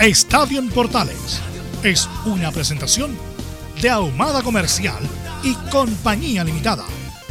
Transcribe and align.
Estadio 0.00 0.58
en 0.58 0.68
Portales 0.68 1.42
es 1.82 2.06
una 2.26 2.52
presentación 2.52 3.16
de 3.80 3.88
Ahumada 3.88 4.42
Comercial 4.42 5.02
y 5.42 5.54
Compañía 5.70 6.44
Limitada. 6.44 6.84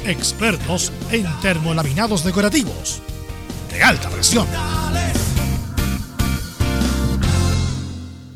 Expertos 0.03 0.92
en 1.12 1.28
termolaminados 1.44 2.26
decorativos 2.26 3.04
de 3.72 3.84
alta 3.84 4.09
presión. 4.09 4.48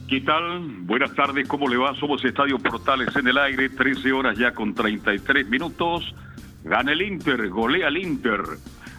¿Qué 0.08 0.22
tal? 0.22 0.60
Buenas 0.82 1.14
tardes, 1.16 1.48
¿cómo 1.48 1.68
le 1.68 1.78
va? 1.78 1.96
Somos 1.96 2.24
Estadio 2.24 2.60
Portales 2.60 3.16
en 3.16 3.28
el 3.30 3.38
aire, 3.40 3.70
13 3.70 4.12
horas 4.12 4.38
ya 4.38 4.54
con 4.54 4.76
33 4.76 5.48
minutos. 5.48 6.14
Gana 6.64 6.92
el 6.92 7.02
Inter, 7.02 7.50
golea 7.50 7.88
el 7.88 7.98
Inter. 7.98 8.44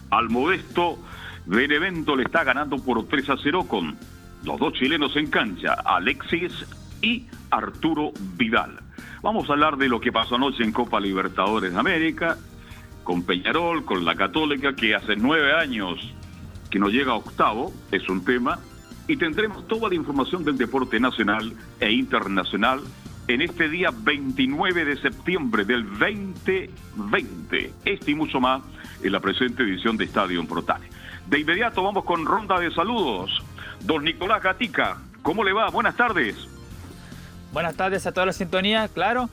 Al 0.09 0.29
modesto 0.29 0.99
Benevento 1.45 2.17
le 2.17 2.23
está 2.23 2.43
ganando 2.43 2.77
por 2.77 3.07
3 3.07 3.29
a 3.29 3.35
0 3.41 3.63
con 3.67 3.97
los 4.43 4.59
dos 4.59 4.73
chilenos 4.73 5.15
en 5.15 5.27
cancha, 5.29 5.73
Alexis 5.73 6.65
y 7.01 7.25
Arturo 7.49 8.11
Vidal. 8.37 8.79
Vamos 9.21 9.49
a 9.49 9.53
hablar 9.53 9.77
de 9.77 9.87
lo 9.87 9.99
que 9.99 10.11
pasó 10.11 10.35
anoche 10.35 10.63
en 10.63 10.71
Copa 10.71 10.99
Libertadores 10.99 11.73
de 11.73 11.79
América, 11.79 12.37
con 13.03 13.23
Peñarol, 13.23 13.85
con 13.85 14.05
la 14.05 14.15
Católica, 14.15 14.75
que 14.75 14.95
hace 14.95 15.15
nueve 15.15 15.53
años 15.53 15.99
que 16.69 16.79
no 16.79 16.89
llega 16.89 17.11
a 17.11 17.15
octavo, 17.15 17.71
es 17.91 18.07
un 18.09 18.23
tema, 18.23 18.59
y 19.07 19.17
tendremos 19.17 19.67
toda 19.67 19.89
la 19.89 19.95
información 19.95 20.43
del 20.43 20.57
deporte 20.57 20.99
nacional 20.99 21.53
e 21.79 21.91
internacional 21.91 22.81
en 23.27 23.41
este 23.41 23.69
día 23.69 23.91
29 23.91 24.85
de 24.85 24.97
septiembre 24.97 25.65
del 25.65 25.83
2020. 25.83 27.73
Este 27.85 28.11
y 28.11 28.15
mucho 28.15 28.39
más 28.39 28.61
en 29.03 29.11
la 29.11 29.19
presente 29.19 29.63
edición 29.63 29.97
de 29.97 30.05
Estadio 30.05 30.39
en 30.39 30.47
Portales. 30.47 30.89
De 31.27 31.39
inmediato 31.39 31.83
vamos 31.83 32.03
con 32.05 32.25
ronda 32.25 32.59
de 32.59 32.71
saludos. 32.73 33.43
Don 33.83 34.03
Nicolás 34.03 34.43
Gatica, 34.43 34.97
¿cómo 35.21 35.43
le 35.43 35.53
va? 35.53 35.69
Buenas 35.69 35.95
tardes. 35.95 36.35
Buenas 37.51 37.75
tardes 37.75 38.05
a 38.05 38.11
toda 38.11 38.27
la 38.27 38.33
sintonía, 38.33 38.87
claro. 38.87 39.29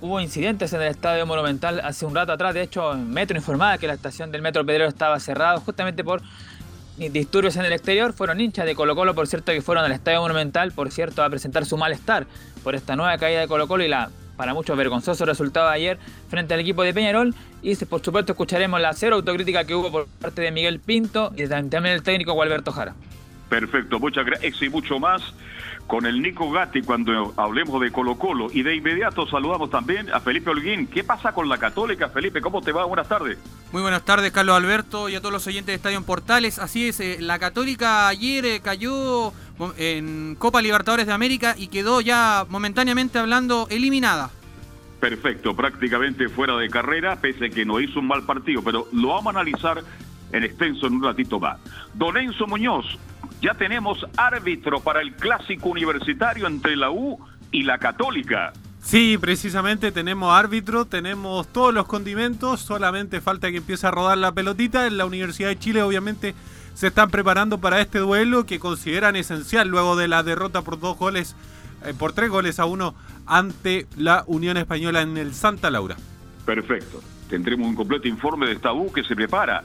Hubo 0.00 0.20
incidentes 0.20 0.72
en 0.72 0.82
el 0.82 0.88
Estadio 0.88 1.24
Monumental 1.26 1.80
hace 1.80 2.04
un 2.04 2.14
rato 2.14 2.32
atrás. 2.32 2.54
De 2.54 2.62
hecho, 2.62 2.94
Metro 2.94 3.36
informaba 3.36 3.78
que 3.78 3.86
la 3.86 3.94
estación 3.94 4.32
del 4.32 4.42
Metro 4.42 4.66
Pedrero 4.66 4.88
estaba 4.88 5.20
cerrada 5.20 5.58
justamente 5.60 6.02
por 6.02 6.20
disturbios 6.96 7.56
en 7.56 7.64
el 7.64 7.72
exterior. 7.72 8.12
Fueron 8.12 8.40
hinchas 8.40 8.66
de 8.66 8.74
Colo 8.74 8.96
Colo, 8.96 9.14
por 9.14 9.28
cierto, 9.28 9.52
que 9.52 9.62
fueron 9.62 9.84
al 9.84 9.92
Estadio 9.92 10.20
Monumental, 10.20 10.72
por 10.72 10.90
cierto, 10.90 11.22
a 11.22 11.30
presentar 11.30 11.64
su 11.64 11.76
malestar 11.76 12.26
por 12.64 12.74
esta 12.74 12.96
nueva 12.96 13.16
caída 13.18 13.40
de 13.40 13.48
Colo 13.48 13.68
Colo 13.68 13.84
y 13.84 13.88
la 13.88 14.10
para 14.36 14.54
muchos 14.54 14.76
vergonzoso 14.76 15.24
resultado 15.24 15.68
de 15.68 15.74
ayer 15.74 15.98
frente 16.28 16.54
al 16.54 16.60
equipo 16.60 16.82
de 16.82 16.92
Peñarol. 16.92 17.34
Y 17.62 17.76
por 17.76 18.02
supuesto 18.02 18.32
escucharemos 18.32 18.80
la 18.80 18.92
cero 18.94 19.16
autocrítica 19.16 19.64
que 19.64 19.76
hubo 19.76 19.92
por 19.92 20.08
parte 20.08 20.42
de 20.42 20.50
Miguel 20.50 20.80
Pinto 20.80 21.32
y 21.36 21.46
también 21.46 21.86
el 21.86 22.02
técnico 22.02 22.32
Gualberto 22.32 22.72
Jara. 22.72 22.94
Perfecto, 23.52 24.00
muchas 24.00 24.24
gracias 24.24 24.62
y 24.62 24.70
mucho 24.70 24.98
más 24.98 25.20
con 25.86 26.06
el 26.06 26.22
Nico 26.22 26.50
Gatti 26.50 26.80
cuando 26.80 27.34
hablemos 27.36 27.82
de 27.82 27.92
Colo 27.92 28.16
Colo. 28.16 28.46
Y 28.50 28.62
de 28.62 28.74
inmediato 28.74 29.26
saludamos 29.26 29.68
también 29.68 30.08
a 30.10 30.20
Felipe 30.20 30.48
Holguín. 30.48 30.86
¿Qué 30.86 31.04
pasa 31.04 31.34
con 31.34 31.50
la 31.50 31.58
Católica, 31.58 32.08
Felipe? 32.08 32.40
¿Cómo 32.40 32.62
te 32.62 32.72
va? 32.72 32.86
Buenas 32.86 33.08
tardes. 33.08 33.36
Muy 33.70 33.82
buenas 33.82 34.06
tardes, 34.06 34.32
Carlos 34.32 34.56
Alberto, 34.56 35.10
y 35.10 35.16
a 35.16 35.20
todos 35.20 35.34
los 35.34 35.46
oyentes 35.46 35.66
de 35.66 35.74
Estadio 35.74 35.98
en 35.98 36.04
Portales. 36.04 36.58
Así 36.58 36.88
es, 36.88 36.98
eh, 37.00 37.18
la 37.20 37.38
Católica 37.38 38.08
ayer 38.08 38.42
eh, 38.46 38.60
cayó 38.64 39.34
en 39.76 40.34
Copa 40.38 40.62
Libertadores 40.62 41.06
de 41.06 41.12
América 41.12 41.54
y 41.58 41.68
quedó 41.68 42.00
ya 42.00 42.46
momentáneamente 42.48 43.18
hablando 43.18 43.66
eliminada. 43.68 44.30
Perfecto, 44.98 45.54
prácticamente 45.54 46.30
fuera 46.30 46.56
de 46.56 46.70
carrera, 46.70 47.20
pese 47.20 47.44
a 47.44 47.50
que 47.50 47.66
no 47.66 47.80
hizo 47.80 48.00
un 48.00 48.06
mal 48.06 48.22
partido, 48.22 48.62
pero 48.62 48.88
lo 48.94 49.08
vamos 49.08 49.26
a 49.26 49.40
analizar 49.40 49.84
en 50.32 50.42
extenso 50.42 50.86
en 50.86 50.94
un 50.94 51.02
ratito 51.02 51.38
más. 51.38 51.58
Don 51.92 52.16
Enzo 52.16 52.46
Muñoz, 52.46 52.98
ya 53.42 53.54
tenemos 53.54 54.06
árbitro 54.16 54.80
para 54.80 55.02
el 55.02 55.14
clásico 55.14 55.68
universitario 55.68 56.46
entre 56.46 56.76
la 56.76 56.90
U 56.90 57.18
y 57.50 57.64
la 57.64 57.76
Católica. 57.78 58.52
Sí, 58.80 59.18
precisamente 59.20 59.92
tenemos 59.92 60.32
árbitro, 60.32 60.86
tenemos 60.86 61.48
todos 61.48 61.74
los 61.74 61.86
condimentos, 61.86 62.60
solamente 62.60 63.20
falta 63.20 63.50
que 63.50 63.58
empiece 63.58 63.86
a 63.86 63.90
rodar 63.90 64.18
la 64.18 64.32
pelotita. 64.32 64.86
En 64.86 64.96
la 64.96 65.06
Universidad 65.06 65.48
de 65.48 65.58
Chile 65.58 65.82
obviamente 65.82 66.34
se 66.74 66.86
están 66.86 67.10
preparando 67.10 67.58
para 67.58 67.80
este 67.80 67.98
duelo 67.98 68.46
que 68.46 68.60
consideran 68.60 69.16
esencial 69.16 69.68
luego 69.68 69.96
de 69.96 70.08
la 70.08 70.22
derrota 70.22 70.62
por 70.62 70.78
dos 70.78 70.96
goles, 70.96 71.36
eh, 71.84 71.94
por 71.98 72.12
tres 72.12 72.30
goles 72.30 72.60
a 72.60 72.64
uno 72.64 72.94
ante 73.26 73.86
la 73.96 74.24
Unión 74.26 74.56
Española 74.56 75.02
en 75.02 75.16
el 75.16 75.34
Santa 75.34 75.70
Laura. 75.70 75.96
Perfecto. 76.46 77.02
Tendremos 77.28 77.66
un 77.66 77.74
completo 77.74 78.08
informe 78.08 78.46
de 78.46 78.52
esta 78.52 78.72
U 78.72 78.92
que 78.92 79.02
se 79.04 79.16
prepara 79.16 79.64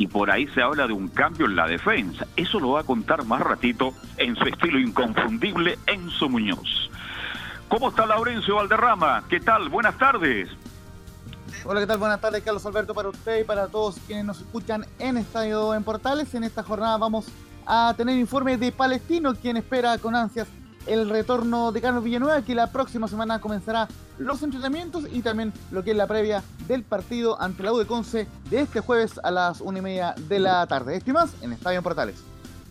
y 0.00 0.06
por 0.06 0.30
ahí 0.30 0.46
se 0.54 0.62
habla 0.62 0.86
de 0.86 0.94
un 0.94 1.08
cambio 1.08 1.44
en 1.44 1.54
la 1.56 1.66
defensa. 1.66 2.26
Eso 2.34 2.58
lo 2.58 2.70
va 2.70 2.80
a 2.80 2.84
contar 2.84 3.22
más 3.26 3.42
ratito 3.42 3.92
en 4.16 4.34
su 4.34 4.44
estilo 4.44 4.78
inconfundible 4.78 5.78
Enzo 5.86 6.26
Muñoz. 6.26 6.90
¿Cómo 7.68 7.90
está 7.90 8.06
Laurencio 8.06 8.56
Valderrama? 8.56 9.24
¿Qué 9.28 9.40
tal? 9.40 9.68
Buenas 9.68 9.98
tardes. 9.98 10.48
Hola, 11.66 11.80
¿qué 11.80 11.86
tal? 11.86 11.98
Buenas 11.98 12.18
tardes, 12.18 12.42
Carlos 12.42 12.64
Alberto, 12.64 12.94
para 12.94 13.10
usted 13.10 13.42
y 13.42 13.44
para 13.44 13.68
todos 13.68 13.98
quienes 14.06 14.24
nos 14.24 14.40
escuchan 14.40 14.86
en 14.98 15.18
Estadio 15.18 15.74
en 15.74 15.84
Portales. 15.84 16.34
En 16.34 16.44
esta 16.44 16.62
jornada 16.62 16.96
vamos 16.96 17.26
a 17.66 17.92
tener 17.94 18.16
informe 18.16 18.56
de 18.56 18.72
Palestino, 18.72 19.34
quien 19.34 19.58
espera 19.58 19.98
con 19.98 20.16
ansias 20.16 20.48
el 20.86 21.08
retorno 21.08 21.72
de 21.72 21.80
Carlos 21.80 22.04
Villanueva, 22.04 22.42
que 22.42 22.54
la 22.54 22.70
próxima 22.70 23.08
semana 23.08 23.40
comenzará 23.40 23.88
los 24.18 24.42
entrenamientos 24.42 25.04
y 25.12 25.22
también 25.22 25.52
lo 25.70 25.84
que 25.84 25.92
es 25.92 25.96
la 25.96 26.06
previa 26.06 26.42
del 26.66 26.82
partido 26.82 27.40
ante 27.40 27.62
la 27.62 27.72
U 27.72 27.78
de 27.78 27.86
Conce 27.86 28.26
de 28.50 28.60
este 28.60 28.80
jueves 28.80 29.20
a 29.22 29.30
las 29.30 29.60
una 29.60 29.78
y 29.78 29.82
media 29.82 30.14
de 30.28 30.38
la 30.38 30.66
tarde. 30.66 30.96
Esto 30.96 31.10
y 31.10 31.12
más 31.14 31.34
en 31.42 31.52
Estadio 31.52 31.82
Portales. 31.82 32.22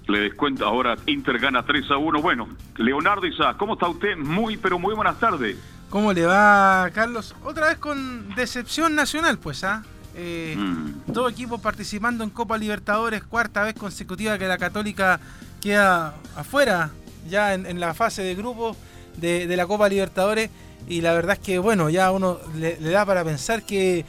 Le 0.07 0.19
descuento 0.21 0.65
ahora, 0.65 0.97
Inter 1.05 1.37
gana 1.37 1.63
3 1.63 1.91
a 1.91 1.97
1. 1.97 2.21
Bueno, 2.21 2.47
Leonardo 2.77 3.27
Isa, 3.27 3.55
¿cómo 3.57 3.73
está 3.73 3.87
usted? 3.87 4.17
Muy, 4.17 4.57
pero 4.57 4.79
muy 4.79 4.95
buenas 4.95 5.19
tardes. 5.19 5.55
¿Cómo 5.89 6.13
le 6.13 6.25
va, 6.25 6.89
Carlos? 6.93 7.35
Otra 7.43 7.67
vez 7.67 7.77
con 7.77 8.33
decepción 8.35 8.95
nacional, 8.95 9.37
pues, 9.37 9.63
¿ah? 9.63 9.83
Eh, 10.15 10.55
mm. 10.57 11.13
Todo 11.13 11.29
equipo 11.29 11.59
participando 11.59 12.23
en 12.23 12.31
Copa 12.31 12.57
Libertadores, 12.57 13.23
cuarta 13.23 13.63
vez 13.63 13.75
consecutiva 13.75 14.37
que 14.37 14.47
la 14.47 14.57
Católica 14.57 15.19
queda 15.61 16.15
afuera 16.35 16.89
ya 17.29 17.53
en, 17.53 17.79
la 17.79 17.93
fase 17.93 18.23
de 18.23 18.35
grupo 18.35 18.75
de, 19.17 19.45
la 19.55 19.67
Copa 19.67 19.89
Libertadores. 19.89 20.49
Y 20.87 21.01
la 21.01 21.13
verdad 21.13 21.33
es 21.33 21.39
que, 21.39 21.59
bueno, 21.59 21.89
ya 21.89 22.11
uno 22.11 22.39
le, 22.55 22.75
da 22.77 23.05
para 23.05 23.23
pensar 23.23 23.63
que, 23.63 24.05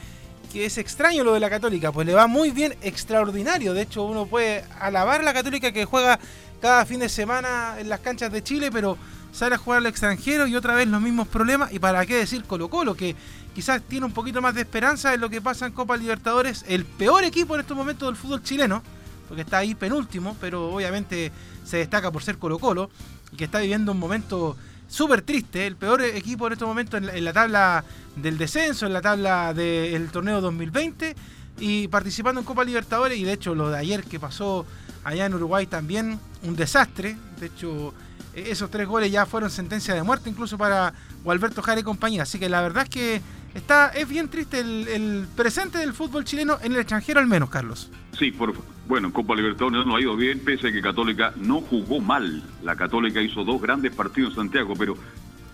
es 0.53 0.77
extraño 0.77 1.23
lo 1.23 1.33
de 1.33 1.39
la 1.39 1.49
Católica. 1.49 1.91
Pues 1.91 2.05
le 2.05 2.13
va 2.13 2.27
muy 2.27 2.51
bien, 2.51 2.75
extraordinario. 2.81 3.73
De 3.73 3.83
hecho, 3.83 4.03
uno 4.03 4.25
puede 4.25 4.65
alabar 4.79 5.21
a 5.21 5.23
la 5.23 5.33
Católica 5.33 5.71
que 5.71 5.85
juega 5.85 6.19
cada 6.61 6.85
fin 6.85 6.99
de 6.99 7.09
semana 7.09 7.75
en 7.79 7.87
las 7.87 8.01
canchas 8.01 8.31
de 8.31 8.43
Chile, 8.43 8.69
pero 8.71 8.97
sale 9.31 9.55
a 9.55 9.57
jugar 9.57 9.79
al 9.79 9.85
extranjero 9.85 10.47
y 10.47 10.55
otra 10.55 10.75
vez 10.75 10.87
los 10.87 11.01
mismos 11.01 11.27
problemas. 11.27 11.71
Y 11.71 11.79
para 11.79 12.05
qué 12.05 12.17
decir 12.17 12.43
Colo 12.43 12.69
Colo, 12.69 12.95
que 12.95 13.15
quizás 13.55 13.81
tiene 13.81 14.05
un 14.05 14.11
poquito 14.11 14.41
más 14.41 14.55
de 14.55 14.61
esperanza 14.61 15.13
en 15.13 15.21
lo 15.21 15.29
que 15.29 15.41
pasa 15.41 15.65
en 15.65 15.73
Copa 15.73 15.97
Libertadores. 15.97 16.65
El 16.67 16.85
peor 16.85 17.23
equipo 17.23 17.55
en 17.55 17.61
estos 17.61 17.77
momentos 17.77 18.07
del 18.07 18.15
fútbol 18.15 18.43
chileno, 18.43 18.83
porque 19.27 19.41
está 19.43 19.59
ahí 19.59 19.75
penúltimo, 19.75 20.35
pero 20.39 20.73
obviamente 20.73 21.31
se 21.63 21.77
destaca 21.77 22.11
por 22.11 22.23
ser 22.23 22.37
Colo 22.37 22.59
Colo 22.59 22.89
y 23.31 23.37
que 23.37 23.45
está 23.45 23.59
viviendo 23.59 23.91
un 23.91 23.99
momento 23.99 24.55
súper 24.87 25.21
triste, 25.21 25.65
el 25.65 25.77
peor 25.77 26.01
equipo 26.01 26.47
en 26.47 26.53
este 26.53 26.65
momento 26.65 26.97
en 26.97 27.23
la, 27.23 27.33
tabla 27.33 27.83
del 28.15 28.37
descenso, 28.37 28.85
en 28.85 28.93
la 28.93 29.01
tabla 29.01 29.53
del 29.53 30.09
torneo 30.11 30.41
2020 30.41 31.15
y 31.59 31.87
participando 31.87 32.41
en 32.41 32.45
Copa 32.45 32.63
Libertadores 32.63 33.17
y 33.17 33.23
de 33.23 33.33
hecho 33.33 33.55
lo 33.55 33.69
de 33.69 33.77
ayer 33.77 34.03
que 34.03 34.19
pasó 34.19 34.65
allá 35.03 35.25
en 35.25 35.33
Uruguay 35.33 35.65
también 35.65 36.19
un 36.43 36.55
desastre. 36.55 37.15
De 37.39 37.47
hecho, 37.47 37.93
e-, 38.33 38.51
esos 38.51 38.69
tres 38.69 38.87
goles 38.87 39.11
ya 39.11 39.25
fueron 39.25 39.49
sentencia 39.49 39.93
de 39.93 40.03
muerte 40.03 40.29
incluso 40.29 40.57
para 40.57 40.93
Gualberto 41.23 41.61
Jara 41.61 41.79
y 41.79 41.83
compañía. 41.83 42.23
Así 42.23 42.39
que 42.39 42.49
la 42.49 42.61
verdad 42.61 42.83
es 42.83 42.89
que 42.89 43.21
está 43.53 43.89
es 43.89 44.07
bien 44.07 44.29
triste 44.29 44.59
el, 44.59 45.27
presente 45.35 45.77
del 45.77 45.93
fútbol 45.93 46.25
chileno 46.25 46.57
en 46.61 46.73
el 46.73 46.79
extranjero 46.79 47.19
al 47.19 47.27
menos, 47.27 47.49
Carlos. 47.49 47.91
Sí, 48.17 48.31
por, 48.31 48.53
bueno, 48.87 49.07
en 49.07 49.13
Copa 49.13 49.35
Libertadores 49.35 49.85
no 49.85 49.95
ha 49.95 50.01
ido 50.01 50.15
bien, 50.15 50.39
pese 50.39 50.67
a 50.67 50.71
que 50.71 50.81
Católica 50.81 51.33
no 51.37 51.61
jugó 51.61 51.99
mal. 51.99 52.43
La 52.63 52.75
Católica 52.75 53.21
hizo 53.21 53.43
dos 53.43 53.61
grandes 53.61 53.93
partidos 53.93 54.31
en 54.31 54.37
Santiago, 54.37 54.73
pero 54.77 54.95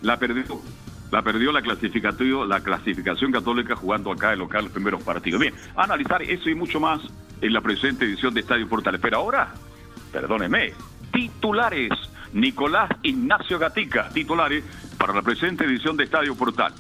la 0.02 0.18
perdió. 0.18 0.62
La 1.12 1.22
perdió 1.22 1.52
la 1.52 1.62
clasificación, 1.62 2.50
la 2.50 2.62
clasificación 2.62 3.32
católica 3.32 3.78
jugando 3.78 4.12
acá 4.12 4.34
en 4.34 4.40
local 4.40 4.66
los 4.66 4.74
primeros 4.74 5.02
partidos. 5.04 5.40
Bien, 5.40 5.54
analizar 5.78 6.22
eso 6.22 6.50
y 6.50 6.56
mucho 6.56 6.82
más 6.82 7.00
en 7.40 7.54
la 7.54 7.62
presente 7.62 8.04
edición 8.04 8.34
de 8.34 8.42
Estadio 8.42 8.68
Portales. 8.68 9.00
Pero 9.00 9.18
ahora, 9.18 9.54
perdóneme, 10.12 10.74
titulares. 11.14 11.92
Nicolás 12.34 12.90
Ignacio 13.04 13.58
Gatica, 13.58 14.10
titulares 14.10 14.64
para 14.98 15.14
la 15.14 15.22
presente 15.22 15.64
edición 15.64 15.96
de 15.96 16.04
Estadio 16.04 16.36
Portal. 16.36 16.74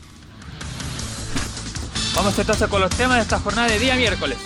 Vamos 2.17 2.39
entonces 2.39 2.67
con 2.67 2.81
los 2.81 2.89
temas 2.89 3.17
de 3.17 3.21
esta 3.21 3.37
jornada 3.37 3.67
de 3.67 3.77
día 3.77 3.95
miércoles. 3.95 4.39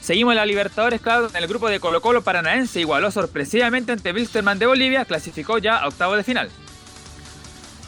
Seguimos 0.00 0.30
en 0.30 0.36
la 0.36 0.46
Libertadores, 0.46 1.00
claro, 1.00 1.28
en 1.28 1.34
el 1.34 1.48
grupo 1.48 1.68
de 1.68 1.80
Colo 1.80 2.00
Colo 2.00 2.22
Paranaense 2.22 2.78
igualó 2.78 3.10
sorpresivamente 3.10 3.90
ante 3.90 4.12
Wilstermann 4.12 4.60
de 4.60 4.66
Bolivia, 4.66 5.04
clasificó 5.04 5.58
ya 5.58 5.78
a 5.78 5.88
octavo 5.88 6.14
de 6.14 6.22
final. 6.22 6.48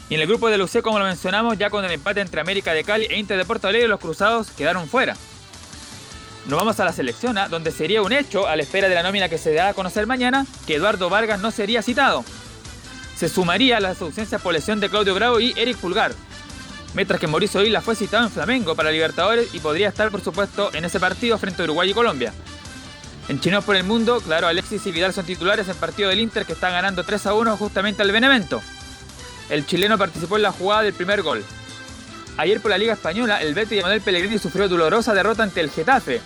Y 0.09 0.15
en 0.15 0.19
el 0.19 0.27
grupo 0.27 0.49
de 0.49 0.57
Lucé, 0.57 0.81
como 0.81 0.99
lo 0.99 1.05
mencionamos, 1.05 1.57
ya 1.57 1.69
con 1.69 1.85
el 1.85 1.91
empate 1.91 2.19
entre 2.19 2.41
América 2.41 2.73
de 2.73 2.83
Cali 2.83 3.05
e 3.09 3.17
Inter 3.17 3.37
de 3.37 3.45
Porto 3.45 3.69
Alegre, 3.69 3.87
los 3.87 4.01
cruzados 4.01 4.51
quedaron 4.51 4.89
fuera. 4.89 5.15
Nos 6.47 6.59
vamos 6.59 6.77
a 6.81 6.83
la 6.83 6.91
selección, 6.91 7.37
¿ah? 7.37 7.47
donde 7.47 7.71
sería 7.71 8.01
un 8.01 8.11
hecho, 8.11 8.49
a 8.49 8.57
la 8.57 8.63
espera 8.63 8.89
de 8.89 8.95
la 8.95 9.03
nómina 9.03 9.29
que 9.29 9.37
se 9.37 9.53
dará 9.53 9.69
a 9.69 9.73
conocer 9.73 10.07
mañana, 10.07 10.45
que 10.67 10.75
Eduardo 10.75 11.09
Vargas 11.09 11.39
no 11.39 11.51
sería 11.51 11.81
citado. 11.81 12.25
Se 13.15 13.29
sumaría 13.29 13.77
a 13.77 13.79
las 13.79 14.01
ausencias 14.01 14.41
por 14.41 14.51
lesión 14.51 14.81
de 14.81 14.89
Claudio 14.89 15.15
Bravo 15.15 15.39
y 15.39 15.53
Eric 15.55 15.77
Pulgar. 15.77 16.13
Mientras 16.93 17.19
que 17.19 17.27
Mauricio 17.27 17.63
Isla 17.63 17.81
fue 17.81 17.95
citado 17.95 18.25
en 18.25 18.31
Flamengo 18.31 18.75
para 18.75 18.91
Libertadores 18.91 19.53
y 19.53 19.59
podría 19.59 19.89
estar, 19.89 20.11
por 20.11 20.21
supuesto, 20.21 20.71
en 20.73 20.85
ese 20.85 20.99
partido 20.99 21.37
frente 21.37 21.61
a 21.61 21.65
Uruguay 21.65 21.89
y 21.89 21.93
Colombia. 21.93 22.33
En 23.29 23.39
Chinos 23.39 23.63
por 23.63 23.75
el 23.75 23.83
Mundo, 23.83 24.21
claro, 24.21 24.47
Alexis 24.47 24.85
y 24.85 24.91
Vidal 24.91 25.13
son 25.13 25.25
titulares 25.25 25.67
en 25.69 25.75
partido 25.77 26.09
del 26.09 26.19
Inter 26.19 26.45
que 26.45 26.53
está 26.53 26.69
ganando 26.69 27.03
3 27.03 27.25
a 27.27 27.33
1 27.33 27.57
justamente 27.57 28.01
al 28.01 28.11
Benevento. 28.11 28.61
El 29.49 29.65
chileno 29.65 29.97
participó 29.97 30.35
en 30.35 30.43
la 30.43 30.51
jugada 30.51 30.83
del 30.83 30.93
primer 30.93 31.21
gol. 31.21 31.43
Ayer 32.37 32.59
por 32.61 32.71
la 32.71 32.77
Liga 32.77 32.93
Española, 32.93 33.41
el 33.41 33.53
Betis 33.53 33.77
de 33.77 33.81
Manuel 33.81 34.01
Pellegrini 34.01 34.39
sufrió 34.39 34.67
dolorosa 34.67 35.13
derrota 35.13 35.43
ante 35.43 35.61
el 35.61 35.69
Getafe. 35.69 36.21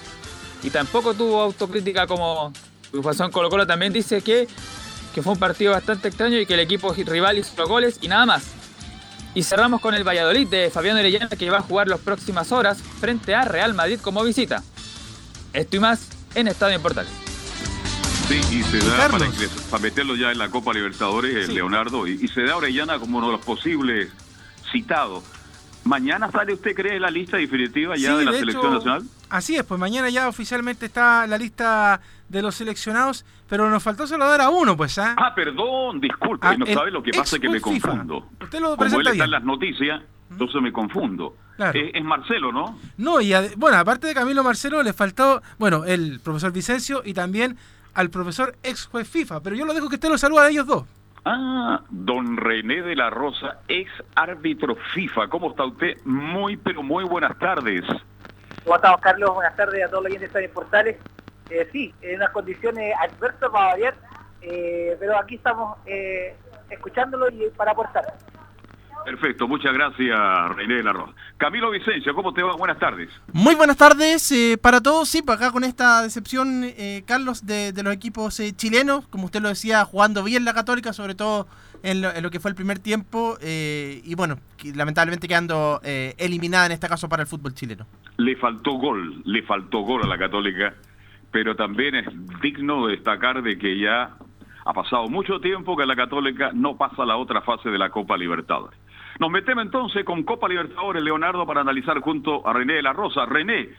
Y 0.64 0.70
tampoco 0.70 1.14
tuvo 1.14 1.42
autocrítica 1.42 2.08
como 2.08 2.52
en 2.94 3.32
Colo 3.32 3.50
Colo 3.50 3.68
también 3.68 3.94
dice 3.94 4.22
que, 4.22 4.48
que 5.14 5.22
fue 5.22 5.34
un 5.34 5.40
partido 5.40 5.74
bastante 5.74 6.08
extraño 6.08 6.40
y 6.40 6.46
que 6.46 6.54
el 6.54 6.62
equipo 6.62 6.94
rival 6.94 7.38
hizo 7.38 7.68
goles 7.68 8.00
y 8.02 8.08
nada 8.08 8.26
más. 8.26 8.57
Y 9.38 9.44
cerramos 9.44 9.82
con 9.82 9.94
el 9.94 10.04
Valladolid 10.04 10.48
de 10.48 10.72
Fabián 10.72 10.98
Orellana 10.98 11.30
que 11.30 11.48
va 11.52 11.60
a 11.60 11.62
jugar 11.62 11.88
las 11.88 12.00
próximas 12.00 12.52
horas 12.52 12.82
frente 12.82 13.36
a 13.36 13.46
Real 13.46 13.76
Madrid 13.76 14.00
como 14.02 14.24
visita. 14.24 14.64
Esto 15.54 15.76
y 15.76 15.80
más 15.80 16.10
en 16.34 16.48
Estadio 16.48 16.78
en 16.78 16.82
Portal. 16.82 17.06
Sí, 18.28 18.42
y 18.52 18.64
se 18.64 18.80
da 18.80 19.08
para, 19.08 19.30
para, 19.70 19.84
meterlo 19.84 20.16
ya 20.16 20.32
en 20.32 20.40
la 20.40 20.50
Copa 20.50 20.74
Libertadores, 20.74 21.50
Leonardo, 21.50 22.08
y, 22.08 22.14
y, 22.14 22.28
se 22.30 22.42
da 22.46 22.58
Orellana 22.58 22.98
como 22.98 23.20
uno 23.20 23.28
de 23.28 23.34
los 23.34 23.46
posibles 23.46 24.10
citados. 24.72 25.24
¿Mañana 25.88 26.30
sale 26.32 26.54
usted, 26.54 26.76
cree, 26.76 27.00
la 27.00 27.10
lista 27.10 27.38
definitiva 27.38 27.96
ya 27.96 28.18
de 28.18 28.26
la 28.26 28.34
selección 28.34 28.74
nacional? 28.74 29.04
Así 29.30 29.56
es, 29.56 29.64
pues 29.64 29.80
mañana 29.80 30.10
ya 30.10 30.28
oficialmente 30.28 30.86
está 30.86 31.26
la 31.28 31.38
lista 31.38 32.02
de 32.30 32.42
los 32.42 32.56
seleccionados, 32.56 33.26
pero 33.50 33.70
nos 33.70 33.82
faltó 33.82 34.06
saludar 34.06 34.42
a 34.42 34.50
uno, 34.50 34.76
pues. 34.76 34.98
¿ah? 35.00 35.16
Ah, 35.18 35.34
perdón, 35.34 36.00
disculpe, 36.00 36.46
ah, 36.46 36.56
no 36.58 36.66
sabe 36.66 36.92
lo 36.92 37.02
que 37.02 37.12
pasa 37.12 37.40
que 37.40 37.50
me 37.50 37.62
confundo. 37.62 38.28
Usted 38.42 38.60
lo 38.60 38.76
Como 38.76 39.00
él 39.00 39.08
está 39.08 39.24
en 39.26 39.32
las 39.32 39.44
noticias, 39.44 40.02
entonces 40.30 40.62
me 40.62 40.72
confundo. 40.72 41.36
Es, 41.74 42.04
Marcelo, 42.04 42.52
¿no? 42.52 42.78
No, 42.98 43.20
y 43.20 43.34
bueno, 43.56 43.78
aparte 43.78 44.08
de 44.08 44.14
Camilo 44.14 44.44
Marcelo, 44.44 44.84
le 44.84 44.94
faltó, 44.94 45.42
bueno, 45.58 45.86
el 45.86 46.20
profesor 46.20 46.52
Vicencio 46.52 47.02
y 47.04 47.14
también 47.14 47.58
al 47.96 48.10
profesor 48.12 48.56
ex 48.62 48.86
juez 48.86 49.10
FIFA, 49.10 49.42
pero 49.42 49.56
yo 49.56 49.66
lo 49.66 49.74
dejo 49.74 49.90
que 49.90 49.96
usted 49.96 50.10
lo 50.10 50.18
saluda 50.20 50.44
a 50.44 50.50
ellos 50.50 50.68
dos. 50.68 50.84
Ah, 51.30 51.82
don 51.90 52.38
René 52.38 52.82
de 52.82 52.96
la 52.96 53.10
Rosa, 53.10 53.60
ex 53.68 53.92
árbitro 54.16 54.78
FIFA. 54.94 55.28
¿Cómo 55.28 55.50
está 55.50 55.66
usted? 55.66 55.98
Muy, 56.06 56.56
pero 56.56 56.82
muy 56.82 57.04
buenas 57.04 57.38
tardes. 57.38 57.84
¿Cómo 58.64 58.78
estamos, 58.78 59.02
Carlos? 59.02 59.36
Buenas 59.36 59.54
tardes 59.58 59.84
a 59.84 59.90
todos 59.90 60.04
los 60.04 60.14
oyentes 60.14 60.32
de 60.32 60.48
Portales. 60.48 60.96
Eh, 61.50 61.68
sí, 61.74 61.94
en 62.02 62.16
unas 62.16 62.30
condiciones 62.30 62.96
adversas 62.98 63.50
para 63.52 63.66
variar, 63.66 63.96
eh, 64.42 64.96
pero 65.02 65.18
aquí 65.18 65.36
estamos 65.36 65.78
eh, 65.86 66.34
escuchándolo 66.70 67.28
y 67.30 67.50
para 67.58 67.72
aportar. 67.72 68.06
Perfecto, 69.08 69.48
muchas 69.48 69.74
gracias 69.74 70.20
René 70.56 70.76
de 70.76 70.84
la 70.84 70.92
Rosa. 70.92 71.14
Camilo 71.38 71.72
Vicencio, 71.72 72.14
¿cómo 72.14 72.34
te 72.34 72.44
va? 72.44 72.58
Buenas 72.58 72.78
tardes. 72.78 73.10
Muy 73.32 73.56
buenas 73.56 73.78
tardes 73.78 74.34
para 74.62 74.82
todos, 74.82 75.08
sí, 75.08 75.22
para 75.22 75.38
acá 75.38 75.52
con 75.54 75.64
esta 75.64 76.02
decepción, 76.02 76.66
Carlos, 77.06 77.46
de, 77.46 77.72
de, 77.72 77.84
los 77.84 77.94
equipos 77.94 78.42
chilenos, 78.58 79.08
como 79.08 79.26
usted 79.26 79.42
lo 79.42 79.48
decía, 79.48 79.86
jugando 79.86 80.26
bien 80.26 80.44
la 80.44 80.54
católica, 80.54 80.92
sobre 80.92 81.16
todo 81.16 81.48
en 81.84 82.24
lo, 82.24 82.32
que 82.32 82.40
fue 82.40 82.52
el 82.52 82.56
primer 82.56 82.80
tiempo 82.80 83.38
eh, 83.42 84.02
y 84.04 84.16
bueno, 84.16 84.38
lamentablemente 84.76 85.28
quedando 85.28 85.80
eh, 85.84 86.16
eliminada 86.18 86.66
en 86.68 86.72
este 86.74 86.88
caso 86.88 87.08
para 87.10 87.24
el 87.24 87.28
fútbol 87.28 87.54
chileno. 87.54 87.86
Le 88.18 88.36
faltó 88.36 88.74
gol, 88.74 89.22
le 89.26 89.44
faltó 89.44 89.80
gol 89.80 90.04
a 90.04 90.08
la 90.08 90.18
Católica, 90.18 90.74
pero 91.32 91.56
también 91.56 91.96
es 91.96 92.06
digno 92.42 92.88
de 92.88 92.96
destacar 92.96 93.42
de 93.42 93.58
que 93.58 93.80
ya 93.80 94.16
ha 94.66 94.74
pasado 94.74 95.08
mucho 95.08 95.40
tiempo 95.40 95.78
que 95.78 95.86
la 95.86 95.96
Católica 95.96 96.52
no 96.54 96.76
pasa 96.78 97.04
a 97.04 97.06
la 97.06 97.18
otra 97.18 97.42
fase 97.42 97.70
de 97.70 97.78
la 97.78 97.90
Copa 97.90 98.18
Libertadores. 98.18 98.78
Nos 99.20 99.32
metemos 99.32 99.66
entonces 99.66 100.06
con 100.06 100.24
Copa 100.24 100.48
Libertadores, 100.48 101.02
Leonardo, 101.02 101.46
para 101.46 101.62
analizar 101.62 102.00
junto 102.02 102.48
a 102.48 102.54
René 102.54 102.74
de 102.74 102.84
la 102.84 102.94
Rosa. 102.94 103.26
René, 103.26 103.70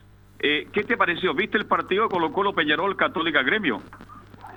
eh, 0.41 0.67
¿qué 0.73 0.83
te 0.83 0.97
pareció? 0.97 1.33
¿Viste 1.33 1.59
el 1.59 1.67
partido 1.67 2.05
de 2.05 2.09
Colo 2.09 2.33
Colo 2.33 2.53
Peñarol 2.53 2.97
Católica 2.97 3.43
Gremio? 3.43 3.81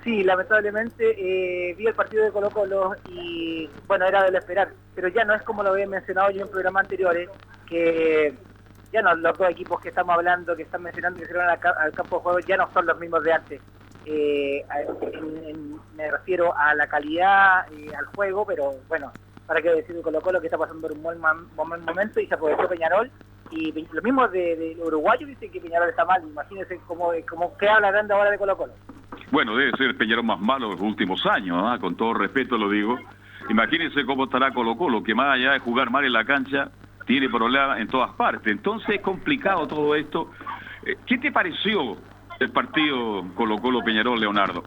Sí, 0.02 0.24
lamentablemente 0.24 1.14
eh, 1.16 1.74
vi 1.74 1.86
el 1.86 1.94
partido 1.94 2.24
de 2.24 2.32
Colo 2.32 2.50
Colo 2.50 2.96
y 3.08 3.70
bueno, 3.86 4.06
era 4.06 4.24
de 4.24 4.32
lo 4.32 4.38
esperar, 4.38 4.70
pero 4.96 5.06
ya 5.06 5.24
no 5.24 5.34
es 5.34 5.42
como 5.42 5.62
lo 5.62 5.70
había 5.70 5.86
mencionado 5.86 6.32
yo 6.32 6.42
en 6.42 6.50
programas 6.50 6.82
anteriores, 6.82 7.28
que 7.68 8.34
ya 8.92 9.02
no, 9.02 9.14
los 9.14 9.38
dos 9.38 9.50
equipos 9.50 9.80
que 9.80 9.90
estamos 9.90 10.16
hablando, 10.16 10.56
que 10.56 10.62
están 10.62 10.82
mencionando 10.82 11.20
que 11.20 11.26
se 11.26 11.34
van 11.34 11.48
al, 11.48 11.92
campo 11.92 12.16
de 12.16 12.22
juego, 12.22 12.38
ya 12.40 12.56
no 12.56 12.68
son 12.72 12.86
los 12.86 12.98
mismos 12.98 13.22
de 13.22 13.32
antes. 13.32 13.60
Eh, 14.04 14.64
me 15.94 16.10
refiero 16.10 16.52
a 16.56 16.74
la 16.74 16.88
calidad, 16.88 17.70
y 17.70 17.94
al 17.94 18.06
juego, 18.06 18.44
pero 18.44 18.72
bueno, 18.88 19.12
para 19.52 19.60
qué 19.60 19.68
decir 19.68 19.94
de 19.94 20.00
Colo 20.00 20.22
Colo 20.22 20.40
que 20.40 20.46
está 20.46 20.56
pasando 20.56 20.88
un 20.88 21.02
buen, 21.02 21.18
momento 21.84 22.20
y 22.20 22.26
se 22.26 22.34
aprovechó 22.34 22.66
Peñarol. 22.70 23.10
Y 23.50 23.70
lo 23.92 24.00
mismo 24.00 24.26
de, 24.28 24.56
de 24.56 24.82
Uruguayo 24.82 25.26
dicen 25.26 25.52
que 25.52 25.60
Peñarol 25.60 25.90
está 25.90 26.06
mal, 26.06 26.22
imagínense 26.26 26.80
cómo, 26.86 27.10
cómo 27.28 27.54
qué 27.58 27.68
hablarán 27.68 28.10
ahora 28.10 28.30
de 28.30 28.38
Colo 28.38 28.56
Colo. 28.56 28.72
Bueno, 29.30 29.54
debe 29.54 29.72
ser 29.72 29.88
el 29.88 29.96
Peñarol 29.96 30.24
más 30.24 30.40
malo 30.40 30.68
de 30.68 30.76
los 30.76 30.80
últimos 30.80 31.26
años, 31.26 31.62
¿ah? 31.66 31.76
con 31.78 31.96
todo 31.98 32.14
respeto 32.14 32.56
lo 32.56 32.70
digo. 32.70 32.98
Imagínense 33.50 34.06
cómo 34.06 34.24
estará 34.24 34.54
Colo 34.54 34.74
Colo, 34.74 35.02
que 35.02 35.14
más 35.14 35.34
allá 35.34 35.52
de 35.52 35.58
jugar 35.58 35.90
mal 35.90 36.06
en 36.06 36.14
la 36.14 36.24
cancha, 36.24 36.70
tiene 37.04 37.28
problemas 37.28 37.78
en 37.78 37.88
todas 37.88 38.12
partes. 38.12 38.50
Entonces 38.50 38.88
es 38.88 39.00
complicado 39.02 39.66
todo 39.66 39.94
esto. 39.94 40.30
Eh, 40.86 40.96
¿Qué 41.04 41.18
te 41.18 41.30
pareció 41.30 41.98
el 42.40 42.50
partido 42.52 43.22
Colo 43.34 43.58
Colo 43.58 43.80
Peñarol, 43.84 44.18
Leonardo? 44.18 44.62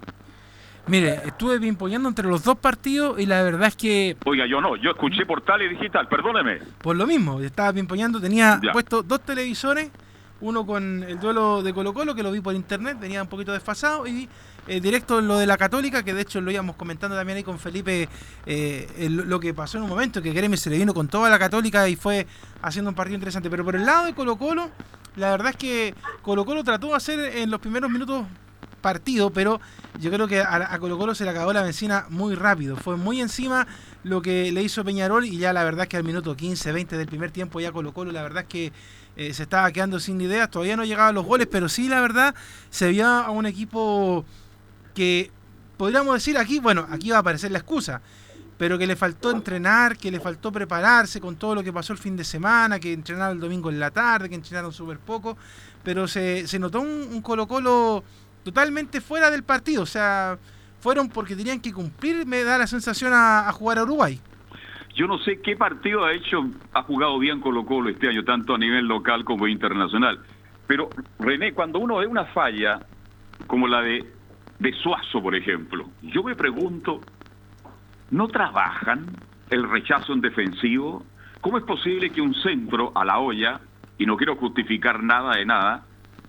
Mire, 0.88 1.20
estuve 1.26 1.60
pimpoñando 1.60 2.08
entre 2.08 2.28
los 2.28 2.44
dos 2.44 2.58
partidos 2.58 3.20
y 3.20 3.26
la 3.26 3.42
verdad 3.42 3.70
es 3.70 3.76
que... 3.76 4.18
Oiga, 4.26 4.46
yo 4.46 4.62
no, 4.62 4.76
yo 4.76 4.92
escuché 4.92 5.26
por 5.26 5.42
tal 5.42 5.64
y 5.64 5.70
digital, 5.70 6.08
perdóneme. 6.08 6.60
Por 6.82 6.96
lo 6.96 7.08
mismo, 7.08 7.42
estaba 7.42 7.74
pimpoñando, 7.74 8.22
tenía 8.22 8.62
puesto 8.72 9.02
dos 9.02 9.22
televisores, 9.22 9.90
uno 10.42 10.64
con 10.66 11.04
el 11.04 11.20
duelo 11.20 11.64
de 11.64 11.74
Colo 11.74 11.92
Colo, 11.92 12.14
que 12.14 12.22
lo 12.22 12.32
vi 12.32 12.40
por 12.40 12.54
internet, 12.54 12.98
venía 13.00 13.24
un 13.24 13.28
poquito 13.28 13.52
desfasado, 13.52 14.06
y 14.06 14.30
eh, 14.68 14.80
directo 14.80 15.22
lo 15.22 15.40
de 15.40 15.48
la 15.48 15.58
Católica, 15.58 16.04
que 16.04 16.14
de 16.14 16.22
hecho 16.22 16.40
lo 16.40 16.52
íbamos 16.52 16.76
comentando 16.76 17.16
también 17.16 17.38
ahí 17.38 17.44
con 17.44 17.58
Felipe, 17.58 18.08
eh, 18.46 19.08
lo 19.10 19.40
que 19.40 19.56
pasó 19.56 19.78
en 19.80 19.86
un 19.86 19.90
momento, 19.90 20.22
que 20.22 20.34
Gremio 20.34 20.58
se 20.58 20.70
le 20.70 20.78
vino 20.78 20.94
con 20.94 21.08
toda 21.08 21.32
la 21.32 21.40
Católica 21.40 21.90
y 21.90 21.96
fue 21.96 22.28
haciendo 22.62 22.90
un 22.90 22.96
partido 22.96 23.16
interesante. 23.16 23.50
Pero 23.50 23.66
por 23.66 23.76
el 23.76 23.86
lado 23.86 24.06
de 24.06 24.14
Colo 24.14 24.36
Colo, 24.38 24.70
la 25.16 25.32
verdad 25.32 25.50
es 25.50 25.56
que 25.56 25.96
Colo 26.22 26.46
Colo 26.46 26.64
trató 26.64 26.90
de 26.90 26.94
hacer 26.94 27.20
en 27.38 27.50
los 27.50 27.60
primeros 27.60 27.90
minutos 27.90 28.26
partido, 28.86 29.32
pero 29.32 29.60
yo 30.00 30.12
creo 30.12 30.28
que 30.28 30.42
a, 30.42 30.78
Colo 30.78 31.00
Colo 31.00 31.16
se 31.16 31.24
le 31.24 31.32
acabó 31.32 31.52
la 31.52 31.64
benzina 31.64 32.06
muy 32.10 32.36
rápido. 32.36 32.76
Fue 32.76 32.98
muy 32.98 33.20
encima 33.20 33.66
lo 34.04 34.22
que 34.22 34.52
le 34.52 34.62
hizo 34.62 34.86
Peñarol 34.86 35.26
y 35.26 35.40
ya 35.40 35.54
la 35.54 35.64
verdad 35.64 35.86
es 35.86 35.90
que 35.90 35.98
al 35.98 36.04
minuto 36.04 36.36
15, 36.38 36.72
20 36.72 36.96
del 36.96 37.08
primer 37.08 37.32
tiempo 37.32 37.60
ya 37.60 37.72
Colo 37.72 37.96
Colo, 37.96 38.12
la 38.12 38.22
verdad 38.22 38.44
es 38.44 38.48
que 38.48 38.72
eh, 39.18 39.34
se 39.34 39.42
estaba 39.42 39.72
quedando 39.72 40.00
sin 40.00 40.22
ideas, 40.22 40.52
todavía 40.52 40.78
no 40.78 40.86
llegaban 40.86 41.16
los 41.16 41.26
goles, 41.26 41.48
pero 41.50 41.68
sí 41.68 41.90
la 41.90 42.00
verdad 42.00 42.36
se 42.70 42.86
veía 42.86 43.22
a 43.22 43.32
un 43.32 43.48
equipo 43.48 44.24
que 44.94 45.32
podríamos 45.78 46.14
decir 46.14 46.38
aquí, 46.38 46.60
bueno, 46.60 46.86
aquí 46.92 47.10
va 47.10 47.18
a 47.18 47.20
aparecer 47.22 47.50
la 47.50 47.58
excusa, 47.58 48.04
pero 48.60 48.78
que 48.78 48.86
le 48.86 48.96
faltó 48.96 49.32
entrenar, 49.32 49.98
que 49.98 50.12
le 50.12 50.20
faltó 50.20 50.52
prepararse 50.52 51.20
con 51.20 51.38
todo 51.38 51.56
lo 51.56 51.64
que 51.64 51.74
pasó 51.74 51.92
el 51.92 51.98
fin 51.98 52.16
de 52.16 52.24
semana, 52.24 52.80
que 52.80 52.94
entrenaron 52.94 53.38
el 53.38 53.42
domingo 53.42 53.72
en 53.72 53.80
la 53.80 53.90
tarde, 53.90 54.30
que 54.30 54.36
entrenaron 54.36 54.72
súper 54.72 55.00
poco, 55.00 55.38
pero 55.84 56.08
se, 56.08 56.48
se 56.48 56.58
notó 56.58 56.82
un, 56.82 57.22
Colo 57.22 57.48
Colo 57.48 58.04
totalmente 58.46 59.02
fuera 59.02 59.32
del 59.32 59.44
partido. 59.44 59.82
O 59.82 59.88
sea, 59.88 60.38
fueron 60.80 61.10
porque 61.10 61.36
tenían 61.36 61.60
que 61.60 61.74
cumplir, 61.74 62.26
me 62.28 62.44
da 62.44 62.60
la 62.60 62.68
sensación, 62.68 63.12
a, 63.14 63.52
jugar 63.52 63.80
a 63.80 63.84
Uruguay. 63.84 64.22
Yo 64.96 65.08
no 65.08 65.18
sé 65.18 65.42
qué 65.42 65.58
partido 65.58 66.06
ha 66.06 66.14
hecho, 66.14 66.46
ha 66.72 66.84
jugado 66.84 67.18
bien 67.20 67.42
Colo 67.42 67.66
Colo 67.66 67.90
este 67.90 68.08
año, 68.08 68.24
tanto 68.24 68.54
a 68.54 68.58
nivel 68.58 68.86
local 68.86 69.26
como 69.26 69.48
internacional. 69.48 70.20
Pero, 70.68 70.90
René, 71.20 71.54
cuando 71.54 71.80
uno 71.80 71.98
ve 71.98 72.08
una 72.08 72.26
falla 72.26 72.86
como 73.48 73.68
la 73.68 73.82
de, 73.82 74.06
de 74.60 74.74
Suazo, 74.74 75.22
por 75.22 75.36
ejemplo, 75.36 75.90
yo 76.04 76.24
me 76.24 76.36
pregunto, 76.36 77.02
¿no 78.12 78.28
trabajan 78.28 79.08
el 79.50 79.68
rechazo 79.68 80.14
en 80.14 80.22
defensivo? 80.22 81.04
¿Cómo 81.42 81.58
es 81.58 81.64
posible 81.64 82.12
que 82.12 82.22
un 82.22 82.36
centro 82.36 82.92
a 82.96 83.04
la 83.04 83.18
olla, 83.18 83.60
y 83.98 84.06
no 84.06 84.16
quiero 84.16 84.36
justificar 84.36 85.04
nada 85.04 85.36
de 85.36 85.46
nada, 85.46 85.84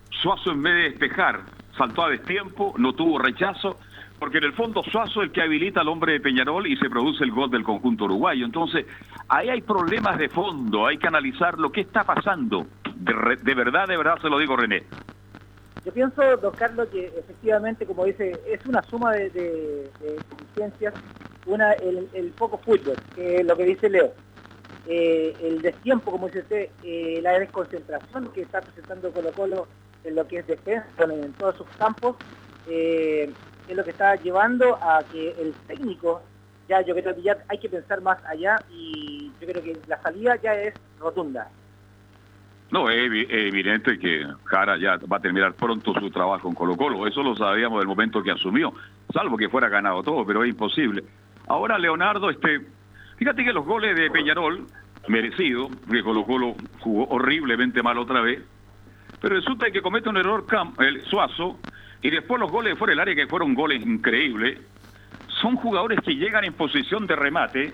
Suazo 0.09 0.51
en 0.51 0.63
vez 0.63 0.73
de 0.73 0.81
despejar, 0.89 1.56
saltó 1.77 2.05
a 2.05 2.09
destiempo, 2.09 2.73
no 2.77 2.93
tuvo 2.93 3.19
rechazo, 3.19 3.77
porque 4.19 4.39
en 4.39 4.45
el 4.45 4.53
fondo 4.53 4.83
Suazo 4.83 5.21
es 5.21 5.27
el 5.27 5.31
que 5.31 5.41
habilita 5.41 5.81
al 5.81 5.87
hombre 5.87 6.13
de 6.13 6.19
Peñarol 6.19 6.65
y 6.67 6.75
se 6.77 6.89
produce 6.89 7.23
el 7.23 7.31
gol 7.31 7.51
del 7.51 7.63
conjunto 7.63 8.05
uruguayo. 8.05 8.45
Entonces, 8.45 8.85
ahí 9.29 9.49
hay 9.49 9.61
problemas 9.61 10.17
de 10.17 10.29
fondo, 10.29 10.87
hay 10.87 10.97
que 10.97 11.07
analizar 11.07 11.57
lo 11.59 11.71
que 11.71 11.81
está 11.81 12.03
pasando. 12.03 12.65
De, 12.95 13.53
verdad, 13.53 13.87
de 13.87 13.97
verdad 13.97 14.17
se 14.21 14.29
lo 14.29 14.39
digo, 14.39 14.55
René. 14.57 14.83
Yo 15.85 15.93
pienso, 15.93 16.21
don 16.37 16.53
Carlos, 16.53 16.89
que 16.89 17.05
efectivamente, 17.05 17.85
como 17.85 18.05
dice, 18.05 18.37
es 18.47 18.65
una 18.65 18.81
suma 18.83 19.13
de, 19.13 19.29
de, 19.29 19.89
Una, 21.45 21.71
el, 21.73 22.09
el 22.13 22.31
poco 22.31 22.57
fútbol, 22.57 22.95
que 23.15 23.35
es 23.35 23.45
lo 23.45 23.55
que 23.55 23.65
dice 23.65 23.89
Leo 23.89 24.11
eh, 24.87 25.35
el 25.41 25.61
destiempo, 25.61 26.11
como 26.11 26.27
dice 26.27 26.39
usted, 26.39 26.69
eh, 26.83 27.19
la 27.21 27.37
desconcentración 27.39 28.29
que 28.31 28.41
está 28.41 28.61
presentando 28.61 29.11
Colo 29.11 29.31
Colo 29.33 29.67
en 30.03 30.15
lo 30.15 30.27
que 30.27 30.39
es 30.39 30.47
defensa, 30.47 30.87
en 30.99 31.33
todos 31.33 31.55
sus 31.57 31.67
campos, 31.77 32.15
eh, 32.67 33.31
es 33.67 33.75
lo 33.75 33.83
que 33.83 33.91
está 33.91 34.15
llevando 34.15 34.75
a 34.81 35.03
que 35.11 35.29
el 35.39 35.53
técnico, 35.67 36.21
ya 36.69 36.81
yo 36.81 36.95
creo 36.95 37.15
que 37.15 37.21
ya 37.21 37.37
hay 37.47 37.59
que 37.59 37.69
pensar 37.69 38.01
más 38.01 38.23
allá 38.25 38.57
y 38.71 39.31
yo 39.41 39.47
creo 39.47 39.63
que 39.63 39.77
la 39.87 40.01
salida 40.01 40.35
ya 40.41 40.53
es 40.53 40.73
rotunda. 40.99 41.49
No, 42.69 42.89
es 42.89 43.09
evidente 43.29 43.97
que 43.97 44.27
Jara 44.43 44.77
ya 44.77 44.97
va 45.11 45.17
a 45.17 45.21
terminar 45.21 45.53
pronto 45.53 45.93
su 45.93 46.09
trabajo 46.11 46.49
en 46.49 46.55
Colo 46.55 46.75
Colo, 46.75 47.07
eso 47.07 47.23
lo 47.23 47.35
sabíamos 47.35 47.79
del 47.79 47.87
momento 47.87 48.21
que 48.21 48.31
asumió, 48.31 48.73
salvo 49.13 49.37
que 49.37 49.47
fuera 49.47 49.69
ganado 49.69 50.03
todo, 50.03 50.25
pero 50.25 50.43
es 50.43 50.49
imposible. 50.49 51.03
Ahora 51.47 51.79
Leonardo, 51.79 52.29
este, 52.29 52.61
Fíjate 53.17 53.43
que 53.43 53.51
los 53.51 53.65
goles 53.65 53.95
de 53.95 54.11
Peñarol, 54.11 54.67
merecido, 55.07 55.69
porque 55.85 56.03
Colo 56.03 56.23
Colo 56.23 56.55
jugó 56.79 57.07
horriblemente 57.09 57.81
mal 57.81 57.97
otra 57.97 58.21
vez, 58.21 58.41
pero 59.21 59.35
resulta 59.35 59.69
que 59.71 59.81
comete 59.81 60.09
un 60.09 60.17
error 60.17 60.45
el 60.79 61.03
Suazo, 61.05 61.59
y 62.01 62.09
después 62.09 62.39
los 62.39 62.51
goles 62.51 62.73
de 62.73 62.77
fuera 62.77 62.91
del 62.91 62.99
área, 62.99 63.15
que 63.15 63.27
fueron 63.27 63.53
goles 63.53 63.85
increíbles, 63.85 64.59
son 65.41 65.55
jugadores 65.55 65.99
que 66.01 66.15
llegan 66.15 66.43
en 66.43 66.53
posición 66.53 67.07
de 67.07 67.15
remate, 67.15 67.73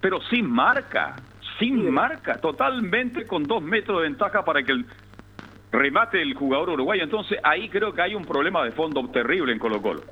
pero 0.00 0.20
sin 0.30 0.50
marca, 0.50 1.16
sin 1.58 1.90
marca, 1.90 2.38
totalmente 2.38 3.26
con 3.26 3.44
dos 3.44 3.62
metros 3.62 3.98
de 3.98 4.08
ventaja 4.08 4.44
para 4.44 4.62
que 4.62 4.72
el 4.72 4.86
remate 5.70 6.20
el 6.20 6.34
jugador 6.34 6.70
uruguayo. 6.70 7.02
Entonces 7.02 7.38
ahí 7.42 7.68
creo 7.68 7.92
que 7.92 8.02
hay 8.02 8.14
un 8.14 8.24
problema 8.24 8.64
de 8.64 8.72
fondo 8.72 9.08
terrible 9.08 9.52
en 9.52 9.58
Colo 9.58 9.80
Colo. 9.80 10.02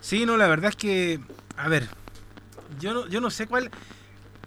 Sí, 0.00 0.26
no, 0.26 0.36
la 0.36 0.48
verdad 0.48 0.70
es 0.70 0.76
que, 0.76 1.20
a 1.56 1.68
ver, 1.68 1.84
yo 2.78 2.94
no, 2.94 3.08
yo 3.08 3.20
no 3.20 3.30
sé 3.30 3.46
cuál, 3.46 3.70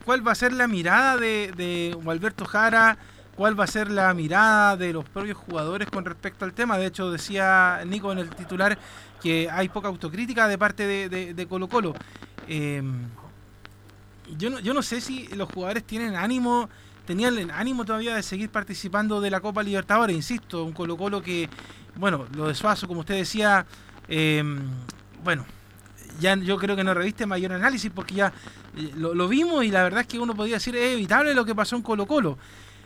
cuál 0.04 0.26
va 0.26 0.32
a 0.32 0.36
ser 0.36 0.54
la 0.54 0.68
mirada 0.68 1.18
de, 1.18 1.52
de 1.56 1.96
Alberto 2.08 2.46
Jara, 2.46 2.98
cuál 3.36 3.60
va 3.60 3.64
a 3.64 3.68
ser 3.68 3.90
la 3.90 4.14
mirada 4.14 4.78
de 4.78 4.94
los 4.94 5.08
propios 5.08 5.38
jugadores 5.38 5.90
con 5.90 6.06
respecto 6.06 6.46
al 6.46 6.54
tema. 6.54 6.78
De 6.78 6.86
hecho, 6.86 7.12
decía 7.12 7.82
Nico 7.86 8.12
en 8.12 8.20
el 8.20 8.30
titular 8.30 8.78
que 9.22 9.50
hay 9.50 9.70
poca 9.70 9.88
autocrítica 9.88 10.48
de 10.48 10.58
parte 10.58 11.10
de, 11.10 11.48
Colo 11.48 11.68
Colo. 11.68 11.94
Em, 12.48 13.08
yo, 14.38 14.50
no, 14.50 14.60
yo 14.60 14.74
no 14.74 14.82
sé 14.82 15.02
si 15.02 15.28
los 15.30 15.50
jugadores 15.50 15.84
tienen 15.84 16.16
ánimo, 16.16 16.70
tenían 17.06 17.38
el 17.38 17.52
ánimo 17.52 17.86
todavía 17.86 18.16
de 18.16 18.24
seguir 18.24 18.50
participando 18.50 19.22
de 19.22 19.32
la 19.32 19.40
Copa 19.40 19.64
Libertadores. 19.64 20.16
Insisto, 20.16 20.64
un 20.64 20.74
Colo 20.74 20.98
Colo 20.98 21.22
que, 21.22 21.50
bueno, 21.96 22.26
lo 22.36 22.48
de 22.48 22.56
Suazo, 22.56 22.88
como 22.88 23.02
usted 23.02 23.16
decía, 23.16 23.66
em, 24.08 24.60
bueno, 25.24 25.46
ya 26.20 26.36
yo 26.36 26.58
creo 26.58 26.76
que 26.76 26.84
no 26.84 26.94
reviste 26.94 27.26
mayor 27.26 27.54
análisis 27.54 27.92
porque 27.94 28.16
ya 28.16 28.34
eh, 28.78 28.92
lo, 28.96 29.28
vimos 29.28 29.64
y 29.64 29.72
la 29.72 29.84
verdad 29.84 30.02
es 30.02 30.08
que 30.08 30.20
uno 30.20 30.36
podría 30.36 30.56
decir 30.56 30.76
es 30.76 30.94
evitable 30.94 31.34
lo 31.34 31.46
que 31.46 31.56
pasó 31.56 31.76
en 31.76 31.82
Colo 31.82 32.06
Colo. 32.06 32.38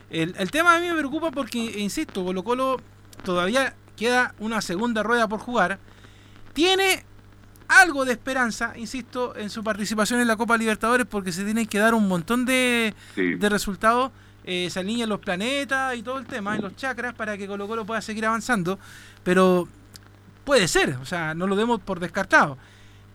El, 0.10 0.52
tema 0.52 0.76
a 0.76 0.80
mí 0.80 0.88
me 0.88 0.96
preocupa 0.98 1.32
porque, 1.32 1.58
insisto, 1.80 2.24
Colo 2.24 2.44
Colo 2.44 2.82
todavía 3.24 3.76
queda 3.96 4.34
una 4.40 4.62
segunda 4.62 5.04
rueda 5.04 5.28
por 5.28 5.40
jugar. 5.40 5.80
Tiene 6.54 7.04
algo 7.68 8.06
de 8.06 8.14
esperanza, 8.14 8.74
insisto, 8.78 9.36
en 9.36 9.50
su 9.50 9.64
participación 9.64 10.22
en 10.22 10.28
la 10.28 10.38
Copa 10.38 10.58
Libertadores 10.58 11.06
porque 11.06 11.32
se 11.32 11.44
tienen 11.44 11.66
que 11.66 11.80
dar 11.80 11.94
un 11.94 12.08
montón 12.08 12.46
de, 12.46 12.94
resultados. 13.16 14.12
Eh, 14.46 14.70
se 14.70 14.80
alinean 14.80 15.10
los 15.10 15.20
planetas 15.20 15.98
y 15.98 16.02
todo 16.02 16.20
el 16.20 16.26
tema, 16.26 16.56
y 16.58 16.62
los 16.62 16.74
chakras, 16.78 17.14
para 17.14 17.38
que 17.38 17.48
Colo 17.48 17.68
Colo 17.68 17.86
pueda 17.86 18.00
seguir 18.02 18.26
avanzando. 18.26 18.80
Pero 19.24 19.68
puede 20.46 20.70
ser, 20.70 20.96
o 21.02 21.06
sea, 21.06 21.34
no 21.34 21.48
lo 21.48 21.58
demos 21.58 21.82
por 21.82 22.00
descartado. 22.00 22.58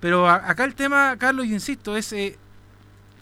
Pero 0.00 0.28
acá 0.28 0.64
el 0.64 0.74
tema, 0.74 1.16
Carlos, 1.16 1.46
yo 1.46 1.54
insisto, 1.54 1.96
es 1.96 2.12
eh, 2.12 2.36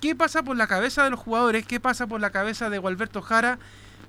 qué 0.01 0.15
pasa 0.15 0.43
por 0.43 0.57
la 0.57 0.67
cabeza 0.67 1.05
de 1.05 1.11
los 1.11 1.21
jugadores, 1.21 1.67
qué 1.67 1.81
pasa 1.81 2.07
por 2.07 2.21
la 2.21 2.31
cabeza 2.31 2.71
de 2.71 2.79
Gualberto 2.79 3.23
Jara 3.23 3.59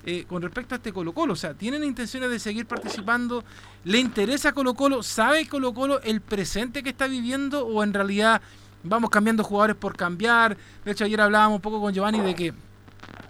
eh, 0.05 0.25
con 0.27 0.41
respecto 0.41 0.74
a 0.74 0.77
este 0.77 0.93
Colo 0.93 1.13
Colo. 1.13 1.33
O 1.33 1.36
sea, 1.36 1.53
¿tienen 1.53 1.83
intenciones 1.83 2.29
de 2.31 2.39
seguir 2.39 2.65
participando? 2.65 3.43
¿Le 3.83 4.00
interesa 4.00 4.51
Colo 4.53 4.74
Colo? 4.74 5.03
¿Sabe 5.03 5.48
Colo 5.48 5.74
Colo 5.74 6.01
el 6.01 6.21
presente 6.21 6.81
que 6.81 6.89
está 6.89 7.07
viviendo 7.07 7.67
o 7.67 7.83
en 7.83 7.93
realidad 7.93 8.41
vamos 8.83 9.10
cambiando 9.10 9.43
jugadores 9.43 9.75
por 9.75 9.95
cambiar? 9.95 10.57
De 10.83 10.91
hecho, 10.91 11.03
ayer 11.03 11.21
hablábamos 11.21 11.57
un 11.57 11.62
poco 11.62 11.79
con 11.79 11.93
Giovanni 11.93 12.19
de 12.21 12.33
que 12.33 12.53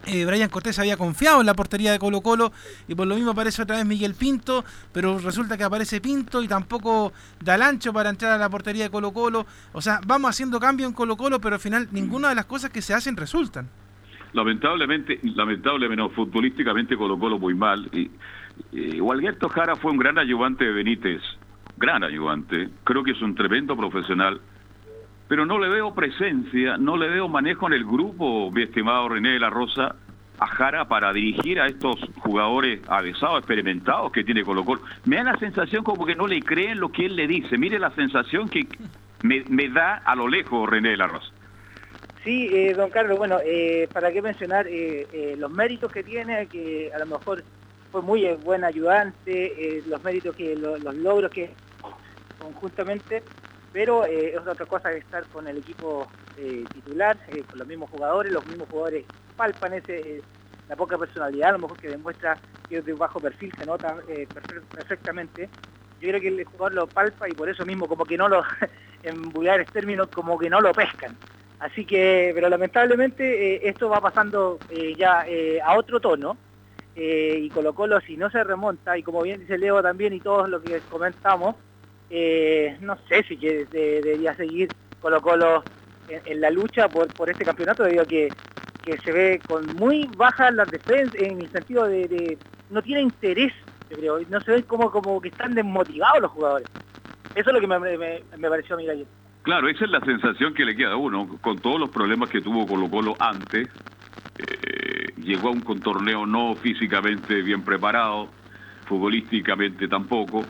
eh, 0.07 0.25
Brian 0.25 0.49
Cortés 0.49 0.79
había 0.79 0.97
confiado 0.97 1.41
en 1.41 1.45
la 1.45 1.53
portería 1.53 1.91
de 1.91 1.99
Colo 1.99 2.21
Colo 2.21 2.51
y 2.87 2.95
por 2.95 3.07
lo 3.07 3.15
mismo 3.15 3.31
aparece 3.31 3.61
otra 3.61 3.77
vez 3.77 3.85
Miguel 3.85 4.15
Pinto, 4.15 4.65
pero 4.91 5.19
resulta 5.19 5.57
que 5.57 5.63
aparece 5.63 6.01
Pinto 6.01 6.41
y 6.41 6.47
tampoco 6.47 7.13
da 7.39 7.55
el 7.55 7.61
ancho 7.61 7.93
para 7.93 8.09
entrar 8.09 8.31
a 8.31 8.37
la 8.37 8.49
portería 8.49 8.85
de 8.85 8.89
Colo 8.89 9.11
Colo. 9.11 9.45
O 9.73 9.81
sea, 9.81 9.99
vamos 10.05 10.29
haciendo 10.29 10.59
cambio 10.59 10.87
en 10.87 10.93
Colo 10.93 11.15
Colo, 11.15 11.39
pero 11.39 11.55
al 11.55 11.61
final 11.61 11.87
ninguna 11.91 12.29
de 12.29 12.35
las 12.35 12.45
cosas 12.45 12.71
que 12.71 12.81
se 12.81 12.93
hacen 12.93 13.15
resultan. 13.15 13.69
Lamentablemente, 14.33 15.19
lamentablemente, 15.23 16.09
futbolísticamente 16.15 16.97
Colo 16.97 17.19
Colo 17.19 17.37
muy 17.37 17.53
mal. 17.53 17.87
Y, 17.91 18.09
y 18.71 18.99
Jara 19.53 19.75
fue 19.75 19.91
un 19.91 19.97
gran 19.97 20.17
ayudante 20.17 20.65
de 20.65 20.71
Benítez, 20.71 21.21
gran 21.77 22.03
ayudante. 22.03 22.69
Creo 22.83 23.03
que 23.03 23.11
es 23.11 23.21
un 23.21 23.35
tremendo 23.35 23.75
profesional 23.75 24.41
pero 25.31 25.45
no 25.45 25.57
le 25.59 25.69
veo 25.69 25.93
presencia, 25.93 26.75
no 26.75 26.97
le 26.97 27.07
veo 27.07 27.29
manejo 27.29 27.65
en 27.67 27.71
el 27.71 27.85
grupo, 27.85 28.51
mi 28.51 28.63
estimado 28.63 29.07
René 29.07 29.29
de 29.29 29.39
la 29.39 29.49
Rosa, 29.49 29.95
a 30.37 30.45
Jara 30.45 30.89
para 30.89 31.13
dirigir 31.13 31.61
a 31.61 31.67
estos 31.67 32.01
jugadores 32.17 32.81
avesados, 32.89 33.37
experimentados 33.37 34.11
que 34.11 34.25
tiene 34.25 34.43
Colo 34.43 34.65
Colo. 34.65 34.81
Me 35.05 35.15
da 35.15 35.23
la 35.23 35.37
sensación 35.37 35.85
como 35.85 36.05
que 36.05 36.15
no 36.15 36.27
le 36.27 36.41
creen 36.41 36.81
lo 36.81 36.91
que 36.91 37.05
él 37.05 37.15
le 37.15 37.27
dice. 37.27 37.57
Mire 37.57 37.79
la 37.79 37.91
sensación 37.91 38.49
que 38.49 38.67
me, 39.23 39.69
da 39.69 40.01
a 40.03 40.15
lo 40.15 40.27
lejos 40.27 40.69
René 40.69 40.89
de 40.89 40.97
la 40.97 41.07
Rosa. 41.07 41.31
Sí, 42.25 42.49
eh, 42.51 42.73
don 42.73 42.89
Carlos, 42.89 43.17
bueno, 43.17 43.37
eh, 43.45 43.87
para 43.93 44.11
qué 44.11 44.21
mencionar 44.21 44.67
eh, 44.67 45.35
los 45.37 45.49
méritos 45.49 45.93
que 45.93 46.03
tiene, 46.03 46.47
que 46.47 46.91
a 46.93 46.99
lo 46.99 47.05
mejor 47.05 47.41
fue 47.89 48.01
muy 48.01 48.27
buen 48.43 48.65
ayudante, 48.65 49.81
los 49.87 50.03
méritos 50.03 50.35
que, 50.35 50.57
los 50.57 50.93
logros 50.95 51.31
que 51.31 51.51
conjuntamente 52.37 53.23
pero 53.73 54.05
eh, 54.05 54.33
es 54.35 54.47
otra 54.47 54.65
cosa 54.65 54.89
que 54.89 54.97
estar 54.97 55.25
con 55.27 55.47
el 55.47 55.57
equipo 55.57 56.07
eh, 56.37 56.63
titular, 56.73 57.17
eh, 57.29 57.43
con 57.49 57.59
los 57.59 57.67
mismos 57.67 57.89
jugadores, 57.89 58.31
los 58.31 58.45
mismos 58.45 58.67
jugadores 58.69 59.05
palpan 59.37 59.73
ese, 59.73 60.21
la 60.67 60.75
poca 60.75 60.97
personalidad, 60.97 61.49
a 61.49 61.53
lo 61.53 61.59
mejor 61.59 61.77
que 61.77 61.89
demuestra 61.89 62.37
que 62.67 62.77
es 62.77 62.85
de 62.85 62.93
bajo 62.93 63.19
perfil, 63.19 63.51
se 63.57 63.65
nota 63.65 63.97
perfectamente. 64.73 65.49
Yo 65.99 66.09
creo 66.09 66.21
que 66.21 66.27
el 66.29 66.45
jugador 66.45 66.73
lo 66.73 66.87
palpa 66.87 67.29
y 67.29 67.33
por 67.33 67.49
eso 67.49 67.65
mismo 67.65 67.87
como 67.87 68.05
que 68.05 68.17
no 68.17 68.27
lo, 68.27 68.43
en 69.03 69.21
vulgares 69.31 69.67
términos, 69.71 70.09
como 70.09 70.37
que 70.37 70.49
no 70.49 70.59
lo 70.59 70.71
pescan. 70.73 71.15
Así 71.59 71.85
que, 71.85 72.31
pero 72.33 72.49
lamentablemente 72.49 73.67
esto 73.69 73.87
va 73.87 74.01
pasando 74.01 74.57
ya 74.97 75.25
a 75.63 75.77
otro 75.77 75.99
tono. 75.99 76.35
y 76.95 77.49
Colo 77.49 77.73
Colo 77.73 78.01
si 78.01 78.17
no 78.17 78.31
se 78.31 78.43
remonta, 78.43 78.97
y 78.97 79.03
como 79.03 79.21
bien 79.21 79.41
dice 79.41 79.59
Leo 79.59 79.81
también 79.83 80.11
y 80.13 80.19
todos 80.19 80.49
lo 80.49 80.59
que 80.61 80.79
comentamos, 80.89 81.55
eh, 82.11 82.77
no 82.81 82.97
sé 83.07 83.23
si 83.23 83.37
debería 83.37 84.35
seguir 84.35 84.67
Colo 84.99 85.21
Colo 85.21 85.63
en, 86.09 86.41
la 86.41 86.51
lucha 86.51 86.89
por, 86.89 87.07
por 87.13 87.29
este 87.29 87.45
campeonato 87.45 87.83
debido 87.83 88.03
a 88.03 88.05
que, 88.05 88.29
se 89.03 89.11
ve 89.11 89.39
con 89.47 89.65
muy 89.77 90.09
bajas 90.17 90.53
las 90.53 90.69
defensas 90.69 91.15
en 91.21 91.39
el 91.39 91.49
sentido 91.51 91.85
de, 91.85 92.37
no 92.69 92.81
tiene 92.81 93.01
interés, 93.01 93.53
yo 93.89 93.97
creo, 93.97 94.19
no 94.29 94.41
se 94.41 94.51
ven 94.51 94.63
como, 94.63 94.91
como 94.91 95.21
que 95.21 95.29
están 95.29 95.53
desmotivados 95.53 96.21
los 96.21 96.31
jugadores. 96.31 96.67
Eso 97.35 97.49
es 97.49 97.53
lo 97.53 97.61
que 97.61 97.67
me, 97.67 97.79
me, 97.79 98.49
pareció 98.49 98.75
a 98.75 98.79
mí. 98.79 98.85
Claro, 99.43 99.69
esa 99.69 99.85
es 99.85 99.91
la 99.91 100.01
sensación 100.01 100.53
que 100.53 100.65
le 100.65 100.75
queda 100.75 100.93
a 100.93 100.97
uno, 100.97 101.37
con 101.41 101.59
todos 101.59 101.79
los 101.79 101.89
problemas 101.89 102.29
que 102.29 102.41
tuvo 102.41 102.67
Colo 102.67 102.89
Colo 102.89 103.15
antes, 103.19 103.69
eh, 104.37 105.13
llegó 105.17 105.49
a 105.49 105.51
un 105.51 105.61
contorneo 105.61 106.25
no 106.25 106.55
físicamente 106.55 107.41
bien 107.41 107.63
preparado, 107.63 108.27
futbolísticamente 108.85 109.87
tampoco, 109.87 110.43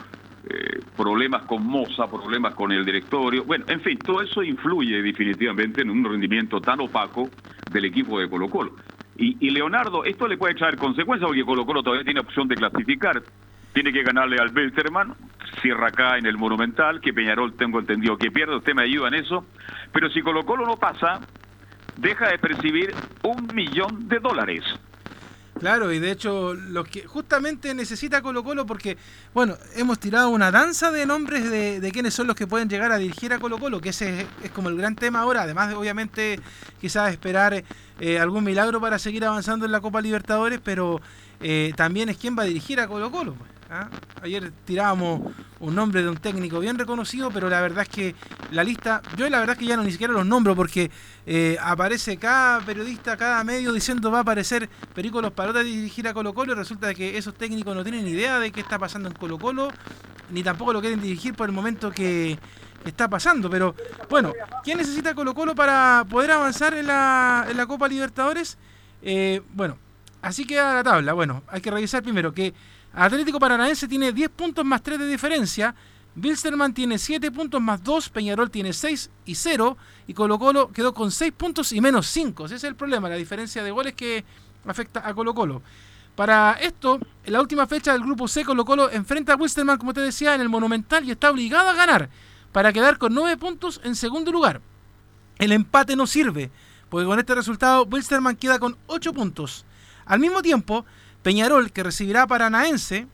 eh, 0.49 0.79
problemas 0.97 1.43
con 1.43 1.65
Moza, 1.65 2.07
problemas 2.07 2.55
con 2.55 2.71
el 2.71 2.83
directorio. 2.83 3.43
Bueno, 3.43 3.65
en 3.67 3.79
fin, 3.81 3.97
todo 3.99 4.21
eso 4.21 4.41
influye 4.41 5.01
definitivamente 5.01 5.81
en 5.81 5.91
un 5.91 6.03
rendimiento 6.03 6.59
tan 6.59 6.79
opaco 6.81 7.29
del 7.71 7.85
equipo 7.85 8.19
de 8.19 8.27
Colo 8.29 8.49
Colo. 8.49 8.75
Y, 9.17 9.51
Leonardo, 9.51 10.03
esto 10.03 10.27
le 10.27 10.35
puede 10.35 10.53
echar 10.53 10.75
consecuencias 10.77 11.27
porque 11.27 11.45
Colo 11.45 11.63
Colo 11.63 11.83
todavía 11.83 12.03
tiene 12.03 12.21
opción 12.21 12.47
de 12.47 12.55
clasificar. 12.55 13.21
Tiene 13.71 13.93
que 13.93 14.01
ganarle 14.01 14.37
al 14.39 14.49
Belterman, 14.49 15.13
cierra 15.61 15.89
acá 15.89 16.17
en 16.17 16.25
el 16.25 16.37
Monumental, 16.37 16.99
que 17.01 17.13
Peñarol 17.13 17.53
tengo 17.53 17.79
entendido 17.79 18.17
que 18.17 18.31
pierde, 18.31 18.55
usted 18.55 18.73
me 18.73 18.83
ayuda 18.83 19.09
en 19.09 19.13
eso. 19.13 19.45
Pero 19.93 20.09
si 20.09 20.23
Colo 20.23 20.43
Colo 20.43 20.65
no 20.65 20.75
pasa, 20.77 21.21
deja 21.97 22.29
de 22.29 22.39
percibir 22.39 22.95
un 23.23 23.47
millón 23.53 24.07
de 24.07 24.17
dólares. 24.17 24.63
Claro, 25.61 25.91
y 25.91 25.99
de 25.99 26.09
hecho, 26.09 26.55
lo 26.55 26.83
que 26.83 27.05
justamente 27.05 27.75
necesita 27.75 28.23
Colo 28.23 28.43
Colo, 28.43 28.65
porque, 28.65 28.97
bueno, 29.31 29.59
hemos 29.75 29.99
tirado 29.99 30.29
una 30.29 30.49
danza 30.49 30.91
de 30.91 31.05
nombres 31.05 31.51
de, 31.51 31.79
de 31.79 31.91
quiénes 31.91 32.15
son 32.15 32.25
los 32.25 32.35
que 32.35 32.47
pueden 32.47 32.67
llegar 32.67 32.91
a 32.91 32.97
dirigir 32.97 33.31
a 33.31 33.37
Colo 33.37 33.59
Colo, 33.59 33.79
que 33.79 33.89
ese 33.89 34.25
es, 34.43 34.49
como 34.49 34.69
el 34.69 34.77
gran 34.77 34.95
tema 34.95 35.19
ahora, 35.19 35.43
además 35.43 35.69
de 35.69 35.75
obviamente 35.75 36.39
quizás 36.79 37.11
esperar 37.11 37.63
eh, 37.99 38.19
algún 38.19 38.43
milagro 38.43 38.81
para 38.81 38.97
seguir 38.97 39.23
avanzando 39.23 39.67
en 39.67 39.71
la 39.71 39.81
Copa 39.81 40.01
Libertadores, 40.01 40.59
pero 40.63 40.99
eh, 41.41 41.73
también 41.75 42.09
es 42.09 42.17
quién 42.17 42.35
va 42.35 42.41
a 42.41 42.47
dirigir 42.47 42.79
a 42.79 42.87
Colo 42.87 43.11
Colo. 43.11 43.35
Pues. 43.35 43.60
¿Ah? 43.71 43.89
Ayer 44.21 44.51
tirábamos 44.65 45.21
un 45.59 45.73
nombre 45.73 46.03
de 46.03 46.09
un 46.09 46.17
técnico 46.17 46.59
bien 46.59 46.77
reconocido, 46.77 47.31
pero 47.31 47.49
la 47.49 47.61
verdad 47.61 47.83
es 47.83 47.89
que 47.89 48.15
la 48.51 48.63
lista, 48.63 49.01
yo 49.15 49.27
la 49.29 49.39
verdad 49.39 49.53
es 49.53 49.59
que 49.59 49.65
ya 49.65 49.77
no 49.77 49.83
ni 49.83 49.91
siquiera 49.91 50.13
los 50.13 50.25
nombro 50.25 50.55
porque 50.55 50.91
eh, 51.25 51.57
aparece 51.61 52.17
cada 52.17 52.59
periodista, 52.59 53.17
cada 53.17 53.43
medio 53.43 53.71
diciendo 53.73 54.11
va 54.11 54.19
a 54.19 54.21
aparecer 54.21 54.69
Perico 54.93 55.21
Los 55.21 55.31
Palotas 55.31 55.63
dirigir 55.63 56.07
a 56.07 56.13
Colo 56.13 56.33
Colo 56.33 56.53
y 56.53 56.55
resulta 56.55 56.93
que 56.93 57.17
esos 57.17 57.33
técnicos 57.33 57.75
no 57.75 57.83
tienen 57.83 58.07
idea 58.07 58.39
de 58.39 58.51
qué 58.51 58.59
está 58.59 58.77
pasando 58.77 59.07
en 59.09 59.15
Colo 59.15 59.39
Colo, 59.39 59.69
ni 60.29 60.43
tampoco 60.43 60.73
lo 60.73 60.81
quieren 60.81 61.01
dirigir 61.01 61.33
por 61.33 61.47
el 61.47 61.55
momento 61.55 61.91
que 61.91 62.37
está 62.85 63.09
pasando. 63.09 63.49
Pero 63.49 63.75
bueno, 64.09 64.33
¿quién 64.63 64.77
necesita 64.77 65.15
Colo 65.15 65.33
Colo 65.33 65.55
para 65.55 66.05
poder 66.09 66.31
avanzar 66.31 66.73
en 66.73 66.87
la, 66.87 67.45
en 67.49 67.57
la 67.57 67.65
Copa 67.65 67.87
Libertadores? 67.87 68.57
Eh, 69.01 69.41
bueno, 69.53 69.77
así 70.21 70.45
queda 70.45 70.73
la 70.75 70.83
tabla. 70.83 71.13
Bueno, 71.13 71.43
hay 71.47 71.61
que 71.61 71.71
revisar 71.71 72.03
primero 72.03 72.33
que 72.33 72.53
Atlético 72.93 73.39
Paranaense 73.39 73.87
tiene 73.87 74.11
10 74.11 74.29
puntos 74.29 74.65
más 74.65 74.81
3 74.81 74.99
de 74.99 75.07
diferencia. 75.07 75.73
Bilsterman 76.13 76.73
tiene 76.73 76.97
7 76.97 77.31
puntos 77.31 77.61
más 77.61 77.81
2, 77.83 78.09
Peñarol 78.09 78.51
tiene 78.51 78.73
6 78.73 79.09
y 79.25 79.35
0 79.35 79.77
y 80.07 80.13
Colo 80.13 80.37
Colo 80.37 80.71
quedó 80.71 80.93
con 80.93 81.09
6 81.09 81.31
puntos 81.31 81.71
y 81.71 81.79
menos 81.79 82.07
5. 82.07 82.45
Ese 82.45 82.55
es 82.55 82.63
el 82.65 82.75
problema, 82.75 83.07
la 83.07 83.15
diferencia 83.15 83.63
de 83.63 83.71
goles 83.71 83.93
que 83.93 84.25
afecta 84.65 85.07
a 85.07 85.13
Colo 85.13 85.33
Colo. 85.33 85.61
Para 86.15 86.53
esto, 86.53 86.99
en 87.23 87.33
la 87.33 87.39
última 87.39 87.65
fecha 87.65 87.93
del 87.93 88.01
grupo 88.01 88.27
C, 88.27 88.43
Colo 88.43 88.65
Colo 88.65 88.91
enfrenta 88.91 89.33
a 89.33 89.35
Wilstermann, 89.37 89.77
como 89.77 89.93
te 89.93 90.01
decía, 90.01 90.35
en 90.35 90.41
el 90.41 90.49
Monumental 90.49 91.05
y 91.05 91.11
está 91.11 91.31
obligado 91.31 91.69
a 91.69 91.73
ganar 91.73 92.09
para 92.51 92.73
quedar 92.73 92.97
con 92.97 93.13
9 93.13 93.37
puntos 93.37 93.79
en 93.85 93.95
segundo 93.95 94.33
lugar. 94.33 94.61
El 95.39 95.53
empate 95.53 95.95
no 95.95 96.05
sirve, 96.05 96.51
porque 96.89 97.05
con 97.05 97.17
este 97.17 97.33
resultado 97.33 97.85
Wilstermann 97.85 98.35
queda 98.35 98.59
con 98.59 98.77
8 98.87 99.13
puntos. 99.13 99.65
Al 100.05 100.19
mismo 100.19 100.41
tiempo, 100.41 100.85
Peñarol, 101.23 101.71
que 101.71 101.83
recibirá 101.83 102.27
Paranaense, 102.27 103.07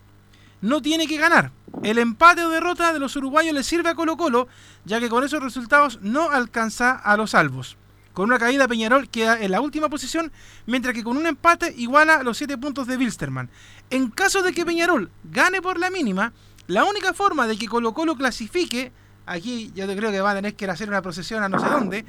no 0.62 0.82
tiene 0.82 1.08
que 1.08 1.18
ganar. 1.18 1.52
El 1.84 2.00
empate 2.00 2.44
o 2.44 2.50
derrota 2.50 2.94
de 2.94 3.00
los 3.00 3.16
uruguayos 3.16 3.54
le 3.54 3.64
sirve 3.64 3.90
a 3.90 3.96
Colo 3.96 4.18
Colo, 4.18 4.48
ya 4.86 5.00
que 5.00 5.10
con 5.10 5.24
esos 5.24 5.44
resultados 5.44 6.00
no 6.02 6.32
alcanza 6.32 6.92
a 6.92 7.18
los 7.18 7.32
salvos. 7.32 7.78
Con 8.14 8.26
una 8.30 8.40
caída 8.40 8.68
Peñarol 8.68 9.10
queda 9.10 9.40
en 9.40 9.52
la 9.52 9.62
última 9.62 9.90
posición, 9.90 10.32
mientras 10.66 10.96
que 10.96 11.04
con 11.04 11.18
un 11.18 11.28
empate 11.28 11.74
iguala 11.78 12.24
los 12.24 12.38
7 12.38 12.58
puntos 12.58 12.88
de 12.88 12.98
Wilstermann. 12.98 13.50
En 13.92 14.10
caso 14.10 14.42
de 14.42 14.54
que 14.54 14.66
Peñarol 14.66 15.12
gane 15.24 15.62
por 15.62 15.80
la 15.80 15.92
mínima, 15.92 16.34
la 16.66 16.84
única 16.84 17.14
forma 17.14 17.46
de 17.46 17.58
que 17.58 17.68
Colo 17.68 17.94
Colo 17.94 18.16
clasifique, 18.16 18.92
aquí 19.28 19.72
yo 19.76 19.86
creo 19.86 20.12
que 20.12 20.22
va 20.22 20.32
a 20.32 20.36
tener 20.36 20.56
que 20.56 20.66
hacer 20.66 20.90
una 20.90 21.04
procesión 21.04 21.44
a 21.44 21.50
no 21.50 21.60
sé 21.60 21.70
dónde, 21.70 22.06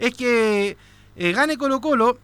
es 0.00 0.14
que 0.14 0.76
eh, 1.14 1.32
gane 1.32 1.56
Colo 1.56 1.80
Colo 1.80 2.18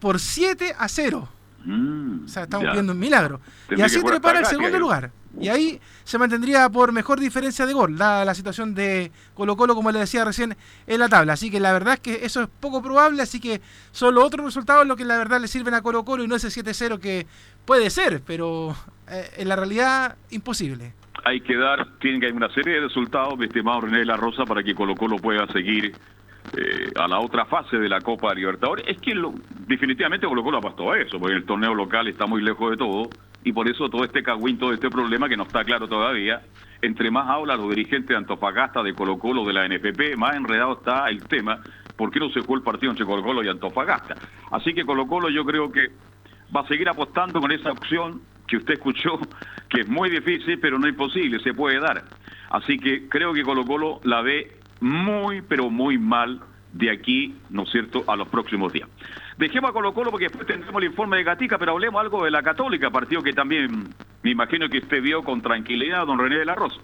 por 0.00 0.18
7 0.18 0.74
a 0.78 0.88
0. 0.88 1.28
Mm, 1.64 2.24
o 2.24 2.28
sea, 2.28 2.44
estamos 2.44 2.72
viendo 2.72 2.92
un 2.92 2.98
milagro. 2.98 3.40
y 3.70 3.80
así 3.80 4.00
prepara 4.00 4.40
el 4.40 4.46
segundo 4.46 4.78
lugar. 4.78 5.10
Y 5.40 5.48
ahí 5.48 5.80
se 6.04 6.16
mantendría 6.18 6.68
por 6.68 6.92
mejor 6.92 7.18
diferencia 7.18 7.66
de 7.66 7.72
gol, 7.72 7.96
dada 7.96 8.24
la 8.24 8.34
situación 8.34 8.74
de 8.74 9.10
Colo 9.34 9.56
Colo, 9.56 9.74
como 9.74 9.90
le 9.90 9.98
decía 9.98 10.24
recién, 10.24 10.56
en 10.86 11.00
la 11.00 11.08
tabla. 11.08 11.32
Así 11.32 11.50
que 11.50 11.58
la 11.58 11.72
verdad 11.72 11.94
es 11.94 12.00
que 12.00 12.24
eso 12.24 12.42
es 12.42 12.48
poco 12.60 12.82
probable, 12.82 13.22
así 13.22 13.40
que 13.40 13.60
son 13.90 14.14
los 14.14 14.24
otros 14.24 14.44
resultados 14.44 14.86
los 14.86 14.96
que 14.96 15.04
la 15.04 15.18
verdad 15.18 15.40
le 15.40 15.48
sirven 15.48 15.74
a 15.74 15.82
Colo 15.82 16.04
Colo 16.04 16.22
y 16.22 16.28
no 16.28 16.36
ese 16.36 16.48
7-0 16.48 17.00
que 17.00 17.26
puede 17.64 17.90
ser, 17.90 18.22
pero 18.24 18.76
eh, 19.08 19.30
en 19.38 19.48
la 19.48 19.56
realidad 19.56 20.16
imposible. 20.30 20.92
Hay 21.24 21.40
que 21.40 21.56
dar, 21.56 21.98
tienen 21.98 22.20
que 22.20 22.26
hay 22.26 22.32
una 22.32 22.52
serie 22.52 22.74
de 22.74 22.80
resultados, 22.82 23.36
mi 23.38 23.46
estimado 23.46 23.80
René 23.82 24.00
de 24.00 24.04
la 24.04 24.16
Rosa, 24.16 24.44
para 24.44 24.62
que 24.62 24.74
Colo 24.74 24.94
Colo 24.94 25.16
pueda 25.16 25.46
seguir 25.48 25.94
eh, 26.56 26.90
a 26.96 27.08
la 27.08 27.20
otra 27.20 27.46
fase 27.46 27.78
de 27.78 27.88
la 27.88 28.00
Copa 28.00 28.34
Libertadores, 28.34 28.84
es 28.86 28.98
que 29.00 29.14
definitivamente 29.66 30.26
Colo 30.26 30.44
Colo 30.44 30.58
apostó 30.58 30.92
a 30.92 30.98
eso, 30.98 31.18
porque 31.18 31.36
el 31.36 31.44
torneo 31.44 31.74
local 31.74 32.06
está 32.08 32.26
muy 32.26 32.42
lejos 32.42 32.70
de 32.70 32.76
todo, 32.76 33.08
y 33.42 33.52
por 33.52 33.68
eso 33.68 33.88
todo 33.88 34.04
este 34.04 34.22
cagüín, 34.22 34.58
todo 34.58 34.72
este 34.72 34.90
problema 34.90 35.28
que 35.28 35.36
no 35.36 35.44
está 35.44 35.64
claro 35.64 35.88
todavía, 35.88 36.42
entre 36.82 37.10
más 37.10 37.28
hablan 37.28 37.58
los 37.58 37.70
dirigentes 37.70 38.08
de 38.08 38.16
Antofagasta, 38.16 38.82
de 38.82 38.94
Colo 38.94 39.18
Colo, 39.18 39.44
de 39.44 39.52
la 39.52 39.66
NFP, 39.66 40.16
más 40.16 40.36
enredado 40.36 40.74
está 40.74 41.08
el 41.08 41.24
tema, 41.24 41.60
¿por 41.96 42.10
qué 42.10 42.20
no 42.20 42.28
se 42.30 42.40
jugó 42.40 42.56
el 42.56 42.62
partido 42.62 42.92
entre 42.92 43.06
Colo 43.06 43.22
Colo 43.22 43.42
y 43.42 43.48
Antofagasta? 43.48 44.14
Así 44.50 44.74
que 44.74 44.84
Colo 44.84 45.06
Colo 45.06 45.30
yo 45.30 45.44
creo 45.44 45.72
que 45.72 45.88
va 46.54 46.60
a 46.60 46.68
seguir 46.68 46.88
apostando 46.88 47.40
con 47.40 47.52
esa 47.52 47.72
opción 47.72 48.20
que 48.46 48.58
usted 48.58 48.74
escuchó, 48.74 49.18
que 49.68 49.80
es 49.80 49.88
muy 49.88 50.10
difícil, 50.10 50.58
pero 50.60 50.78
no 50.78 50.86
imposible, 50.86 51.38
se 51.40 51.54
puede 51.54 51.80
dar. 51.80 52.04
Así 52.50 52.78
que 52.78 53.08
creo 53.08 53.32
que 53.32 53.42
Colo 53.42 53.64
Colo 53.64 54.00
la 54.04 54.22
ve 54.22 54.58
muy, 54.80 55.42
pero 55.42 55.70
muy 55.70 55.98
mal 55.98 56.40
de 56.72 56.90
aquí, 56.90 57.36
¿no 57.50 57.62
es 57.62 57.70
cierto?, 57.70 58.04
a 58.06 58.16
los 58.16 58.28
próximos 58.28 58.72
días. 58.72 58.88
Dejemos 59.38 59.70
a 59.70 59.72
Colo 59.72 59.94
Colo 59.94 60.10
porque 60.10 60.26
después 60.26 60.46
tendremos 60.46 60.82
el 60.82 60.88
informe 60.88 61.16
de 61.16 61.24
Gatica, 61.24 61.58
pero 61.58 61.72
hablemos 61.72 62.00
algo 62.00 62.24
de 62.24 62.30
la 62.30 62.42
Católica, 62.42 62.90
partido 62.90 63.22
que 63.22 63.32
también 63.32 63.88
me 64.22 64.30
imagino 64.30 64.68
que 64.68 64.78
usted 64.78 65.02
vio 65.02 65.22
con 65.22 65.40
tranquilidad, 65.40 66.06
don 66.06 66.18
René 66.18 66.38
de 66.38 66.44
la 66.44 66.54
Rosa. 66.54 66.80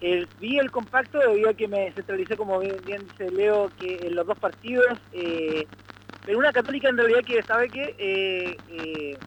El, 0.00 0.26
vi 0.40 0.58
el 0.58 0.70
compacto 0.70 1.18
debido 1.18 1.50
a 1.50 1.54
que 1.54 1.68
me 1.68 1.92
centralicé, 1.92 2.36
como 2.36 2.60
bien, 2.60 2.76
dice 2.86 3.30
Leo, 3.30 3.70
que 3.78 4.00
en 4.06 4.14
los 4.14 4.26
dos 4.26 4.38
partidos, 4.38 4.98
eh, 5.12 5.66
pero 6.24 6.38
una 6.38 6.52
Católica 6.52 6.88
en 6.88 6.96
realidad 6.96 7.20
que 7.24 7.42
sabe 7.42 7.68
que 7.68 7.94
eh, 7.98 8.56
eh, 8.70 9.18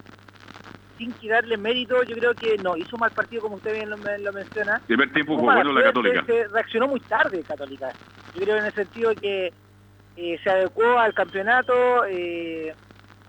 sin 0.97 1.11
que 1.13 1.29
darle 1.29 1.57
mérito, 1.57 2.03
yo 2.03 2.15
creo 2.15 2.33
que 2.33 2.57
no, 2.57 2.77
hizo 2.77 2.97
mal 2.97 3.11
partido 3.11 3.41
como 3.41 3.55
usted 3.55 3.73
bien 3.73 3.89
lo, 3.89 3.97
menciona. 4.33 4.81
Primer 4.87 5.11
tiempo 5.11 5.35
fue 5.35 5.43
bueno 5.43 5.71
la 5.71 5.83
Católica. 5.83 6.23
Se, 6.25 6.47
reaccionó 6.47 6.87
muy 6.87 6.99
tarde 7.01 7.43
Católica. 7.43 7.91
Yo 8.35 8.41
creo 8.41 8.57
en 8.57 8.65
el 8.65 8.73
sentido 8.73 9.13
que 9.15 9.51
eh, 10.15 10.39
se 10.43 10.49
adecuó 10.49 10.99
al 10.99 11.13
campeonato 11.13 12.05
eh, 12.05 12.73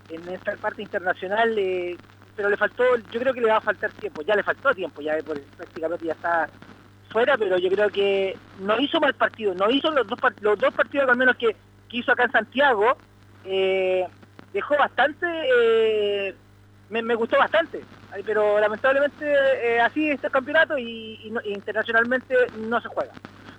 en 0.09 0.29
esta 0.29 0.55
parte 0.57 0.83
internacional, 0.83 1.57
eh, 1.57 1.97
pero 2.35 2.49
le 2.49 2.57
faltó, 2.57 2.83
yo 3.11 3.19
creo 3.19 3.33
que 3.33 3.41
le 3.41 3.47
va 3.47 3.57
a 3.57 3.61
faltar 3.61 3.91
tiempo, 3.93 4.21
ya 4.21 4.35
le 4.35 4.43
faltó 4.43 4.73
tiempo, 4.73 5.01
ya 5.01 5.17
prácticamente 5.57 6.05
ya 6.05 6.13
está 6.13 6.49
fuera, 7.09 7.37
pero 7.37 7.57
yo 7.57 7.69
creo 7.69 7.89
que 7.89 8.37
no 8.59 8.79
hizo 8.79 8.99
mal 8.99 9.13
partido, 9.13 9.55
no 9.55 9.69
hizo 9.71 9.89
los 9.91 10.05
dos, 10.05 10.19
los 10.41 10.59
dos 10.59 10.73
partidos 10.73 11.09
al 11.09 11.17
menos 11.17 11.37
que, 11.37 11.55
que 11.89 11.97
hizo 11.97 12.11
acá 12.11 12.25
en 12.25 12.31
Santiago, 12.31 12.97
dejó 14.53 14.77
bastante 14.77 16.35
me, 16.89 17.15
gustó 17.15 17.37
bastante, 17.37 17.83
pero 18.25 18.59
lamentablemente 18.59 19.25
eh, 19.25 19.79
así 19.79 20.09
está 20.09 20.27
el 20.27 20.33
campeonato 20.33 20.77
y, 20.77 21.31
internacionalmente 21.45 22.35
no 22.67 22.79
se 22.81 22.87
juega. 22.87 23.11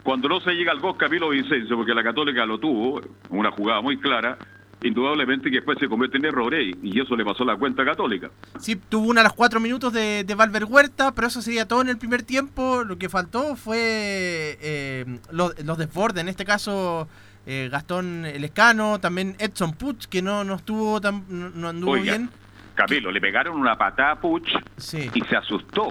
Cuando 0.03 0.29
no 0.29 0.41
se 0.41 0.53
llega 0.53 0.73
al 0.73 0.81
gol 0.81 0.97
Camilo 0.97 1.31
Vicencio, 1.31 1.77
porque 1.77 1.95
la 1.95 2.05
Católica 2.05 2.47
lo 2.47 2.59
tuvo, 2.59 3.01
una 3.31 3.51
jugada 3.51 3.81
muy 3.81 3.99
clara, 3.99 4.39
indudablemente 4.83 5.51
que 5.51 5.57
después 5.57 5.79
se 5.81 5.89
convierte 5.89 6.19
en 6.19 6.27
errores 6.27 6.77
y, 6.83 7.01
eso 7.01 7.17
le 7.17 7.25
pasó 7.25 7.45
la 7.45 7.57
cuenta 7.57 7.85
católica. 7.85 8.31
Sí, 8.61 8.77
tuvo 8.77 9.09
una 9.09 9.23
a 9.23 9.25
los 9.25 9.33
cuatro 9.33 9.59
minutos 9.59 9.93
de, 9.93 10.25
de 10.25 10.35
Valver 10.35 10.65
Huerta, 10.65 11.13
pero 11.13 11.27
eso 11.27 11.43
sería 11.43 11.67
todo 11.67 11.83
en 11.83 11.89
el 11.89 11.99
primer 11.99 12.23
tiempo. 12.23 12.85
Lo 12.85 12.99
que 12.99 13.09
faltó 13.09 13.57
fue 13.57 13.79
eh, 14.61 15.19
los, 15.31 15.59
los 15.65 15.79
desbordes, 15.79 16.21
en 16.23 16.29
este 16.29 16.45
caso 16.45 17.09
eh, 17.47 17.69
Gastón 17.71 18.23
Lescano, 18.23 18.99
también 18.99 19.37
Edson 19.39 19.73
Puch, 19.73 20.07
que 20.07 20.21
no, 20.21 20.45
no 20.45 20.57
estuvo 20.57 21.01
tan, 21.01 21.25
no, 21.29 21.69
anduvo 21.69 21.95
bien. 21.95 22.29
Camilo, 22.77 23.11
le 23.11 23.21
pegaron 23.21 23.59
una 23.59 23.77
patada 23.77 24.13
a 24.13 24.21
Puch 24.21 24.49
y 25.15 25.21
se 25.23 25.37
asustó. 25.37 25.89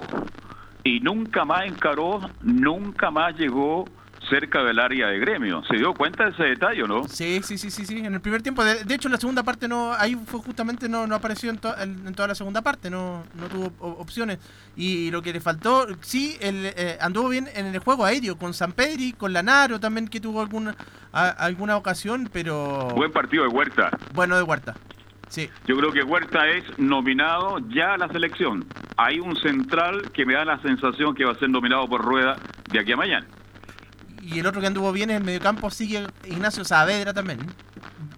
Y 0.84 1.00
nunca 1.00 1.44
más 1.44 1.66
encaró, 1.66 2.22
nunca 2.42 3.10
más 3.10 3.36
llegó 3.36 3.86
cerca 4.30 4.64
del 4.64 4.80
área 4.80 5.08
de 5.08 5.20
gremio. 5.20 5.64
¿Se 5.70 5.78
dio 5.78 5.94
cuenta 5.94 6.26
de 6.26 6.32
ese 6.32 6.44
detalle 6.44 6.84
no? 6.88 7.08
Sí, 7.08 7.42
sí, 7.44 7.58
sí, 7.58 7.72
sí, 7.72 7.86
sí. 7.86 8.00
En 8.00 8.14
el 8.14 8.22
primer 8.22 8.42
tiempo, 8.42 8.64
de, 8.64 8.82
hecho 8.94 9.08
en 9.08 9.14
la 9.14 9.20
segunda 9.20 9.44
parte 9.44 9.68
no, 9.68 9.94
ahí 9.94 10.16
fue 10.26 10.40
justamente 10.40 10.90
no, 10.90 11.08
no 11.08 11.16
apareció 11.16 11.50
en, 11.50 11.60
en, 11.80 12.14
toda 12.14 12.30
la 12.30 12.36
segunda 12.36 12.62
parte, 12.62 12.90
no, 12.90 13.24
no 13.36 13.48
tuvo 13.48 13.74
opciones. 13.80 14.40
Y 14.76 15.12
lo 15.12 15.22
que 15.22 15.34
le 15.34 15.42
faltó, 15.42 15.88
sí, 16.02 16.38
el, 16.40 16.66
eh, 16.66 16.98
anduvo 17.02 17.30
bien 17.30 17.48
en 17.54 17.68
el 17.68 17.80
juego 17.80 18.06
aéreo, 18.06 18.38
con 18.38 18.54
San 18.54 18.72
Pedri, 18.72 19.14
con 19.14 19.34
Lanaro 19.34 19.80
también 19.80 20.08
que 20.08 20.20
tuvo 20.20 20.42
alguna, 20.42 20.76
alguna 21.12 21.78
ocasión, 21.78 22.30
pero... 22.32 22.90
Buen 22.96 23.12
partido 23.12 23.44
de 23.44 23.50
Huerta. 23.50 23.90
Bueno 24.14 24.38
de 24.38 24.44
Huerta. 24.44 24.76
Sí. 25.28 25.50
Yo 25.68 25.76
creo 25.78 25.92
que 25.92 26.04
Huerta 26.04 26.48
es 26.50 26.64
nominado 26.78 27.60
ya 27.70 27.94
a 27.94 27.98
la 27.98 28.08
selección. 28.10 28.66
Hay 28.98 29.20
un 29.20 29.36
central 29.36 30.12
que 30.12 30.26
me 30.26 30.34
da 30.34 30.46
la 30.46 30.62
sensación 30.62 31.14
que 31.16 31.26
va 31.26 31.32
a 31.34 31.36
ser 31.40 31.50
nominado 31.50 31.88
por 31.88 32.02
Rueda 32.04 32.38
de 32.72 32.80
aquí 32.80 32.92
a 32.92 32.98
mañana. 32.98 33.26
Y 34.22 34.40
el 34.40 34.48
otro 34.48 34.62
que 34.62 34.68
anduvo 34.68 34.92
bien 34.92 35.10
en 35.12 35.18
el 35.18 35.24
mediocampo 35.24 35.70
sigue 35.70 36.08
Ignacio 36.26 36.64
Saavedra 36.64 37.14
también. 37.14 37.40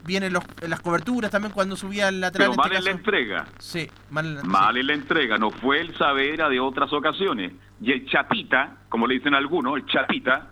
Viene 0.06 0.28
en, 0.28 0.34
los- 0.34 0.44
las 0.66 0.80
coberturas 0.80 1.30
también 1.32 1.52
cuando 1.54 1.76
subía 1.76 2.08
al 2.08 2.22
lateral. 2.22 2.52
Pero 2.52 2.54
en 2.54 2.58
mal 2.58 2.72
este 2.72 2.78
en 2.78 2.86
la 2.86 2.92
entrega. 2.92 3.46
Sí, 3.60 3.90
mal 4.10 4.40
Mal 4.46 4.78
en 4.78 4.88
la 4.88 4.94
entrega. 4.94 5.38
No 5.38 5.50
fue 5.52 5.82
el 5.82 5.98
Saavedra 5.98 6.48
de 6.48 6.60
otras 6.62 6.94
ocasiones. 6.94 7.52
Y 7.82 7.92
el 7.92 8.06
Chapita, 8.08 8.78
como 8.90 9.06
le 9.06 9.16
dicen 9.16 9.34
algunos, 9.34 9.76
el 9.76 9.86
Chapita, 9.86 10.52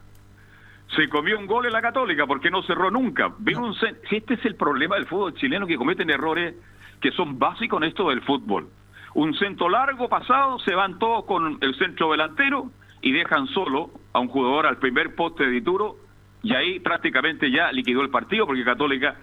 se 0.95 1.09
comió 1.09 1.37
un 1.39 1.47
gol 1.47 1.65
en 1.65 1.73
la 1.73 1.81
Católica 1.81 2.25
porque 2.27 2.51
no 2.51 2.61
cerró 2.63 2.91
nunca. 2.91 3.33
Vino 3.39 3.63
un 3.65 3.73
cen- 3.75 3.97
si 4.09 4.17
este 4.17 4.35
es 4.35 4.45
el 4.45 4.55
problema 4.55 4.95
del 4.95 5.05
fútbol 5.07 5.33
chileno, 5.33 5.65
que 5.67 5.77
cometen 5.77 6.09
errores 6.09 6.55
que 7.01 7.11
son 7.11 7.37
básicos 7.39 7.81
en 7.81 7.89
esto 7.89 8.09
del 8.09 8.21
fútbol. 8.21 8.69
Un 9.15 9.33
centro 9.35 9.69
largo 9.69 10.07
pasado, 10.09 10.59
se 10.59 10.75
van 10.75 10.99
todos 10.99 11.25
con 11.25 11.57
el 11.61 11.75
centro 11.75 12.11
delantero 12.11 12.69
y 13.01 13.11
dejan 13.11 13.47
solo 13.47 13.91
a 14.13 14.19
un 14.19 14.27
jugador 14.27 14.65
al 14.65 14.77
primer 14.77 15.15
poste 15.15 15.45
de 15.45 15.51
Dituro 15.51 15.97
y 16.43 16.53
ahí 16.53 16.79
prácticamente 16.79 17.49
ya 17.51 17.71
liquidó 17.71 18.01
el 18.01 18.09
partido 18.09 18.45
porque 18.45 18.63
Católica 18.63 19.15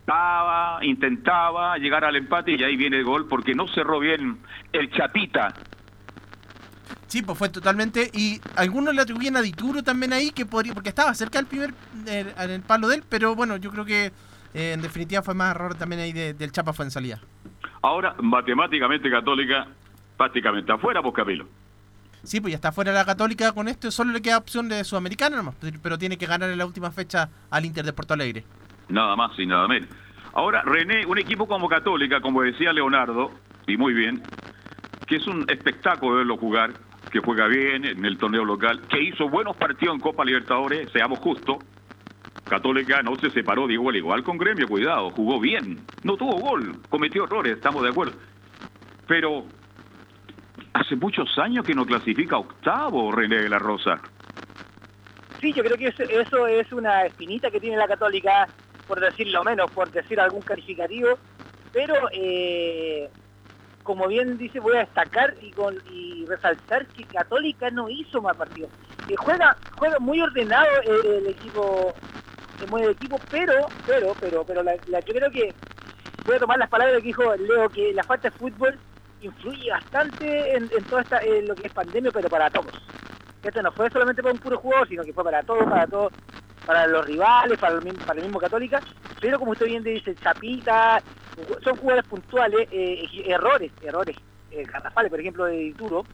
estaba, 0.00 0.78
intentaba 0.84 1.76
llegar 1.78 2.04
al 2.04 2.16
empate 2.16 2.52
y 2.52 2.62
ahí 2.64 2.76
viene 2.76 2.98
el 2.98 3.04
gol 3.04 3.26
porque 3.28 3.54
no 3.54 3.66
cerró 3.68 3.98
bien 4.00 4.38
el 4.72 4.90
Chapita. 4.90 5.54
Sí, 7.08 7.22
pues 7.22 7.36
fue 7.38 7.48
totalmente. 7.48 8.10
Y 8.14 8.40
algunos 8.54 8.94
le 8.94 9.00
atribuyen 9.02 9.36
a 9.36 9.42
Dituro 9.42 9.82
también 9.82 10.12
ahí, 10.12 10.30
que 10.30 10.46
podría, 10.46 10.74
porque 10.74 10.90
estaba 10.90 11.12
cerca 11.14 11.38
del 11.38 11.46
primer 11.46 11.72
en 12.06 12.50
el 12.50 12.60
palo 12.62 12.86
de 12.88 12.96
él, 12.96 13.04
pero 13.08 13.34
bueno, 13.34 13.56
yo 13.56 13.70
creo 13.70 13.84
que 13.84 14.12
eh, 14.54 14.72
en 14.72 14.80
definitiva 14.82 15.22
fue 15.22 15.34
más 15.34 15.54
error 15.54 15.74
también 15.74 16.00
ahí 16.02 16.12
de- 16.12 16.34
del 16.34 16.52
Chapa 16.52 16.72
fue 16.72 16.84
en 16.84 16.90
salida. 16.90 17.18
Ahora, 17.82 18.14
matemáticamente 18.20 19.10
Católica 19.10 19.66
prácticamente 20.16 20.70
afuera, 20.72 21.00
pues 21.02 21.14
Camilo. 21.14 21.46
Sí, 22.24 22.40
pues 22.40 22.50
ya 22.52 22.56
está 22.56 22.72
fuera 22.72 22.92
la 22.92 23.04
Católica 23.04 23.52
con 23.52 23.68
esto, 23.68 23.90
solo 23.90 24.12
le 24.12 24.20
queda 24.20 24.38
opción 24.38 24.68
de 24.68 24.82
Sudamericana 24.84 25.36
nomás, 25.36 25.54
pero 25.82 25.96
tiene 25.98 26.18
que 26.18 26.26
ganar 26.26 26.50
en 26.50 26.58
la 26.58 26.66
última 26.66 26.90
fecha 26.90 27.28
al 27.50 27.64
Inter 27.64 27.84
de 27.84 27.92
Porto 27.92 28.14
Alegre. 28.14 28.44
Nada 28.88 29.14
más 29.16 29.38
y 29.38 29.46
nada 29.46 29.68
menos. 29.68 29.88
Ahora, 30.34 30.62
René, 30.62 31.06
un 31.06 31.16
equipo 31.18 31.46
como 31.46 31.68
Católica, 31.68 32.20
como 32.20 32.42
decía 32.42 32.72
Leonardo, 32.72 33.30
y 33.66 33.76
muy 33.76 33.92
bien, 33.94 34.22
que 35.06 35.16
es 35.16 35.26
un 35.26 35.44
espectáculo 35.48 36.16
verlo 36.16 36.36
jugar, 36.36 36.72
que 37.10 37.20
juega 37.20 37.46
bien 37.46 37.84
en 37.84 38.04
el 38.04 38.18
torneo 38.18 38.44
local, 38.44 38.82
que 38.88 39.02
hizo 39.02 39.28
buenos 39.28 39.56
partidos 39.56 39.94
en 39.94 40.00
Copa 40.00 40.24
Libertadores, 40.24 40.90
seamos 40.92 41.18
justos. 41.18 41.58
Católica 42.44 43.02
no 43.02 43.14
se 43.16 43.30
separó 43.30 43.66
de 43.66 43.74
igual 43.74 43.96
igual 43.96 44.22
con 44.22 44.38
Gremio, 44.38 44.66
cuidado, 44.66 45.10
jugó 45.10 45.38
bien, 45.38 45.80
no 46.02 46.16
tuvo 46.16 46.38
gol, 46.38 46.80
cometió 46.88 47.24
errores, 47.24 47.52
estamos 47.56 47.82
de 47.82 47.90
acuerdo. 47.90 48.14
Pero 49.06 49.44
hace 50.72 50.96
muchos 50.96 51.38
años 51.38 51.64
que 51.64 51.74
no 51.74 51.84
clasifica 51.84 52.38
octavo 52.38 53.12
René 53.12 53.42
de 53.42 53.48
la 53.48 53.58
Rosa. 53.58 54.00
Sí, 55.40 55.52
yo 55.52 55.62
creo 55.62 55.76
que 55.76 55.86
eso 55.86 56.46
es 56.46 56.72
una 56.72 57.04
espinita 57.04 57.50
que 57.50 57.60
tiene 57.60 57.76
la 57.76 57.86
Católica, 57.86 58.48
por 58.86 58.98
decirlo 59.00 59.44
menos, 59.44 59.70
por 59.70 59.90
decir 59.90 60.18
algún 60.18 60.42
calificativo, 60.42 61.18
pero 61.72 61.94
eh, 62.12 63.08
como 63.88 64.06
bien 64.06 64.36
dice, 64.36 64.60
voy 64.60 64.76
a 64.76 64.80
destacar 64.80 65.34
y, 65.40 66.26
resaltar 66.26 66.86
que 66.88 67.06
Católica 67.06 67.70
no 67.70 67.88
hizo 67.88 68.20
más 68.20 68.36
partidos. 68.36 68.70
Eh, 69.06 69.16
juega, 69.16 69.56
juega 69.70 69.98
muy 69.98 70.20
ordenado 70.20 70.66
el, 70.84 71.06
el 71.10 71.26
equipo, 71.28 71.94
el 72.60 72.66
buen 72.66 72.86
equipo, 72.90 73.18
pero, 73.30 73.72
pero, 73.86 74.14
pero, 74.20 74.44
pero 74.44 74.62
la- 74.62 74.76
yo 74.76 75.14
creo 75.14 75.30
que 75.30 75.54
voy 76.26 76.36
a 76.36 76.38
tomar 76.38 76.58
las 76.58 76.68
palabras 76.68 76.98
que 77.00 77.06
dijo 77.06 77.34
Leo, 77.36 77.70
que 77.70 77.94
la 77.94 78.04
falta 78.04 78.28
de 78.28 78.36
fútbol 78.36 78.78
influye 79.20 79.70
bastante 79.70 80.54
en, 80.54 80.70
en 80.76 80.84
toda 80.84 81.00
esta, 81.00 81.20
en 81.24 81.48
lo 81.48 81.56
que 81.56 81.62
es 81.68 81.72
pandemia, 81.72 82.12
pero 82.12 82.28
para 82.28 82.50
todos. 82.50 82.74
Esto 83.42 83.62
no 83.62 83.72
fue 83.72 83.88
solamente 83.88 84.22
para 84.22 84.34
un 84.34 84.40
puro 84.40 84.58
jugador, 84.58 84.86
sino 84.86 85.02
que 85.02 85.14
fue 85.14 85.24
para 85.24 85.42
todos, 85.44 85.64
para 85.64 85.86
todos, 85.86 86.12
para 86.68 86.86
los 86.86 87.06
rivales, 87.06 87.58
para 87.58 87.76
el, 87.76 87.82
mismo- 87.82 88.04
para 88.04 88.18
el 88.18 88.26
mismo 88.26 88.38
Católica. 88.38 88.82
Pero 89.22 89.38
como 89.38 89.52
usted 89.52 89.64
bien 89.64 89.82
dice, 89.82 90.14
Chapita, 90.22 91.02
son 91.64 91.76
jugadores 91.78 92.04
puntuales, 92.04 92.68
eh, 92.70 93.08
errores, 93.26 93.72
errores 93.80 94.14
eh, 94.50 94.64
garrafales, 94.70 95.10
por 95.10 95.18
ejemplo, 95.18 95.44
de 95.46 95.56
Dituro, 95.56 96.04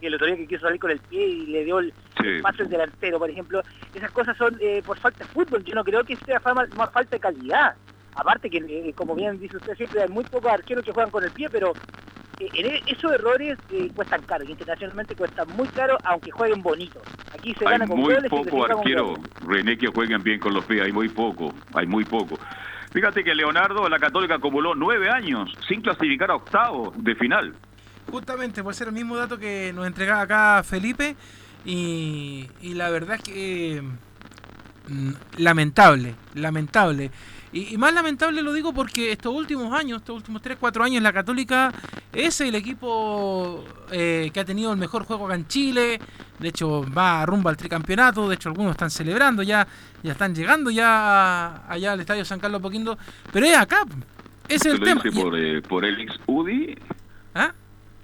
que 0.00 0.06
el 0.06 0.14
otro 0.14 0.26
día 0.26 0.36
que 0.36 0.46
quiso 0.46 0.62
salir 0.62 0.80
con 0.80 0.90
el 0.90 1.00
pie 1.00 1.26
y 1.26 1.46
le 1.48 1.64
dio 1.64 1.80
el 1.80 1.92
Sí. 2.18 2.40
pase 2.42 2.62
al 2.62 2.70
delantero, 2.70 3.18
por 3.18 3.28
ejemplo. 3.30 3.62
Esas 3.94 4.10
cosas 4.10 4.36
son 4.38 4.56
eh, 4.60 4.82
por 4.84 4.98
falta 4.98 5.22
de 5.24 5.30
fútbol. 5.30 5.62
Yo 5.64 5.74
no 5.74 5.84
creo 5.84 6.02
que 6.02 6.16
sea 6.16 6.40
más 6.54 6.90
falta 6.92 7.10
de 7.14 7.20
calidad. 7.20 7.76
Aparte 8.14 8.48
que, 8.50 8.56
eh, 8.58 8.92
como 8.94 9.14
bien 9.14 9.38
dice 9.38 9.58
usted 9.58 9.76
siempre, 9.76 10.02
hay 10.02 10.08
muy 10.08 10.24
pocos 10.24 10.50
arqueros 10.50 10.82
que 10.82 10.92
juegan 10.92 11.10
con 11.12 11.22
el 11.24 11.30
pie, 11.30 11.48
pero 11.50 11.72
eh, 12.40 12.48
e- 12.54 12.82
esos 12.86 13.12
errores 13.12 13.58
eh, 13.70 13.90
cuestan 13.94 14.22
caro. 14.22 14.44
y 14.44 14.50
Internacionalmente 14.52 15.14
cuestan 15.14 15.48
muy 15.56 15.68
caro, 15.68 15.96
aunque 16.04 16.30
jueguen 16.30 16.62
bonito. 16.62 17.00
Aquí 17.32 17.54
se 17.54 17.64
Hay 17.66 17.72
gana 17.72 17.86
con 17.86 17.98
muy 18.00 18.14
goles 18.14 18.30
poco 18.30 18.64
arquero. 18.64 19.14
René, 19.46 19.76
que 19.76 19.88
jueguen 19.88 20.22
bien 20.22 20.38
con 20.40 20.54
los 20.54 20.64
pies, 20.64 20.82
hay 20.82 20.92
muy 20.92 21.08
poco, 21.08 21.52
hay 21.74 21.86
muy 21.86 22.04
poco. 22.04 22.38
Fíjate 22.92 23.22
que 23.22 23.34
Leonardo 23.34 23.86
la 23.88 23.98
Católica 23.98 24.36
acumuló 24.36 24.74
nueve 24.74 25.10
años 25.10 25.52
sin 25.68 25.82
clasificar 25.82 26.30
a 26.30 26.36
octavo 26.36 26.92
de 26.96 27.14
final. 27.16 27.54
Justamente, 28.10 28.62
puede 28.62 28.74
ser 28.74 28.88
el 28.88 28.94
mismo 28.94 29.16
dato 29.16 29.38
que 29.38 29.72
nos 29.74 29.86
entregaba 29.86 30.22
acá 30.22 30.62
Felipe. 30.64 31.14
Y, 31.64 32.48
y 32.62 32.74
la 32.74 32.88
verdad 32.88 33.16
es 33.16 33.22
que. 33.22 33.82
mm, 34.88 35.10
lamentable, 35.38 36.14
lamentable. 36.34 37.10
Y, 37.52 37.74
y 37.74 37.78
más 37.78 37.94
lamentable 37.94 38.42
lo 38.42 38.52
digo 38.52 38.72
porque 38.72 39.12
estos 39.12 39.34
últimos 39.34 39.72
años, 39.72 39.98
estos 40.00 40.16
últimos 40.16 40.42
3, 40.42 40.58
4 40.60 40.84
años, 40.84 41.02
la 41.02 41.12
Católica 41.12 41.72
es 42.12 42.40
el 42.40 42.54
equipo 42.54 43.64
eh, 43.90 44.30
que 44.32 44.40
ha 44.40 44.44
tenido 44.44 44.72
el 44.72 44.78
mejor 44.78 45.04
juego 45.04 45.26
acá 45.26 45.34
en 45.34 45.46
Chile. 45.48 46.00
De 46.38 46.48
hecho, 46.48 46.84
va 46.92 47.24
rumbo 47.26 47.48
al 47.48 47.56
tricampeonato. 47.56 48.28
De 48.28 48.34
hecho, 48.36 48.48
algunos 48.48 48.72
están 48.72 48.90
celebrando 48.90 49.42
ya, 49.42 49.66
ya 50.02 50.12
están 50.12 50.34
llegando 50.34 50.70
ya 50.70 51.64
allá 51.68 51.92
al 51.92 52.00
estadio 52.00 52.24
San 52.24 52.38
Carlos 52.38 52.60
Poquindo. 52.60 52.98
Pero 53.32 53.46
es 53.46 53.56
acá, 53.56 53.82
es 54.48 54.56
¿Usted 54.58 54.72
el 54.72 54.80
tema. 54.80 55.02
por, 55.22 55.38
eh, 55.38 55.62
por 55.62 55.84
el 55.84 56.00
ex 56.00 56.14
UDI? 56.26 56.78
¿Ah? 57.34 57.52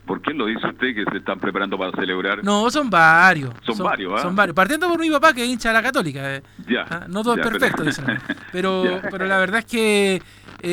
¿Por 0.07 0.21
qué 0.21 0.35
lo 0.35 0.47
dice 0.47 0.67
usted 0.67 0.95
que 0.95 1.05
se 1.11 1.17
están 1.19 1.39
preparando 1.41 1.79
para 1.79 1.91
celebrar? 1.93 2.45
No, 2.45 2.71
son 2.71 2.91
varios. 2.91 3.53
Son 3.65 3.79
varios, 3.79 4.13
¿ah? 4.19 4.23
Son 4.23 4.37
varios. 4.37 4.55
Partiendo 4.55 4.89
por 4.89 4.99
mi 5.01 5.11
papá, 5.11 5.33
que 5.33 5.43
es 5.45 5.49
hincha 5.49 5.71
de 5.71 5.75
la 5.75 5.83
Católica. 5.83 6.35
eh. 6.37 6.43
Ya. 6.69 6.85
Ah, 6.91 7.07
no 7.09 7.23
todo 7.23 7.37
ya, 7.37 7.43
es 7.43 7.49
perfecto, 7.49 7.77
pero- 7.85 7.87
dicen. 7.87 8.19
Pero, 8.53 9.01
pero 9.11 9.25
la 9.27 9.39
verdad 9.39 9.61
es 9.61 9.65
que 9.65 10.17
eh, 10.17 10.21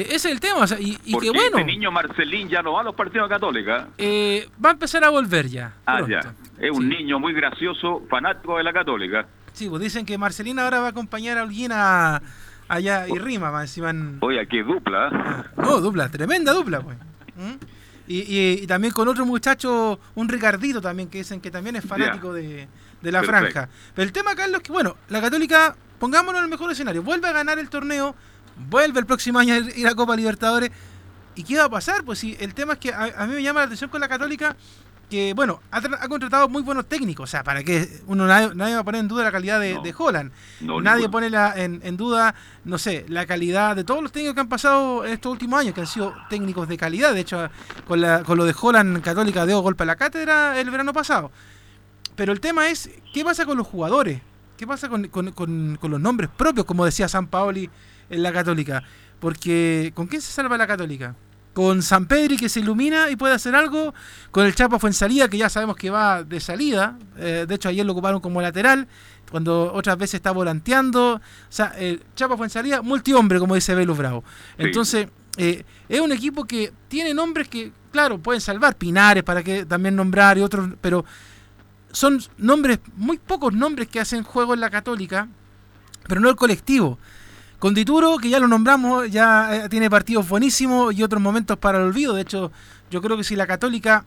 ese 0.07 0.15
es 0.15 0.25
el 0.25 0.39
tema. 0.41 0.59
o 0.59 0.67
sea, 0.67 0.79
y 0.79 0.97
y 1.05 1.13
¿Por 1.13 1.21
que 1.23 1.31
qué 1.31 1.37
bueno, 1.37 1.57
este 1.59 1.63
niño 1.71 1.91
Marcelín 1.91 2.49
ya 2.49 2.61
no 2.61 2.73
va 2.73 2.81
a 2.81 2.83
los 2.83 2.95
partidos 2.95 3.29
de 3.29 3.35
Católica? 3.35 3.87
eh, 3.97 4.49
va 4.63 4.69
a 4.69 4.73
empezar 4.73 5.03
a 5.05 5.09
volver 5.09 5.47
ya. 5.47 5.73
Ah, 5.85 5.97
pronto. 5.97 6.11
ya. 6.11 6.33
Es 6.59 6.71
un 6.71 6.83
Sí. 6.83 6.97
niño 6.97 7.17
muy 7.19 7.33
gracioso, 7.33 8.03
fanático 8.09 8.57
de 8.57 8.63
la 8.63 8.73
Católica. 8.73 9.25
Sí, 9.53 9.67
pues 9.69 9.81
dicen 9.81 10.05
que 10.05 10.17
Marcelina 10.17 10.63
ahora 10.65 10.79
va 10.81 10.87
a 10.87 10.89
acompañar 10.89 11.37
a 11.37 11.41
alguien 11.43 11.71
a- 11.73 12.21
allá 12.67 13.07
y 13.07 13.17
rima 13.17 13.49
más 13.51 13.63
encima. 13.63 13.89
en- 13.91 14.17
Oye, 14.21 14.45
qué 14.47 14.61
dupla. 14.63 15.07
¿eh? 15.07 15.49
No, 15.57 15.79
dupla, 15.81 16.09
tremenda 16.09 16.53
dupla, 16.53 16.81
pues. 16.81 16.97
¿Mm? 17.35 17.55
Y, 18.11 18.19
y- 18.27 18.63
y 18.63 18.67
también 18.67 18.93
con 18.93 19.07
otro 19.07 19.25
muchacho, 19.25 19.99
un 20.15 20.27
Ricardito 20.27 20.81
también, 20.81 21.07
que 21.09 21.19
dicen 21.19 21.39
que 21.39 21.49
también 21.51 21.75
es 21.77 21.85
fanático 21.85 22.33
de, 22.33 22.67
de 23.01 23.11
la 23.11 23.19
franja. 23.27 23.69
Pero 23.95 24.05
el 24.05 24.11
tema, 24.11 24.35
Carlos, 24.35 24.57
es 24.61 24.63
que 24.63 24.71
bueno, 24.71 24.97
la 25.09 25.21
Católica, 25.21 25.75
pongámonos 25.99 26.39
en 26.39 26.45
el 26.45 26.49
mejor 26.49 26.71
escenario, 26.71 27.03
vuelve 27.03 27.27
a 27.27 27.31
ganar 27.31 27.57
el 27.59 27.69
torneo, 27.69 28.15
vuelve 28.69 28.99
el 28.99 29.05
próximo 29.05 29.39
año 29.39 29.53
a 29.53 29.57
ir 29.57 29.73
ir 29.77 29.87
a 29.87 29.95
Copa 29.95 30.15
Libertadores. 30.15 30.71
¿Y 31.35 31.43
qué 31.45 31.57
va 31.57 31.65
a 31.65 31.69
pasar? 31.69 32.03
Pues 32.03 32.19
sí, 32.19 32.35
el 32.39 32.53
tema 32.53 32.73
es 32.73 32.79
que 32.79 32.93
a, 32.93 33.03
a 33.17 33.25
mí 33.27 33.35
me 33.35 33.41
llama 33.43 33.61
la 33.61 33.65
atención 33.67 33.89
con 33.89 34.01
la 34.01 34.09
Católica 34.09 34.55
que, 35.11 35.33
bueno, 35.35 35.61
ha, 35.69 35.79
tra- 35.81 35.99
ha 36.01 36.07
contratado 36.07 36.49
muy 36.49 36.63
buenos 36.63 36.87
técnicos. 36.87 37.25
O 37.25 37.31
sea, 37.31 37.43
para 37.43 37.63
que 37.63 37.87
uno 38.07 38.25
nadie, 38.25 38.55
nadie 38.55 38.73
va 38.73 38.79
a 38.79 38.83
poner 38.83 39.01
en 39.01 39.07
duda 39.07 39.23
la 39.25 39.31
calidad 39.31 39.59
de, 39.59 39.75
No. 39.75 39.81
de 39.83 39.93
Holland. 39.95 40.31
No, 40.61 40.81
Nadie 40.81 41.07
pone 41.09 41.29
la- 41.29 41.53
en, 41.55 41.81
en 41.83 41.97
duda, 41.97 42.33
no 42.65 42.79
sé, 42.79 43.05
la 43.09 43.27
calidad 43.27 43.75
de 43.75 43.83
todos 43.83 44.01
los 44.01 44.11
técnicos 44.11 44.33
que 44.33 44.41
han 44.41 44.49
pasado 44.49 45.05
en 45.05 45.11
estos 45.13 45.31
últimos 45.31 45.59
años, 45.59 45.75
que 45.75 45.81
han 45.81 45.87
sido 45.87 46.15
técnicos 46.29 46.67
de 46.67 46.77
calidad. 46.77 47.13
De 47.13 47.19
hecho, 47.19 47.47
con, 47.87 48.01
la, 48.01 48.23
con 48.23 48.37
lo 48.37 48.45
de 48.45 48.55
Holland 48.59 49.01
Católica 49.03 49.45
dio 49.45 49.59
golpe 49.59 49.83
a 49.83 49.85
la 49.85 49.95
cátedra 49.97 50.59
el 50.59 50.71
verano 50.71 50.93
pasado. 50.93 51.31
Pero 52.15 52.31
el 52.33 52.39
tema 52.39 52.69
es, 52.69 52.89
¿qué 53.13 53.23
pasa 53.23 53.45
con 53.45 53.57
los 53.57 53.67
jugadores? 53.67 54.21
¿Qué 54.57 54.65
pasa 54.65 54.89
con, 54.89 55.07
con- 55.09 55.31
con- 55.31 55.77
con 55.79 55.91
los 55.91 55.99
nombres 55.99 56.29
propios, 56.35 56.65
como 56.65 56.85
decía 56.85 57.07
San 57.07 57.27
Paoli 57.27 57.69
en 58.09 58.23
la 58.23 58.31
Católica? 58.31 58.81
Porque, 59.19 59.91
¿con 59.93 60.07
quién 60.07 60.21
se 60.21 60.31
salva 60.31 60.57
la 60.57 60.67
Católica? 60.67 61.15
Con 61.53 61.81
San 61.81 62.05
Pedri 62.05 62.37
que 62.37 62.47
se 62.47 62.61
ilumina 62.61 63.09
y 63.09 63.17
puede 63.17 63.33
hacer 63.33 63.55
algo, 63.55 63.93
con 64.31 64.45
el 64.45 64.55
Chapa 64.55 64.79
Fuensalida 64.79 65.27
que 65.27 65.37
ya 65.37 65.49
sabemos 65.49 65.75
que 65.75 65.89
va 65.89 66.23
de 66.23 66.39
salida, 66.39 66.97
eh, 67.17 67.45
de 67.47 67.55
hecho 67.55 67.67
ayer 67.67 67.85
lo 67.85 67.91
ocuparon 67.91 68.21
como 68.21 68.41
lateral, 68.41 68.87
cuando 69.29 69.73
otras 69.73 69.97
veces 69.97 70.15
está 70.15 70.31
volanteando, 70.31 71.15
o 71.15 71.21
sea, 71.49 71.73
el 71.77 72.03
Chapa 72.15 72.37
Fuensalida, 72.37 72.81
multihombre 72.81 73.39
como 73.39 73.55
dice 73.55 73.75
Velus 73.75 73.97
Bravo. 73.97 74.23
Sí. 74.57 74.63
Entonces, 74.63 75.07
eh, 75.37 75.63
es 75.87 75.99
un 75.99 76.11
equipo 76.11 76.45
que 76.45 76.73
tiene 76.87 77.13
nombres 77.13 77.47
que, 77.47 77.71
claro, 77.91 78.17
pueden 78.17 78.41
salvar, 78.41 78.75
Pinares 78.75 79.23
para 79.23 79.43
que 79.43 79.65
también 79.65 79.95
nombrar 79.95 80.37
y 80.37 80.41
otros, 80.41 80.69
pero 80.81 81.05
son 81.91 82.21
nombres, 82.37 82.79
muy 82.95 83.17
pocos 83.17 83.53
nombres 83.53 83.87
que 83.87 83.99
hacen 83.99 84.23
juego 84.23 84.53
en 84.53 84.59
la 84.59 84.69
Católica, 84.69 85.27
pero 86.07 86.21
no 86.21 86.29
el 86.29 86.35
colectivo. 86.35 86.97
Con 87.61 87.75
Dituro, 87.75 88.17
que 88.17 88.27
ya 88.27 88.39
lo 88.39 88.47
nombramos, 88.47 89.11
ya 89.11 89.55
eh, 89.55 89.69
tiene 89.69 89.87
partidos 89.87 90.27
buenísimos 90.27 90.95
y 90.95 91.03
otros 91.03 91.21
momentos 91.21 91.59
para 91.59 91.77
el 91.77 91.83
olvido. 91.83 92.15
De 92.15 92.23
hecho, 92.23 92.51
yo 92.89 93.03
creo 93.03 93.17
que 93.17 93.23
si 93.23 93.35
la 93.35 93.45
Católica 93.45 94.03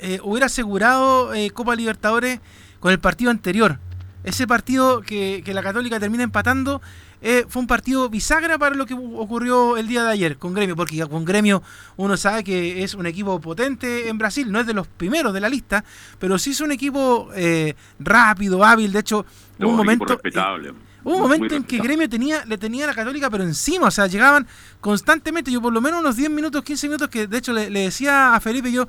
eh, 0.00 0.20
hubiera 0.22 0.48
asegurado 0.48 1.32
eh, 1.32 1.50
Copa 1.50 1.74
Libertadores 1.76 2.40
con 2.80 2.92
el 2.92 2.98
partido 2.98 3.30
anterior, 3.30 3.78
ese 4.22 4.46
partido 4.46 5.00
que, 5.00 5.40
que 5.42 5.54
la 5.54 5.62
Católica 5.62 5.98
termina 5.98 6.24
empatando, 6.24 6.82
eh, 7.22 7.46
fue 7.48 7.62
un 7.62 7.66
partido 7.66 8.10
bisagra 8.10 8.58
para 8.58 8.74
lo 8.74 8.84
que 8.84 8.92
ocurrió 8.92 9.78
el 9.78 9.88
día 9.88 10.04
de 10.04 10.10
ayer 10.10 10.36
con 10.36 10.52
Gremio, 10.52 10.76
porque 10.76 11.06
con 11.06 11.24
Gremio 11.24 11.62
uno 11.96 12.18
sabe 12.18 12.44
que 12.44 12.84
es 12.84 12.92
un 12.92 13.06
equipo 13.06 13.40
potente 13.40 14.10
en 14.10 14.18
Brasil, 14.18 14.52
no 14.52 14.60
es 14.60 14.66
de 14.66 14.74
los 14.74 14.86
primeros 14.88 15.32
de 15.32 15.40
la 15.40 15.48
lista, 15.48 15.82
pero 16.18 16.38
sí 16.38 16.50
es 16.50 16.60
un 16.60 16.70
equipo 16.70 17.30
eh, 17.34 17.76
rápido, 17.98 18.62
hábil, 18.62 18.92
de 18.92 18.98
hecho, 18.98 19.24
No, 19.56 19.70
un 19.70 19.76
momento... 19.76 20.04
eh, 20.04 20.16
respetable. 20.22 20.74
Hubo 21.04 21.16
un 21.16 21.22
momento 21.22 21.54
en 21.54 21.64
que. 21.64 21.78
Gremio 21.78 22.08
tenía, 22.08 22.44
le 22.46 22.56
tenía 22.56 22.84
a 22.84 22.88
la 22.88 22.94
Católica, 22.94 23.30
pero 23.30 23.44
encima, 23.44 23.88
o 23.88 23.90
sea, 23.90 24.06
llegaban 24.06 24.46
constantemente, 24.80 25.50
yo 25.50 25.60
por 25.60 25.72
lo 25.72 25.80
menos 25.80 26.00
unos 26.00 26.16
10 26.16 26.30
minutos, 26.30 26.64
15 26.64 26.88
minutos, 26.88 27.08
que 27.08 27.26
de 27.26 27.38
hecho 27.38 27.52
le, 27.52 27.68
le 27.68 27.80
decía 27.80 28.34
a 28.34 28.40
Felipe, 28.40 28.72
yo, 28.72 28.88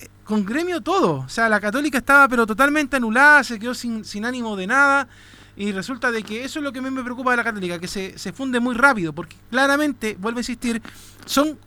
eh, 0.00 0.08
con 0.24 0.44
Gremio 0.44 0.80
todo, 0.80 1.20
o 1.20 1.28
sea, 1.28 1.48
la 1.48 1.60
Católica 1.60 1.98
estaba 1.98 2.28
pero 2.28 2.46
totalmente 2.46 2.96
anulada, 2.96 3.44
se 3.44 3.58
quedó 3.58 3.74
sin, 3.74 4.04
sin 4.04 4.24
ánimo 4.24 4.56
de 4.56 4.66
nada, 4.66 5.08
y 5.56 5.72
resulta 5.72 6.10
de 6.10 6.22
que 6.22 6.44
eso 6.44 6.58
es 6.58 6.64
lo 6.64 6.72
que 6.72 6.80
a 6.80 6.82
mí 6.82 6.90
me 6.90 7.02
preocupa 7.02 7.30
de 7.30 7.36
la 7.38 7.44
Católica, 7.44 7.78
que 7.78 7.88
se, 7.88 8.18
se 8.18 8.32
funde 8.32 8.58
muy 8.58 8.74
rápido, 8.74 9.12
porque 9.12 9.36
claramente, 9.50 10.16
vuelvo 10.18 10.38
a 10.38 10.40
insistir, 10.40 10.82
son 11.24 11.58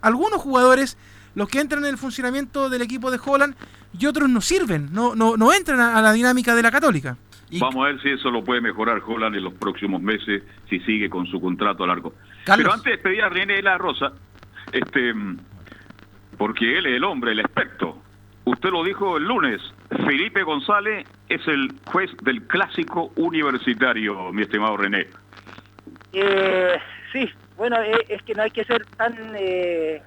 algunos 0.00 0.40
jugadores 0.40 0.96
los 1.34 1.48
que 1.48 1.60
entran 1.60 1.84
en 1.84 1.90
el 1.90 1.98
funcionamiento 1.98 2.70
del 2.70 2.80
equipo 2.80 3.10
de 3.10 3.20
Holland 3.22 3.54
y 3.98 4.06
otros 4.06 4.28
no 4.28 4.40
sirven, 4.40 4.88
no, 4.92 5.14
no, 5.14 5.36
no 5.36 5.52
entran 5.52 5.80
a, 5.80 5.96
a 5.96 6.02
la 6.02 6.12
dinámica 6.12 6.54
de 6.54 6.62
la 6.62 6.70
Católica. 6.70 7.18
Y- 7.50 7.60
Vamos 7.60 7.84
a 7.84 7.88
ver 7.92 8.00
si 8.02 8.10
eso 8.10 8.30
lo 8.30 8.42
puede 8.42 8.60
mejorar 8.60 9.00
Holland 9.06 9.36
en 9.36 9.44
los 9.44 9.54
próximos 9.54 10.02
meses, 10.02 10.42
si 10.68 10.80
sigue 10.80 11.08
con 11.08 11.26
su 11.26 11.40
contrato 11.40 11.84
a 11.84 11.86
largo. 11.86 12.14
Carlos. 12.44 12.64
Pero 12.64 12.72
antes 12.74 12.92
de 12.92 12.98
pedir 12.98 13.22
a 13.22 13.28
René 13.28 13.54
de 13.54 13.62
la 13.62 13.78
Rosa, 13.78 14.12
este, 14.72 15.14
porque 16.36 16.78
él 16.78 16.86
es 16.86 16.94
el 16.96 17.04
hombre, 17.04 17.32
el 17.32 17.40
experto. 17.40 18.02
Usted 18.44 18.70
lo 18.70 18.84
dijo 18.84 19.16
el 19.16 19.24
lunes, 19.24 19.60
Felipe 20.06 20.42
González 20.42 21.06
es 21.28 21.46
el 21.48 21.72
juez 21.86 22.10
del 22.22 22.42
clásico 22.46 23.12
universitario, 23.16 24.32
mi 24.32 24.42
estimado 24.42 24.76
René. 24.76 25.06
Eh, 26.12 26.76
sí, 27.12 27.28
bueno, 27.56 27.80
eh, 27.82 28.06
es 28.08 28.22
que 28.22 28.34
no 28.34 28.42
hay 28.42 28.50
que 28.50 28.64
ser 28.64 28.84
tan 28.96 29.14
eh, 29.36 30.00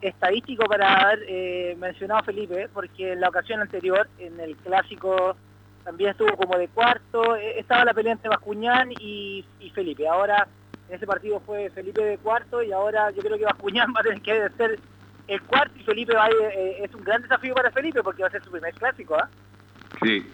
estadístico 0.00 0.64
para 0.66 0.94
haber 0.96 1.20
eh, 1.28 1.76
mencionado 1.78 2.20
a 2.20 2.24
Felipe, 2.24 2.68
porque 2.72 3.12
en 3.12 3.20
la 3.20 3.28
ocasión 3.28 3.60
anterior, 3.60 4.08
en 4.18 4.38
el 4.40 4.56
clásico, 4.56 5.36
también 5.86 6.10
estuvo 6.10 6.36
como 6.36 6.58
de 6.58 6.66
cuarto, 6.66 7.36
eh, 7.36 7.60
estaba 7.60 7.84
la 7.84 7.94
pelea 7.94 8.12
entre 8.14 8.28
Bascuñán 8.28 8.90
y, 8.98 9.44
y 9.60 9.70
Felipe. 9.70 10.08
Ahora, 10.08 10.48
en 10.88 10.96
ese 10.96 11.06
partido 11.06 11.38
fue 11.40 11.70
Felipe 11.70 12.02
de 12.02 12.18
cuarto 12.18 12.60
y 12.60 12.72
ahora 12.72 13.12
yo 13.12 13.22
creo 13.22 13.38
que 13.38 13.44
Bascuñán 13.44 13.92
va 13.96 14.00
a 14.00 14.02
tener 14.02 14.20
que 14.20 14.48
ser 14.56 14.80
el 15.28 15.42
cuarto 15.42 15.74
y 15.78 15.84
Felipe 15.84 16.12
va 16.14 16.24
a, 16.24 16.28
eh, 16.30 16.82
es 16.84 16.92
un 16.92 17.04
gran 17.04 17.22
desafío 17.22 17.54
para 17.54 17.70
Felipe 17.70 18.02
porque 18.02 18.22
va 18.22 18.28
a 18.28 18.32
ser 18.32 18.42
su 18.42 18.50
primer 18.50 18.74
clásico, 18.74 19.14
¿ah? 19.16 19.28
Sí. 20.02 20.28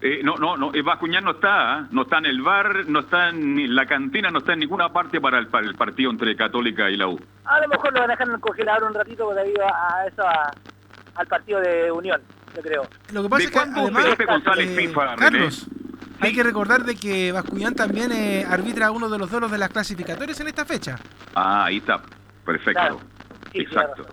Eh, 0.00 0.20
no, 0.24 0.34
no, 0.36 0.56
no, 0.56 0.74
eh, 0.74 0.82
Bascuñán 0.82 1.22
no 1.22 1.30
está, 1.30 1.74
¿ah? 1.74 1.86
no 1.92 2.02
está 2.02 2.18
en 2.18 2.26
el 2.26 2.42
bar, 2.42 2.86
no 2.88 3.00
está 3.00 3.28
en 3.28 3.72
la 3.76 3.86
cantina, 3.86 4.30
no 4.32 4.38
está 4.40 4.54
en 4.54 4.58
ninguna 4.58 4.92
parte 4.92 5.20
para 5.20 5.38
el, 5.38 5.46
para 5.46 5.64
el 5.64 5.76
partido 5.76 6.10
entre 6.10 6.34
Católica 6.34 6.90
y 6.90 6.96
la 6.96 7.06
U. 7.06 7.20
A 7.44 7.60
lo 7.60 7.68
mejor 7.68 7.92
lo 7.92 8.00
van 8.00 8.10
a 8.10 8.14
dejar 8.14 8.26
en 8.26 8.34
el 8.34 8.40
congelador 8.40 8.82
un 8.88 8.94
ratito 8.94 9.32
debido 9.32 9.64
a, 9.64 9.98
a 10.00 10.06
eso, 10.08 10.22
a- 10.26 10.50
al 11.14 11.26
partido 11.28 11.60
de 11.60 11.92
Unión, 11.92 12.20
yo 12.54 12.62
creo. 12.62 12.82
Lo 13.12 13.22
que 13.22 13.28
pasa 13.28 13.38
¿De 13.38 13.44
es 13.44 13.50
que 13.50 13.58
además, 13.58 14.04
Felipe 14.04 14.26
González 14.26 14.70
eh, 14.70 14.76
FIFA? 14.76 15.16
Carlos, 15.16 15.66
hay 16.20 16.34
que 16.34 16.42
recordar 16.42 16.84
de 16.84 16.94
que 16.96 17.32
Bascuñán 17.32 17.74
también 17.74 18.12
eh, 18.12 18.44
arbitra 18.48 18.90
uno 18.90 19.08
de 19.08 19.18
los 19.18 19.30
duelos 19.30 19.50
de 19.50 19.58
las 19.58 19.70
clasificatorias 19.70 20.38
en 20.40 20.48
esta 20.48 20.64
fecha. 20.64 20.98
Ah, 21.34 21.64
ahí 21.64 21.78
está. 21.78 22.02
Perfecto. 22.44 22.80
Claro. 22.80 23.00
Sí, 23.52 23.60
Exacto. 23.60 24.06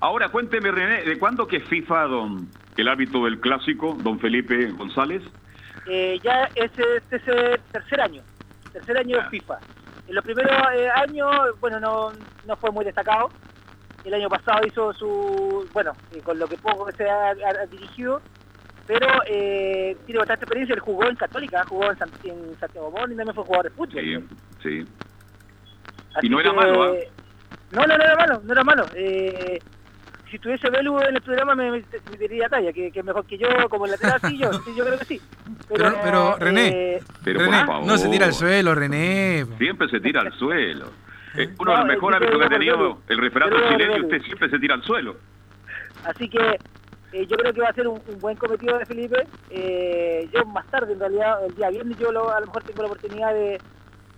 Ahora 0.00 0.28
cuénteme, 0.28 0.70
René, 0.70 1.02
¿de 1.02 1.18
cuándo 1.18 1.46
que 1.46 1.60
FIFA, 1.60 2.04
don, 2.04 2.48
el 2.76 2.88
árbitro 2.88 3.24
del 3.24 3.40
clásico, 3.40 3.96
don 4.00 4.20
Felipe 4.20 4.70
González? 4.72 5.22
Eh, 5.86 6.18
ya 6.22 6.48
ese 6.54 6.82
este 6.96 7.16
es 7.16 7.28
el 7.28 7.60
tercer 7.72 8.00
año, 8.00 8.22
tercer 8.72 8.98
año 8.98 9.16
de 9.16 9.28
FIFA. 9.30 9.58
En 10.06 10.14
los 10.14 10.24
primeros 10.24 10.52
eh, 10.74 10.88
años, 10.94 11.30
bueno, 11.60 11.80
no, 11.80 12.12
no 12.46 12.56
fue 12.56 12.70
muy 12.70 12.84
destacado. 12.84 13.30
El 14.04 14.14
año 14.14 14.28
pasado 14.28 14.60
hizo 14.66 14.92
su, 14.92 15.68
bueno, 15.72 15.92
eh, 16.14 16.20
con 16.22 16.38
lo 16.38 16.46
que 16.46 16.56
poco 16.58 16.84
que 16.86 16.92
se 16.92 17.08
ha, 17.08 17.30
ha 17.30 17.66
dirigido, 17.70 18.20
pero 18.86 19.06
eh, 19.26 19.96
tiene 20.04 20.18
bastante 20.18 20.44
experiencia. 20.44 20.74
Él 20.74 20.80
jugó 20.80 21.08
en 21.08 21.16
Católica, 21.16 21.64
jugó 21.68 21.90
en, 21.90 21.96
San- 21.98 22.10
en 22.24 22.54
Santiago 22.60 22.90
Món 22.90 23.12
y 23.12 23.16
también 23.16 23.34
fue 23.34 23.44
jugador 23.44 23.64
de 23.64 23.70
fútbol. 23.70 24.02
Sí, 24.02 24.16
sí. 24.62 24.84
Así 26.16 26.26
Y 26.26 26.30
no 26.30 26.38
era 26.40 26.50
que- 26.50 26.56
malo, 26.56 26.82
¿ah? 26.84 26.94
No, 27.72 27.86
no, 27.86 27.96
no 27.98 28.04
era 28.04 28.16
malo, 28.16 28.40
no 28.44 28.52
era 28.52 28.62
malo. 28.62 28.84
Eh, 28.94 29.58
si 30.30 30.38
tuviese 30.38 30.68
Belu 30.70 30.98
en 31.00 31.16
el 31.16 31.22
programa 31.22 31.54
me, 31.54 31.70
me, 31.70 31.78
me 32.10 32.16
diría 32.18 32.48
talla, 32.48 32.72
que, 32.72 32.92
que 32.92 33.02
mejor 33.02 33.24
que 33.26 33.38
yo, 33.38 33.48
como 33.70 33.86
lateral, 33.86 34.20
sí, 34.28 34.36
yo, 34.38 34.52
sí, 34.52 34.72
yo 34.76 34.84
creo 34.84 34.98
que 34.98 35.04
sí. 35.06 35.20
Pero- 35.68 35.94
pero, 36.04 36.36
René, 36.38 36.68
eh, 36.96 37.02
Pero 37.24 37.40
René, 37.40 37.58
por 37.58 37.66
favor. 37.66 37.86
no 37.86 37.96
se 37.96 38.08
tira 38.10 38.26
al 38.26 38.32
suelo, 38.34 38.74
René. 38.74 39.46
Siempre 39.58 39.88
se 39.88 39.98
tira 40.00 40.20
al 40.20 40.32
suelo. 40.34 40.90
Es 41.36 41.50
uno 41.58 41.72
de 41.72 41.78
los 41.78 41.86
mejores 41.86 42.16
árbitros 42.16 42.38
que 42.40 42.46
ha 42.46 42.48
tenido 42.58 43.02
el 43.08 43.18
referato 43.18 43.56
chileno 43.68 43.96
y 43.96 44.00
usted 44.02 44.22
siempre 44.22 44.50
se 44.50 44.58
tira 44.58 44.74
al 44.74 44.82
suelo. 44.82 45.16
Así 46.04 46.28
que 46.28 46.60
eh, 47.12 47.26
yo 47.26 47.36
creo 47.36 47.52
que 47.52 47.60
va 47.60 47.68
a 47.68 47.74
ser 47.74 47.88
un, 47.88 48.02
un 48.06 48.20
buen 48.20 48.36
cometido 48.36 48.78
de 48.78 48.86
Felipe. 48.86 49.26
Eh, 49.50 50.28
yo 50.32 50.44
más 50.46 50.68
tarde, 50.70 50.92
en 50.92 51.00
realidad, 51.00 51.44
el 51.44 51.54
día 51.54 51.70
viernes, 51.70 51.98
yo 51.98 52.12
lo- 52.12 52.30
a 52.32 52.40
lo 52.40 52.46
mejor 52.46 52.62
tengo 52.64 52.82
la 52.82 52.88
oportunidad 52.88 53.32
de, 53.34 53.60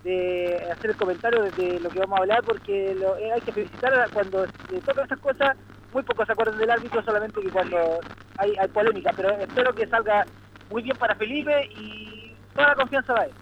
de 0.03 0.71
hacer 0.73 0.91
el 0.91 0.97
comentario 0.97 1.43
de, 1.53 1.81
lo 1.81 1.91
que 1.91 1.99
vamos 2.01 2.19
a 2.19 2.23
hablar, 2.23 2.43
porque 2.45 2.95
lo- 2.95 3.17
eh, 3.19 3.33
hay 3.33 3.41
que 3.43 3.53
felicitar 3.53 4.11
cuando 4.13 4.47
se 4.69 4.81
tocan 4.83 5.05
estas 5.05 5.21
cosas. 5.21 5.57
Muy 5.93 6.03
pocos 6.03 6.27
se 6.27 6.33
acuerdan 6.33 6.59
del 6.59 6.71
árbitro, 6.71 7.03
solamente 7.03 7.41
que 7.41 7.51
cuando 7.51 8.01
hay, 8.37 8.55
hay 8.59 8.69
polémica. 8.69 9.13
Pero 9.17 9.31
espero 9.31 9.75
que 9.75 9.87
salga 9.87 10.27
muy 10.69 10.83
bien 10.83 10.97
para 10.97 11.15
Felipe 11.15 11.69
y 11.71 12.35
toda 12.55 12.69
la 12.69 12.75
confianza 12.75 13.13
va 13.15 13.21
a 13.23 13.25
él. 13.27 13.33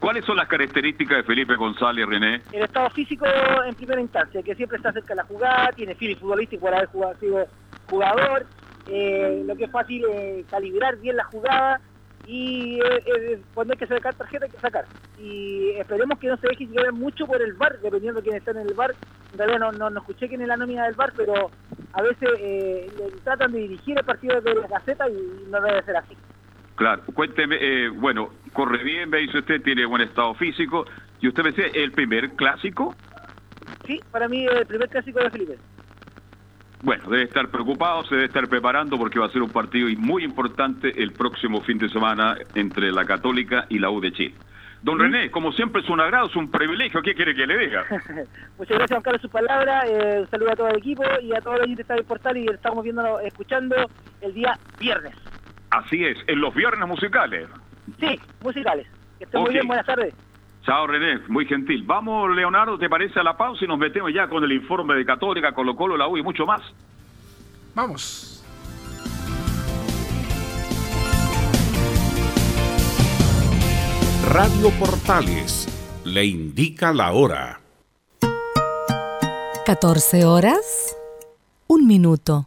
¿Cuáles 0.00 0.24
son 0.24 0.36
las 0.38 0.48
características 0.48 1.18
de 1.18 1.22
Felipe 1.24 1.54
González, 1.56 2.06
René? 2.06 2.40
el 2.52 2.62
estado 2.62 2.88
físico 2.90 3.26
en 3.66 3.74
primera 3.74 4.00
instancia, 4.00 4.42
que 4.42 4.54
siempre 4.54 4.78
está 4.78 4.92
cerca 4.92 5.10
de 5.10 5.16
la 5.16 5.24
jugada, 5.24 5.70
tiene 5.72 5.94
feeling 5.94 6.16
futbolístico 6.16 6.62
por 6.62 6.74
haber 6.74 6.88
jugado, 6.88 7.18
sido 7.18 7.46
jugador, 7.90 8.46
eh, 8.88 9.42
lo 9.44 9.54
que 9.56 9.64
es 9.64 9.70
fácil 9.70 10.02
eh, 10.10 10.44
calibrar 10.48 10.96
bien 10.96 11.16
la 11.16 11.24
jugada 11.24 11.80
y 12.26 12.80
eh, 12.80 13.02
eh, 13.06 13.42
cuando 13.52 13.74
hay 13.74 13.78
que 13.78 13.86
sacar 13.86 14.14
tarjeta 14.14 14.46
hay 14.46 14.50
que 14.50 14.58
sacar. 14.58 14.86
Y 15.18 15.70
esperemos 15.72 16.18
que 16.18 16.28
no 16.28 16.36
se 16.38 16.48
deje 16.48 16.66
llevar 16.66 16.92
mucho 16.92 17.26
por 17.26 17.42
el 17.42 17.52
bar, 17.52 17.78
dependiendo 17.80 18.20
de 18.20 18.24
quién 18.24 18.36
está 18.36 18.52
en 18.52 18.58
el 18.68 18.72
bar. 18.72 18.94
En 19.32 19.38
realidad 19.38 19.58
no, 19.72 19.90
no, 19.90 19.98
escuché 19.98 20.28
quién 20.28 20.40
es 20.40 20.48
la 20.48 20.56
nómina 20.56 20.86
del 20.86 20.94
bar, 20.94 21.12
pero 21.14 21.50
a 21.92 22.02
veces 22.02 22.28
tratan 23.22 23.52
de 23.52 23.58
dirigir 23.58 23.98
el 23.98 24.04
partido 24.04 24.40
de 24.40 24.54
la 24.54 24.68
caseta 24.68 25.08
y 25.10 25.44
no 25.50 25.60
debe 25.60 25.82
ser 25.82 25.96
así. 25.96 26.16
Claro, 26.80 27.02
cuénteme, 27.12 27.58
eh, 27.60 27.90
bueno, 27.90 28.30
corre 28.54 28.82
bien, 28.82 29.10
me 29.10 29.18
dice 29.18 29.40
usted, 29.40 29.60
tiene 29.60 29.84
buen 29.84 30.00
estado 30.00 30.32
físico. 30.32 30.86
Y 31.20 31.28
usted 31.28 31.42
me 31.42 31.52
decía, 31.52 31.66
¿el 31.74 31.92
primer 31.92 32.30
clásico? 32.30 32.96
Sí, 33.86 34.00
para 34.10 34.28
mí 34.28 34.46
el 34.46 34.64
primer 34.64 34.88
clásico 34.88 35.20
de 35.20 35.28
Felipe. 35.28 35.58
Bueno, 36.80 37.10
debe 37.10 37.24
estar 37.24 37.48
preocupado, 37.48 38.02
se 38.04 38.14
debe 38.14 38.28
estar 38.28 38.48
preparando 38.48 38.96
porque 38.96 39.18
va 39.18 39.26
a 39.26 39.30
ser 39.30 39.42
un 39.42 39.50
partido 39.50 39.90
muy 39.98 40.24
importante 40.24 41.02
el 41.02 41.12
próximo 41.12 41.60
fin 41.60 41.76
de 41.76 41.90
semana 41.90 42.38
entre 42.54 42.90
la 42.90 43.04
Católica 43.04 43.66
y 43.68 43.78
la 43.78 43.90
U 43.90 44.00
de 44.00 44.12
Chile. 44.12 44.34
Don 44.80 44.98
René, 44.98 45.30
como 45.30 45.52
siempre 45.52 45.82
es 45.82 45.90
un 45.90 46.00
agrado, 46.00 46.28
es 46.28 46.36
un 46.36 46.50
privilegio, 46.50 47.02
¿qué 47.02 47.14
quiere 47.14 47.34
que 47.34 47.46
le 47.46 47.58
diga? 47.58 47.84
Muchas 48.56 48.78
gracias, 48.78 48.88
Juan 48.88 49.02
Carlos, 49.02 49.20
su 49.20 49.28
palabra. 49.28 49.82
Eh, 49.86 50.20
un 50.20 50.30
saludo 50.30 50.52
a 50.52 50.56
todo 50.56 50.68
el 50.68 50.78
equipo 50.78 51.02
y 51.20 51.34
a 51.34 51.42
todos 51.42 51.56
los 51.56 51.64
oyentes 51.64 51.76
de 51.86 51.92
Estadio 51.92 52.04
Portal 52.04 52.38
y 52.38 52.46
estamos 52.46 52.82
viendo, 52.82 53.20
escuchando 53.20 53.76
el 54.22 54.32
día 54.32 54.58
viernes. 54.78 55.14
Así 55.70 56.04
es, 56.04 56.18
en 56.26 56.40
los 56.40 56.54
viernes 56.54 56.88
musicales. 56.88 57.48
Sí, 57.98 58.20
musicales. 58.42 58.86
Que 59.18 59.24
estén 59.24 59.40
muy 59.40 59.52
bien, 59.52 59.66
buenas 59.66 59.86
tardes. 59.86 60.14
Chao 60.64 60.86
René, 60.86 61.20
muy 61.28 61.46
gentil. 61.46 61.82
Vamos, 61.84 62.34
Leonardo, 62.34 62.78
¿te 62.78 62.88
parece 62.88 63.18
a 63.20 63.22
la 63.22 63.36
pausa 63.36 63.64
y 63.64 63.68
nos 63.68 63.78
metemos 63.78 64.12
ya 64.12 64.28
con 64.28 64.44
el 64.44 64.52
informe 64.52 64.94
de 64.94 65.04
Católica, 65.04 65.52
Colo 65.52 65.74
Colo, 65.74 65.96
la 65.96 66.06
U 66.06 66.16
y 66.16 66.22
mucho 66.22 66.44
más? 66.44 66.60
Vamos. 67.74 68.44
Radio 74.28 74.70
Portales 74.78 75.66
le 76.04 76.24
indica 76.24 76.92
la 76.92 77.12
hora. 77.12 77.60
14 79.66 80.24
horas, 80.24 80.96
un 81.66 81.86
minuto. 81.86 82.46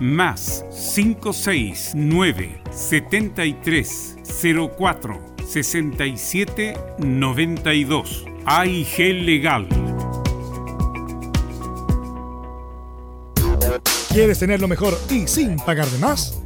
más 0.00 0.64
569 0.94 2.62
73 2.70 4.16
04 4.76 5.20
67 5.46 6.76
92 6.98 8.24
AIG 8.44 8.98
Legal. 9.24 9.68
¿Quieres 14.08 14.38
tener 14.38 14.60
lo 14.60 14.68
mejor 14.68 14.98
y 15.10 15.26
sin 15.26 15.56
pagar 15.56 15.86
de 15.88 15.98
más? 15.98 16.45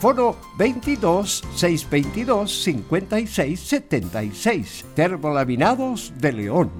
Foro 0.00 0.36
22 0.56 1.42
622 1.56 2.62
56 2.62 3.60
76. 3.60 4.84
Termolaminados 4.94 6.12
de 6.18 6.32
León. 6.32 6.70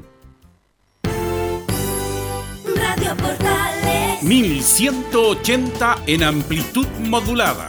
Radio 2.76 3.16
Portales. 3.16 4.22
1180 4.22 5.96
en 6.06 6.22
amplitud 6.22 6.86
modulada. 7.08 7.66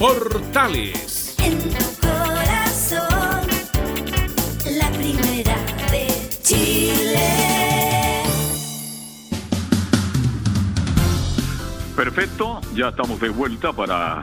Portales. 0.00 1.36
En 1.44 1.58
tu 1.60 1.84
corazón. 2.00 3.46
La 4.78 4.90
primera 4.90 5.56
de 5.92 6.08
Chile. 6.42 7.28
Perfecto, 11.94 12.60
ya 12.74 12.88
estamos 12.88 13.20
de 13.20 13.28
vuelta 13.28 13.72
para 13.72 14.22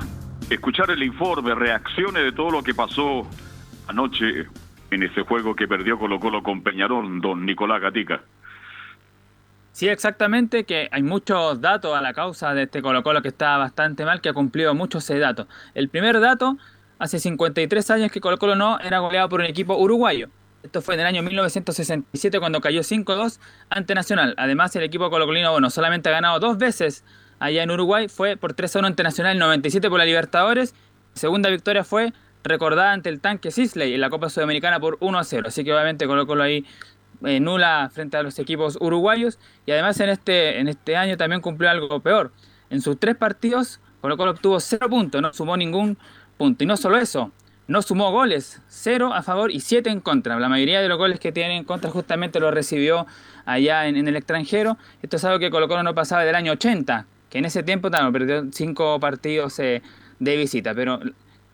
escuchar 0.49 0.91
el 0.91 1.03
informe, 1.03 1.55
reacciones 1.55 2.23
de 2.23 2.31
todo 2.31 2.51
lo 2.51 2.63
que 2.63 2.73
pasó 2.73 3.27
anoche 3.88 4.45
en 4.91 5.03
ese 5.03 5.21
juego 5.21 5.55
que 5.55 5.67
perdió 5.67 5.97
Colo 5.97 6.19
Colo 6.19 6.43
con 6.43 6.62
Peñarol, 6.62 7.21
don 7.21 7.45
Nicolás 7.45 7.81
Gatica. 7.81 8.21
Sí, 9.71 9.89
exactamente, 9.89 10.63
que 10.63 10.88
hay 10.91 11.03
muchos 11.03 11.60
datos 11.60 11.97
a 11.97 12.01
la 12.01 12.13
causa 12.13 12.53
de 12.53 12.63
este 12.63 12.81
Colo 12.81 13.03
Colo 13.03 13.21
que 13.21 13.27
está 13.27 13.58
bastante 13.58 14.05
mal, 14.05 14.21
que 14.21 14.29
ha 14.29 14.34
cumplido 14.34 14.73
muchos 14.73 15.08
datos. 15.08 15.47
El 15.73 15.89
primer 15.89 16.19
dato, 16.21 16.58
hace 16.97 17.19
53 17.19 17.91
años 17.91 18.12
que 18.12 18.21
Colo 18.21 18.38
Colo 18.38 18.55
no 18.55 18.79
era 18.79 18.99
goleado 18.99 19.27
por 19.27 19.41
un 19.41 19.47
equipo 19.47 19.75
uruguayo. 19.75 20.29
Esto 20.63 20.81
fue 20.81 20.95
en 20.95 21.01
el 21.01 21.08
año 21.08 21.21
1967 21.21 22.39
cuando 22.39 22.60
cayó 22.60 22.81
5-2 22.81 23.39
ante 23.69 23.93
Nacional. 23.93 24.34
Además, 24.38 24.75
el 24.75 24.84
equipo 24.84 25.12
colocolino, 25.12 25.51
bueno, 25.51 25.69
solamente 25.69 26.10
ha 26.10 26.13
ganado 26.13 26.39
dos 26.39 26.58
veces 26.58 27.03
allá 27.39 27.63
en 27.63 27.71
Uruguay. 27.71 28.08
Fue 28.08 28.38
por 28.38 28.56
3-1 28.56 28.86
ante 28.86 29.04
Nacional, 29.04 29.38
97 29.38 29.89
por 29.89 30.00
la 30.00 30.06
Libertadores. 30.06 30.74
Segunda 31.13 31.50
victoria 31.50 31.84
fue 31.84 32.13
recordada 32.43 32.91
ante 32.91 33.10
el 33.10 33.19
tanque 33.19 33.52
Sisley 33.52 33.93
en 33.93 34.02
la 34.02 34.10
Copa 34.10 34.30
Sudamericana 34.30 34.80
por 34.80 35.00
1-0. 35.00 35.48
Así 35.48 35.63
que 35.63 35.74
obviamente 35.74 36.08
Colo 36.08 36.28
Colo 36.28 36.43
ahí 36.43 36.65
eh, 37.24 37.39
nula 37.39 37.89
frente 37.93 38.17
a 38.17 38.24
los 38.24 38.38
equipos 38.39 38.78
uruguayos. 38.80 39.39
Y 39.65 39.71
además 39.71 40.00
en 40.00 40.10
este, 40.10 40.60
en 40.60 40.67
este 40.67 40.95
año 40.95 41.17
también 41.17 41.41
cumplió 41.41 41.69
algo 41.69 42.00
peor. 42.00 42.32
En 42.69 42.82
sus 42.82 43.00
tres 43.00 43.15
partidos, 43.15 43.80
Colo 44.02 44.17
Colo 44.17 44.32
obtuvo 44.32 44.60
0 44.60 44.89
puntos, 44.89 45.21
no 45.21 45.34
sumó 45.34 45.58
ningún 45.58 45.98
punto. 46.38 46.63
Y 46.63 46.67
no 46.67 46.78
solo 46.78 46.98
eso, 46.98 47.32
no 47.67 47.82
sumó 47.82 48.12
goles, 48.12 48.62
0 48.67 49.13
a 49.13 49.24
favor 49.24 49.52
y 49.52 49.60
7 49.60 49.89
en 49.89 50.00
contra. 50.00 50.39
La 50.39 50.50
mayoría 50.50 50.82
de 50.82 50.88
los 50.88 50.98
goles 50.98 51.19
que 51.19 51.32
tiene 51.32 51.58
en 51.58 51.63
contra 51.63 51.89
justamente 51.89 52.39
lo 52.39 52.52
recibió 52.52 53.08
allá 53.45 53.88
en, 53.88 53.95
en 53.98 54.08
el 54.08 54.15
extranjero. 54.15 54.78
Esto 55.02 55.17
es 55.17 55.26
algo 55.26 55.39
que 55.39 55.50
Colo 55.50 55.67
Colo 55.67 55.84
no 55.84 55.95
pasaba 55.95 56.24
del 56.24 56.36
año 56.36 56.52
80, 56.54 57.08
que 57.36 57.39
en 57.39 57.43
ese 57.43 57.63
tiempo 57.63 57.91
también 57.91 58.13
perdió 58.13 58.50
5 58.50 58.98
partidos 59.02 59.60
eh, 59.60 59.82
de 60.19 60.38
visita. 60.38 60.74
Pero 60.74 61.02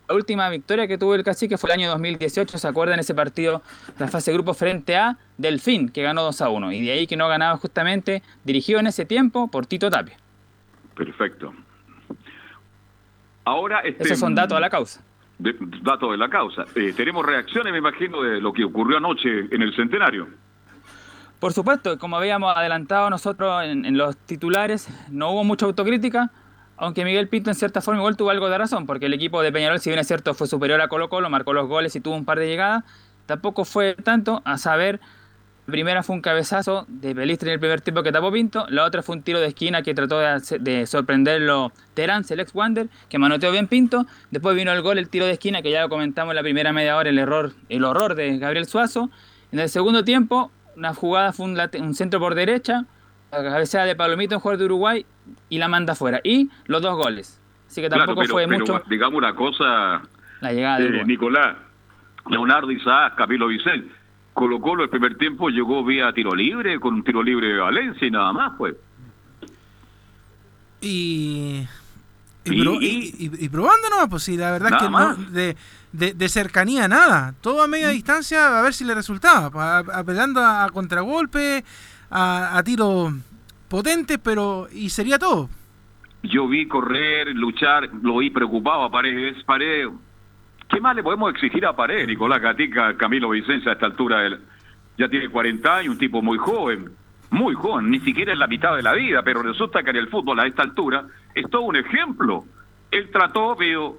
la 0.08 0.14
última 0.14 0.48
victoria 0.48 0.86
que 0.86 0.96
tuvo 0.96 1.16
el 1.16 1.24
cacique 1.24 1.58
fue 1.58 1.70
el 1.70 1.80
año 1.80 1.90
2018, 1.90 2.56
¿se 2.56 2.68
acuerdan? 2.68 3.00
Ese 3.00 3.16
partido, 3.16 3.62
la 3.98 4.06
fase 4.06 4.30
de 4.30 4.36
grupo 4.36 4.54
frente 4.54 4.94
a 4.94 5.18
Delfín, 5.38 5.88
que 5.88 6.02
ganó 6.04 6.22
2 6.22 6.40
a 6.40 6.50
1. 6.50 6.70
Y 6.70 6.84
de 6.86 6.92
ahí 6.92 7.06
que 7.08 7.16
no 7.16 7.26
ganaba 7.26 7.56
justamente, 7.56 8.22
dirigido 8.44 8.78
en 8.78 8.86
ese 8.86 9.04
tiempo 9.06 9.48
por 9.50 9.66
Tito 9.66 9.90
Tapia. 9.90 10.16
Perfecto. 10.94 11.52
Ahora, 13.44 13.80
este, 13.80 14.04
Esos 14.04 14.20
son 14.20 14.36
datos 14.36 14.56
a 14.56 14.60
la 14.60 14.70
causa. 14.70 15.00
de- 15.38 15.56
datos 15.82 16.12
de 16.12 16.16
la 16.16 16.28
causa. 16.28 16.64
Eh, 16.76 16.92
tenemos 16.96 17.26
reacciones, 17.26 17.72
me 17.72 17.78
imagino, 17.80 18.22
de 18.22 18.40
lo 18.40 18.52
que 18.52 18.62
ocurrió 18.62 18.98
anoche 18.98 19.48
en 19.50 19.62
el 19.62 19.74
centenario. 19.74 20.28
Por 21.42 21.52
supuesto, 21.52 21.98
como 21.98 22.16
habíamos 22.16 22.56
adelantado 22.56 23.10
nosotros 23.10 23.64
en, 23.64 23.84
en 23.84 23.98
los 23.98 24.16
titulares, 24.16 24.86
no 25.10 25.32
hubo 25.32 25.42
mucha 25.42 25.66
autocrítica, 25.66 26.30
aunque 26.76 27.04
Miguel 27.04 27.26
Pinto 27.26 27.50
en 27.50 27.56
cierta 27.56 27.80
forma 27.80 27.98
igual 27.98 28.16
tuvo 28.16 28.30
algo 28.30 28.48
de 28.48 28.56
razón, 28.56 28.86
porque 28.86 29.06
el 29.06 29.14
equipo 29.14 29.42
de 29.42 29.50
Peñarol, 29.50 29.80
si 29.80 29.90
bien 29.90 29.98
es 29.98 30.06
cierto, 30.06 30.34
fue 30.34 30.46
superior 30.46 30.80
a 30.80 30.86
Colo 30.86 31.08
Colo, 31.08 31.28
marcó 31.30 31.52
los 31.52 31.66
goles 31.66 31.96
y 31.96 32.00
tuvo 32.00 32.14
un 32.14 32.24
par 32.24 32.38
de 32.38 32.46
llegadas, 32.46 32.84
tampoco 33.26 33.64
fue 33.64 33.94
tanto, 33.94 34.40
a 34.44 34.56
saber, 34.56 35.00
la 35.66 35.72
primera 35.72 36.04
fue 36.04 36.14
un 36.14 36.22
cabezazo 36.22 36.86
de 36.86 37.12
Pelistri 37.12 37.48
en 37.48 37.54
el 37.54 37.58
primer 37.58 37.80
tiempo 37.80 38.04
que 38.04 38.12
tapó 38.12 38.30
Pinto, 38.30 38.64
la 38.68 38.84
otra 38.84 39.02
fue 39.02 39.16
un 39.16 39.22
tiro 39.22 39.40
de 39.40 39.48
esquina 39.48 39.82
que 39.82 39.94
trató 39.94 40.20
de, 40.20 40.40
de 40.60 40.86
sorprenderlo 40.86 41.72
Terán, 41.94 42.24
el 42.28 42.38
ex 42.38 42.54
Wander, 42.54 42.86
que 43.08 43.18
manoteó 43.18 43.50
bien 43.50 43.66
Pinto, 43.66 44.06
después 44.30 44.54
vino 44.54 44.70
el 44.70 44.80
gol, 44.80 44.96
el 44.96 45.08
tiro 45.08 45.26
de 45.26 45.32
esquina, 45.32 45.60
que 45.60 45.72
ya 45.72 45.80
lo 45.80 45.88
comentamos 45.88 46.30
en 46.30 46.36
la 46.36 46.42
primera 46.42 46.72
media 46.72 46.96
hora, 46.96 47.10
el 47.10 47.18
error, 47.18 47.52
el 47.68 47.82
horror 47.82 48.14
de 48.14 48.38
Gabriel 48.38 48.66
Suazo, 48.66 49.10
en 49.50 49.58
el 49.58 49.68
segundo 49.68 50.04
tiempo, 50.04 50.52
una 50.76 50.94
jugada 50.94 51.32
fue 51.32 51.46
un, 51.46 51.56
late- 51.56 51.80
un 51.80 51.94
centro 51.94 52.18
por 52.20 52.34
derecha, 52.34 52.84
la 53.30 53.42
cabecera 53.42 53.84
de 53.84 53.96
Palomito, 53.96 54.34
un 54.36 54.40
jugador 54.40 54.58
de 54.58 54.64
Uruguay, 54.66 55.06
y 55.48 55.58
la 55.58 55.68
manda 55.68 55.92
afuera. 55.94 56.20
Y 56.24 56.50
los 56.66 56.82
dos 56.82 56.96
goles. 56.96 57.40
Así 57.68 57.80
que 57.80 57.88
tampoco 57.88 58.14
Claro, 58.14 58.20
pero, 58.20 58.32
fue 58.34 58.46
pero 58.46 58.58
mucho 58.76 58.82
digamos 58.90 59.18
una 59.18 59.34
cosa, 59.34 60.02
la 60.40 60.52
llegada 60.52 60.78
de 60.80 60.98
eh. 61.00 61.04
Nicolás, 61.04 61.56
Leonardo 62.28 62.70
Isaac, 62.70 63.14
Camilo 63.16 63.46
Vicente, 63.48 63.92
Colo 64.34 64.60
Colo 64.60 64.84
el 64.84 64.90
primer 64.90 65.16
tiempo 65.16 65.48
llegó 65.48 65.84
vía 65.84 66.12
tiro 66.12 66.34
libre, 66.34 66.78
con 66.80 66.94
un 66.94 67.04
tiro 67.04 67.22
libre 67.22 67.48
de 67.48 67.58
Valencia 67.58 68.06
y 68.06 68.10
nada 68.10 68.32
más, 68.32 68.52
pues. 68.58 68.74
Y 70.80 71.66
Y, 72.44 72.60
pro- 72.62 72.80
y- 72.80 73.14
y- 73.18 73.44
y 73.44 73.48
probando 73.48 73.88
nomás, 73.88 74.08
pues 74.08 74.22
sí, 74.24 74.36
la 74.36 74.50
verdad 74.50 74.72
es 74.72 74.78
que 74.82 74.90
no, 74.90 75.14
de, 75.30 75.56
de- 75.92 76.14
de 76.14 76.28
cercanía 76.28 76.88
nada. 76.88 77.34
Todo 77.40 77.62
a 77.62 77.68
media 77.68 77.88
distancia 77.90 78.58
a 78.58 78.62
ver 78.62 78.74
si 78.74 78.84
le 78.84 78.94
resultaba. 78.94 79.78
apelando 79.94 80.40
a, 80.40 80.64
a 80.64 80.68
contragolpe, 80.70 81.64
a, 82.10 82.58
a 82.58 82.62
tiros 82.64 83.12
potentes, 83.68 84.18
pero. 84.22 84.68
y 84.72 84.90
sería 84.90 85.18
todo. 85.18 85.48
Yo 86.24 86.46
vi 86.48 86.66
correr, 86.68 87.28
luchar, 87.34 87.88
lo 88.02 88.18
vi 88.18 88.30
preocupado 88.30 88.84
a 88.84 88.90
Paredes. 88.90 89.42
Paredes, 89.44 89.88
¿qué 90.68 90.80
más 90.80 90.94
le 90.96 91.02
podemos 91.02 91.32
exigir 91.32 91.64
a 91.66 91.74
Paredes, 91.74 92.06
Nicolás 92.08 92.40
Gatica, 92.40 92.96
Camilo 92.96 93.30
Vicenza 93.30 93.70
a 93.70 93.72
esta 93.74 93.86
altura? 93.86 94.24
Él 94.26 94.40
ya 94.98 95.08
tiene 95.08 95.28
40 95.28 95.76
años, 95.76 95.92
un 95.94 95.98
tipo 95.98 96.22
muy 96.22 96.38
joven, 96.38 96.92
muy 97.32 97.54
joven, 97.54 97.90
ni 97.90 97.98
siquiera 98.00 98.32
en 98.32 98.38
la 98.38 98.46
mitad 98.46 98.76
de 98.76 98.82
la 98.82 98.92
vida, 98.92 99.22
pero 99.22 99.42
resulta 99.42 99.82
que 99.82 99.90
en 99.90 99.96
el 99.96 100.08
fútbol 100.08 100.38
a 100.38 100.46
esta 100.46 100.62
altura 100.62 101.06
es 101.34 101.48
todo 101.50 101.62
un 101.62 101.76
ejemplo. 101.76 102.44
Él 102.90 103.10
trató, 103.10 103.56
veo, 103.56 103.96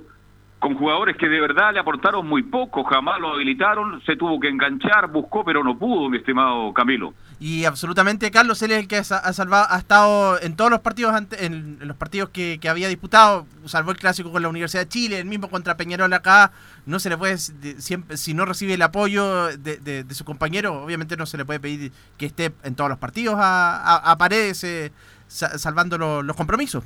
con 0.63 0.75
jugadores 0.75 1.17
que 1.17 1.27
de 1.27 1.41
verdad 1.41 1.73
le 1.73 1.79
aportaron 1.81 2.25
muy 2.25 2.41
poco, 2.41 2.85
jamás 2.85 3.19
lo 3.19 3.33
habilitaron, 3.33 4.01
se 4.05 4.15
tuvo 4.15 4.39
que 4.39 4.47
enganchar, 4.47 5.11
buscó, 5.11 5.43
pero 5.43 5.61
no 5.61 5.77
pudo, 5.77 6.09
mi 6.09 6.19
estimado 6.19 6.73
Camilo. 6.73 7.13
Y 7.41 7.65
absolutamente 7.65 8.31
Carlos, 8.31 8.61
él 8.61 8.71
es 8.71 8.79
el 8.79 8.87
que 8.87 8.95
ha 8.95 9.03
salvado, 9.03 9.67
ha 9.69 9.77
estado 9.77 10.41
en 10.41 10.55
todos 10.55 10.71
los 10.71 10.79
partidos 10.79 11.13
ante- 11.13 11.45
en, 11.45 11.79
los 11.81 11.97
partidos 11.97 12.29
que, 12.29 12.59
que 12.61 12.69
había 12.69 12.87
disputado, 12.87 13.45
salvó 13.65 13.91
el 13.91 13.97
clásico 13.97 14.31
con 14.31 14.41
la 14.41 14.47
Universidad 14.47 14.83
de 14.83 14.87
Chile, 14.89 15.19
el 15.19 15.25
mismo 15.25 15.49
contra 15.49 15.75
Peñarol 15.75 16.13
acá, 16.13 16.53
no 16.85 16.97
se 16.99 17.09
le 17.09 17.17
puede, 17.17 17.33
de- 17.59 17.81
siempre, 17.81 18.15
si 18.15 18.33
no 18.33 18.45
recibe 18.45 18.75
el 18.75 18.81
apoyo 18.83 19.47
de, 19.57 19.75
de- 19.79 20.05
de 20.05 20.15
su 20.15 20.23
compañero, 20.23 20.81
obviamente 20.81 21.17
no 21.17 21.25
se 21.25 21.35
le 21.37 21.43
puede 21.43 21.59
pedir 21.59 21.91
que 22.17 22.25
esté 22.25 22.53
en 22.63 22.75
todos 22.75 22.89
los 22.89 22.99
partidos 22.99 23.35
a, 23.37 23.75
a- 23.75 24.11
a 24.13 24.17
Paredes, 24.17 24.63
eh, 24.63 24.93
sa- 25.27 25.57
salvando 25.57 25.97
lo- 25.97 26.23
los 26.23 26.37
compromisos. 26.37 26.85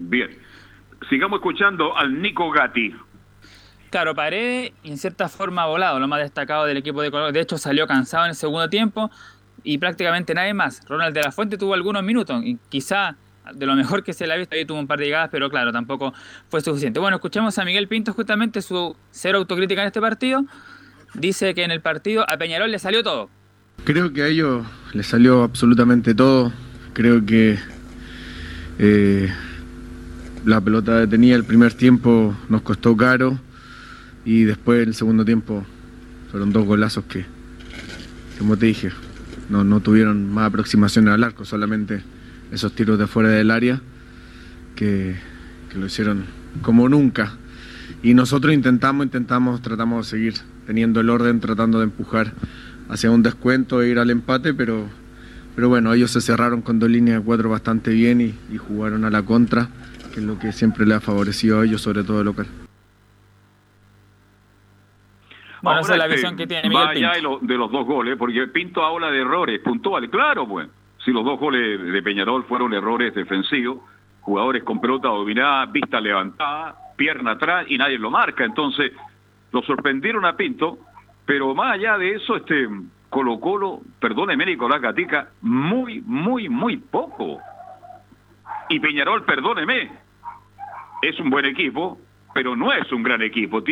Bien, 0.00 0.30
sigamos 1.08 1.38
escuchando 1.38 1.96
al 1.96 2.20
Nico 2.20 2.50
Gatti. 2.50 2.94
Claro, 3.90 4.14
Paredes 4.14 4.72
y 4.84 4.90
en 4.90 4.98
cierta 4.98 5.28
forma 5.28 5.66
volado, 5.66 5.98
lo 5.98 6.06
más 6.06 6.20
destacado 6.20 6.64
del 6.64 6.76
equipo 6.76 7.02
de 7.02 7.10
Colo 7.10 7.32
De 7.32 7.40
hecho, 7.40 7.58
salió 7.58 7.86
cansado 7.86 8.24
en 8.24 8.30
el 8.30 8.36
segundo 8.36 8.68
tiempo 8.68 9.10
y 9.64 9.78
prácticamente 9.78 10.32
nadie 10.34 10.54
más. 10.54 10.80
Ronald 10.88 11.14
de 11.14 11.22
la 11.22 11.32
Fuente 11.32 11.58
tuvo 11.58 11.74
algunos 11.74 12.02
minutos 12.02 12.42
y 12.44 12.56
quizá 12.68 13.16
de 13.52 13.66
lo 13.66 13.74
mejor 13.74 14.04
que 14.04 14.12
se 14.12 14.26
le 14.26 14.34
ha 14.34 14.36
visto 14.36 14.54
ahí 14.54 14.64
tuvo 14.64 14.78
un 14.78 14.86
par 14.86 14.98
de 14.98 15.06
llegadas, 15.06 15.28
pero 15.32 15.50
claro, 15.50 15.72
tampoco 15.72 16.14
fue 16.48 16.60
suficiente. 16.60 17.00
Bueno, 17.00 17.16
escuchamos 17.16 17.58
a 17.58 17.64
Miguel 17.64 17.88
Pinto 17.88 18.12
justamente 18.12 18.62
su 18.62 18.96
cero 19.10 19.38
autocrítica 19.38 19.80
en 19.80 19.88
este 19.88 20.00
partido. 20.00 20.44
Dice 21.14 21.54
que 21.54 21.64
en 21.64 21.72
el 21.72 21.80
partido 21.80 22.24
a 22.28 22.36
Peñarol 22.36 22.70
le 22.70 22.78
salió 22.78 23.02
todo. 23.02 23.28
Creo 23.84 24.12
que 24.12 24.22
a 24.22 24.26
ellos 24.28 24.64
les 24.92 25.06
salió 25.06 25.42
absolutamente 25.42 26.14
todo. 26.14 26.52
Creo 26.92 27.24
que 27.24 27.58
eh, 28.78 29.32
la 30.44 30.60
pelota 30.60 30.98
detenida 30.98 31.36
el 31.36 31.44
primer 31.44 31.74
tiempo 31.74 32.34
nos 32.48 32.62
costó 32.62 32.96
caro 32.96 33.38
y 34.24 34.44
después 34.44 34.86
el 34.86 34.94
segundo 34.94 35.24
tiempo 35.24 35.64
fueron 36.30 36.52
dos 36.52 36.64
golazos 36.64 37.04
que, 37.04 37.24
como 38.38 38.56
te 38.56 38.66
dije, 38.66 38.90
no, 39.48 39.64
no 39.64 39.80
tuvieron 39.80 40.32
más 40.32 40.48
aproximación 40.48 41.08
al 41.08 41.24
arco, 41.24 41.44
solamente 41.44 42.02
esos 42.52 42.72
tiros 42.72 42.98
de 42.98 43.06
fuera 43.06 43.30
del 43.30 43.50
área 43.50 43.80
que, 44.76 45.16
que 45.70 45.78
lo 45.78 45.86
hicieron 45.86 46.24
como 46.62 46.88
nunca. 46.88 47.34
Y 48.02 48.14
nosotros 48.14 48.54
intentamos, 48.54 49.04
intentamos, 49.04 49.60
tratamos 49.60 50.06
de 50.06 50.10
seguir 50.10 50.34
teniendo 50.66 51.00
el 51.00 51.10
orden, 51.10 51.40
tratando 51.40 51.78
de 51.78 51.84
empujar 51.84 52.32
hacia 52.88 53.10
un 53.10 53.22
descuento 53.22 53.82
e 53.82 53.88
ir 53.88 53.98
al 53.98 54.10
empate, 54.10 54.54
pero, 54.54 54.86
pero 55.54 55.68
bueno, 55.68 55.92
ellos 55.92 56.12
se 56.12 56.20
cerraron 56.20 56.62
con 56.62 56.78
dos 56.78 56.88
líneas 56.88 57.18
de 57.18 57.24
cuatro 57.24 57.50
bastante 57.50 57.90
bien 57.90 58.20
y, 58.20 58.34
y 58.52 58.56
jugaron 58.56 59.04
a 59.04 59.10
la 59.10 59.22
contra, 59.22 59.68
que 60.10 60.20
es 60.20 60.26
lo 60.26 60.38
que 60.38 60.52
siempre 60.52 60.86
le 60.86 60.94
ha 60.94 61.00
favorecido 61.00 61.60
a 61.60 61.64
ellos, 61.64 61.80
sobre 61.80 62.02
todo 62.04 62.18
de 62.18 62.24
local. 62.24 62.46
Bueno, 65.62 65.80
esa 65.80 65.92
es 65.92 65.98
la 65.98 66.04
este, 66.06 66.16
visión 66.16 66.36
que 66.36 66.46
tiene 66.46 66.70
más 66.70 66.88
Miguel 66.94 67.04
allá 67.04 67.14
Pinto. 67.14 67.28
de, 67.28 67.40
lo- 67.40 67.46
de 67.46 67.58
los 67.58 67.70
dos 67.70 67.86
goles, 67.86 68.16
porque 68.16 68.46
Pinto 68.48 68.82
habla 68.84 69.10
de 69.10 69.20
errores 69.20 69.60
puntuales. 69.60 70.08
Claro, 70.10 70.48
pues, 70.48 70.68
si 71.04 71.10
los 71.12 71.24
dos 71.24 71.38
goles 71.38 71.80
de 71.92 72.02
Peñarol 72.02 72.44
fueron 72.44 72.72
errores 72.72 73.14
defensivos, 73.14 73.78
jugadores 74.22 74.64
con 74.64 74.80
pelota 74.80 75.08
dominada, 75.08 75.66
vista 75.66 76.00
levantada, 76.00 76.76
pierna 76.96 77.32
atrás 77.32 77.66
y 77.68 77.76
nadie 77.76 77.98
lo 77.98 78.10
marca. 78.10 78.44
Entonces, 78.44 78.92
lo 79.52 79.60
sorprendieron 79.62 80.24
a 80.24 80.34
Pinto, 80.34 80.78
pero 81.26 81.54
más 81.54 81.74
allá 81.74 81.98
de 81.98 82.14
eso, 82.14 82.36
este 82.36 82.66
Colo 83.10 83.38
Colo, 83.40 83.80
perdóneme 83.98 84.46
Nicolás 84.46 84.80
Gatica, 84.80 85.28
muy, 85.42 86.00
muy, 86.06 86.48
muy 86.48 86.78
poco. 86.78 87.38
Y 88.70 88.78
Peñarol, 88.80 89.24
perdóneme, 89.24 89.90
es 91.02 91.18
un 91.20 91.30
buen 91.30 91.44
equipo, 91.44 91.98
pero 92.34 92.54
no 92.56 92.72
es 92.72 92.90
un 92.92 93.02
gran 93.02 93.22
equipo. 93.22 93.62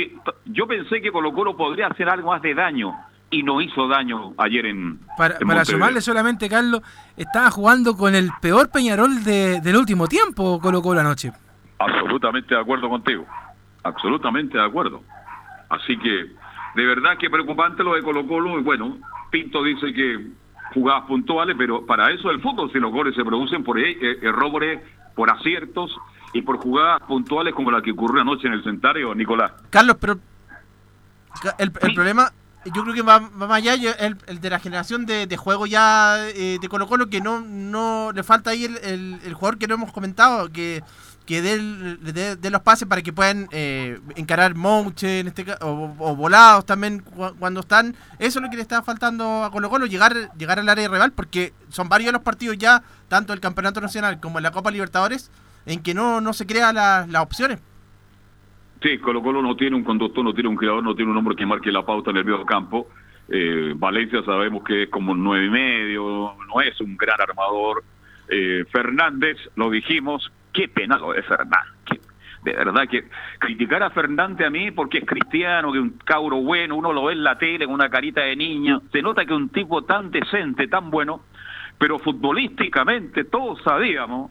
Yo 0.46 0.66
pensé 0.66 1.00
que 1.00 1.10
Colo 1.12 1.32
Colo 1.32 1.56
podría 1.56 1.86
hacer 1.88 2.08
algo 2.08 2.30
más 2.30 2.42
de 2.42 2.54
daño 2.54 2.92
y 3.30 3.42
no 3.42 3.60
hizo 3.60 3.86
daño 3.88 4.32
ayer 4.38 4.66
en, 4.66 4.98
Para, 5.16 5.36
en 5.40 5.46
para 5.46 5.64
sumarle 5.64 6.00
solamente, 6.00 6.48
Carlos, 6.48 6.80
estaba 7.16 7.50
jugando 7.50 7.96
con 7.96 8.14
el 8.14 8.30
peor 8.40 8.70
Peñarol 8.70 9.22
de- 9.22 9.60
del 9.60 9.76
último 9.76 10.06
tiempo, 10.06 10.58
Colo 10.60 10.80
Colo 10.80 11.00
anoche. 11.00 11.32
Absolutamente 11.78 12.54
de 12.54 12.60
acuerdo 12.60 12.88
contigo. 12.88 13.26
Absolutamente 13.84 14.58
de 14.58 14.64
acuerdo. 14.64 15.02
Así 15.68 15.96
que, 15.98 16.10
de 16.74 16.86
verdad 16.86 17.16
que 17.18 17.30
preocupante 17.30 17.84
lo 17.84 17.94
de 17.94 18.02
Colo 18.02 18.26
Colo. 18.26 18.58
Y 18.58 18.62
bueno, 18.62 18.96
Pinto 19.30 19.62
dice 19.62 19.92
que 19.92 20.26
jugadas 20.74 21.04
puntuales, 21.04 21.54
pero 21.58 21.84
para 21.86 22.10
eso 22.10 22.30
el 22.30 22.40
fútbol, 22.40 22.72
si 22.72 22.78
los 22.80 22.90
goles 22.90 23.14
se 23.14 23.24
producen 23.24 23.62
por 23.62 23.78
eh, 23.78 23.96
eh, 24.00 24.18
errores, 24.22 24.80
por 25.14 25.30
aciertos 25.30 25.94
y 26.32 26.42
por 26.42 26.58
jugadas 26.58 27.00
puntuales 27.08 27.54
como 27.54 27.70
la 27.70 27.80
que 27.82 27.92
ocurrió 27.92 28.20
anoche 28.22 28.46
en 28.46 28.52
el 28.54 28.62
Centario, 28.62 29.14
Nicolás. 29.14 29.52
Carlos, 29.70 29.96
pero 30.00 30.18
el, 31.58 31.72
el 31.82 31.94
problema, 31.94 32.32
yo 32.66 32.82
creo 32.82 32.94
que 32.94 33.02
va, 33.02 33.18
va 33.18 33.46
más 33.46 33.58
allá, 33.58 33.74
el, 33.74 34.16
el 34.26 34.40
de 34.40 34.50
la 34.50 34.58
generación 34.58 35.06
de, 35.06 35.26
de 35.26 35.36
juego 35.36 35.66
ya 35.66 36.28
eh, 36.28 36.58
de 36.60 36.68
Colo 36.68 36.86
Colo, 36.86 37.08
que 37.08 37.20
no, 37.20 37.40
no 37.40 38.10
le 38.14 38.22
falta 38.22 38.50
ahí 38.50 38.64
el, 38.64 39.20
el- 39.24 39.34
jugador 39.34 39.58
que 39.58 39.66
no 39.68 39.74
hemos 39.74 39.92
comentado, 39.92 40.50
que, 40.50 40.82
que 41.26 41.40
dé 41.42 42.50
los 42.50 42.62
pases 42.62 42.88
para 42.88 43.02
que 43.02 43.12
puedan 43.12 43.48
eh, 43.52 44.00
encarar 44.16 44.54
Mouche 44.54 45.20
en 45.20 45.28
este 45.28 45.46
o, 45.60 45.94
o 45.98 46.16
volados 46.16 46.66
también 46.66 47.00
cu- 47.00 47.34
cuando 47.38 47.60
están. 47.60 47.94
Eso 48.18 48.38
es 48.38 48.42
lo 48.42 48.50
que 48.50 48.56
le 48.56 48.62
está 48.62 48.82
faltando 48.82 49.44
a 49.44 49.50
Colo 49.50 49.70
Colo, 49.70 49.86
llegar, 49.86 50.32
llegar 50.36 50.58
al 50.58 50.68
área 50.68 50.88
rival, 50.88 51.12
porque 51.12 51.52
son 51.68 51.88
varios 51.88 52.12
los 52.12 52.22
partidos 52.22 52.58
ya, 52.58 52.82
tanto 53.08 53.32
el 53.32 53.40
Campeonato 53.40 53.80
Nacional 53.80 54.18
como 54.20 54.38
en 54.38 54.42
la 54.42 54.50
Copa 54.50 54.70
Libertadores, 54.70 55.30
en 55.68 55.82
que 55.82 55.94
no, 55.94 56.20
no 56.20 56.32
se 56.32 56.46
crean 56.46 56.74
las 56.74 57.08
las 57.08 57.22
opciones. 57.22 57.60
Sí, 58.82 58.98
Colo 58.98 59.22
Colo 59.22 59.42
no 59.42 59.56
tiene 59.56 59.76
un 59.76 59.82
conductor, 59.82 60.24
no 60.24 60.32
tiene 60.32 60.48
un 60.48 60.56
creador, 60.56 60.82
no 60.84 60.94
tiene 60.94 61.10
un 61.10 61.16
hombre 61.16 61.34
que 61.34 61.46
marque 61.46 61.72
la 61.72 61.84
pauta 61.84 62.10
en 62.10 62.18
el 62.18 62.24
medio 62.24 62.44
campo. 62.44 62.88
Eh, 63.28 63.74
Valencia 63.76 64.22
sabemos 64.22 64.62
que 64.64 64.84
es 64.84 64.88
como 64.88 65.14
nueve 65.14 65.46
y 65.46 65.50
medio, 65.50 66.34
no 66.46 66.60
es 66.60 66.80
un 66.80 66.96
gran 66.96 67.20
armador. 67.20 67.82
Eh, 68.28 68.64
Fernández, 68.70 69.36
lo 69.56 69.70
dijimos, 69.70 70.30
qué 70.52 70.68
pena 70.68 70.96
lo 70.96 71.12
de 71.12 71.22
Fernández. 71.22 72.00
de 72.44 72.52
verdad 72.52 72.88
que 72.88 73.04
criticar 73.40 73.82
a 73.82 73.90
Fernández 73.90 74.46
a 74.46 74.50
mí 74.50 74.70
porque 74.70 74.98
es 74.98 75.04
cristiano, 75.04 75.72
que 75.72 75.78
es 75.78 75.82
un 75.82 75.98
cabro 76.04 76.36
bueno, 76.36 76.76
uno 76.76 76.92
lo 76.92 77.06
ve 77.06 77.14
en 77.14 77.24
la 77.24 77.36
tele 77.36 77.66
con 77.66 77.74
una 77.74 77.90
carita 77.90 78.20
de 78.20 78.36
niño, 78.36 78.82
se 78.92 79.02
nota 79.02 79.26
que 79.26 79.34
un 79.34 79.48
tipo 79.48 79.82
tan 79.82 80.10
decente, 80.10 80.68
tan 80.68 80.90
bueno, 80.90 81.22
pero 81.78 81.98
futbolísticamente 81.98 83.24
todos 83.24 83.60
sabíamos 83.62 84.30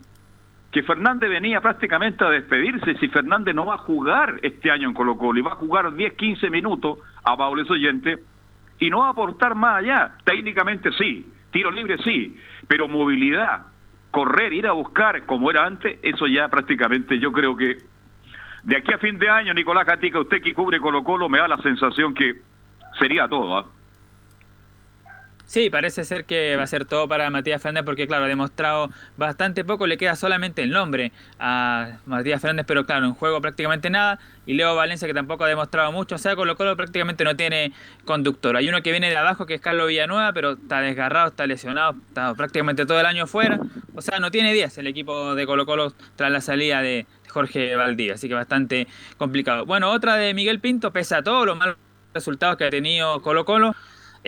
que 0.71 0.83
Fernández 0.83 1.29
venía 1.29 1.61
prácticamente 1.61 2.23
a 2.23 2.29
despedirse 2.29 2.95
si 2.95 3.07
Fernández 3.07 3.55
no 3.55 3.65
va 3.65 3.75
a 3.75 3.79
jugar 3.79 4.39
este 4.41 4.69
año 4.69 4.89
en 4.89 4.93
Colo 4.93 5.17
Colo 5.17 5.39
y 5.39 5.41
va 5.41 5.53
a 5.53 5.55
jugar 5.55 5.93
10, 5.93 6.13
15 6.13 6.49
minutos 6.49 6.99
a 7.23 7.37
Paules 7.37 7.69
Oyente 7.69 8.17
y 8.79 8.89
no 8.89 8.99
va 8.99 9.07
a 9.07 9.11
aportar 9.11 9.55
más 9.55 9.77
allá. 9.77 10.15
Técnicamente 10.23 10.91
sí, 10.93 11.25
tiro 11.51 11.71
libre 11.71 11.97
sí, 12.03 12.37
pero 12.67 12.87
movilidad, 12.87 13.67
correr, 14.11 14.53
ir 14.53 14.67
a 14.67 14.73
buscar 14.73 15.25
como 15.25 15.49
era 15.49 15.65
antes, 15.65 15.99
eso 16.03 16.27
ya 16.27 16.49
prácticamente 16.49 17.17
yo 17.17 17.31
creo 17.31 17.55
que 17.55 17.77
de 18.63 18.75
aquí 18.75 18.91
a 18.91 18.97
fin 18.97 19.17
de 19.17 19.29
año, 19.29 19.53
Nicolás 19.53 19.85
Catica, 19.85 20.19
usted 20.19 20.41
que 20.41 20.53
cubre 20.53 20.79
Colo 20.79 21.03
Colo, 21.03 21.29
me 21.29 21.37
da 21.37 21.47
la 21.47 21.57
sensación 21.59 22.13
que 22.13 22.41
sería 22.99 23.27
todo. 23.27 23.57
¿ah? 23.57 23.65
Sí, 25.47 25.69
parece 25.69 26.03
ser 26.03 26.25
que 26.25 26.57
va 26.57 26.63
a 26.63 26.67
ser 26.67 26.83
todo 26.83 27.07
para 27.07 27.29
Matías 27.29 27.61
Fernández 27.61 27.85
porque, 27.85 28.05
claro, 28.05 28.25
ha 28.25 28.27
demostrado 28.27 28.89
bastante 29.15 29.63
poco. 29.63 29.87
Le 29.87 29.97
queda 29.97 30.17
solamente 30.17 30.61
el 30.61 30.71
nombre 30.71 31.13
a 31.39 31.99
Matías 32.05 32.41
Fernández, 32.41 32.65
pero, 32.67 32.85
claro, 32.85 33.05
en 33.05 33.13
juego 33.13 33.39
prácticamente 33.39 33.89
nada. 33.89 34.19
Y 34.45 34.55
Leo 34.55 34.75
Valencia, 34.75 35.07
que 35.07 35.13
tampoco 35.13 35.45
ha 35.45 35.47
demostrado 35.47 35.93
mucho. 35.93 36.15
O 36.15 36.17
sea, 36.17 36.35
Colo 36.35 36.57
Colo 36.57 36.75
prácticamente 36.75 37.23
no 37.23 37.37
tiene 37.37 37.71
conductor. 38.03 38.57
Hay 38.57 38.67
uno 38.67 38.83
que 38.83 38.91
viene 38.91 39.09
de 39.09 39.15
abajo, 39.15 39.45
que 39.45 39.53
es 39.53 39.61
Carlos 39.61 39.87
Villanueva, 39.87 40.33
pero 40.33 40.51
está 40.51 40.81
desgarrado, 40.81 41.29
está 41.29 41.47
lesionado, 41.47 41.95
está 42.09 42.35
prácticamente 42.35 42.85
todo 42.85 42.99
el 42.99 43.05
año 43.05 43.25
fuera. 43.25 43.57
O 43.95 44.01
sea, 44.01 44.19
no 44.19 44.31
tiene 44.31 44.53
10 44.53 44.79
el 44.79 44.87
equipo 44.87 45.33
de 45.33 45.45
Colo 45.45 45.65
Colo 45.65 45.93
tras 46.17 46.29
la 46.29 46.41
salida 46.41 46.81
de 46.81 47.05
Jorge 47.29 47.73
Valdivia. 47.77 48.15
Así 48.15 48.27
que 48.27 48.35
bastante 48.35 48.85
complicado. 49.15 49.65
Bueno, 49.65 49.91
otra 49.91 50.17
de 50.17 50.33
Miguel 50.33 50.59
Pinto, 50.59 50.91
pese 50.91 51.15
a 51.15 51.23
todos 51.23 51.45
los 51.45 51.55
malos 51.55 51.77
resultados 52.13 52.57
que 52.57 52.65
ha 52.65 52.69
tenido 52.69 53.21
Colo 53.21 53.45
Colo. 53.45 53.73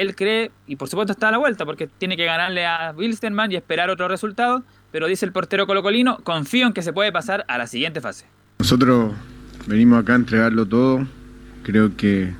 Él 0.01 0.15
cree, 0.15 0.51
y 0.67 0.75
por 0.75 0.87
supuesto 0.87 1.11
está 1.11 1.27
a 1.29 1.31
la 1.31 1.37
vuelta, 1.37 1.65
porque 1.65 1.87
tiene 1.97 2.15
que 2.15 2.25
ganarle 2.25 2.65
a 2.65 2.93
Wilstermann 2.95 3.51
y 3.51 3.55
esperar 3.55 3.89
otro 3.89 4.07
resultado, 4.07 4.63
pero 4.91 5.07
dice 5.07 5.25
el 5.25 5.31
portero 5.31 5.67
colocolino, 5.67 6.17
confío 6.23 6.67
en 6.67 6.73
que 6.73 6.81
se 6.81 6.93
puede 6.93 7.11
pasar 7.11 7.45
a 7.47 7.57
la 7.57 7.67
siguiente 7.67 8.01
fase. 8.01 8.25
Nosotros 8.59 9.13
venimos 9.67 9.99
acá 10.01 10.13
a 10.13 10.15
entregarlo 10.17 10.65
todo, 10.65 11.05
creo 11.63 11.95
que 11.97 12.31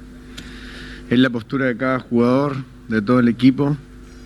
es 1.10 1.20
la 1.20 1.30
postura 1.30 1.66
de 1.66 1.76
cada 1.78 2.00
jugador, 2.00 2.56
de 2.88 3.02
todo 3.02 3.20
el 3.20 3.28
equipo, 3.28 3.76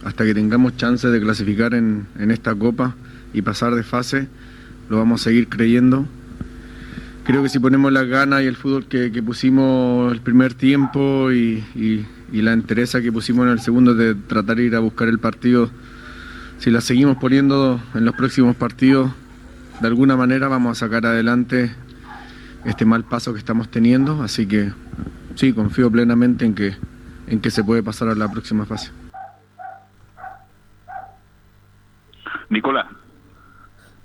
hasta 0.03 0.25
que 0.25 0.33
tengamos 0.33 0.77
chance 0.77 1.07
de 1.07 1.19
clasificar 1.21 1.73
en, 1.73 2.07
en 2.19 2.29
esta 2.31 2.53
copa 2.53 2.95
y 3.33 3.41
pasar 3.41 3.73
de 3.73 3.83
fase, 3.83 4.27
lo 4.89 4.97
vamos 4.97 5.21
a 5.21 5.23
seguir 5.25 5.47
creyendo. 5.49 6.05
Creo 7.25 7.41
que 7.41 7.47
si 7.49 7.57
ponemos 7.57 7.91
las 7.91 8.05
ganas 8.07 8.43
y 8.43 8.47
el 8.47 8.57
fútbol 8.57 8.85
que, 8.85 9.09
pusimos 9.23 10.11
el 10.11 10.19
primer 10.21 10.53
tiempo 10.53 11.31
y- 11.31 11.63
y 12.33 12.41
la 12.41 12.51
entereza 12.51 12.99
que 12.99 13.11
pusimos 13.11 13.45
en 13.45 13.51
el 13.51 13.59
segundo 13.59 13.93
de 13.93 14.15
tratar 14.15 14.57
de 14.57 14.63
ir 14.63 14.75
a 14.75 14.79
buscar 14.79 15.07
el 15.07 15.19
partido, 15.19 15.69
si 16.57 16.71
la 16.71 16.81
seguimos 16.81 17.17
poniendo 17.17 17.79
en 17.93 18.05
los 18.05 18.15
próximos 18.15 18.55
partidos, 18.55 19.11
de 19.79 19.87
alguna 19.87 20.17
manera 20.17 20.47
vamos 20.47 20.77
a 20.77 20.85
sacar 20.85 21.05
adelante 21.05 21.75
este 22.65 22.85
mal 22.85 23.03
paso 23.03 23.33
que 23.33 23.39
estamos 23.39 23.69
teniendo. 23.69 24.23
Así 24.23 24.47
que 24.47 24.71
sí, 25.35 25.53
confío 25.53 25.91
plenamente 25.91 26.43
en 26.43 26.55
que, 26.55 26.75
en 27.27 27.39
que 27.39 27.51
se 27.51 27.63
puede 27.63 27.83
pasar 27.83 28.07
a 28.07 28.15
la 28.15 28.27
próxima 28.31 28.65
fase. 28.65 28.91
Nicolás. 32.49 32.87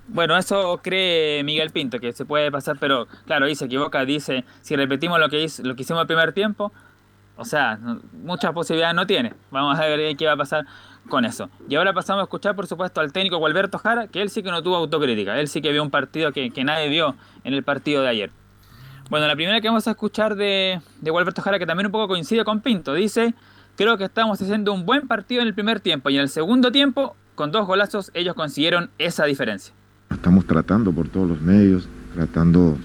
Bueno, 0.08 0.36
eso 0.36 0.80
cree 0.82 1.42
Miguel 1.44 1.70
Pinto, 1.70 1.98
que 1.98 2.12
se 2.12 2.26
puede 2.26 2.50
pasar, 2.50 2.76
pero 2.78 3.08
claro, 3.26 3.46
ahí 3.46 3.54
se 3.54 3.66
equivoca, 3.66 4.04
dice, 4.04 4.44
si 4.60 4.76
repetimos 4.76 5.18
lo 5.18 5.28
que, 5.30 5.42
hizo, 5.42 5.62
lo 5.62 5.76
que 5.76 5.82
hicimos 5.82 6.00
el 6.02 6.06
primer 6.06 6.32
tiempo, 6.32 6.72
o 7.38 7.44
sea, 7.44 7.78
muchas 8.12 8.52
posibilidades 8.52 8.96
no 8.96 9.06
tiene. 9.06 9.32
Vamos 9.50 9.78
a 9.78 9.86
ver 9.86 10.16
qué 10.16 10.26
va 10.26 10.32
a 10.32 10.36
pasar 10.36 10.66
con 11.08 11.24
eso. 11.24 11.48
Y 11.68 11.76
ahora 11.76 11.92
pasamos 11.92 12.20
a 12.20 12.24
escuchar, 12.24 12.54
por 12.56 12.66
supuesto, 12.66 13.00
al 13.00 13.12
técnico 13.12 13.38
Gualberto 13.38 13.78
Jara, 13.78 14.08
que 14.08 14.20
él 14.20 14.28
sí 14.28 14.42
que 14.42 14.50
no 14.50 14.62
tuvo 14.62 14.76
autocrítica, 14.76 15.38
él 15.38 15.48
sí 15.48 15.62
que 15.62 15.72
vio 15.72 15.82
un 15.82 15.90
partido 15.90 16.32
que, 16.32 16.50
que 16.50 16.64
nadie 16.64 16.88
vio 16.88 17.14
en 17.44 17.54
el 17.54 17.62
partido 17.62 18.02
de 18.02 18.08
ayer. 18.08 18.30
Bueno, 19.08 19.26
la 19.26 19.36
primera 19.36 19.60
que 19.60 19.68
vamos 19.68 19.86
a 19.86 19.92
escuchar 19.92 20.34
de, 20.34 20.80
de 21.00 21.10
Gualberto 21.10 21.40
Jara, 21.40 21.58
que 21.58 21.64
también 21.64 21.86
un 21.86 21.92
poco 21.92 22.08
coincide 22.08 22.44
con 22.44 22.60
Pinto, 22.60 22.92
dice, 22.92 23.34
creo 23.76 23.96
que 23.96 24.04
estamos 24.04 24.42
haciendo 24.42 24.72
un 24.72 24.84
buen 24.84 25.08
partido 25.08 25.40
en 25.40 25.48
el 25.48 25.54
primer 25.54 25.80
tiempo 25.80 26.10
y 26.10 26.16
en 26.16 26.22
el 26.22 26.28
segundo 26.28 26.72
tiempo, 26.72 27.16
con 27.34 27.52
dos 27.52 27.66
golazos, 27.66 28.10
ellos 28.14 28.34
consiguieron 28.34 28.90
esa 28.98 29.24
diferencia. 29.24 29.72
Estamos 30.10 30.44
tratando 30.44 30.92
por 30.92 31.08
todos 31.08 31.28
los 31.28 31.40
medios, 31.40 31.88
tratando, 32.14 32.76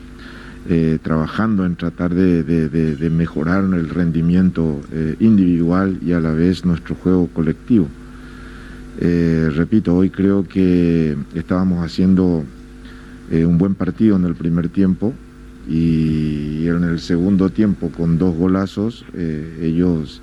eh, 0.70 0.98
trabajando 1.04 1.66
en 1.66 1.76
tratar 1.76 2.14
de, 2.14 3.10
mejorar 3.12 3.66
el 3.66 3.90
rendimiento 3.90 4.80
eh, 4.94 5.18
individual 5.20 6.00
y 6.02 6.14
a 6.14 6.22
la 6.22 6.32
vez 6.32 6.64
nuestro 6.64 6.96
juego 6.96 7.28
colectivo. 7.28 7.90
Eh, 9.02 9.52
repito, 9.54 9.94
hoy 9.94 10.10
creo 10.10 10.48
que 10.48 11.18
estábamos 11.34 11.84
haciendo 11.84 12.46
un 13.32 13.58
buen 13.58 13.74
partido 13.74 14.16
en 14.16 14.26
el 14.26 14.36
primer 14.36 14.70
tiempo 14.70 15.14
y 15.68 16.68
en 16.68 16.84
el 16.84 17.00
segundo 17.00 17.50
tiempo 17.50 17.90
con 17.90 18.18
dos 18.20 18.36
golazos 18.36 19.06
ellos 19.60 20.22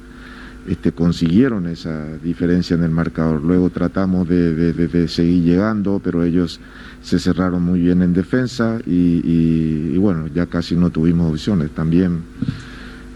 este, 0.69 0.93
consiguieron 0.93 1.67
esa 1.67 2.17
diferencia 2.19 2.77
en 2.77 2.85
el 2.85 2.91
marcador. 2.91 3.43
Luego 3.43 3.69
tratamos 3.71 4.29
de 4.29 5.09
seguir 5.09 5.43
llegando, 5.43 6.01
pero 6.03 6.23
ellos 6.23 6.61
se 7.03 7.19
cerraron 7.19 7.63
muy 7.63 7.81
bien 7.81 8.03
en 8.03 8.13
defensa 8.13 8.79
y, 8.87 9.21
y- 9.25 9.95
y 9.95 9.99
bueno, 9.99 10.27
ya 10.29 10.47
casi 10.47 10.77
no 10.77 10.91
tuvimos 10.91 11.31
opciones. 11.33 11.71
También 11.71 12.23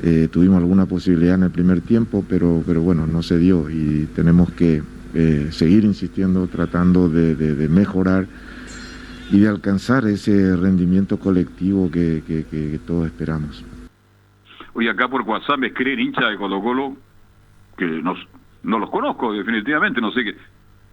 eh, 0.03 0.29
tuvimos 0.31 0.59
alguna 0.59 0.87
posibilidad 0.87 1.35
en 1.35 1.45
el 1.45 1.51
primer 1.51 1.81
tiempo, 1.81 2.25
pero, 2.29 2.63
pero 2.67 2.83
bueno, 2.83 3.07
no 3.07 3.23
se 3.23 3.39
dio 3.39 3.71
y 3.71 4.07
tenemos 4.15 4.51
que 4.53 4.83
eh, 5.15 5.49
seguir 5.51 5.85
insistiendo, 5.85 6.47
tratando 6.49 7.09
de, 7.09 7.69
mejorar 7.69 8.27
y 9.31 9.39
de 9.39 9.49
alcanzar 9.49 10.05
ese 10.07 10.57
rendimiento 10.57 11.19
colectivo 11.19 11.91
que, 11.91 12.81
todos 12.87 13.07
esperamos. 13.07 13.65
Hoy 14.75 14.89
acá 14.89 15.09
por 15.09 15.23
WhatsApp 15.23 15.59
me 15.59 15.69
escriben 15.69 16.01
hincha 16.01 16.29
de 16.29 16.37
Colo 16.37 16.61
Colo, 16.61 16.97
que 17.79 17.87
no, 17.87 18.15
no 18.65 18.79
los 18.79 18.91
conozco 18.91 19.33
definitivamente, 19.33 20.01
no 20.01 20.11
sé 20.11 20.25
qué, 20.25 20.37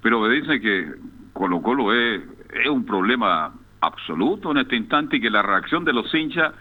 pero 0.04 0.22
me 0.22 0.30
dicen 0.36 0.62
que 0.62 0.92
Colo 1.34 1.62
Colo 1.62 1.92
es, 1.92 2.22
es 2.54 2.68
un 2.70 2.86
problema 2.86 3.54
absoluto 3.80 4.52
en 4.52 4.58
este 4.58 4.76
instante 4.76 5.18
y 5.18 5.22
que 5.22 5.30
la 5.30 5.41
reacción 5.41 5.84
de 5.84 5.93
los 5.93 6.14
hinchas 6.14 6.54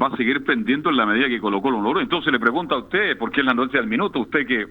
va 0.00 0.06
a 0.08 0.16
seguir 0.16 0.44
pendiendo 0.44 0.90
en 0.90 0.96
la 0.96 1.06
medida 1.06 1.28
que 1.28 1.40
Colo 1.40 1.60
Colo 1.60 1.78
no 1.78 1.84
logre. 1.84 2.02
Entonces 2.02 2.32
le 2.32 2.40
pregunto 2.40 2.74
a 2.74 2.78
usted, 2.78 3.18
porque 3.18 3.40
es 3.40 3.46
la 3.46 3.54
noche 3.54 3.76
del 3.76 3.86
minuto, 3.86 4.20
usted 4.20 4.46
que, 4.46 4.66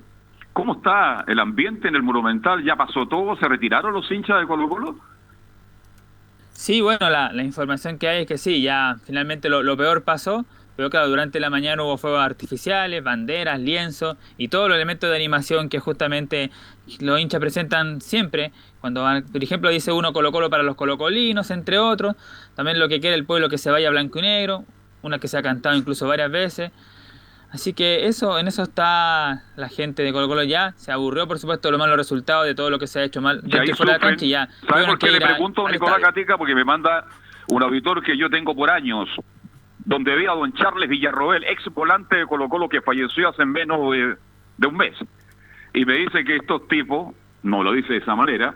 ¿cómo 0.54 0.74
está 0.74 1.24
el 1.28 1.40
ambiente 1.40 1.88
en 1.88 1.96
el 1.96 2.04
Monumental? 2.04 2.64
¿Ya 2.64 2.76
pasó 2.76 3.08
todo? 3.08 3.36
¿Se 3.38 3.48
retiraron 3.48 3.94
los 3.94 4.10
hinchas 4.12 4.40
de 4.40 4.48
Colo 4.48 4.68
Colo? 4.68 4.96
Sí, 6.54 6.82
bueno, 6.82 7.10
la, 7.10 7.32
la 7.32 7.44
información 7.44 7.98
que 7.98 8.08
hay 8.08 8.22
es 8.22 8.28
que 8.28 8.38
sí, 8.38 8.62
ya 8.62 8.96
finalmente 9.06 9.50
lo, 9.50 9.64
lo 9.64 9.78
peor 9.78 10.04
pasó, 10.04 10.46
pero 10.82 10.90
claro, 10.90 11.10
durante 11.10 11.40
la 11.40 11.52
mañana 11.52 11.84
hubo 11.84 11.96
fuegos 11.96 12.22
artificiales, 12.22 13.04
banderas, 13.04 13.60
lienzos 13.60 14.18
y 14.40 14.48
todos 14.48 14.68
los 14.68 14.78
elementos 14.78 15.12
de 15.12 15.16
animación 15.16 15.70
que 15.70 15.78
justamente 15.78 16.50
los 17.00 17.20
hinchas 17.20 17.40
presentan 17.40 18.02
siempre. 18.02 18.52
Cuando 18.80 19.04
van, 19.04 19.24
por 19.32 19.44
ejemplo, 19.44 19.70
dice 19.70 19.92
uno 19.92 20.12
Colo 20.12 20.32
Colo 20.32 20.50
para 20.50 20.64
los 20.64 20.76
colocolinos, 20.76 21.52
entre 21.52 21.78
otros. 21.78 22.16
También 22.56 22.80
lo 22.80 22.90
que 22.90 23.00
quiere 23.00 23.16
el 23.16 23.26
pueblo 23.26 23.48
que 23.48 23.60
se 23.60 23.70
vaya 23.70 23.92
blanco 23.92 24.18
y 24.18 24.24
negro, 24.24 24.66
una 25.04 25.20
que 25.20 25.28
se 25.28 25.38
ha 25.38 25.44
cantado 25.44 25.76
incluso 25.76 26.08
varias 26.08 26.32
veces. 26.32 26.72
Así 27.52 27.74
que 27.74 28.08
eso, 28.08 28.40
en 28.40 28.48
eso 28.48 28.64
está 28.64 29.44
la 29.56 29.70
gente 29.70 30.02
de 30.02 30.12
Colo 30.12 30.28
Colo 30.28 30.42
ya. 30.42 30.74
Se 30.78 30.92
aburrió, 30.92 31.28
por 31.28 31.38
supuesto, 31.38 31.68
de 31.68 31.74
los 31.74 31.80
malos 31.80 31.96
resultados, 31.96 32.48
de 32.48 32.56
todo 32.56 32.72
lo 32.72 32.80
que 32.80 32.88
se 32.88 33.02
ha 33.02 33.04
hecho 33.04 33.22
mal 33.22 33.40
Y 33.46 33.54
ahí 33.54 33.68
dentro 33.68 33.74
y 33.74 33.78
fuera 33.78 33.94
de 33.94 34.00
la 34.00 34.08
cancha 34.08 34.26
y 34.26 34.30
ya. 34.30 34.48
¿Sabe 34.48 34.66
tuvieron 34.66 34.90
por 34.90 34.98
qué 34.98 35.12
le 35.12 35.22
pregunto 35.22 35.68
a 35.68 35.72
Nicolás. 35.72 36.02
Gatica? 36.02 36.40
Porque 36.40 36.56
me 36.56 36.66
manda 36.66 37.06
un 37.50 37.62
auditor 37.62 38.02
que 38.02 38.18
yo 38.18 38.32
tengo 38.32 38.56
por 38.56 38.72
años, 38.72 39.08
donde 39.92 40.16
vi 40.16 40.26
a 40.26 40.32
don 40.32 40.54
Charles 40.54 40.88
Villarroel, 40.88 41.44
ex 41.44 41.66
volante 41.66 42.16
de 42.16 42.26
Colo 42.26 42.48
Colo 42.48 42.70
que 42.70 42.82
falleció 42.82 43.28
hace 43.28 43.46
menos 43.46 43.92
de, 43.92 44.16
de 44.58 44.68
un 44.68 44.78
mes. 44.78 44.96
Y 45.74 45.84
me 45.84 45.96
dice 45.96 46.24
que 46.24 46.38
estos 46.38 46.66
tipos, 46.70 47.14
no 47.44 47.62
lo 47.62 47.74
dice 47.74 47.92
de 47.92 48.00
esa 48.00 48.16
manera, 48.16 48.56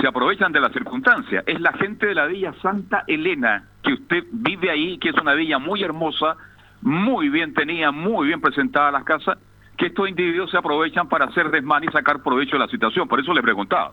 se 0.00 0.08
aprovechan 0.08 0.52
de 0.52 0.60
la 0.60 0.70
circunstancia. 0.70 1.44
Es 1.46 1.60
la 1.60 1.74
gente 1.74 2.06
de 2.06 2.14
la 2.14 2.24
Villa 2.24 2.54
Santa 2.62 3.04
Elena, 3.06 3.68
que 3.82 3.92
usted 3.92 4.24
vive 4.32 4.70
ahí, 4.70 4.96
que 4.96 5.10
es 5.10 5.14
una 5.16 5.34
villa 5.34 5.58
muy 5.58 5.82
hermosa, 5.82 6.38
muy 6.80 7.28
bien 7.28 7.52
tenida, 7.52 7.92
muy 7.92 8.28
bien 8.28 8.40
presentada 8.40 8.90
las 8.90 9.04
casas, 9.04 9.36
que 9.76 9.88
estos 9.88 10.08
individuos 10.08 10.50
se 10.50 10.56
aprovechan 10.56 11.10
para 11.10 11.26
hacer 11.26 11.50
desmán 11.50 11.84
y 11.84 11.88
sacar 11.88 12.22
provecho 12.22 12.52
de 12.52 12.60
la 12.60 12.68
situación. 12.68 13.06
Por 13.06 13.20
eso 13.20 13.34
le 13.34 13.42
preguntaba. 13.42 13.92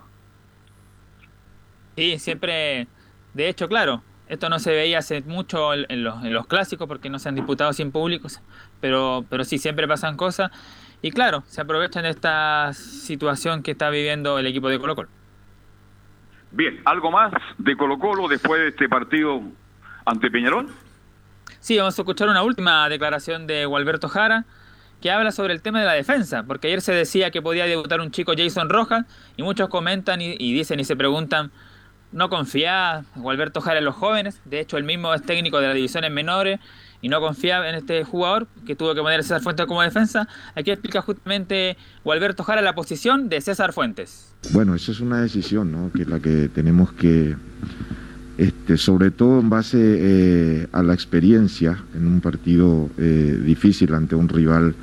Sí, 1.98 2.18
siempre. 2.18 2.88
De 3.34 3.50
hecho, 3.50 3.68
claro, 3.68 4.04
esto 4.32 4.48
no 4.48 4.60
se 4.60 4.72
veía 4.72 5.00
hace 5.00 5.22
mucho 5.24 5.74
en 5.74 6.04
los, 6.06 6.24
en 6.24 6.34
los 6.34 6.48
clásicos 6.48 6.88
porque 6.88 7.10
no 7.10 7.20
se 7.20 7.28
han 7.28 7.36
disputado 7.36 7.74
sin 7.74 7.92
públicos, 7.92 8.40
pero, 8.80 9.26
pero 9.30 9.44
sí, 9.44 9.58
siempre 9.58 9.90
pasan 9.90 10.16
cosas. 10.16 10.52
Y 11.02 11.12
claro, 11.12 11.44
se 11.48 11.60
aprovechan 11.60 12.04
de 12.04 12.12
esta 12.12 12.72
situación 12.74 13.62
que 13.62 13.72
está 13.72 13.90
viviendo 13.90 14.40
el 14.40 14.48
equipo 14.48 14.70
de 14.70 14.80
Colo 14.80 14.96
Colo. 14.96 15.10
Bien, 16.52 16.80
¿algo 16.86 17.12
más 17.12 17.34
de 17.58 17.76
Colo 17.76 18.00
Colo 18.00 18.30
después 18.30 18.62
de 18.62 18.70
este 18.70 18.88
partido 18.88 19.42
ante 20.06 20.32
Peñarol? 20.32 20.70
Sí, 21.60 21.78
vamos 21.78 22.00
a 22.00 22.02
escuchar 22.02 22.30
una 22.30 22.42
última 22.42 22.88
declaración 22.88 23.48
de 23.48 23.66
Gualberto 23.66 24.08
Jara 24.08 24.46
que 25.02 25.12
habla 25.12 25.34
sobre 25.34 25.52
el 25.54 25.62
tema 25.62 25.82
de 25.82 25.86
la 25.88 25.94
defensa, 25.94 26.44
porque 26.44 26.68
ayer 26.68 26.80
se 26.80 26.94
decía 26.94 27.32
que 27.32 27.42
podía 27.42 27.66
debutar 27.66 28.00
un 28.00 28.12
chico 28.12 28.32
Jason 28.38 28.70
Rojas 28.70 29.06
y 29.36 29.44
muchos 29.44 29.68
comentan 29.68 30.22
y, 30.22 30.38
y 30.40 30.54
dicen 30.54 30.80
y 30.80 30.86
se 30.86 30.96
preguntan, 30.96 31.52
no 32.12 32.30
confía 32.30 33.04
Gualberto 33.16 33.62
Jara 33.62 33.80
en 33.80 33.86
los 33.86 33.96
jóvenes, 33.96 34.40
de 34.46 34.60
hecho 34.60 34.78
él 34.78 34.84
mismo 34.84 35.14
es 35.14 35.22
técnico 35.24 35.60
de 35.60 35.68
las 35.68 35.76
divisiones 35.76 36.12
menores 36.12 36.60
y 37.02 37.10
no 37.10 37.20
confía 37.20 37.68
en 37.68 37.76
este 37.76 38.04
jugador 38.04 38.48
que 38.66 38.76
tuvo 38.76 38.94
que 38.94 39.02
poner 39.02 39.20
a 39.20 39.24
César 39.24 39.42
Fuentes 39.42 39.66
como 39.66 39.82
defensa. 39.82 40.28
Aquí 40.56 40.72
explica 40.72 41.02
justamente 41.02 41.78
Gualberto 42.04 42.44
Jara 42.44 42.62
la 42.62 42.76
posición 42.76 43.28
de 43.28 43.42
César 43.42 43.74
Fuentes. 43.74 44.34
Bueno, 44.52 44.76
esa 44.76 44.92
es 44.92 45.00
una 45.00 45.22
decisión, 45.22 45.72
¿no? 45.72 45.92
Que 45.92 46.04
es 46.04 46.08
la 46.08 46.20
que 46.20 46.50
tenemos 46.50 46.94
que, 46.94 47.36
este, 48.38 48.78
sobre 48.78 49.12
todo 49.12 49.40
en 49.40 49.50
base 49.50 49.78
eh, 49.80 50.68
a 50.72 50.84
la 50.84 50.94
experiencia 50.94 51.84
en 51.96 52.06
un 52.06 52.22
partido 52.22 52.90
eh, 52.98 53.40
difícil 53.44 53.94
ante 53.94 54.16
un 54.16 54.30
rival 54.30 54.76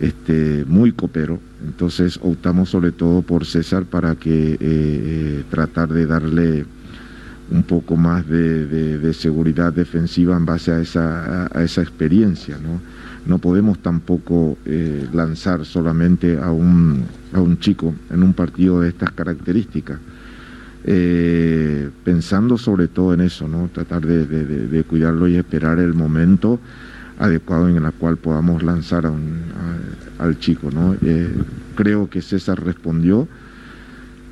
este, 0.00 0.64
muy 0.66 0.92
copero. 0.92 1.40
Entonces 1.64 2.18
optamos 2.22 2.70
sobre 2.70 2.92
todo 2.92 3.22
por 3.22 3.46
César 3.46 3.84
para 3.84 4.14
que 4.16 4.52
eh, 4.52 4.58
eh, 4.60 5.44
tratar 5.50 5.88
de 5.88 6.06
darle 6.06 6.66
un 7.50 7.62
poco 7.62 7.96
más 7.96 8.28
de, 8.28 9.12
seguridad 9.14 9.72
defensiva 9.72 10.36
en 10.36 10.44
base 10.44 10.72
a 10.72 10.80
esa, 10.80 11.80
experiencia, 11.80 12.58
¿no? 12.58 13.38
Podemos 13.38 13.78
tampoco 13.78 14.58
eh, 14.64 15.06
lanzar 15.12 15.64
solamente 15.64 16.38
a 16.38 16.50
un, 16.50 17.04
a 17.32 17.40
un 17.40 17.58
chico 17.58 17.94
en 18.10 18.22
un 18.22 18.32
partido 18.32 18.80
de 18.80 18.88
estas 18.88 19.12
características. 19.12 19.98
Pensando 22.04 22.58
sobre 22.58 22.86
todo 22.88 23.14
en 23.14 23.20
eso, 23.20 23.48
¿no? 23.48 23.68
Tratar 23.72 24.06
de 24.06 24.84
cuidarlo 24.84 25.26
y 25.26 25.36
esperar 25.36 25.78
el 25.78 25.94
momento 25.94 26.60
adecuado 27.18 27.68
en 27.68 27.76
el 27.84 27.92
cual 27.92 28.16
podamos 28.16 28.62
lanzar 28.62 29.06
a 29.06 29.10
un- 29.10 29.44
al 30.18 30.38
chico. 30.38 30.70
¿no? 30.70 30.94
Eh, 31.02 31.34
creo 31.74 32.08
que 32.08 32.22
César 32.22 32.62
respondió, 32.62 33.28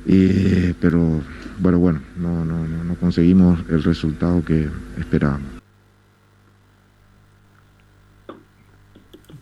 eh, 0.07 0.73
pero 0.79 1.21
bueno, 1.59 1.79
bueno, 1.79 2.01
no, 2.17 2.43
no, 2.45 2.67
no, 2.67 2.83
no 2.83 2.95
conseguimos 2.95 3.59
el 3.69 3.83
resultado 3.83 4.43
que 4.43 4.69
esperábamos. 4.99 5.47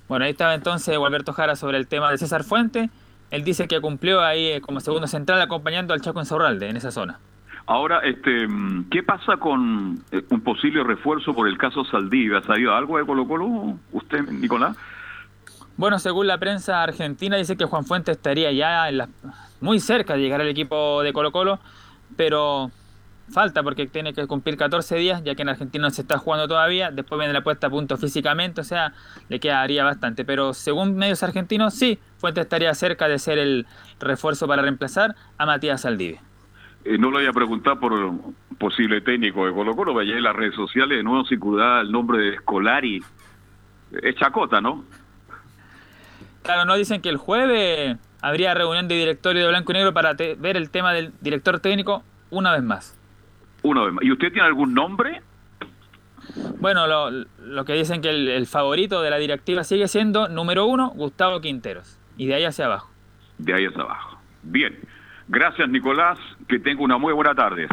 Bueno, 0.07 0.25
ahí 0.25 0.31
estaba 0.31 0.53
entonces 0.53 0.97
Gualberto 0.97 1.33
Jara 1.33 1.55
sobre 1.55 1.77
el 1.77 1.87
tema 1.87 2.11
de 2.11 2.17
César 2.17 2.43
Fuente. 2.43 2.89
Él 3.31 3.43
dice 3.43 3.67
que 3.67 3.81
cumplió 3.81 4.21
ahí 4.21 4.45
eh, 4.47 4.61
como 4.61 4.79
segundo 4.79 5.07
central 5.07 5.41
acompañando 5.41 5.93
al 5.93 6.01
Chaco 6.01 6.19
Insaurralde 6.19 6.69
en 6.69 6.77
esa 6.77 6.91
zona. 6.91 7.19
Ahora, 7.65 7.99
este, 7.99 8.47
¿qué 8.91 9.03
pasa 9.03 9.37
con 9.37 10.03
eh, 10.11 10.21
un 10.29 10.41
posible 10.41 10.83
refuerzo 10.83 11.33
por 11.33 11.47
el 11.47 11.57
caso 11.57 11.85
Saldivia? 11.85 12.39
¿Ha 12.39 12.43
sabido 12.43 12.75
algo 12.75 12.97
de 12.97 13.05
Colo 13.05 13.25
Colo, 13.27 13.77
usted, 13.93 14.27
Nicolás? 14.29 14.75
Bueno, 15.77 15.97
según 15.97 16.27
la 16.27 16.37
prensa 16.37 16.83
argentina, 16.83 17.37
dice 17.37 17.55
que 17.55 17.65
Juan 17.65 17.85
Fuente 17.85 18.11
estaría 18.11 18.51
ya 18.51 18.89
en 18.89 18.97
la- 18.97 19.09
muy 19.61 19.79
cerca 19.79 20.13
de 20.15 20.19
llegar 20.19 20.41
al 20.41 20.49
equipo 20.49 21.01
de 21.03 21.13
Colo 21.13 21.31
Colo, 21.31 21.59
pero 22.17 22.69
falta 23.31 23.63
porque 23.63 23.87
tiene 23.87 24.13
que 24.13 24.27
cumplir 24.27 24.57
14 24.57 24.97
días, 24.97 25.23
ya 25.23 25.33
que 25.33 25.41
en 25.43 25.49
Argentina 25.49 25.83
no 25.87 25.89
se 25.89 26.01
está 26.01 26.17
jugando 26.17 26.47
todavía. 26.49 26.91
Después 26.91 27.17
viene 27.17 27.33
la 27.33 27.41
puesta 27.43 27.67
a 27.67 27.69
punto 27.69 27.95
físicamente, 27.97 28.59
o 28.59 28.63
sea, 28.65 28.93
le 29.29 29.39
quedaría 29.39 29.85
bastante. 29.85 30.25
Pero 30.25 30.53
según 30.53 30.95
medios 30.97 31.23
argentinos, 31.23 31.73
sí, 31.73 31.97
Fuente 32.17 32.41
estaría 32.41 32.73
cerca 32.75 33.07
de 33.07 33.17
ser 33.19 33.37
el 33.39 33.65
refuerzo 34.01 34.47
para 34.47 34.61
reemplazar 34.61 35.15
a 35.37 35.45
Matías 35.45 35.81
Saldivia. 35.81 36.21
Eh, 36.85 36.97
no 36.97 37.09
lo 37.11 37.17
voy 37.17 37.25
a 37.27 37.33
preguntar 37.33 37.79
por 37.79 37.93
posible 38.57 39.01
técnico 39.01 39.45
de 39.45 39.53
Colo 39.53 39.75
Colo, 39.75 39.93
vaya 39.93 40.15
en 40.17 40.23
las 40.23 40.35
redes 40.35 40.55
sociales 40.55 40.97
de 40.97 41.03
nuevo 41.03 41.25
circular 41.25 41.81
el 41.85 41.91
nombre 41.91 42.17
de 42.19 42.37
Scolari. 42.37 43.01
Es 44.01 44.15
chacota, 44.15 44.59
¿no? 44.59 44.83
Claro, 46.43 46.65
no 46.65 46.75
dicen 46.75 47.01
que 47.01 47.09
el 47.09 47.17
jueves 47.17 47.97
habría 48.21 48.53
reunión 48.53 48.87
de 48.87 48.95
directorio 48.95 49.43
de 49.43 49.47
Blanco 49.49 49.71
y 49.71 49.75
Negro 49.75 49.93
para 49.93 50.15
te- 50.15 50.35
ver 50.35 50.57
el 50.57 50.69
tema 50.69 50.93
del 50.93 51.13
director 51.21 51.59
técnico 51.59 52.03
una 52.31 52.51
vez 52.51 52.63
más. 52.63 52.97
Una 53.61 53.83
vez 53.83 53.93
más. 53.93 54.03
¿Y 54.03 54.11
usted 54.11 54.31
tiene 54.33 54.47
algún 54.47 54.73
nombre? 54.73 55.21
Bueno, 56.59 56.87
lo, 56.87 57.11
lo 57.11 57.65
que 57.65 57.73
dicen 57.73 58.01
que 58.01 58.09
el, 58.09 58.27
el 58.27 58.45
favorito 58.47 59.01
de 59.01 59.09
la 59.09 59.17
directiva 59.17 59.63
sigue 59.63 59.87
siendo 59.87 60.27
número 60.27 60.65
uno, 60.65 60.89
Gustavo 60.89 61.39
Quinteros. 61.39 61.97
Y 62.17 62.27
de 62.27 62.35
ahí 62.35 62.43
hacia 62.45 62.65
abajo. 62.65 62.89
De 63.37 63.53
ahí 63.53 63.65
hacia 63.65 63.81
abajo. 63.81 64.17
Bien. 64.43 64.77
Gracias, 65.33 65.67
Nicolás. 65.69 66.17
Que 66.47 66.59
tenga 66.59 66.81
una 66.83 66.97
muy 66.97 67.11
buena 67.13 67.33
tarde. 67.33 67.67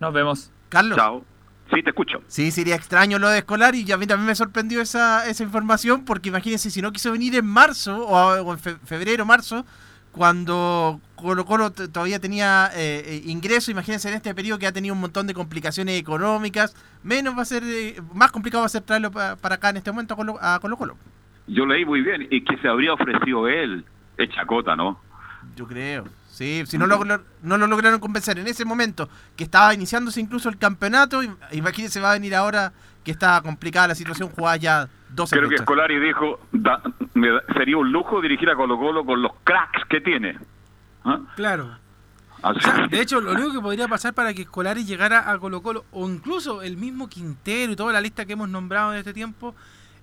Nos 0.00 0.12
vemos. 0.12 0.50
Carlos. 0.68 0.96
Chao. 0.96 1.24
Sí, 1.72 1.82
te 1.82 1.90
escucho. 1.90 2.22
Sí, 2.28 2.50
sería 2.52 2.76
extraño 2.76 3.18
lo 3.18 3.28
de 3.28 3.38
escolar 3.38 3.74
y 3.74 3.90
a 3.90 3.96
mí 3.96 4.06
también 4.06 4.26
me 4.28 4.34
sorprendió 4.36 4.80
esa, 4.80 5.28
esa 5.28 5.42
información 5.42 6.04
porque 6.04 6.28
imagínense 6.28 6.70
si 6.70 6.80
no 6.80 6.92
quiso 6.92 7.10
venir 7.10 7.34
en 7.34 7.44
marzo 7.46 8.06
o, 8.06 8.52
en 8.52 8.58
fe- 8.58 8.76
febrero, 8.84 9.26
marzo, 9.26 9.66
cuando 10.12 11.00
Colo 11.16 11.44
Colo 11.44 11.72
todavía 11.72 12.20
tenía 12.20 12.70
eh, 12.74 13.02
eh, 13.04 13.22
ingreso, 13.26 13.72
imagínense 13.72 14.08
en 14.08 14.14
este 14.14 14.32
periodo 14.32 14.60
que 14.60 14.68
ha 14.68 14.72
tenido 14.72 14.94
un 14.94 15.00
montón 15.00 15.26
de 15.26 15.34
complicaciones 15.34 15.98
económicas, 16.00 16.76
menos 17.02 17.36
va 17.36 17.42
a 17.42 17.46
ser, 17.46 17.64
eh, 17.64 18.00
más 18.14 18.30
complicado 18.30 18.62
va 18.62 18.66
a 18.66 18.70
ser 18.70 18.82
traerlo 18.82 19.10
pa- 19.10 19.34
para 19.34 19.56
acá 19.56 19.70
en 19.70 19.78
este 19.78 19.90
momento 19.90 20.14
a 20.14 20.16
Colo 20.16 20.38
a 20.40 20.60
Colo. 20.60 20.76
Colo. 20.76 20.96
Yo 21.48 21.66
leí 21.66 21.84
muy 21.84 22.00
bien. 22.00 22.28
Y 22.30 22.44
que 22.44 22.56
se 22.58 22.68
habría 22.68 22.92
ofrecido 22.92 23.48
él. 23.48 23.84
Es 24.18 24.30
chacota, 24.30 24.74
¿no? 24.76 25.00
Yo 25.56 25.66
creo. 25.66 26.04
Sí, 26.30 26.62
si 26.66 26.76
no 26.76 26.86
lo, 26.86 27.02
no 27.04 27.56
lo 27.58 27.66
lograron 27.66 27.98
convencer 27.98 28.38
en 28.38 28.46
ese 28.46 28.64
momento, 28.66 29.08
que 29.34 29.44
estaba 29.44 29.72
iniciándose 29.72 30.20
incluso 30.20 30.48
el 30.50 30.58
campeonato, 30.58 31.22
im- 31.22 31.36
imagínense 31.52 31.98
va 31.98 32.10
a 32.10 32.14
venir 32.14 32.34
ahora 32.34 32.72
que 33.02 33.10
está 33.10 33.40
complicada 33.40 33.88
la 33.88 33.94
situación, 33.94 34.28
jugada 34.28 34.56
ya 34.58 34.88
12 35.10 35.34
Creo 35.34 35.48
que 35.48 35.54
fechas. 35.54 35.64
Scolari 35.64 35.98
dijo, 35.98 36.40
da- 36.52 36.82
me 37.14 37.30
da- 37.30 37.42
sería 37.56 37.78
un 37.78 37.90
lujo 37.90 38.20
dirigir 38.20 38.50
a 38.50 38.54
Colo 38.54 38.76
Colo 38.78 39.04
con 39.06 39.22
los 39.22 39.32
cracks 39.44 39.82
que 39.88 40.00
tiene. 40.02 40.38
¿Ah? 41.04 41.20
Claro. 41.36 41.78
Así- 42.42 42.58
O 42.58 42.62
sea, 42.62 42.86
de 42.86 43.00
hecho, 43.00 43.20
lo 43.22 43.32
único 43.32 43.52
que 43.52 43.60
podría 43.60 43.88
pasar 43.88 44.12
para 44.12 44.34
que 44.34 44.42
Escolari 44.42 44.84
llegara 44.84 45.30
a 45.30 45.38
Colo 45.38 45.62
Colo, 45.62 45.86
o 45.92 46.06
incluso 46.06 46.60
el 46.60 46.76
mismo 46.76 47.08
Quintero 47.08 47.72
y 47.72 47.76
toda 47.76 47.94
la 47.94 48.00
lista 48.02 48.26
que 48.26 48.34
hemos 48.34 48.50
nombrado 48.50 48.92
en 48.92 48.98
este 48.98 49.14
tiempo, 49.14 49.54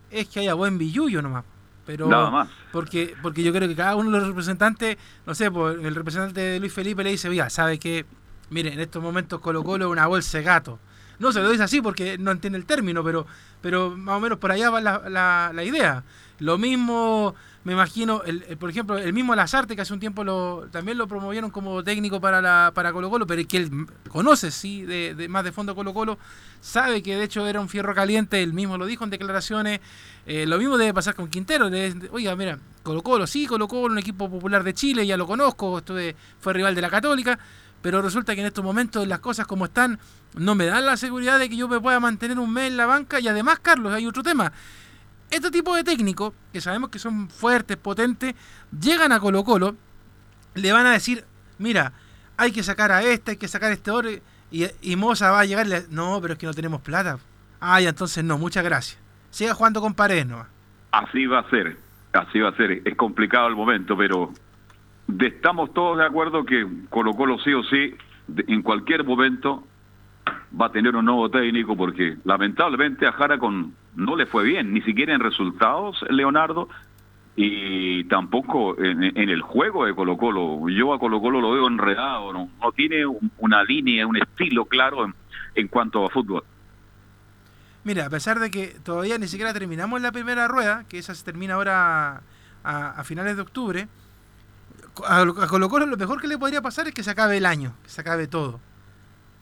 es 0.10 0.28
que 0.30 0.40
haya 0.40 0.56
buen 0.56 0.80
billullo 0.80 1.22
nomás. 1.22 1.44
Pero 1.86 2.08
Nada 2.08 2.30
más. 2.30 2.50
Porque, 2.72 3.14
porque 3.22 3.44
yo 3.44 3.52
creo 3.52 3.68
que 3.68 3.76
cada 3.76 3.96
uno 3.96 4.10
de 4.12 4.20
los 4.20 4.28
representantes, 4.28 4.98
no 5.26 5.36
sé, 5.36 5.52
pues, 5.52 5.78
el 5.84 5.94
representante 5.96 6.40
de 6.42 6.60
Luis 6.60 6.72
Felipe 6.74 7.04
le 7.04 7.10
dice, 7.12 7.28
oiga, 7.30 7.50
¿sabe 7.50 7.78
que 7.80 8.06
Mire, 8.50 8.72
en 8.74 8.80
estos 8.80 9.02
momentos 9.02 9.40
Colo 9.42 9.64
Colo 9.64 9.86
es 9.86 9.92
una 9.92 10.06
bolsa 10.06 10.38
de 10.38 10.44
gato. 10.44 10.80
No 11.18 11.32
se 11.32 11.42
lo 11.42 11.50
dice 11.50 11.64
así 11.64 11.82
porque 11.82 12.18
no 12.20 12.30
entiende 12.32 12.60
el 12.60 12.66
término, 12.66 13.04
pero, 13.04 13.26
pero 13.62 13.92
más 13.98 14.18
o 14.18 14.20
menos 14.20 14.38
por 14.38 14.52
allá 14.52 14.70
va 14.70 14.80
la, 14.82 15.02
la- 15.10 15.52
la 15.54 15.64
idea. 15.64 16.04
Lo 16.40 16.58
mismo, 16.58 17.34
me 17.64 17.74
imagino, 17.74 18.24
el, 18.24 18.44
el- 18.50 18.58
por 18.58 18.70
ejemplo, 18.70 18.98
el 18.98 19.14
mismo 19.14 19.34
Lazarte, 19.36 19.76
que 19.76 19.82
hace 19.82 19.94
un 19.94 20.00
tiempo 20.00 20.24
lo, 20.24 20.68
también 20.72 20.98
lo 20.98 21.08
promovieron 21.08 21.50
como 21.50 21.84
técnico 21.84 22.20
para 22.20 22.42
la 22.42 22.72
para 22.76 22.92
Colo 22.92 23.10
Colo, 23.10 23.26
pero 23.26 23.46
que 23.48 23.58
él 23.58 23.88
conoce, 24.10 24.52
sí, 24.52 24.82
de, 24.84 25.16
de- 25.16 25.30
más 25.30 25.44
de 25.46 25.52
fondo 25.52 25.74
Colo 25.74 25.94
Colo, 25.94 26.18
sabe 26.60 27.02
que 27.02 27.16
de 27.16 27.24
hecho 27.24 27.48
era 27.48 27.62
un 27.62 27.70
fierro 27.70 27.96
caliente, 27.96 28.44
él 28.44 28.54
mismo 28.54 28.78
lo 28.78 28.86
dijo 28.86 29.04
en 29.06 29.10
declaraciones. 29.10 29.80
Eh, 30.26 30.46
lo 30.46 30.58
mismo 30.58 30.78
debe 30.78 30.94
pasar 30.94 31.16
con 31.16 31.28
Quintero. 31.30 31.70
le- 31.70 31.94
Oiga, 32.12 32.36
mira, 32.36 32.58
Colo 32.84 33.02
Colo, 33.02 33.28
sí, 33.28 33.46
Colo 33.48 33.68
Colo, 33.68 33.94
un 33.94 34.00
equipo 34.00 34.30
popular 34.30 34.64
de 34.64 34.74
Chile, 34.74 35.06
ya 35.08 35.16
lo 35.18 35.26
conozco, 35.28 35.78
estuve, 35.78 36.16
fue 36.40 36.54
rival 36.54 36.76
de 36.76 36.82
la 36.82 36.90
Católica, 36.90 37.40
pero 37.82 38.02
resulta 38.02 38.34
que 38.36 38.42
en 38.42 38.48
estos 38.48 38.64
momentos 38.64 39.06
las 39.08 39.20
cosas 39.20 39.46
como 39.48 39.66
están 39.66 40.00
no 40.36 40.56
me 40.56 40.66
dan 40.66 40.86
la 40.86 40.96
seguridad 40.98 41.38
de 41.38 41.50
que 41.50 41.56
yo 41.58 41.68
me 41.68 41.80
pueda 41.80 42.00
mantener 42.00 42.40
un 42.40 42.52
mes 42.52 42.72
en 42.72 42.78
la 42.78 42.86
banca 42.86 43.20
y 43.20 43.28
además, 43.28 43.60
Carlos, 43.62 43.94
hay 43.94 44.08
otro 44.08 44.24
tema. 44.24 44.52
Este 45.34 45.50
tipo 45.50 45.76
de 45.76 45.84
técnicos, 45.84 46.32
que 46.52 46.62
sabemos 46.62 46.92
que 46.92 47.00
son 47.00 47.28
fuertes, 47.28 47.76
potentes, 47.76 48.36
llegan 48.80 49.12
a 49.12 49.20
Colo 49.20 49.44
Colo, 49.44 49.76
le 50.54 50.72
van 50.72 50.86
a 50.86 50.92
decir, 50.92 51.26
mira, 51.58 51.92
hay 52.38 52.52
que 52.52 52.62
sacar 52.62 52.92
a 52.92 53.02
este, 53.02 53.32
hay 53.32 53.38
que 53.38 53.48
sacar 53.48 53.72
a 53.72 53.74
este 53.74 53.90
otro, 53.90 54.12
y, 54.52 54.96
Moza 54.96 55.32
va 55.32 55.40
a 55.40 55.46
llegar 55.46 55.66
y 55.66 55.70
le 55.70 55.84
no, 55.90 56.20
pero 56.22 56.34
es 56.34 56.40
que 56.40 56.46
no 56.46 56.54
tenemos 56.54 56.82
plata. 56.82 57.18
Ah, 57.60 57.82
ya, 57.82 57.90
entonces 57.90 58.24
no, 58.24 58.38
muchas 58.38 58.64
gracias. 58.64 59.02
Siga 59.32 59.56
jugando 59.56 59.82
con 59.82 59.96
paredes. 59.96 60.28
Así 60.92 61.26
va 61.26 61.40
a 61.40 61.50
ser, 61.50 61.78
así 62.14 62.40
va 62.40 62.50
a 62.50 62.56
ser. 62.56 62.84
Es 62.86 62.96
complicado 62.96 63.48
el 63.48 63.56
momento, 63.56 63.98
pero 63.98 64.32
estamos 65.20 65.74
todos 65.74 65.98
de 65.98 66.06
acuerdo 66.06 66.46
que 66.46 66.68
Colo 66.92 67.16
Colo 67.16 67.40
sí 67.40 67.52
o 67.56 67.64
sí, 67.64 67.96
en 68.38 68.62
cualquier 68.62 69.04
momento 69.04 69.64
va 70.60 70.68
a 70.68 70.72
tener 70.72 70.96
un 70.96 71.06
nuevo 71.06 71.30
técnico 71.30 71.76
porque 71.76 72.18
lamentablemente 72.24 73.08
a 73.08 73.12
Jara 73.14 73.38
con, 73.38 73.74
no 73.96 74.16
le 74.16 74.26
fue 74.26 74.44
bien, 74.44 74.74
ni 74.74 74.82
siquiera 74.82 75.14
en 75.14 75.20
resultados, 75.20 76.04
Leonardo, 76.10 76.70
y 77.36 78.04
tampoco 78.06 78.78
en, 78.80 79.04
el 79.18 79.42
juego 79.42 79.86
de 79.86 79.96
Colo 79.96 80.18
Colo. 80.18 80.70
Yo 80.70 80.94
a 80.94 81.00
Colo 81.00 81.20
Colo 81.20 81.42
lo 81.42 81.52
veo 81.52 81.68
enredado, 81.68 82.32
no, 82.32 82.50
no 82.62 82.72
tiene 82.72 83.06
un- 83.06 83.32
una 83.40 83.64
línea, 83.64 84.06
un 84.06 84.18
estilo 84.18 84.66
claro 84.66 85.06
en, 85.06 85.16
en 85.56 85.68
cuanto 85.68 86.06
a 86.06 86.10
fútbol. 86.10 86.44
Mira, 87.84 88.06
a 88.06 88.10
pesar 88.10 88.40
de 88.40 88.50
que 88.52 88.76
todavía 88.84 89.18
ni 89.18 89.28
siquiera 89.28 89.52
terminamos 89.52 90.00
la 90.02 90.12
primera 90.12 90.48
rueda, 90.48 90.86
que 90.88 91.00
esa 91.00 91.16
se 91.16 91.26
termina 91.26 91.56
ahora 91.56 92.22
a, 92.64 92.90
a 92.92 93.04
finales 93.04 93.36
de 93.36 93.42
octubre, 93.42 93.88
a, 95.06 95.22
a 95.22 95.48
Colo 95.48 95.70
Colo 95.70 95.86
lo 95.88 95.98
mejor 95.98 96.22
que 96.22 96.28
le 96.28 96.38
podría 96.38 96.62
pasar 96.62 96.88
es 96.88 96.94
que 96.94 97.02
se 97.04 97.10
acabe 97.12 97.38
el 97.38 97.46
año, 97.48 97.74
que 97.84 97.90
se 97.90 98.00
acabe 98.02 98.28
todo. 98.28 98.60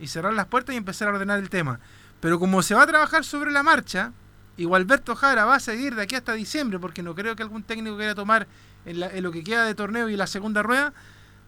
Y 0.01 0.07
cerrar 0.07 0.33
las 0.33 0.47
puertas 0.47 0.73
y 0.73 0.77
empezar 0.77 1.07
a 1.07 1.11
ordenar 1.11 1.39
el 1.39 1.49
tema. 1.49 1.79
Pero 2.19 2.39
como 2.39 2.61
se 2.63 2.75
va 2.75 2.83
a 2.83 2.87
trabajar 2.87 3.23
sobre 3.23 3.51
la 3.51 3.63
marcha, 3.63 4.11
y 4.57 4.65
Gualberto 4.65 5.15
Jara 5.15 5.45
va 5.45 5.55
a 5.55 5.59
seguir 5.59 5.95
de 5.95 6.01
aquí 6.03 6.15
hasta 6.15 6.33
diciembre, 6.33 6.77
porque 6.79 7.01
no 7.03 7.15
creo 7.15 7.35
que 7.35 7.43
algún 7.43 7.63
técnico 7.63 7.95
quiera 7.97 8.13
tomar 8.15 8.47
en, 8.85 8.99
la- 8.99 9.07
en 9.09 9.23
lo 9.23 9.31
que 9.31 9.43
queda 9.43 9.65
de 9.65 9.73
torneo 9.75 10.09
y 10.09 10.15
la 10.17 10.27
segunda 10.27 10.61
rueda, 10.61 10.93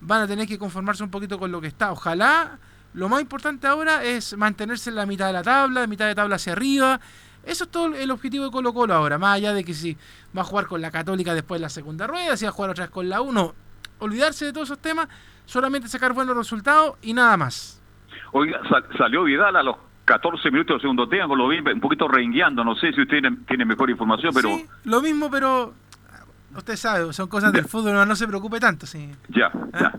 van 0.01 0.21
a 0.21 0.27
tener 0.27 0.47
que 0.47 0.57
conformarse 0.57 1.03
un 1.03 1.09
poquito 1.11 1.37
con 1.39 1.51
lo 1.51 1.59
que 1.61 1.67
está. 1.67 1.91
Ojalá 1.91 2.59
lo 2.93 3.09
más 3.09 3.21
importante 3.21 3.67
ahora 3.67 4.03
es 4.03 4.35
mantenerse 4.37 4.89
en 4.89 4.95
la 4.95 5.05
mitad 5.05 5.27
de 5.27 5.33
la 5.33 5.43
tabla, 5.43 5.81
de 5.81 5.87
mitad 5.87 6.05
de 6.07 6.15
tabla 6.15 6.35
hacia 6.35 6.53
arriba. 6.53 6.99
Eso 7.43 7.65
es 7.65 7.69
todo 7.71 7.87
el 7.95 8.09
objetivo 8.11 8.45
de 8.45 8.51
Colo 8.51 8.73
Colo 8.73 8.93
ahora, 8.93 9.17
más 9.17 9.35
allá 9.35 9.53
de 9.53 9.63
que 9.63 9.73
si 9.73 9.97
va 10.35 10.41
a 10.41 10.45
jugar 10.45 10.67
con 10.67 10.81
la 10.81 10.91
Católica 10.91 11.33
después 11.33 11.59
de 11.59 11.63
la 11.63 11.69
segunda 11.69 12.07
rueda, 12.07 12.37
si 12.37 12.45
va 12.45 12.49
a 12.49 12.53
jugar 12.53 12.71
otra 12.71 12.85
vez 12.85 12.91
con 12.91 13.09
la 13.09 13.19
1, 13.21 13.53
olvidarse 13.99 14.45
de 14.45 14.53
todos 14.53 14.69
esos 14.69 14.79
temas, 14.79 15.07
solamente 15.45 15.87
sacar 15.89 16.13
buenos 16.13 16.37
resultados 16.37 16.95
y 17.01 17.13
nada 17.13 17.35
más. 17.35 17.81
Oiga, 18.33 18.59
sal- 18.69 18.85
salió 18.97 19.23
Vidal 19.23 19.55
a 19.55 19.63
los 19.63 19.77
14 20.05 20.51
minutos 20.51 20.75
del 20.75 20.81
segundo 20.81 21.07
tiempo, 21.07 21.35
lo 21.35 21.47
vi 21.47 21.59
un 21.59 21.79
poquito 21.79 22.07
rengueando, 22.07 22.63
no 22.63 22.75
sé 22.75 22.91
si 22.93 23.01
usted 23.01 23.21
tiene, 23.21 23.37
tiene 23.47 23.63
mejor 23.65 23.89
información, 23.89 24.33
pero 24.33 24.49
Sí, 24.49 24.65
lo 24.83 25.01
mismo, 25.01 25.31
pero 25.31 25.73
usted 26.57 26.75
sabe, 26.75 27.13
son 27.13 27.27
cosas 27.29 27.53
del 27.53 27.65
fútbol, 27.65 27.93
no, 27.93 28.05
no 28.05 28.15
se 28.15 28.27
preocupe 28.27 28.59
tanto. 28.59 28.85
Sí. 28.85 29.09
ya, 29.29 29.51
ya. 29.79 29.93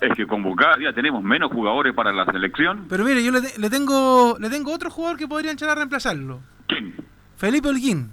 Es 0.00 0.14
que 0.16 0.28
convocar 0.28 0.78
ya 0.80 0.92
tenemos 0.92 1.24
menos 1.24 1.50
jugadores 1.50 1.92
para 1.92 2.12
la 2.12 2.24
selección. 2.26 2.86
Pero 2.88 3.04
mire, 3.04 3.24
yo 3.24 3.32
le, 3.32 3.40
te- 3.40 3.58
le 3.60 3.68
tengo 3.68 4.36
le 4.38 4.48
tengo 4.48 4.72
otro 4.72 4.90
jugador 4.90 5.18
que 5.18 5.26
podría 5.26 5.50
echar 5.50 5.70
a 5.70 5.74
reemplazarlo. 5.74 6.38
¿Quién? 6.68 6.94
Felipe 7.36 7.68
Holguín. 7.68 8.08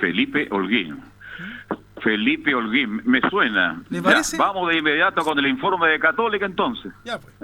Felipe 0.00 0.48
Holguín. 0.50 1.02
Felipe 2.02 2.54
Holguín, 2.54 3.02
me 3.04 3.20
suena. 3.28 3.82
¿Le 3.90 3.98
Ya, 3.98 4.02
parece? 4.02 4.36
vamos 4.38 4.68
de 4.70 4.78
inmediato 4.78 5.22
con 5.22 5.38
el 5.38 5.46
informe 5.48 5.88
de 5.88 5.98
Católica 5.98 6.46
entonces. 6.46 6.92
Ya 7.04 7.18
pues. 7.20 7.34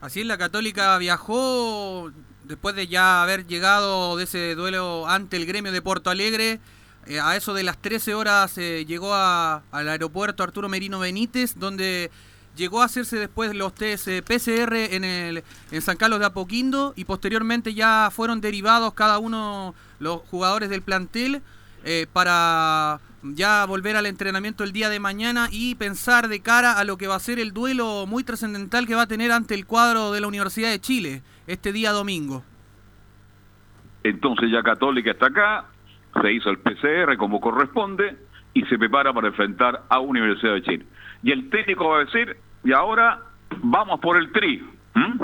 Así 0.00 0.20
es, 0.20 0.26
la 0.26 0.38
Católica 0.38 0.96
viajó 0.98 2.12
después 2.44 2.74
de 2.76 2.86
ya 2.86 3.22
haber 3.22 3.46
llegado 3.46 4.16
de 4.16 4.24
ese 4.24 4.54
duelo 4.54 5.06
ante 5.08 5.36
el 5.36 5.44
gremio 5.46 5.72
de 5.72 5.82
Porto 5.82 6.08
Alegre, 6.10 6.60
eh, 7.06 7.20
a 7.20 7.36
eso 7.36 7.52
de 7.52 7.62
las 7.64 7.78
13 7.78 8.14
horas 8.14 8.56
eh, 8.58 8.84
llegó 8.86 9.12
a- 9.14 9.62
al 9.72 9.88
aeropuerto 9.88 10.42
Arturo 10.42 10.68
Merino 10.68 10.98
Benítez, 11.00 11.54
donde 11.58 12.10
llegó 12.56 12.80
a 12.80 12.84
hacerse 12.84 13.18
después 13.18 13.54
los 13.54 13.74
test 13.74 14.08
eh, 14.08 14.22
PCR 14.22 14.94
en, 14.94 15.04
el, 15.04 15.42
en 15.72 15.82
San 15.82 15.96
Carlos 15.96 16.20
de 16.20 16.26
Apoquindo 16.26 16.92
y 16.96 17.04
posteriormente 17.04 17.74
ya 17.74 18.10
fueron 18.14 18.40
derivados 18.40 18.94
cada 18.94 19.18
uno 19.18 19.74
los 19.98 20.20
jugadores 20.30 20.70
del 20.70 20.82
plantel 20.82 21.42
para 22.12 23.00
ya 23.22 23.64
volver 23.66 23.96
al 23.96 24.06
entrenamiento 24.06 24.64
el 24.64 24.72
día 24.72 24.88
de 24.88 25.00
mañana 25.00 25.48
y 25.50 25.74
pensar 25.74 26.28
de 26.28 26.40
cara 26.40 26.78
a 26.78 26.84
lo 26.84 26.96
que 26.96 27.06
va 27.06 27.16
a 27.16 27.20
ser 27.20 27.38
el 27.38 27.52
duelo 27.52 28.06
muy 28.06 28.24
trascendental 28.24 28.86
que 28.86 28.94
va 28.94 29.02
a 29.02 29.06
tener 29.06 29.32
ante 29.32 29.54
el 29.54 29.66
cuadro 29.66 30.12
de 30.12 30.20
la 30.20 30.28
Universidad 30.28 30.70
de 30.70 30.80
Chile 30.80 31.22
este 31.46 31.72
día 31.72 31.92
domingo. 31.92 32.44
Entonces 34.04 34.50
ya 34.50 34.62
Católica 34.62 35.10
está 35.10 35.26
acá, 35.26 35.66
se 36.20 36.32
hizo 36.32 36.50
el 36.50 36.58
PCR 36.58 37.16
como 37.16 37.40
corresponde 37.40 38.16
y 38.54 38.62
se 38.64 38.78
prepara 38.78 39.12
para 39.12 39.28
enfrentar 39.28 39.84
a 39.88 39.98
Universidad 39.98 40.54
de 40.54 40.62
Chile. 40.62 40.86
Y 41.22 41.32
el 41.32 41.50
técnico 41.50 41.88
va 41.88 42.00
a 42.00 42.04
decir, 42.04 42.36
y 42.64 42.72
ahora 42.72 43.20
vamos 43.62 44.00
por 44.00 44.16
el 44.16 44.30
tri. 44.32 44.64
¿Mm? 44.94 45.22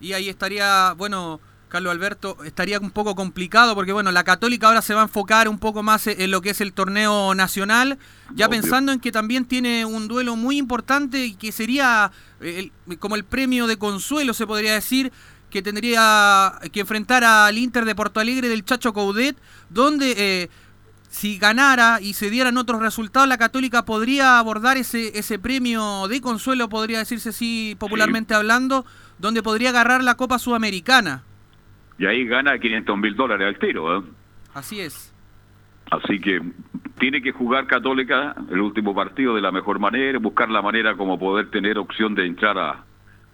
Y 0.00 0.12
ahí 0.12 0.28
estaría, 0.28 0.92
bueno, 0.96 1.40
Carlos 1.68 1.90
Alberto, 1.90 2.36
estaría 2.44 2.78
un 2.78 2.90
poco 2.92 3.14
complicado 3.16 3.74
porque, 3.74 3.92
bueno, 3.92 4.12
la 4.12 4.22
Católica 4.24 4.68
ahora 4.68 4.82
se 4.82 4.94
va 4.94 5.00
a 5.00 5.04
enfocar 5.04 5.48
un 5.48 5.58
poco 5.58 5.82
más 5.82 6.06
en 6.06 6.30
lo 6.30 6.40
que 6.40 6.50
es 6.50 6.60
el 6.60 6.72
torneo 6.72 7.34
nacional, 7.34 7.98
ya 8.34 8.46
Obvio. 8.46 8.60
pensando 8.60 8.92
en 8.92 9.00
que 9.00 9.10
también 9.10 9.44
tiene 9.46 9.84
un 9.84 10.06
duelo 10.06 10.36
muy 10.36 10.58
importante 10.58 11.24
y 11.26 11.34
que 11.34 11.50
sería 11.50 12.12
eh, 12.40 12.70
el- 12.88 12.98
como 12.98 13.16
el 13.16 13.24
premio 13.24 13.66
de 13.66 13.76
consuelo, 13.78 14.32
se 14.32 14.46
podría 14.46 14.74
decir, 14.74 15.12
que 15.50 15.60
tendría 15.62 16.54
que 16.72 16.80
enfrentar 16.80 17.24
al 17.24 17.56
Inter 17.58 17.84
de 17.84 17.94
Porto 17.94 18.20
Alegre 18.20 18.48
del 18.48 18.64
Chacho 18.64 18.92
Coudet, 18.92 19.36
donde... 19.70 20.14
eh, 20.16 20.50
si 21.08 21.38
ganara 21.38 21.98
y 22.02 22.12
se 22.12 22.28
dieran 22.28 22.58
otros 22.58 22.82
resultados, 22.82 23.26
la 23.26 23.38
Católica 23.38 23.86
podría 23.86 24.38
abordar 24.38 24.76
ese, 24.76 25.18
ese 25.18 25.38
premio 25.38 26.08
de 26.08 26.20
consuelo, 26.20 26.68
podría 26.68 26.98
decirse 26.98 27.30
así 27.30 27.74
popularmente 27.78 28.34
hablando, 28.34 28.84
donde 29.18 29.42
podría 29.42 29.70
agarrar 29.70 30.04
la 30.04 30.16
Copa 30.16 30.38
Sudamericana. 30.38 31.22
Y 31.98 32.06
ahí 32.06 32.26
gana 32.26 32.58
500 32.58 32.98
mil 32.98 33.14
dólares 33.16 33.46
al 33.48 33.58
tiro. 33.58 33.98
¿eh? 33.98 34.02
Así 34.54 34.80
es. 34.80 35.12
Así 35.90 36.20
que 36.20 36.40
tiene 36.98 37.22
que 37.22 37.32
jugar 37.32 37.66
Católica 37.66 38.34
el 38.50 38.60
último 38.60 38.94
partido 38.94 39.34
de 39.34 39.40
la 39.40 39.52
mejor 39.52 39.78
manera, 39.78 40.18
buscar 40.18 40.48
la 40.48 40.62
manera 40.62 40.96
como 40.96 41.18
poder 41.18 41.50
tener 41.50 41.78
opción 41.78 42.14
de 42.14 42.26
entrar 42.26 42.58
a, 42.58 42.84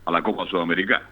a 0.04 0.10
la 0.10 0.22
Copa 0.22 0.46
Sudamericana. 0.50 1.08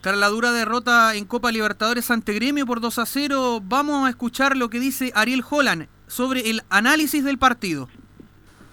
Tras 0.00 0.18
la 0.18 0.28
dura 0.28 0.52
derrota 0.52 1.14
en 1.14 1.24
Copa 1.24 1.52
Libertadores 1.52 2.10
ante 2.10 2.32
Gremio 2.32 2.66
por 2.66 2.80
2 2.80 2.98
a 2.98 3.06
0, 3.06 3.60
vamos 3.62 4.06
a 4.06 4.10
escuchar 4.10 4.56
lo 4.56 4.68
que 4.68 4.80
dice 4.80 5.12
Ariel 5.14 5.44
Holland 5.48 5.86
sobre 6.08 6.50
el 6.50 6.62
análisis 6.70 7.24
del 7.24 7.38
partido. 7.38 7.88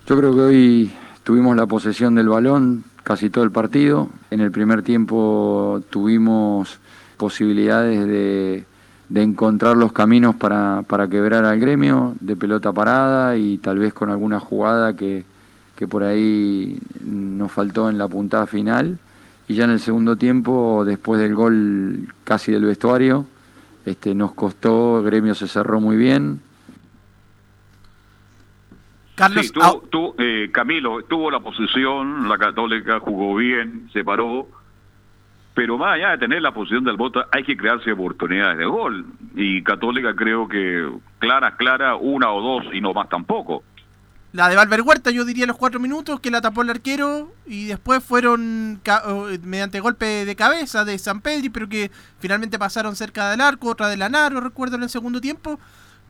Yo 0.08 0.18
creo 0.18 0.34
que 0.34 0.42
hoy 0.42 0.92
tuvimos 1.24 1.56
la 1.56 1.68
posesión 1.68 2.16
del 2.16 2.30
balón 2.30 2.84
casi 3.04 3.30
todo 3.30 3.44
el 3.44 3.52
partido. 3.52 4.10
En 4.32 4.42
el 4.42 4.52
primer 4.52 4.82
tiempo 4.82 5.84
tuvimos 5.92 6.80
posibilidades 7.20 8.08
de, 8.08 8.64
de 9.10 9.22
encontrar 9.22 9.76
los 9.76 9.92
caminos 9.92 10.36
para, 10.36 10.84
para 10.88 11.10
quebrar 11.10 11.44
al 11.44 11.60
gremio, 11.60 12.16
de 12.22 12.38
pelota 12.38 12.72
parada 12.72 13.36
y 13.36 13.58
tal 13.58 13.78
vez 13.78 13.94
con 13.94 14.10
alguna 14.10 14.40
jugada 14.40 14.96
que, 14.96 15.26
que 15.76 15.88
por 15.88 16.04
ahí 16.04 16.80
nos 17.04 17.52
faltó 17.52 17.90
en 17.90 17.98
la 17.98 18.08
puntada 18.08 18.48
final. 18.48 18.98
Y 19.50 19.56
ya 19.56 19.66
en 19.66 19.72
el 19.72 19.80
segundo 19.80 20.16
tiempo, 20.16 20.84
después 20.86 21.20
del 21.20 21.36
gol 21.36 22.08
casi 22.24 22.52
del 22.54 22.66
vestuario, 22.66 23.26
este, 23.86 24.16
nos 24.16 24.34
costó, 24.34 25.00
el 25.00 25.06
gremio 25.06 25.36
se 25.36 25.48
cerró 25.48 25.82
muy 25.82 25.98
bien, 25.98 26.40
Carlos, 29.20 29.48
Sí, 29.48 29.52
tuvo, 29.52 29.82
tuvo, 29.90 30.16
eh, 30.18 30.50
Camilo 30.50 31.02
tuvo 31.04 31.30
la 31.30 31.42
posición, 31.42 32.30
la 32.30 32.38
Católica 32.38 33.02
jugó 33.02 33.36
bien, 33.36 33.90
se 33.92 34.02
paró, 34.02 34.48
pero 35.60 35.78
más 35.78 35.96
allá 35.96 36.12
de 36.12 36.20
tener 36.20 36.42
la 36.42 36.54
posición 36.54 36.86
del 36.86 36.96
voto, 36.96 37.22
hay 37.34 37.44
que 37.44 37.58
crearse 37.58 37.92
oportunidades 37.92 38.58
de 38.58 38.66
gol. 38.66 39.06
Y 39.36 39.62
Católica 39.62 40.16
creo 40.16 40.48
que 40.48 40.90
clara, 41.20 41.58
clara, 41.58 41.98
una 41.98 42.32
o 42.32 42.42
dos 42.42 42.74
y 42.74 42.80
no 42.80 42.94
más 42.94 43.10
tampoco. 43.10 43.62
La 44.32 44.48
de 44.48 44.56
Valver 44.56 44.84
Huerta, 44.84 45.12
yo 45.12 45.26
diría 45.26 45.46
los 45.46 45.58
cuatro 45.58 45.82
minutos, 45.82 46.22
que 46.22 46.32
la 46.32 46.40
tapó 46.40 46.62
el 46.62 46.70
arquero 46.70 47.34
y 47.46 47.66
después 47.66 48.02
fueron 48.02 48.80
eh, 48.86 49.40
mediante 49.44 49.82
golpe 49.82 50.06
de 50.24 50.34
cabeza 50.38 50.86
de 50.86 50.98
San 50.98 51.20
Pedri, 51.20 51.50
pero 51.50 51.68
que 51.68 51.92
finalmente 52.20 52.58
pasaron 52.58 52.96
cerca 52.96 53.30
del 53.30 53.42
arco, 53.42 53.68
otra 53.70 53.90
de 53.90 53.98
Lanaro, 53.98 54.40
recuerdo 54.40 54.78
en 54.78 54.84
el 54.84 54.90
segundo 54.90 55.20
tiempo, 55.20 55.60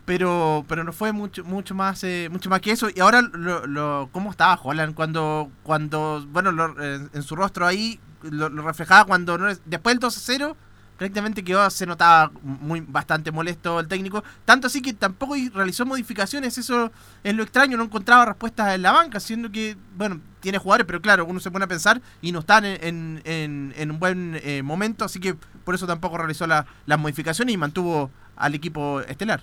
pero 0.05 0.63
pero 0.67 0.83
no 0.83 0.93
fue 0.93 1.11
mucho 1.11 1.43
mucho 1.43 1.73
más 1.73 2.03
eh, 2.03 2.29
mucho 2.31 2.51
más 2.51 2.59
que 2.61 2.69
eso. 2.69 2.87
Y 2.95 2.99
ahora 2.99 3.23
lo, 3.23 3.65
lo- 3.65 4.09
cómo 4.11 4.29
estaba 4.29 4.59
Holland 4.61 4.93
cuando 4.93 5.49
cuando 5.63 6.23
bueno 6.29 6.51
lo- 6.51 6.75
en 6.83 7.23
su 7.23 7.35
rostro 7.35 7.65
ahí 7.65 7.99
lo, 8.24 8.49
reflejaba 8.49 9.05
cuando 9.05 9.38
no 9.38 9.47
es- 9.49 9.61
después 9.65 9.95
del 9.95 9.99
2 9.99 10.15
a 10.17 10.20
0 10.20 10.57
prácticamente 10.97 11.43
quedó, 11.45 11.70
se 11.70 11.86
notaba 11.86 12.30
muy 12.43 12.82
bastante 12.82 13.32
molesto 13.32 13.80
el 13.80 13.88
técnico, 13.88 14.22
tanto 14.43 14.67
así 14.67 14.82
que 14.82 14.91
tampoco 14.93 15.34
realizó 15.53 15.86
modificaciones, 15.86 16.57
eso 16.57 16.91
es 17.24 17.34
lo 17.34 17.43
extraño, 17.43 17.78
no 17.78 17.84
encontraba 17.86 18.26
respuestas 18.26 18.76
en 18.76 18.82
la 18.82 18.91
banca, 18.91 19.22
siendo 19.22 19.49
que, 19.49 19.78
bueno, 19.95 20.20
tiene 20.41 20.57
jugadores, 20.57 20.86
pero 20.86 21.01
claro, 21.01 21.24
uno 21.26 21.39
se 21.39 21.51
pone 21.51 21.63
a 21.63 21.70
pensar 21.70 22.01
y 22.22 22.34
no 22.34 22.39
están 22.39 22.65
en, 22.65 23.22
en, 23.24 23.74
en- 23.78 23.91
un 23.91 23.99
buen 23.99 24.38
eh, 24.43 24.61
momento, 24.61 25.05
así 25.05 25.22
que 25.22 25.36
por 25.63 25.74
eso 25.74 25.88
tampoco 25.88 26.17
realizó 26.17 26.45
la- 26.47 26.65
las 26.86 26.99
modificaciones 26.99 27.53
y 27.53 27.57
mantuvo 27.57 28.11
al 28.36 28.53
equipo 28.55 28.99
estelar. 28.99 29.41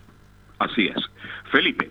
Así 0.58 0.88
es. 0.88 1.02
Felipe. 1.50 1.90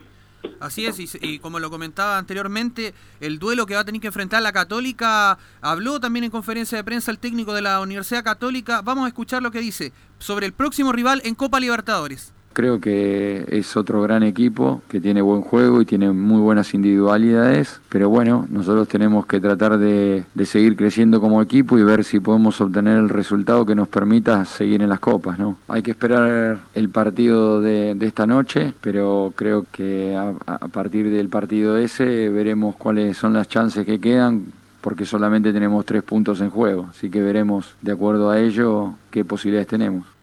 Así 0.59 0.85
es, 0.85 0.99
y, 0.99 1.09
y 1.21 1.39
como 1.39 1.59
lo 1.59 1.69
comentaba 1.69 2.17
anteriormente, 2.17 2.93
el 3.19 3.39
duelo 3.39 3.65
que 3.65 3.73
va 3.73 3.81
a 3.81 3.85
tener 3.85 4.01
que 4.01 4.07
enfrentar 4.07 4.41
la 4.41 4.51
Católica, 4.53 5.37
habló 5.61 5.99
también 5.99 6.25
en 6.25 6.31
conferencia 6.31 6.77
de 6.77 6.83
prensa 6.83 7.11
el 7.11 7.19
técnico 7.19 7.53
de 7.53 7.61
la 7.61 7.81
Universidad 7.81 8.23
Católica. 8.23 8.81
Vamos 8.81 9.05
a 9.05 9.07
escuchar 9.07 9.41
lo 9.41 9.51
que 9.51 9.59
dice 9.59 9.93
sobre 10.19 10.45
el 10.45 10.53
próximo 10.53 10.91
rival 10.91 11.21
en 11.25 11.35
Copa 11.35 11.59
Libertadores. 11.59 12.34
Creo 12.55 12.79
que 12.79 13.43
es 13.49 13.75
otro 13.75 14.01
gran 14.01 14.23
equipo 14.23 14.81
que 14.87 15.01
tiene 15.01 15.21
buen 15.21 15.41
juego 15.41 15.81
y 15.81 15.85
tiene 15.85 16.13
muy 16.13 16.39
buenas 16.39 16.73
individualidades, 16.73 17.81
pero 17.89 18.09
bueno, 18.09 18.47
nosotros 18.49 18.87
tenemos 18.87 19.25
que 19.25 19.41
tratar 19.41 19.77
de, 19.77 20.23
seguir 20.45 20.77
creciendo 20.77 21.19
como 21.19 21.41
equipo 21.41 21.77
y 21.77 21.83
ver 21.83 22.05
si 22.05 22.21
podemos 22.21 22.61
obtener 22.61 22.97
el 22.97 23.09
resultado 23.09 23.65
que 23.65 23.75
nos 23.75 23.89
permita 23.89 24.45
seguir 24.45 24.81
en 24.81 24.87
las 24.87 25.01
copas, 25.01 25.37
¿no? 25.37 25.57
Hay 25.67 25.81
que 25.81 25.91
esperar 25.91 26.59
el 26.73 26.87
partido 26.87 27.59
de, 27.59 27.97
esta 27.99 28.25
noche, 28.25 28.73
pero 28.79 29.33
creo 29.35 29.65
que 29.69 30.15
a 30.15 30.67
partir 30.69 31.09
del 31.09 31.27
partido 31.27 31.75
ese 31.75 32.29
veremos 32.29 32.77
cuáles 32.77 33.17
son 33.17 33.33
las 33.33 33.49
chances 33.49 33.85
que 33.85 33.99
quedan, 33.99 34.45
porque 34.79 35.05
solamente 35.05 35.51
tenemos 35.51 35.85
tres 35.85 36.03
puntos 36.03 36.39
en 36.39 36.51
juego, 36.51 36.87
así 36.89 37.09
que 37.09 37.21
veremos 37.21 37.75
de 37.81 37.91
acuerdo 37.91 38.29
a 38.29 38.39
ello 38.39 38.93
qué 39.11 39.25
posibilidades 39.25 39.67
tenemos. 39.67 40.14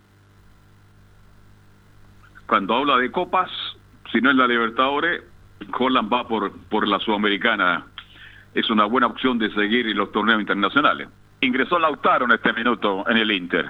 Cuando 2.46 2.74
habla 2.74 2.96
de 2.98 3.10
copas, 3.10 3.50
si 4.10 4.20
no 4.20 4.30
es 4.30 4.36
la 4.36 4.46
Libertadores, 4.46 5.22
Holland 5.78 6.12
va 6.12 6.26
por, 6.26 6.52
por 6.68 6.86
la 6.86 6.98
Sudamericana. 7.00 7.86
Es 8.54 8.68
una 8.70 8.84
buena 8.84 9.06
opción 9.06 9.38
de 9.38 9.52
seguir 9.54 9.86
en 9.86 9.96
los 9.96 10.12
torneos 10.12 10.40
internacionales. 10.40 11.08
Ingresó 11.40 11.78
Lautaro 11.78 12.26
en 12.26 12.32
este 12.32 12.52
minuto 12.52 13.08
en 13.08 13.16
el 13.16 13.30
Inter. 13.30 13.66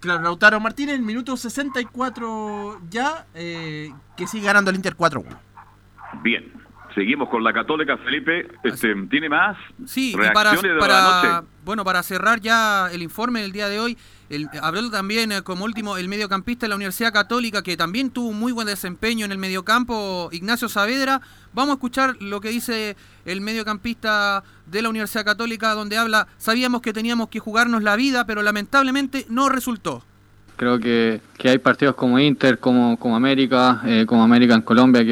Claro, 0.00 0.22
Lautaro 0.22 0.58
Martínez, 0.60 0.96
en 0.96 1.04
minuto 1.04 1.36
64 1.36 2.80
ya, 2.88 3.26
eh, 3.34 3.92
que 4.16 4.26
sigue 4.26 4.46
ganando 4.46 4.70
el 4.70 4.76
Inter 4.76 4.96
4-1. 4.96 5.26
Bien. 6.22 6.60
Seguimos 6.94 7.28
con 7.28 7.44
la 7.44 7.52
Católica, 7.52 7.96
Felipe. 7.98 8.48
Este, 8.64 8.94
¿Tiene 9.06 9.28
más 9.28 9.56
Sí, 9.86 10.12
y 10.12 10.32
para, 10.32 11.44
bueno, 11.64 11.84
para 11.84 12.02
cerrar 12.02 12.40
ya 12.40 12.88
el 12.90 13.02
informe 13.02 13.42
del 13.42 13.52
día 13.52 13.68
de 13.68 13.78
hoy, 13.78 13.96
el, 14.30 14.48
habló 14.62 14.90
también 14.90 15.32
eh, 15.32 15.42
como 15.42 15.64
último 15.64 15.96
el 15.98 16.08
mediocampista 16.08 16.64
de 16.64 16.70
la 16.70 16.76
Universidad 16.76 17.12
Católica, 17.12 17.62
que 17.62 17.76
también 17.76 18.10
tuvo 18.10 18.28
un 18.28 18.38
muy 18.38 18.52
buen 18.52 18.66
desempeño 18.66 19.24
en 19.26 19.32
el 19.32 19.38
mediocampo, 19.38 20.30
Ignacio 20.32 20.68
Saavedra. 20.68 21.20
Vamos 21.52 21.72
a 21.72 21.74
escuchar 21.74 22.16
lo 22.20 22.40
que 22.40 22.50
dice 22.50 22.96
el 23.24 23.40
mediocampista 23.40 24.44
de 24.66 24.82
la 24.82 24.88
Universidad 24.88 25.24
Católica, 25.24 25.74
donde 25.74 25.98
habla, 25.98 26.28
sabíamos 26.38 26.80
que 26.80 26.92
teníamos 26.92 27.28
que 27.28 27.40
jugarnos 27.40 27.82
la 27.82 27.96
vida, 27.96 28.24
pero 28.24 28.42
lamentablemente 28.42 29.26
no 29.28 29.48
resultó. 29.48 30.04
Creo 30.60 30.78
que, 30.78 31.22
que 31.38 31.48
hay 31.48 31.56
partidos 31.56 31.94
como 31.94 32.18
Inter, 32.18 32.58
como, 32.58 32.98
América, 33.16 33.80
eh, 33.86 34.04
como 34.06 34.22
América 34.22 34.54
en 34.54 34.60
Colombia 34.60 35.02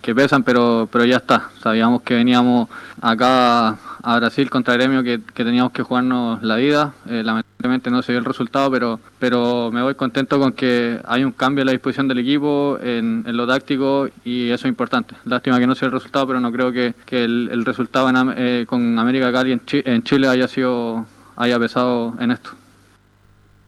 que, 0.00 0.14
pesan, 0.14 0.42
pero, 0.42 0.88
pero 0.90 1.04
ya 1.04 1.16
está. 1.16 1.50
Sabíamos 1.62 2.00
que 2.00 2.14
veníamos 2.14 2.70
acá 3.02 3.76
a 4.02 4.18
Brasil 4.18 4.48
contra 4.48 4.72
Gremio 4.72 5.02
que, 5.02 5.20
que 5.34 5.44
teníamos 5.44 5.72
que 5.72 5.82
jugarnos 5.82 6.42
la 6.42 6.56
vida. 6.56 6.94
Eh, 7.06 7.22
lamentablemente 7.22 7.90
no 7.90 8.00
se 8.00 8.12
dio 8.12 8.18
el 8.18 8.24
resultado, 8.24 8.70
pero, 8.70 8.98
pero 9.18 9.70
me 9.70 9.82
voy 9.82 9.94
contento 9.94 10.38
con 10.38 10.54
que 10.54 10.98
hay 11.04 11.22
un 11.22 11.32
cambio 11.32 11.60
en 11.60 11.66
la 11.66 11.72
disposición 11.72 12.08
del 12.08 12.20
equipo, 12.20 12.78
en, 12.82 13.24
lo 13.26 13.46
táctico 13.46 14.08
y 14.24 14.48
eso 14.48 14.66
es 14.66 14.70
importante. 14.70 15.16
Lástima 15.26 15.58
que 15.58 15.66
no 15.66 15.74
se 15.74 15.80
dio 15.80 15.88
el 15.88 15.92
resultado, 16.00 16.28
pero 16.28 16.40
no 16.40 16.50
creo 16.50 16.72
que, 16.72 16.94
que 17.04 17.24
el, 17.24 17.62
resultado 17.66 18.08
en 18.08 18.32
eh, 18.38 18.64
con 18.66 18.98
América 18.98 19.30
Cali 19.30 19.52
en, 19.52 19.60
Chi- 19.66 19.82
en 19.84 20.02
Chile 20.02 20.28
haya 20.28 20.48
sido 20.48 21.04
haya 21.36 21.58
pesado 21.58 22.14
en 22.20 22.30
esto. 22.30 22.52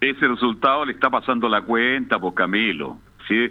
Ese 0.00 0.28
resultado 0.28 0.84
le 0.84 0.92
está 0.92 1.08
pasando 1.10 1.48
la 1.48 1.62
cuenta, 1.62 2.18
pues 2.18 2.34
Camilo. 2.34 2.98
Si, 3.26 3.48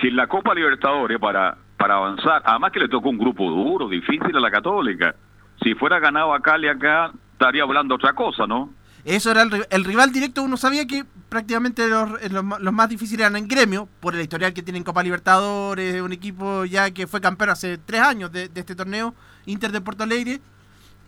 si 0.00 0.08
en 0.08 0.16
la 0.16 0.26
Copa 0.26 0.54
Libertadores 0.54 1.18
para, 1.18 1.56
para 1.76 1.94
avanzar, 1.94 2.42
además 2.44 2.72
que 2.72 2.80
le 2.80 2.88
tocó 2.88 3.08
un 3.08 3.18
grupo 3.18 3.50
duro, 3.50 3.88
difícil 3.88 4.36
a 4.36 4.40
la 4.40 4.50
Católica, 4.50 5.14
si 5.62 5.74
fuera 5.74 5.98
ganado 5.98 6.34
acá 6.34 6.58
y 6.58 6.68
acá, 6.68 7.10
estaría 7.32 7.62
hablando 7.62 7.94
otra 7.94 8.12
cosa, 8.12 8.46
¿no? 8.46 8.70
Eso 9.04 9.32
era 9.32 9.42
el, 9.42 9.66
el 9.68 9.84
rival 9.84 10.12
directo. 10.12 10.42
Uno 10.42 10.56
sabía 10.56 10.86
que 10.86 11.04
prácticamente 11.28 11.88
los, 11.88 12.22
eh, 12.22 12.28
los 12.30 12.72
más 12.72 12.88
difíciles 12.88 13.26
eran 13.26 13.36
en 13.36 13.48
gremio, 13.48 13.88
por 13.98 14.14
el 14.14 14.20
historial 14.20 14.52
que 14.52 14.62
tiene 14.62 14.78
en 14.78 14.84
Copa 14.84 15.02
Libertadores, 15.02 16.00
un 16.02 16.12
equipo 16.12 16.64
ya 16.66 16.90
que 16.92 17.06
fue 17.06 17.20
campeón 17.20 17.50
hace 17.50 17.78
tres 17.78 18.00
años 18.00 18.30
de, 18.30 18.48
de 18.48 18.60
este 18.60 18.76
torneo, 18.76 19.14
Inter 19.46 19.72
de 19.72 19.80
Porto 19.80 20.04
Alegre. 20.04 20.40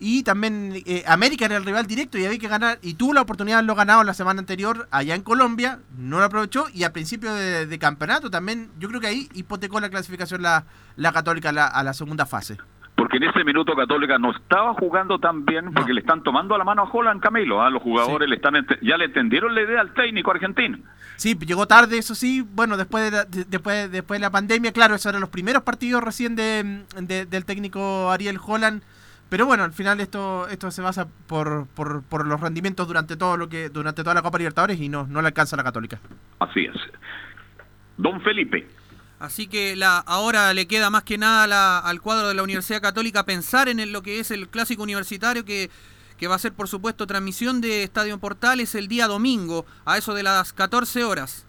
Y 0.06 0.22
también 0.22 0.74
eh, 0.84 1.02
América 1.06 1.46
era 1.46 1.56
el 1.56 1.64
rival 1.64 1.86
directo 1.86 2.18
y 2.18 2.26
había 2.26 2.38
que 2.38 2.46
ganar. 2.46 2.78
Y 2.82 2.92
tuvo 2.92 3.14
la 3.14 3.22
oportunidad 3.22 3.56
de 3.56 3.58
haberlo 3.60 3.74
ganado 3.74 4.04
la 4.04 4.12
semana 4.12 4.38
anterior 4.40 4.86
allá 4.90 5.14
en 5.14 5.22
Colombia, 5.22 5.78
no 5.96 6.18
lo 6.18 6.24
aprovechó. 6.24 6.66
Y 6.74 6.84
a 6.84 6.92
principio 6.92 7.32
de, 7.32 7.64
de 7.66 7.78
campeonato 7.78 8.28
también, 8.30 8.68
yo 8.78 8.88
creo 8.90 9.00
que 9.00 9.06
ahí 9.06 9.28
hipotecó 9.32 9.80
la 9.80 9.88
clasificación 9.88 10.42
la, 10.42 10.64
la 10.96 11.10
Católica 11.12 11.48
a 11.48 11.52
la, 11.52 11.66
a 11.68 11.82
la 11.82 11.94
segunda 11.94 12.26
fase. 12.26 12.58
Porque 12.96 13.16
en 13.16 13.22
ese 13.24 13.44
minuto 13.44 13.74
Católica 13.74 14.18
no 14.18 14.30
estaba 14.30 14.74
jugando 14.74 15.18
tan 15.18 15.46
bien 15.46 15.72
porque 15.72 15.94
le 15.94 16.00
están 16.00 16.22
tomando 16.22 16.56
la 16.58 16.64
mano 16.64 16.82
a 16.82 16.90
Holland 16.92 17.22
Camilo. 17.22 17.62
¿ah? 17.62 17.70
Los 17.70 17.82
jugadores 17.82 18.28
le 18.28 18.36
están 18.36 18.54
ya 18.82 18.98
le 18.98 19.06
entendieron 19.06 19.54
la 19.54 19.62
idea 19.62 19.80
al 19.80 19.94
técnico 19.94 20.30
argentino. 20.30 20.78
Sí, 21.16 21.34
llegó 21.46 21.66
tarde, 21.66 21.96
eso 21.96 22.14
sí. 22.14 22.42
Bueno, 22.54 22.76
después 22.76 23.04
de 23.04 23.10
la, 23.10 23.24
de- 23.24 23.44
después, 23.46 23.90
después 23.90 24.20
de 24.20 24.26
la 24.26 24.30
pandemia, 24.30 24.70
claro, 24.72 24.94
esos 24.96 25.06
eran 25.06 25.22
los 25.22 25.30
primeros 25.30 25.62
partidos 25.62 26.04
recién 26.04 26.36
de, 26.36 26.84
de- 27.00 27.24
del 27.24 27.44
técnico 27.46 28.10
Ariel 28.10 28.38
Holland. 28.44 28.82
Pero 29.28 29.46
bueno, 29.46 29.64
al 29.64 29.72
final 29.72 30.00
esto 30.00 30.46
esto 30.48 30.70
se 30.70 30.82
basa 30.82 31.08
por, 31.26 31.66
por, 31.68 32.02
por 32.04 32.26
los 32.26 32.40
rendimientos 32.40 32.86
durante 32.86 33.16
todo 33.16 33.36
lo 33.36 33.48
que 33.48 33.68
durante 33.68 34.02
toda 34.02 34.14
la 34.14 34.22
Copa 34.22 34.38
Libertadores 34.38 34.78
y 34.80 34.88
no, 34.88 35.06
no 35.08 35.20
le 35.22 35.28
alcanza 35.28 35.56
a 35.56 35.58
la 35.58 35.64
Católica. 35.64 35.98
Así 36.38 36.60
es. 36.66 36.76
Don 37.96 38.20
Felipe. 38.20 38.68
Así 39.18 39.46
que 39.46 39.76
la, 39.76 39.98
ahora 39.98 40.52
le 40.52 40.66
queda 40.66 40.90
más 40.90 41.02
que 41.04 41.16
nada 41.18 41.46
la- 41.46 41.78
al 41.78 42.00
cuadro 42.00 42.28
de 42.28 42.34
la 42.34 42.42
Universidad 42.42 42.82
Católica 42.82 43.24
pensar 43.24 43.68
en 43.68 43.80
el- 43.80 43.92
lo 43.92 44.02
que 44.02 44.20
es 44.20 44.30
el 44.30 44.48
clásico 44.48 44.82
universitario 44.82 45.44
que, 45.44 45.70
que 46.18 46.28
va 46.28 46.34
a 46.34 46.38
ser 46.38 46.52
por 46.52 46.68
supuesto 46.68 47.06
transmisión 47.06 47.60
de 47.60 47.82
Estadio 47.84 48.18
Portales 48.18 48.74
el 48.74 48.88
día 48.88 49.06
domingo 49.06 49.64
a 49.84 49.96
eso 49.96 50.14
de 50.14 50.22
las 50.24 50.52
14 50.52 51.04
horas. 51.04 51.46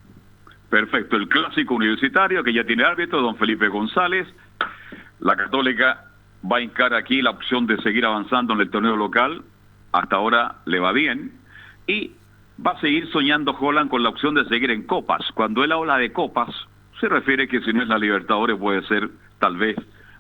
Perfecto, 0.70 1.18
el 1.18 1.28
clásico 1.28 1.76
universitario 1.76 2.44
que 2.44 2.54
ya 2.54 2.64
tiene 2.64 2.84
árbitro, 2.84 3.22
don 3.22 3.36
Felipe 3.38 3.68
González. 3.68 4.28
La 5.20 5.36
Católica 5.36 6.06
va 6.52 6.58
a 6.58 6.62
hincar 6.62 6.94
aquí 6.94 7.22
la 7.22 7.32
opción 7.32 7.66
de 7.68 7.78
seguir 7.82 8.06
avanzando 8.06 8.54
en 8.54 8.62
el 8.62 8.70
torneo 8.70 8.96
local. 8.96 9.44
Hasta 9.92 10.16
ahora 10.18 10.58
le 10.66 10.80
va 10.80 10.92
bien. 10.92 11.32
Y 11.88 12.12
va 12.66 12.72
a 12.72 12.80
seguir 12.82 13.10
soñando 13.12 13.52
Holland 13.60 13.90
con 13.90 14.04
la 14.04 14.10
opción 14.10 14.36
de 14.36 14.46
seguir 14.46 14.72
en 14.72 14.84
copas. 14.84 15.22
Cuando 15.34 15.64
él 15.64 15.72
habla 15.72 15.98
de 15.98 16.12
copas, 16.12 16.50
se 17.00 17.08
refiere 17.10 17.48
que 17.48 17.62
si 17.62 17.74
no 17.74 17.82
es 17.82 17.88
la 17.88 17.98
Libertadores 17.98 18.58
puede 18.58 18.86
ser 18.88 19.10
tal 19.40 19.58
vez 19.58 19.76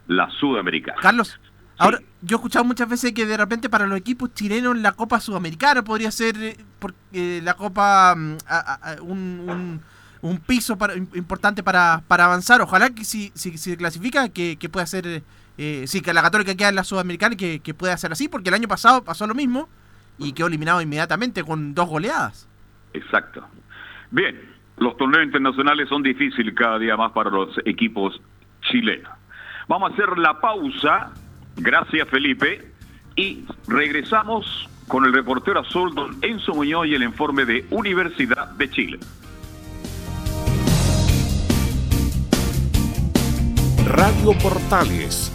la 0.07 0.30
Sudamericana. 0.32 0.97
Carlos, 1.01 1.39
ahora 1.78 1.99
yo 2.21 2.36
he 2.36 2.38
escuchado 2.38 2.65
muchas 2.65 2.88
veces 2.89 3.13
que 3.13 3.26
de 3.26 3.38
repente 3.38 3.69
para 3.69 3.86
los 3.88 3.97
equipos 3.97 4.34
chilenos 4.34 4.78
la 4.78 4.91
Copa 4.93 5.19
Sudamericana 5.19 5.84
podría 5.84 6.11
ser 6.11 6.36
eh, 6.38 6.57
porque 6.80 7.41
la 7.43 7.53
Copa 7.55 8.13
mm, 8.15 8.38
a- 8.47 8.59
a- 8.73 8.91
a- 8.93 9.01
un, 9.01 9.41
un- 9.47 9.82
un 10.21 10.38
piso 10.39 10.78
para- 10.78 10.95
im- 10.95 11.07
importante 11.15 11.63
para, 11.63 12.01
para 12.07 12.26
avanzar. 12.26 12.61
Ojalá 12.61 12.89
que 12.89 13.03
si, 13.03 13.32
si, 13.36 13.51
si 13.57 13.71
se 13.71 13.78
clasifica 13.78 14.30
que, 14.30 14.57
que 14.57 14.69
pueda 14.69 14.86
ser, 14.86 15.23
eh, 15.58 15.86
sí, 15.88 16.01
que 16.01 16.14
la 16.14 16.22
Católica 16.22 16.56
quede 16.56 16.70
en 16.70 16.76
la 16.76 16.84
Sudamericana 16.84 17.34
y 17.34 17.38
que, 17.38 17.60
que 17.60 17.74
pueda 17.74 17.95
ser 17.97 18.12
así, 18.12 18.28
porque 18.28 18.49
el 18.49 18.56
año 18.56 18.68
pasado 18.68 19.03
pasó 19.03 19.26
lo 19.28 19.36
mismo 19.36 19.70
y 20.18 20.34
quedó 20.34 20.47
eliminado 20.47 20.82
inmediatamente 20.82 21.43
con 21.43 21.74
dos 21.74 21.88
goleadas. 21.88 22.47
Exacto. 22.93 23.45
Bien, 24.12 24.39
los 24.78 24.97
torneos 24.97 25.26
internacionales 25.26 25.89
son 25.89 26.03
difíciles 26.03 26.53
cada 26.56 26.80
día 26.80 26.97
más 26.97 27.12
para 27.12 27.30
los 27.30 27.58
equipos 27.66 28.22
chilenos. 28.62 29.12
Vamos 29.68 29.91
a 29.91 29.93
hacer 29.93 30.18
la 30.18 30.39
pausa, 30.39 31.12
gracias 31.58 32.08
Felipe, 32.10 32.72
y 33.16 33.45
regresamos 33.68 34.70
con 34.88 35.06
el 35.06 35.14
reportero 35.14 35.62
azul 35.62 35.93
don 35.95 36.18
Enzo 36.22 36.53
Muñoz 36.53 36.88
y 36.88 36.95
el 36.95 37.03
informe 37.03 37.45
de 37.45 37.66
Universidad 37.72 38.51
de 38.51 38.70
Chile. 38.70 38.99
Radio 43.88 44.38
Portales 44.39 45.34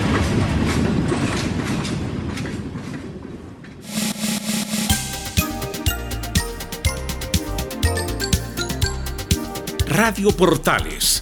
Radio 9.93 10.29
Portales, 10.31 11.21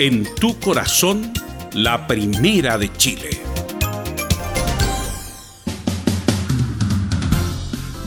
en 0.00 0.24
tu 0.40 0.58
corazón, 0.58 1.32
la 1.72 2.08
primera 2.08 2.76
de 2.76 2.92
Chile. 2.94 3.30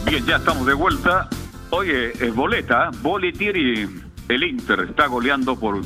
Bien, 0.05 0.25
ya 0.25 0.35
estamos 0.35 0.65
de 0.67 0.73
vuelta. 0.73 1.29
Oye, 1.69 2.11
es 2.11 2.35
boleta, 2.35 2.91
Boletieri, 3.01 3.87
el 4.27 4.43
Inter 4.43 4.81
está 4.89 5.07
goleando 5.07 5.57
por 5.57 5.81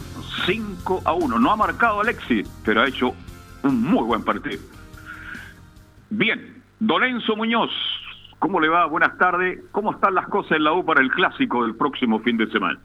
5 0.47 1.03
a 1.05 1.13
1. 1.13 1.37
No 1.37 1.51
ha 1.51 1.55
marcado 1.55 2.01
Alexis, 2.01 2.49
pero 2.65 2.81
ha 2.81 2.87
hecho 2.87 3.13
un 3.61 3.83
muy 3.83 4.05
buen 4.05 4.23
partido. 4.23 4.59
Bien, 6.09 6.63
Don 6.79 7.03
Enzo 7.03 7.35
Muñoz, 7.35 7.69
¿cómo 8.39 8.59
le 8.59 8.69
va? 8.69 8.87
Buenas 8.87 9.15
tardes. 9.19 9.59
¿Cómo 9.71 9.91
están 9.91 10.15
las 10.15 10.27
cosas 10.29 10.53
en 10.53 10.63
la 10.63 10.73
U 10.73 10.83
para 10.83 11.01
el 11.01 11.11
clásico 11.11 11.61
del 11.63 11.75
próximo 11.75 12.19
fin 12.21 12.37
de 12.37 12.49
semana? 12.49 12.79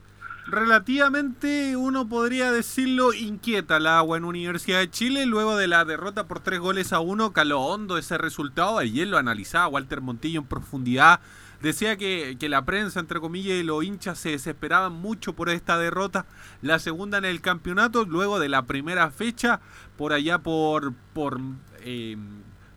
Relativamente, 0.46 1.76
uno 1.76 2.08
podría 2.08 2.52
decirlo, 2.52 3.12
inquieta 3.12 3.80
la 3.80 3.98
agua 3.98 4.18
en 4.18 4.24
Universidad 4.24 4.78
de 4.78 4.90
Chile 4.90 5.26
luego 5.26 5.56
de 5.56 5.68
la 5.68 5.84
derrota 5.84 6.26
por 6.26 6.40
tres 6.40 6.60
goles 6.60 6.92
a 6.92 7.00
uno. 7.00 7.32
Caló 7.32 7.60
hondo 7.60 7.98
ese 7.98 8.18
resultado. 8.18 8.78
Ayer 8.78 9.06
lo 9.08 9.18
analizaba 9.18 9.68
Walter 9.68 10.00
Montillo 10.00 10.40
en 10.40 10.46
profundidad. 10.46 11.20
Decía 11.62 11.96
que, 11.96 12.36
que, 12.38 12.50
la 12.50 12.64
prensa, 12.66 13.00
entre 13.00 13.20
comillas, 13.20 13.56
y 13.56 13.62
los 13.62 13.82
hinchas 13.82 14.18
se 14.18 14.30
desesperaban 14.30 14.92
mucho 14.92 15.32
por 15.32 15.48
esta 15.48 15.78
derrota. 15.78 16.26
La 16.60 16.78
segunda 16.78 17.16
en 17.16 17.24
el 17.24 17.40
campeonato, 17.40 18.04
luego 18.04 18.38
de 18.38 18.50
la 18.50 18.62
primera 18.66 19.10
fecha, 19.10 19.60
por 19.96 20.12
allá 20.12 20.40
por, 20.40 20.92
por 21.14 21.40
eh, 21.80 22.18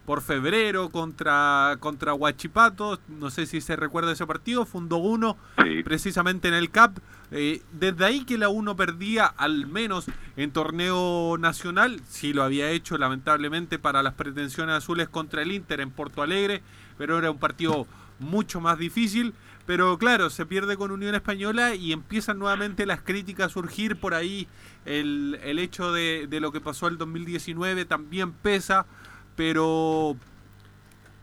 por 0.07 0.21
febrero 0.21 0.87
contra, 0.87 1.75
contra 1.81 2.13
Huachipato. 2.13 2.97
No 3.09 3.29
sé 3.29 3.45
si 3.45 3.59
se 3.59 3.75
recuerda 3.75 4.13
ese 4.13 4.25
partido. 4.25 4.65
Fundó 4.65 4.95
uno 4.95 5.35
precisamente 5.83 6.47
en 6.47 6.53
el 6.53 6.71
CAP. 6.71 6.99
Eh, 7.31 7.61
desde 7.73 8.05
ahí 8.05 8.23
que 8.23 8.37
la 8.37 8.47
1 8.47 8.77
perdía, 8.77 9.25
al 9.25 9.67
menos 9.67 10.05
en 10.37 10.51
torneo 10.51 11.35
nacional. 11.37 11.99
Sí 12.07 12.31
lo 12.31 12.43
había 12.43 12.71
hecho, 12.71 12.97
lamentablemente, 12.97 13.79
para 13.79 14.01
las 14.01 14.13
pretensiones 14.13 14.75
azules 14.75 15.09
contra 15.09 15.41
el 15.41 15.51
Inter 15.51 15.81
en 15.81 15.91
Porto 15.91 16.21
Alegre. 16.21 16.63
Pero 16.97 17.17
era 17.17 17.29
un 17.29 17.37
partido 17.37 17.85
mucho 18.19 18.61
más 18.61 18.79
difícil. 18.79 19.33
Pero 19.65 19.97
claro, 19.97 20.29
se 20.29 20.45
pierde 20.45 20.77
con 20.77 20.91
Unión 20.91 21.15
Española 21.15 21.75
y 21.75 21.91
empiezan 21.91 22.39
nuevamente 22.39 22.85
las 22.85 23.01
críticas 23.01 23.47
a 23.47 23.49
surgir 23.49 23.97
por 23.97 24.13
ahí. 24.13 24.47
El, 24.85 25.37
el 25.43 25.59
hecho 25.59 25.91
de, 25.91 26.27
de 26.29 26.39
lo 26.39 26.53
que 26.53 26.61
pasó 26.61 26.87
el 26.87 26.97
2019 26.97 27.83
también 27.83 28.31
pesa 28.31 28.85
pero 29.37 30.17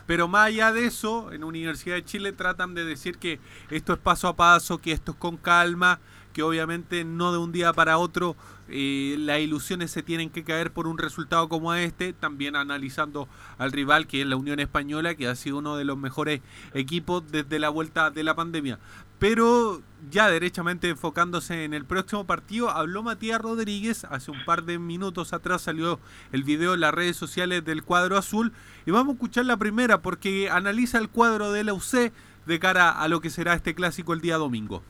pero 0.06 0.28
más 0.28 0.48
allá 0.48 0.72
de 0.72 0.86
eso, 0.86 1.32
en 1.32 1.44
Universidad 1.44 1.96
de 1.96 2.04
Chile 2.04 2.32
tratan 2.32 2.74
de 2.74 2.84
decir 2.84 3.18
que 3.18 3.40
esto 3.70 3.92
es 3.92 3.98
paso 3.98 4.28
a 4.28 4.36
paso, 4.36 4.78
que 4.78 4.92
esto 4.92 5.12
es 5.12 5.18
con 5.18 5.36
calma, 5.36 5.98
que 6.32 6.42
obviamente 6.42 7.04
no 7.04 7.32
de 7.32 7.38
un 7.38 7.52
día 7.52 7.72
para 7.72 7.96
otro 7.96 8.36
las 8.68 9.40
ilusiones 9.40 9.90
se 9.90 10.02
tienen 10.02 10.30
que 10.30 10.44
caer 10.44 10.72
por 10.72 10.86
un 10.86 10.98
resultado 10.98 11.48
como 11.48 11.74
este, 11.74 12.12
también 12.12 12.56
analizando 12.56 13.28
al 13.58 13.72
rival 13.72 14.06
que 14.06 14.22
es 14.22 14.26
la 14.26 14.36
Unión 14.36 14.60
Española, 14.60 15.14
que 15.14 15.28
ha 15.28 15.34
sido 15.34 15.58
uno 15.58 15.76
de 15.76 15.84
los 15.84 15.98
mejores 15.98 16.40
equipos 16.72 17.24
desde 17.30 17.58
la 17.58 17.68
vuelta 17.68 18.10
de 18.10 18.24
la 18.24 18.34
pandemia. 18.34 18.78
Pero 19.18 19.82
ya 20.10 20.28
derechamente 20.28 20.88
enfocándose 20.88 21.64
en 21.64 21.72
el 21.72 21.84
próximo 21.84 22.26
partido, 22.26 22.70
habló 22.70 23.02
Matías 23.02 23.40
Rodríguez, 23.40 24.04
hace 24.04 24.30
un 24.30 24.44
par 24.44 24.64
de 24.64 24.78
minutos 24.78 25.32
atrás 25.32 25.62
salió 25.62 26.00
el 26.32 26.42
video 26.42 26.74
en 26.74 26.80
las 26.80 26.94
redes 26.94 27.16
sociales 27.16 27.64
del 27.64 27.84
cuadro 27.84 28.18
azul 28.18 28.52
y 28.86 28.90
vamos 28.90 29.12
a 29.12 29.14
escuchar 29.14 29.46
la 29.46 29.56
primera 29.56 30.02
porque 30.02 30.50
analiza 30.50 30.98
el 30.98 31.08
cuadro 31.08 31.52
de 31.52 31.64
la 31.64 31.74
UC 31.74 32.12
de 32.46 32.58
cara 32.58 32.90
a 32.90 33.08
lo 33.08 33.20
que 33.20 33.30
será 33.30 33.54
este 33.54 33.74
clásico 33.74 34.12
el 34.12 34.20
día 34.20 34.36
domingo. 34.36 34.82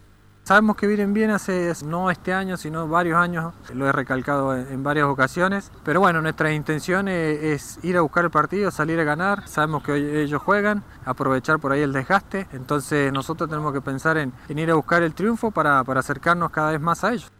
Sabemos 0.45 0.76
que 0.76 0.86
vienen 0.86 1.14
bien 1.14 1.30
hace 1.30 1.72
no 1.86 2.11
este 2.11 2.34
año, 2.34 2.59
sino 2.59 2.86
varios 2.86 3.16
años, 3.16 3.55
lo 3.72 3.88
he 3.88 3.92
recalcado 3.92 4.55
en 4.55 4.82
varias 4.82 5.07
ocasiones, 5.07 5.72
pero 5.84 6.01
bueno, 6.01 6.20
nuestra 6.20 6.53
intención 6.53 7.09
es 7.09 7.78
ir 7.82 7.97
a 7.97 8.03
buscar 8.03 8.26
el 8.26 8.30
partido, 8.30 8.70
salir 8.70 9.01
a 9.01 9.05
ganar, 9.05 9.49
sabemos 9.49 9.82
que 9.82 10.22
ellos 10.22 10.42
juegan, 10.42 10.84
aprovechar 11.07 11.59
por 11.61 11.72
ahí 11.72 11.80
el 11.80 11.95
desgaste, 11.95 12.47
entonces 12.53 13.11
nosotros 13.11 13.49
tenemos 13.49 13.72
que 13.72 13.80
pensar 13.80 14.18
en, 14.18 14.34
ir 14.51 14.70
a 14.70 14.74
buscar 14.74 15.03
el 15.03 15.14
triunfo 15.14 15.51
para, 15.51 15.80
acercarnos 15.80 16.51
cada 16.51 16.72
vez 16.72 16.80
más 16.80 17.05
a 17.05 17.14
ellos. 17.14 17.32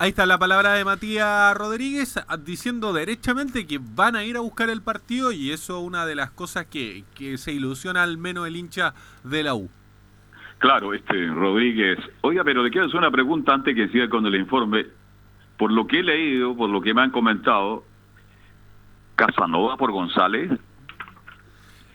Ahí 0.00 0.08
está 0.08 0.26
la 0.26 0.40
palabra 0.40 0.72
de 0.72 0.84
Matías 0.84 1.56
Rodríguez 1.56 2.16
diciendo 2.40 2.92
derechamente 2.92 3.68
que 3.68 3.78
van 3.80 4.16
a 4.16 4.24
ir 4.24 4.36
a 4.36 4.40
buscar 4.40 4.68
el 4.68 4.82
partido 4.82 5.30
y 5.30 5.52
eso 5.52 5.78
es 5.78 5.86
una 5.86 6.06
de 6.06 6.16
las 6.16 6.32
cosas 6.32 6.66
que, 6.66 7.04
que 7.14 7.38
se 7.38 7.52
ilusiona 7.52 8.02
al 8.02 8.18
menos 8.18 8.48
el 8.48 8.56
hincha 8.56 8.94
de 9.22 9.44
la 9.44 9.54
U. 9.54 9.70
Claro, 10.64 10.94
este 10.94 11.26
Rodríguez. 11.26 11.98
Oiga, 12.22 12.42
pero 12.42 12.62
le 12.62 12.70
quiero 12.70 12.86
hacer 12.86 12.96
una 12.96 13.10
pregunta 13.10 13.52
antes 13.52 13.74
que 13.74 13.86
siga 13.88 14.08
con 14.08 14.24
el 14.24 14.34
informe. 14.34 14.86
Por 15.58 15.70
lo 15.70 15.86
que 15.86 16.00
he 16.00 16.02
leído, 16.02 16.56
por 16.56 16.70
lo 16.70 16.80
que 16.80 16.94
me 16.94 17.02
han 17.02 17.10
comentado, 17.10 17.84
Casanova 19.14 19.76
por 19.76 19.92
González. 19.92 20.50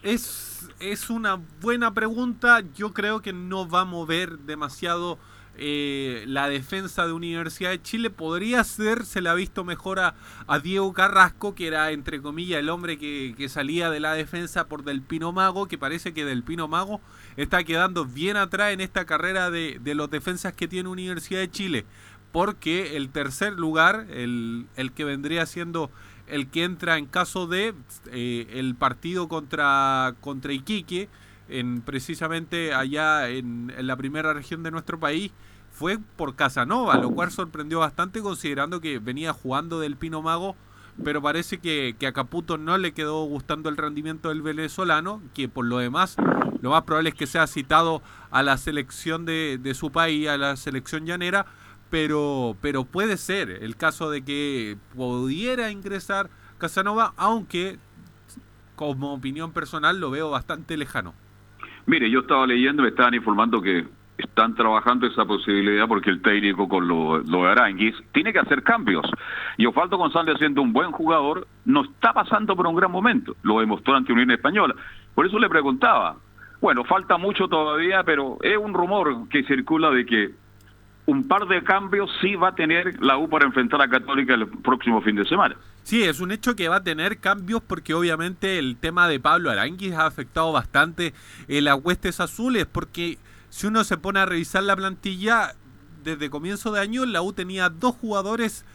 Es, 0.03 0.69
es 0.79 1.09
una 1.09 1.39
buena 1.59 1.95
pregunta. 1.95 2.61
Yo 2.75 2.93
creo 2.93 3.23
que 3.23 3.33
no 3.33 3.67
va 3.67 3.81
a 3.81 3.85
mover 3.85 4.37
demasiado 4.37 5.17
eh, 5.59 6.23
la 6.27 6.49
defensa 6.49 7.05
de 7.05 7.13
Universidad 7.13 7.71
de 7.71 7.81
Chile. 7.81 8.09
Podría 8.09 8.63
ser, 8.63 9.05
se 9.05 9.21
le 9.21 9.29
ha 9.29 9.33
visto 9.33 9.63
mejor 9.63 9.99
a, 9.99 10.15
Diego 10.63 10.93
Carrasco, 10.93 11.55
que 11.55 11.67
era 11.67 11.91
entre 11.91 12.21
comillas 12.21 12.59
el 12.59 12.69
hombre 12.69 12.97
que, 12.97 13.49
salía 13.49 13.89
de 13.89 13.99
la 13.99 14.13
defensa 14.13 14.67
por 14.67 14.83
Del 14.83 15.01
Pino 15.01 15.31
Mago, 15.31 15.67
que 15.67 15.77
parece 15.77 16.13
que 16.13 16.25
Del 16.25 16.43
Pino 16.43 16.67
Mago 16.67 17.01
está 17.37 17.63
quedando 17.63 18.05
bien 18.05 18.37
atrás 18.37 18.73
en 18.73 18.81
esta 18.81 19.05
carrera 19.05 19.51
de, 19.51 19.79
de 19.81 19.95
los 19.95 20.09
defensas 20.09 20.53
que 20.53 20.67
tiene 20.67 20.89
Universidad 20.89 21.39
de 21.39 21.51
Chile. 21.51 21.85
Porque 22.31 22.95
el 22.95 23.09
tercer 23.09 23.53
lugar, 23.53 24.05
el, 24.11 24.67
el 24.75 24.91
que 24.91 25.03
vendría 25.03 25.45
siendo 25.45 25.89
el 26.29 26.47
que 26.47 26.63
entra 26.63 26.97
en 26.97 27.05
caso 27.05 27.47
de 27.47 27.73
eh, 28.11 28.47
el 28.53 28.75
partido 28.75 29.27
contra, 29.27 30.15
contra 30.21 30.53
Iquique, 30.53 31.09
en, 31.49 31.81
precisamente 31.81 32.73
allá 32.73 33.29
en, 33.29 33.73
en, 33.75 33.87
la 33.87 33.95
primera 33.95 34.33
región 34.33 34.63
de 34.63 34.71
nuestro 34.71 34.99
país, 34.99 35.31
fue 35.79 35.97
por 36.17 36.35
Casanova, 36.35 36.97
lo 36.97 37.09
cual 37.11 37.31
sorprendió 37.31 37.79
bastante 37.79 38.21
considerando 38.21 38.81
que 38.81 38.99
venía 38.99 39.31
jugando 39.31 39.79
del 39.79 39.95
Pino 39.95 40.21
Mago, 40.21 40.57
pero 41.05 41.21
parece 41.21 41.59
que, 41.59 41.95
a 42.05 42.11
Caputo 42.11 42.57
no 42.57 42.77
le 42.77 42.91
quedó 42.91 43.23
gustando 43.23 43.69
el 43.69 43.77
rendimiento 43.77 44.27
del 44.27 44.41
venezolano, 44.41 45.21
que 45.33 45.47
por 45.47 45.63
lo 45.63 45.77
demás 45.77 46.17
lo 46.61 46.71
más 46.71 46.83
probable 46.83 47.11
es 47.11 47.15
que 47.15 47.27
sea 47.27 47.47
citado 47.47 48.01
a 48.29 48.43
la 48.43 48.57
selección 48.57 49.23
de, 49.23 49.57
de 49.57 49.73
su 49.73 49.89
país, 49.89 50.27
a 50.27 50.37
la 50.37 50.57
selección 50.57 51.05
llanera, 51.05 51.45
pero, 51.89 52.57
pero 52.59 52.83
puede 52.83 53.15
ser 53.15 53.49
el 53.49 53.77
caso 53.77 54.09
de 54.09 54.21
que 54.21 54.75
pudiera 54.93 55.71
ingresar 55.71 56.29
Casanova, 56.57 57.13
aunque 57.15 57.79
como 58.75 59.13
opinión 59.13 59.53
personal 59.53 59.97
lo 60.01 60.11
veo 60.11 60.29
bastante 60.29 60.75
lejano. 60.75 61.13
Mire, 61.85 62.11
yo 62.11 62.19
estaba 62.19 62.45
leyendo, 62.45 62.83
me 62.83 62.89
estaban 62.89 63.13
informando 63.13 63.61
que 63.61 63.87
están 64.19 64.55
trabajando 64.55 65.07
esa 65.07 65.25
posibilidad 65.25 65.87
porque 65.87 66.09
el 66.09 66.21
técnico 66.21 66.67
con 66.67 66.87
lo, 66.87 67.19
lo 67.19 67.43
de 67.43 67.49
Aranguis 67.49 67.95
tiene 68.11 68.33
que 68.33 68.39
hacer 68.39 68.63
cambios. 68.63 69.05
Y 69.57 69.65
Osvaldo 69.65 69.97
González, 69.97 70.37
siendo 70.37 70.61
un 70.61 70.73
buen 70.73 70.91
jugador, 70.91 71.47
no 71.65 71.83
está 71.83 72.13
pasando 72.13 72.55
por 72.55 72.67
un 72.67 72.75
gran 72.75 72.91
momento. 72.91 73.35
Lo 73.43 73.59
demostró 73.59 73.95
ante 73.95 74.13
Unión 74.13 74.31
Española. 74.31 74.75
Por 75.15 75.25
eso 75.25 75.39
le 75.39 75.49
preguntaba. 75.49 76.17
Bueno, 76.61 76.83
falta 76.83 77.17
mucho 77.17 77.47
todavía, 77.47 78.03
pero 78.03 78.37
es 78.41 78.57
un 78.57 78.73
rumor 78.73 79.29
que 79.29 79.43
circula 79.43 79.91
de 79.91 80.05
que 80.05 80.31
un 81.09 81.27
par 81.27 81.47
de 81.47 81.63
cambios 81.63 82.09
sí 82.21 82.35
va 82.35 82.49
a 82.49 82.55
tener 82.55 83.01
la 83.01 83.17
U 83.17 83.27
para 83.27 83.45
enfrentar 83.45 83.81
a 83.81 83.89
Católica 83.89 84.35
el 84.35 84.47
próximo 84.47 85.01
fin 85.01 85.15
de 85.15 85.25
semana. 85.25 85.55
Sí, 85.83 86.03
es 86.03 86.19
un 86.19 86.31
hecho 86.31 86.55
que 86.55 86.69
va 86.69 86.77
a 86.77 86.83
tener 86.83 87.17
cambios 87.17 87.61
porque 87.65 87.95
obviamente 87.95 88.59
el 88.59 88.77
tema 88.77 89.07
de 89.07 89.19
Pablo 89.19 89.49
Aranguis 89.49 89.93
ha 89.93 90.05
afectado 90.05 90.51
bastante 90.51 91.13
en 91.47 91.63
las 91.63 91.83
huestes 91.83 92.19
azules 92.19 92.67
porque 92.71 93.17
si 93.49 93.67
uno 93.67 93.83
se 93.83 93.97
pone 93.97 94.19
a 94.19 94.25
revisar 94.25 94.63
la 94.63 94.75
plantilla, 94.75 95.55
desde 96.03 96.29
comienzo 96.29 96.71
de 96.71 96.79
año 96.79 97.05
la 97.05 97.21
U 97.21 97.33
tenía 97.33 97.69
dos 97.69 97.95
jugadores, 97.95 98.65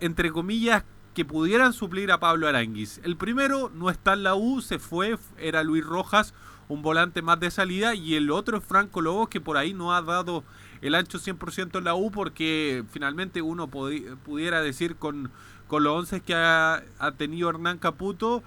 entre 0.00 0.30
comillas, 0.30 0.84
que 1.14 1.24
pudieran 1.24 1.72
suplir 1.72 2.10
a 2.10 2.20
Pablo 2.20 2.48
Aranguis. 2.48 3.00
El 3.04 3.16
primero 3.16 3.70
no 3.74 3.90
está 3.90 4.14
en 4.14 4.22
la 4.22 4.34
U, 4.34 4.60
se 4.62 4.78
fue, 4.78 5.18
era 5.38 5.62
Luis 5.62 5.84
Rojas, 5.84 6.32
un 6.68 6.82
volante 6.82 7.20
más 7.20 7.38
de 7.38 7.50
salida, 7.50 7.94
y 7.94 8.14
el 8.14 8.30
otro 8.30 8.58
es 8.58 8.64
Franco 8.64 9.02
Lobos, 9.02 9.28
que 9.28 9.40
por 9.40 9.56
ahí 9.56 9.74
no 9.74 9.94
ha 9.94 10.00
dado 10.00 10.42
el 10.80 10.94
ancho 10.94 11.18
100% 11.18 11.78
en 11.78 11.84
la 11.84 11.94
U, 11.94 12.10
porque 12.10 12.84
finalmente 12.90 13.42
uno 13.42 13.68
pudiera 13.68 14.62
decir 14.62 14.96
con, 14.96 15.30
con 15.68 15.84
los 15.84 15.98
11 15.98 16.20
que 16.20 16.34
ha, 16.34 16.82
ha 16.98 17.12
tenido 17.12 17.50
Hernán 17.50 17.78
Caputo, 17.78 18.42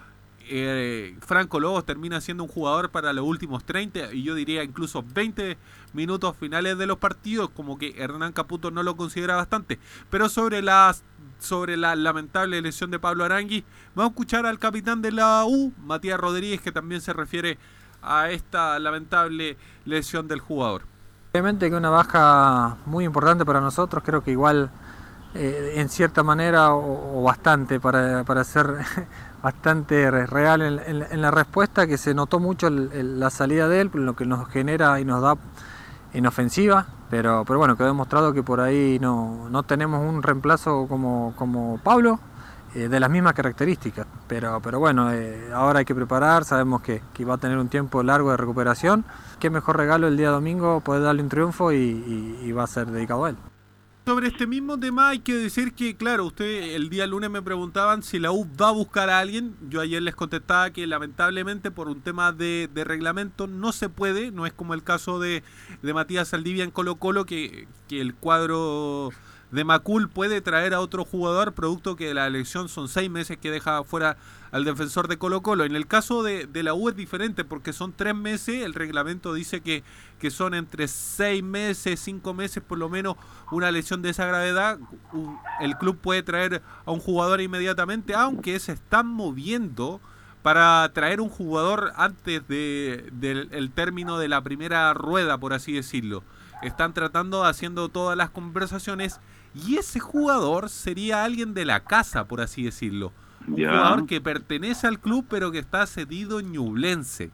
eh, 0.47 1.15
Franco 1.21 1.59
Lobos 1.59 1.85
termina 1.85 2.21
siendo 2.21 2.43
un 2.43 2.49
jugador 2.49 2.89
para 2.89 3.13
los 3.13 3.25
últimos 3.25 3.63
30 3.63 4.13
y 4.13 4.23
yo 4.23 4.35
diría 4.35 4.63
incluso 4.63 5.03
20 5.03 5.57
minutos 5.93 6.35
finales 6.37 6.77
de 6.77 6.85
los 6.85 6.97
partidos, 6.97 7.49
como 7.49 7.77
que 7.77 7.95
Hernán 7.97 8.33
Caputo 8.33 8.71
no 8.71 8.83
lo 8.83 8.95
considera 8.95 9.35
bastante. 9.35 9.79
Pero 10.09 10.29
sobre 10.29 10.61
las 10.61 11.03
sobre 11.39 11.77
la 11.77 11.95
lamentable 11.95 12.61
lesión 12.61 12.91
de 12.91 12.99
Pablo 12.99 13.25
Arangui, 13.25 13.63
vamos 13.93 14.11
a 14.11 14.13
escuchar 14.13 14.45
al 14.45 14.59
capitán 14.59 15.01
de 15.01 15.11
la 15.11 15.43
U, 15.45 15.73
Matías 15.83 16.19
Rodríguez, 16.19 16.61
que 16.61 16.71
también 16.71 17.01
se 17.01 17.13
refiere 17.13 17.57
a 18.01 18.29
esta 18.29 18.79
lamentable 18.79 19.57
lesión 19.85 20.27
del 20.27 20.39
jugador. 20.39 20.83
Obviamente 21.33 21.69
que 21.69 21.75
una 21.75 21.89
baja 21.89 22.77
muy 22.85 23.03
importante 23.03 23.43
para 23.45 23.59
nosotros, 23.59 24.03
creo 24.05 24.23
que 24.23 24.31
igual 24.31 24.71
eh, 25.33 25.73
en 25.75 25.89
cierta 25.89 26.23
manera 26.23 26.73
o, 26.73 27.23
bastante 27.23 27.79
para, 27.79 28.23
para 28.23 28.43
ser 28.43 28.73
bastante 29.45 30.09
real 30.09 30.59
en, 30.63 31.21
la 31.21 31.29
respuesta, 31.29 31.85
que 31.85 31.99
se 31.99 32.15
notó 32.15 32.39
mucho 32.39 32.67
la 32.71 33.29
salida 33.29 33.67
de 33.67 33.81
él, 33.81 33.91
lo 33.93 34.15
que 34.15 34.25
nos 34.25 34.49
genera 34.49 34.99
y 34.99 35.05
nos 35.05 35.21
da 35.21 35.37
en 36.13 36.25
ofensiva, 36.25 36.87
pero, 37.11 37.43
pero 37.45 37.59
bueno, 37.59 37.77
quedó 37.77 37.85
demostrado 37.85 38.33
que 38.33 38.41
por 38.41 38.59
ahí 38.59 38.97
no, 38.99 39.47
no 39.51 39.61
tenemos 39.61 40.01
un 40.01 40.23
reemplazo 40.23 40.87
como, 40.89 41.35
como 41.35 41.79
Pablo, 41.83 42.19
eh, 42.73 42.87
de 42.87 42.99
las 42.99 43.11
mismas 43.11 43.33
características, 43.33 44.07
pero, 44.27 44.59
pero 44.63 44.79
bueno, 44.79 45.13
eh, 45.13 45.51
ahora 45.53 45.77
hay 45.77 45.85
que 45.85 45.93
preparar, 45.93 46.43
sabemos 46.43 46.81
que, 46.81 47.03
que, 47.13 47.23
va 47.23 47.35
a 47.35 47.37
tener 47.37 47.59
un 47.59 47.67
tiempo 47.67 48.01
largo 48.01 48.31
de 48.31 48.37
recuperación, 48.37 49.05
qué 49.39 49.51
mejor 49.51 49.77
regalo 49.77 50.07
el 50.07 50.17
día 50.17 50.31
domingo 50.31 50.79
poder 50.79 51.03
darle 51.03 51.21
un 51.21 51.29
triunfo 51.29 51.71
y 51.71 52.51
va 52.51 52.63
a 52.63 52.67
ser 52.67 52.87
dedicado 52.87 53.25
a 53.25 53.29
él. 53.29 53.37
Sobre 54.05 54.27
este 54.27 54.45
mismo 54.45 54.79
tema 54.79 55.09
hay 55.09 55.17
que 55.17 55.33
decir 55.33 55.73
que, 55.73 55.97
claro, 55.97 56.27
usted 56.27 56.75
el 56.75 56.91
día 56.91 57.07
lunes 57.07 57.31
me 57.31 57.41
preguntaban 57.41 58.03
si 58.03 58.19
la 58.19 58.31
U 58.31 58.47
va 58.55 58.67
a 58.67 58.71
buscar 58.71 59.09
a 59.09 59.17
alguien. 59.17 59.55
Yo 59.67 59.81
ayer 59.81 59.99
les 59.99 60.13
contestaba 60.13 60.69
que 60.69 60.85
lamentablemente 60.85 61.71
por 61.71 61.87
un 61.87 62.01
tema 62.01 62.31
de, 62.31 62.69
reglamento 62.75 63.47
no 63.47 63.71
se 63.71 63.89
puede. 63.89 64.29
No 64.29 64.45
es 64.45 64.53
como 64.53 64.75
el 64.75 64.83
caso 64.83 65.17
de, 65.17 65.41
de 65.81 65.93
Matías 65.95 66.27
Saldivia 66.27 66.63
en 66.63 66.69
Colo 66.69 66.97
Colo, 66.97 67.25
que, 67.25 67.67
que 67.87 67.99
el 67.99 68.13
cuadro 68.13 69.09
de 69.49 69.63
Macul 69.63 70.07
puede 70.07 70.39
traer 70.39 70.75
a 70.75 70.81
otro 70.81 71.03
jugador, 71.03 71.53
producto 71.53 71.95
que 71.95 72.13
la 72.13 72.27
elección 72.27 72.69
son 72.69 72.87
seis 72.89 73.09
meses 73.09 73.37
que 73.37 73.49
deja 73.49 73.83
fuera 73.83 74.17
al 74.55 74.63
defensor 74.63 75.09
de 75.09 75.17
Colo 75.17 75.41
Colo. 75.41 75.65
En 75.65 75.75
el 75.75 75.85
caso 75.85 76.23
de, 76.23 76.47
la 76.63 76.73
U 76.73 76.87
es 76.87 76.95
diferente 76.95 77.43
porque 77.43 77.73
son 77.73 77.91
tres 77.91 78.15
meses, 78.15 78.63
el 78.63 78.73
reglamento 78.73 79.33
dice 79.33 79.59
que, 79.59 79.83
que 80.17 80.31
son 80.31 80.53
entre 80.53 80.87
seis 80.87 81.43
meses, 81.43 81.99
cinco 81.99 82.33
meses 82.33 82.63
por 82.63 82.77
lo 82.77 82.87
menos 82.87 83.17
una 83.51 83.69
lesión 83.69 84.01
de 84.01 84.11
esa 84.11 84.25
gravedad. 84.25 84.79
El 85.59 85.75
club 85.75 85.97
puede 85.97 86.23
traer 86.23 86.61
a 86.85 86.91
un 86.91 87.01
jugador 87.01 87.41
inmediatamente, 87.41 88.15
aunque 88.15 88.57
se 88.61 88.71
están 88.71 89.07
moviendo 89.07 89.99
para 90.41 90.89
traer 90.93 91.19
un 91.19 91.27
jugador 91.27 91.91
antes 91.97 92.47
de, 92.47 93.09
del 93.11 93.71
término 93.71 94.19
de 94.19 94.29
la 94.29 94.41
primera 94.41 94.93
rueda, 94.93 95.37
por 95.37 95.51
así 95.51 95.73
decirlo. 95.73 96.23
Están 96.61 96.93
tratando, 96.93 97.43
haciendo 97.43 97.89
todas 97.89 98.15
las 98.15 98.29
conversaciones 98.29 99.19
y 99.53 99.75
ese 99.75 99.99
jugador 99.99 100.69
sería 100.69 101.25
alguien 101.25 101.53
de 101.53 101.65
la 101.65 101.81
casa, 101.81 102.23
por 102.23 102.39
así 102.39 102.63
decirlo. 102.63 103.11
Un 103.47 103.55
jugador 103.55 104.05
que 104.05 104.21
pertenece 104.21 104.87
al 104.87 104.99
club 104.99 105.25
pero 105.29 105.51
que 105.51 105.59
está 105.59 105.85
cedido 105.85 106.39
en 106.39 106.51
Ñublense. 106.51 107.31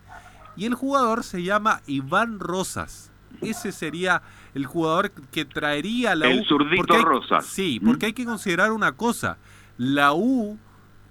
Y 0.56 0.66
el 0.66 0.76
jugador 0.76 1.24
se 1.24 1.44
llama 1.44 1.82
Iván 1.88 2.40
Rosas. 2.40 3.12
Ese 3.42 3.72
sería 3.72 4.22
el 4.54 4.66
jugador 4.66 5.12
que 5.12 5.46
traería 5.46 6.16
la 6.16 6.28
U. 6.28 6.32
El 6.32 6.46
zurdito 6.46 6.98
Rosas. 7.04 7.46
Sí, 7.46 7.80
porque 7.80 8.08
hay 8.08 8.14
que 8.14 8.26
considerar 8.26 8.72
una 8.72 8.92
cosa. 8.92 9.38
La 9.78 10.14
U 10.14 10.60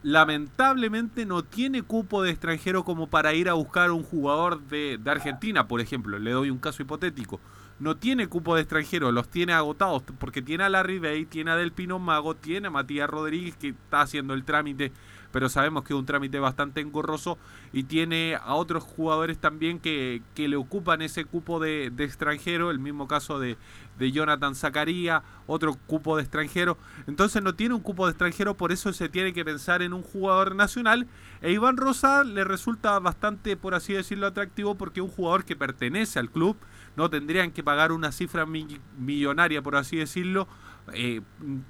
lamentablemente 0.03 1.27
no 1.27 1.43
tiene 1.43 1.83
cupo 1.83 2.23
de 2.23 2.31
extranjero 2.31 2.85
como 2.85 3.07
para 3.09 3.35
ir 3.35 3.49
a 3.49 3.55
buscar 3.55 3.91
un 3.91 4.03
jugador 4.03 4.61
de, 4.63 4.99
de 4.99 5.11
Argentina, 5.11 5.67
por 5.67 5.81
ejemplo. 5.81 6.19
Le 6.19 6.31
doy 6.31 6.51
un 6.51 6.59
caso 6.59 6.83
hipotético 6.83 7.41
no 7.81 7.97
tiene 7.97 8.29
cupo 8.29 8.55
de 8.55 8.61
extranjero, 8.61 9.11
los 9.11 9.29
tiene 9.29 9.55
agotados, 9.55 10.03
porque 10.19 10.43
tiene 10.43 10.65
a 10.65 10.69
Larry 10.69 10.99
Bay, 10.99 11.25
tiene 11.25 11.51
a 11.51 11.57
Del 11.57 11.73
Pino 11.73 11.99
Mago, 11.99 12.37
tiene 12.37 12.69
a 12.69 12.71
Matías 12.71 13.09
Rodríguez 13.09 13.57
que 13.57 13.69
está 13.69 14.03
haciendo 14.03 14.35
el 14.35 14.45
trámite, 14.45 14.93
pero 15.33 15.49
sabemos 15.49 15.85
que 15.85 15.95
es 15.95 15.99
un 15.99 16.05
trámite 16.05 16.39
bastante 16.39 16.83
engorroso, 16.83 17.39
y 17.73 17.85
tiene 17.85 18.37
a 18.37 18.55
otros 18.55 18.85
jugadores 18.85 19.39
también 19.39 19.81
que, 19.81 20.21
que 20.35 20.47
le 20.47 20.57
ocupan 20.57 21.01
ese 21.01 21.25
cupo 21.25 21.59
de, 21.59 21.87
extranjero, 21.99 22.71
el 22.71 22.79
mismo 22.79 23.09
caso 23.09 23.39
de, 23.39 23.57
de 24.01 24.11
Jonathan 24.11 24.57
Zacaría, 24.57 25.23
otro 25.47 25.75
cupo 25.87 26.17
de 26.17 26.23
extranjero, 26.23 26.79
entonces 27.07 27.43
no 27.43 27.55
tiene 27.55 27.75
un 27.75 27.83
cupo 27.83 28.07
de 28.07 28.13
extranjero, 28.13 28.57
por 28.57 28.73
eso 28.73 28.93
se 28.93 29.09
tiene 29.09 29.33
que 29.33 29.45
pensar 29.45 29.83
en 29.83 29.93
un 29.93 30.03
jugador 30.03 30.57
nacional, 30.57 31.07
e 31.43 31.53
Iván 31.53 31.77
Rosa 31.77 32.25
le 32.25 32.43
resulta 32.45 32.99
bastante, 32.99 33.57
por 33.57 33.75
así 33.75 33.93
decirlo, 33.93 34.27
atractivo 34.27 34.75
porque 34.75 35.03
un 35.03 35.09
jugador 35.09 35.45
que 35.45 35.55
pertenece 35.55 36.19
al 36.19 36.31
club, 36.31 36.57
no 36.97 37.11
tendrían 37.11 37.53
que 37.53 37.63
pagar 37.63 37.93
una 37.93 38.11
cifra 38.11 38.47
millonaria, 38.47 39.63
por 39.63 39.77
así 39.77 39.97
decirlo, 39.97 40.49
eh, 40.93 41.21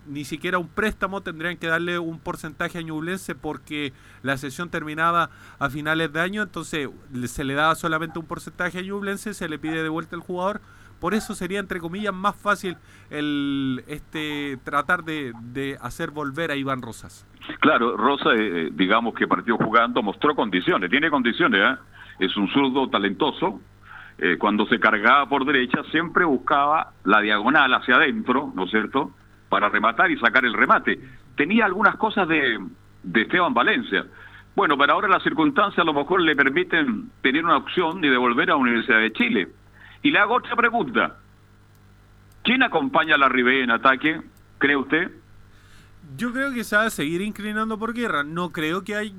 ni 0.07 0.25
siquiera 0.25 0.59
un 0.59 0.69
préstamo, 0.69 1.21
tendrían 1.21 1.57
que 1.57 1.67
darle 1.67 1.99
un 1.99 2.21
porcentaje 2.21 2.79
a 2.79 2.83
Ñublense 2.83 3.35
porque 3.35 3.93
la 4.23 4.39
sesión 4.39 4.71
terminaba 4.71 5.31
a 5.59 5.69
finales 5.69 6.13
de 6.13 6.21
año, 6.21 6.43
entonces 6.43 6.89
se 7.27 7.45
le 7.45 7.55
daba 7.55 7.75
solamente 7.75 8.19
un 8.19 8.27
porcentaje 8.27 8.79
a 8.79 8.83
Ñublense, 8.83 9.35
se 9.35 9.49
le 9.49 9.59
pide 9.59 9.83
de 9.83 9.89
vuelta 9.89 10.17
al 10.17 10.23
jugador, 10.23 10.61
por 11.01 11.15
eso 11.15 11.35
sería 11.35 11.59
entre 11.59 11.81
comillas 11.81 12.15
más 12.15 12.37
fácil 12.37 12.77
el 13.11 13.83
este 13.89 14.59
tratar 14.65 15.03
de, 15.05 15.33
hacer 15.81 16.11
volver 16.11 16.51
a 16.51 16.57
Iván 16.57 16.83
Rosas. 16.83 17.27
Claro, 17.61 17.97
Rosa, 17.97 18.31
eh, 18.35 18.67
eh, 18.67 18.71
digamos 18.73 19.15
que 19.15 19.27
partió 19.27 19.57
jugando, 19.57 20.03
mostró 20.03 20.35
condiciones, 20.35 20.91
tiene 20.91 21.11
condiciones, 21.11 21.61
¿eh? 21.61 21.77
es 22.21 22.37
un 22.37 22.49
zurdo 22.49 22.89
talentoso, 22.89 23.61
eh, 24.23 24.37
cuando 24.37 24.67
se 24.67 24.79
cargaba 24.79 25.27
por 25.27 25.47
derecha, 25.47 25.83
siempre 25.91 26.27
buscaba 26.27 26.93
la 27.05 27.23
diagonal 27.23 27.73
hacia 27.73 27.97
adentro, 27.97 28.53
¿no 28.55 28.65
es 28.65 28.71
cierto?, 28.71 29.13
para 29.49 29.71
rematar 29.71 30.11
y 30.11 30.19
sacar 30.19 30.45
el 30.45 30.53
remate. 30.53 31.01
Tenía 31.37 31.65
algunas 31.65 31.97
cosas 31.97 32.29
de, 32.29 32.59
de 33.03 33.23
Esteban 33.23 33.55
Valencia. 33.55 34.05
Bueno, 34.55 34.77
pero 34.77 34.93
ahora 34.93 35.09
las 35.09 35.23
circunstancias 35.23 35.79
a 35.79 35.85
lo 35.85 35.95
mejor 35.95 36.21
le 36.21 36.37
permiten 36.37 37.11
tener 37.23 37.47
una 37.47 37.57
opción 37.57 38.03
de 38.03 38.11
devolver 38.11 38.51
a 38.51 38.57
Universidad 38.57 38.99
de 38.99 39.13
Chile. 39.15 39.49
Y 40.03 40.11
le 40.11 40.19
hago 40.19 40.35
otra 40.35 40.57
pregunta. 40.57 41.17
¿Quién 42.43 42.63
acompaña 42.63 43.17
a 43.17 43.19
la 43.19 43.29
Ribé 43.29 43.63
en 43.63 43.71
ataque, 43.71 44.21
cree 44.59 44.77
usted? 44.77 45.11
Yo 46.17 46.33
creo 46.33 46.53
que 46.53 46.65
se 46.65 46.77
va 46.77 46.85
a 46.85 46.91
seguir 46.91 47.21
inclinando 47.21 47.79
por 47.79 47.93
guerra. 47.93 48.25
No 48.25 48.51
creo 48.51 48.83
que, 48.83 48.97
hay, 48.97 49.15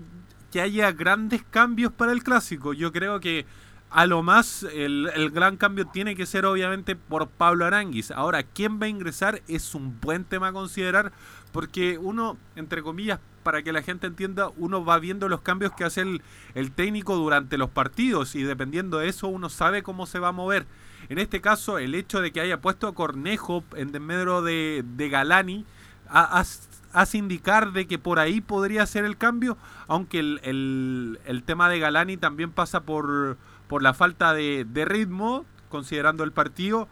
que 0.51 0.61
haya 0.61 0.91
grandes 0.91 1.43
cambios 1.43 1.91
para 1.91 2.11
el 2.11 2.23
clásico. 2.23 2.73
Yo 2.73 2.91
creo 2.91 3.19
que 3.19 3.45
a 3.91 4.05
lo 4.07 4.23
más, 4.23 4.63
el, 4.63 5.31
gran 5.31 5.57
cambio 5.57 5.85
tiene 5.85 6.15
que 6.15 6.25
ser 6.25 6.45
obviamente 6.45 6.95
por 6.95 7.27
Pablo 7.27 7.65
Aranguis. 7.65 8.09
Ahora, 8.11 8.43
¿quién 8.43 8.79
va 8.81 8.85
a 8.85 8.89
ingresar? 8.89 9.41
Es 9.47 9.75
un 9.75 9.99
buen 9.99 10.23
tema 10.23 10.47
a 10.47 10.53
considerar 10.53 11.11
porque 11.51 11.97
uno, 11.97 12.37
entre 12.55 12.81
comillas, 12.81 13.19
para 13.43 13.63
que 13.63 13.73
la 13.73 13.81
gente 13.81 14.07
entienda, 14.07 14.49
uno 14.57 14.85
va 14.85 14.99
viendo 14.99 15.27
los 15.27 15.41
cambios 15.41 15.71
que 15.73 15.83
hace 15.83 16.01
el, 16.01 16.71
técnico 16.71 17.15
durante 17.15 17.57
los 17.57 17.69
partidos 17.69 18.35
y 18.35 18.43
dependiendo 18.43 18.99
de 18.99 19.09
eso 19.09 19.27
uno 19.27 19.49
sabe 19.49 19.83
cómo 19.83 20.05
se 20.05 20.19
va 20.19 20.29
a 20.29 20.33
mover. 20.33 20.65
En 21.09 21.17
este 21.17 21.41
caso, 21.41 21.79
el 21.79 21.95
hecho 21.95 22.21
de 22.21 22.31
que 22.31 22.41
haya 22.41 22.61
puesto 22.61 22.87
a 22.87 22.93
Cornejo 22.93 23.63
en 23.75 23.91
desmedro 23.91 24.41
de, 24.41 24.83
de 24.95 25.09
Galani 25.09 25.65
hace 26.07 27.17
indicar 27.17 27.71
de 27.71 27.87
que 27.87 27.97
por 27.97 28.19
ahí 28.19 28.41
podría 28.41 28.85
ser 28.85 29.05
el 29.05 29.17
cambio, 29.17 29.57
aunque 29.87 30.19
el, 30.19 31.19
el 31.25 31.43
tema 31.43 31.69
de 31.69 31.79
Galani 31.79 32.17
también 32.17 32.51
pasa 32.51 32.81
por 32.81 33.37
por 33.71 33.81
la 33.81 33.93
falta 33.93 34.33
de, 34.33 34.65
ritmo, 34.85 35.45
considerando 35.69 36.25
el 36.25 36.33
partido, 36.33 36.89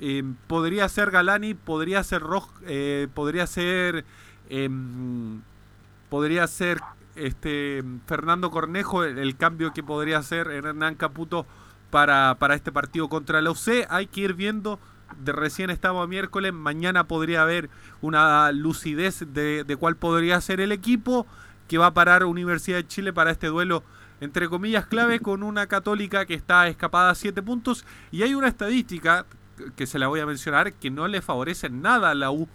eh, 0.00 0.24
podría 0.46 0.88
ser 0.88 1.10
Galani, 1.10 1.54
podría 1.54 2.02
ser 2.02 2.22
Roj, 2.22 2.48
eh, 2.66 3.08
podría 3.14 3.46
ser 3.46 4.04
em, 4.48 5.42
podría 6.08 6.46
ser 6.46 6.80
este 7.14 7.82
Fernando 8.06 8.50
Cornejo 8.50 9.04
el, 9.04 9.18
el 9.18 9.36
cambio 9.36 9.72
que 9.72 9.82
podría 9.82 10.18
hacer 10.18 10.48
Hernán 10.48 10.94
Caputo 10.94 11.46
para, 11.90 12.36
para 12.38 12.54
este 12.54 12.72
partido 12.72 13.08
contra 13.08 13.42
la 13.42 13.50
UC. 13.50 13.86
Hay 13.88 14.06
que 14.06 14.22
ir 14.22 14.34
viendo 14.34 14.80
de 15.20 15.32
recién 15.32 15.70
estamos 15.70 16.02
a 16.02 16.06
miércoles, 16.06 16.52
mañana 16.52 17.04
podría 17.04 17.42
haber 17.42 17.68
una 18.00 18.50
lucidez 18.50 19.24
de, 19.32 19.62
de 19.64 19.76
cuál 19.76 19.96
podría 19.96 20.40
ser 20.40 20.60
el 20.60 20.72
equipo 20.72 21.26
que 21.68 21.78
va 21.78 21.86
a 21.86 21.94
parar 21.94 22.24
Universidad 22.24 22.78
de 22.78 22.86
Chile 22.86 23.12
para 23.12 23.30
este 23.30 23.48
duelo 23.48 23.82
entre 24.20 24.48
comillas 24.48 24.86
clave 24.86 25.20
con 25.20 25.42
una 25.42 25.66
católica 25.66 26.26
que 26.26 26.34
está 26.34 26.68
escapada 26.68 27.10
a 27.10 27.14
7 27.14 27.42
puntos 27.42 27.84
y 28.10 28.22
hay 28.22 28.34
una 28.34 28.48
estadística 28.48 29.26
que 29.76 29.86
se 29.86 29.98
la 29.98 30.08
voy 30.08 30.20
a 30.20 30.26
mencionar 30.26 30.72
que 30.72 30.90
no 30.90 31.08
le 31.08 31.22
favorece 31.22 31.70
nada 31.70 32.10
a 32.10 32.14
la 32.14 32.30
U 32.30 32.48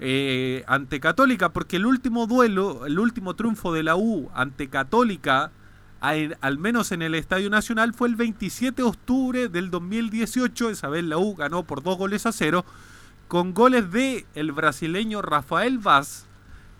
eh, 0.00 0.64
ante 0.66 1.00
Católica 1.00 1.48
porque 1.50 1.76
el 1.76 1.86
último 1.86 2.26
duelo, 2.26 2.86
el 2.86 2.98
último 2.98 3.34
triunfo 3.34 3.72
de 3.72 3.82
la 3.82 3.96
U 3.96 4.30
ante 4.34 4.68
Católica 4.68 5.50
al 6.00 6.58
menos 6.58 6.92
en 6.92 7.02
el 7.02 7.14
Estadio 7.14 7.50
Nacional, 7.50 7.92
fue 7.92 8.08
el 8.08 8.16
27 8.16 8.82
de 8.82 8.88
octubre 8.88 9.48
del 9.48 9.70
2018. 9.70 10.70
Esa 10.70 10.88
vez 10.88 11.04
la 11.04 11.18
U 11.18 11.34
ganó 11.34 11.64
por 11.64 11.82
dos 11.82 11.98
goles 11.98 12.24
a 12.26 12.32
cero, 12.32 12.64
con 13.26 13.52
goles 13.52 13.90
de 13.90 14.24
el 14.34 14.52
brasileño 14.52 15.22
Rafael 15.22 15.78
Vaz 15.78 16.26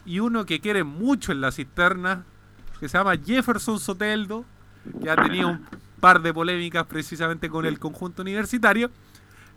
y 0.06 0.20
uno 0.20 0.46
que 0.46 0.60
quiere 0.60 0.84
mucho 0.84 1.32
en 1.32 1.40
la 1.40 1.52
cisterna, 1.52 2.24
que 2.80 2.88
se 2.88 2.96
llama 2.96 3.16
Jefferson 3.16 3.80
Soteldo, 3.80 4.44
que 5.02 5.10
ha 5.10 5.16
tenido 5.16 5.48
un 5.48 5.66
par 6.00 6.22
de 6.22 6.32
polémicas 6.32 6.86
precisamente 6.86 7.50
con 7.50 7.66
el 7.66 7.78
conjunto 7.78 8.22
universitario. 8.22 8.90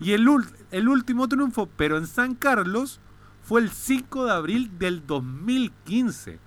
Y 0.01 0.13
el, 0.13 0.27
el 0.71 0.89
último 0.89 1.27
triunfo, 1.27 1.69
pero 1.77 1.97
en 1.97 2.07
San 2.07 2.35
Carlos, 2.35 2.99
fue 3.43 3.61
el 3.61 3.69
5 3.69 4.25
de 4.25 4.31
abril 4.31 4.71
del 4.77 5.05
2015. 5.05 6.39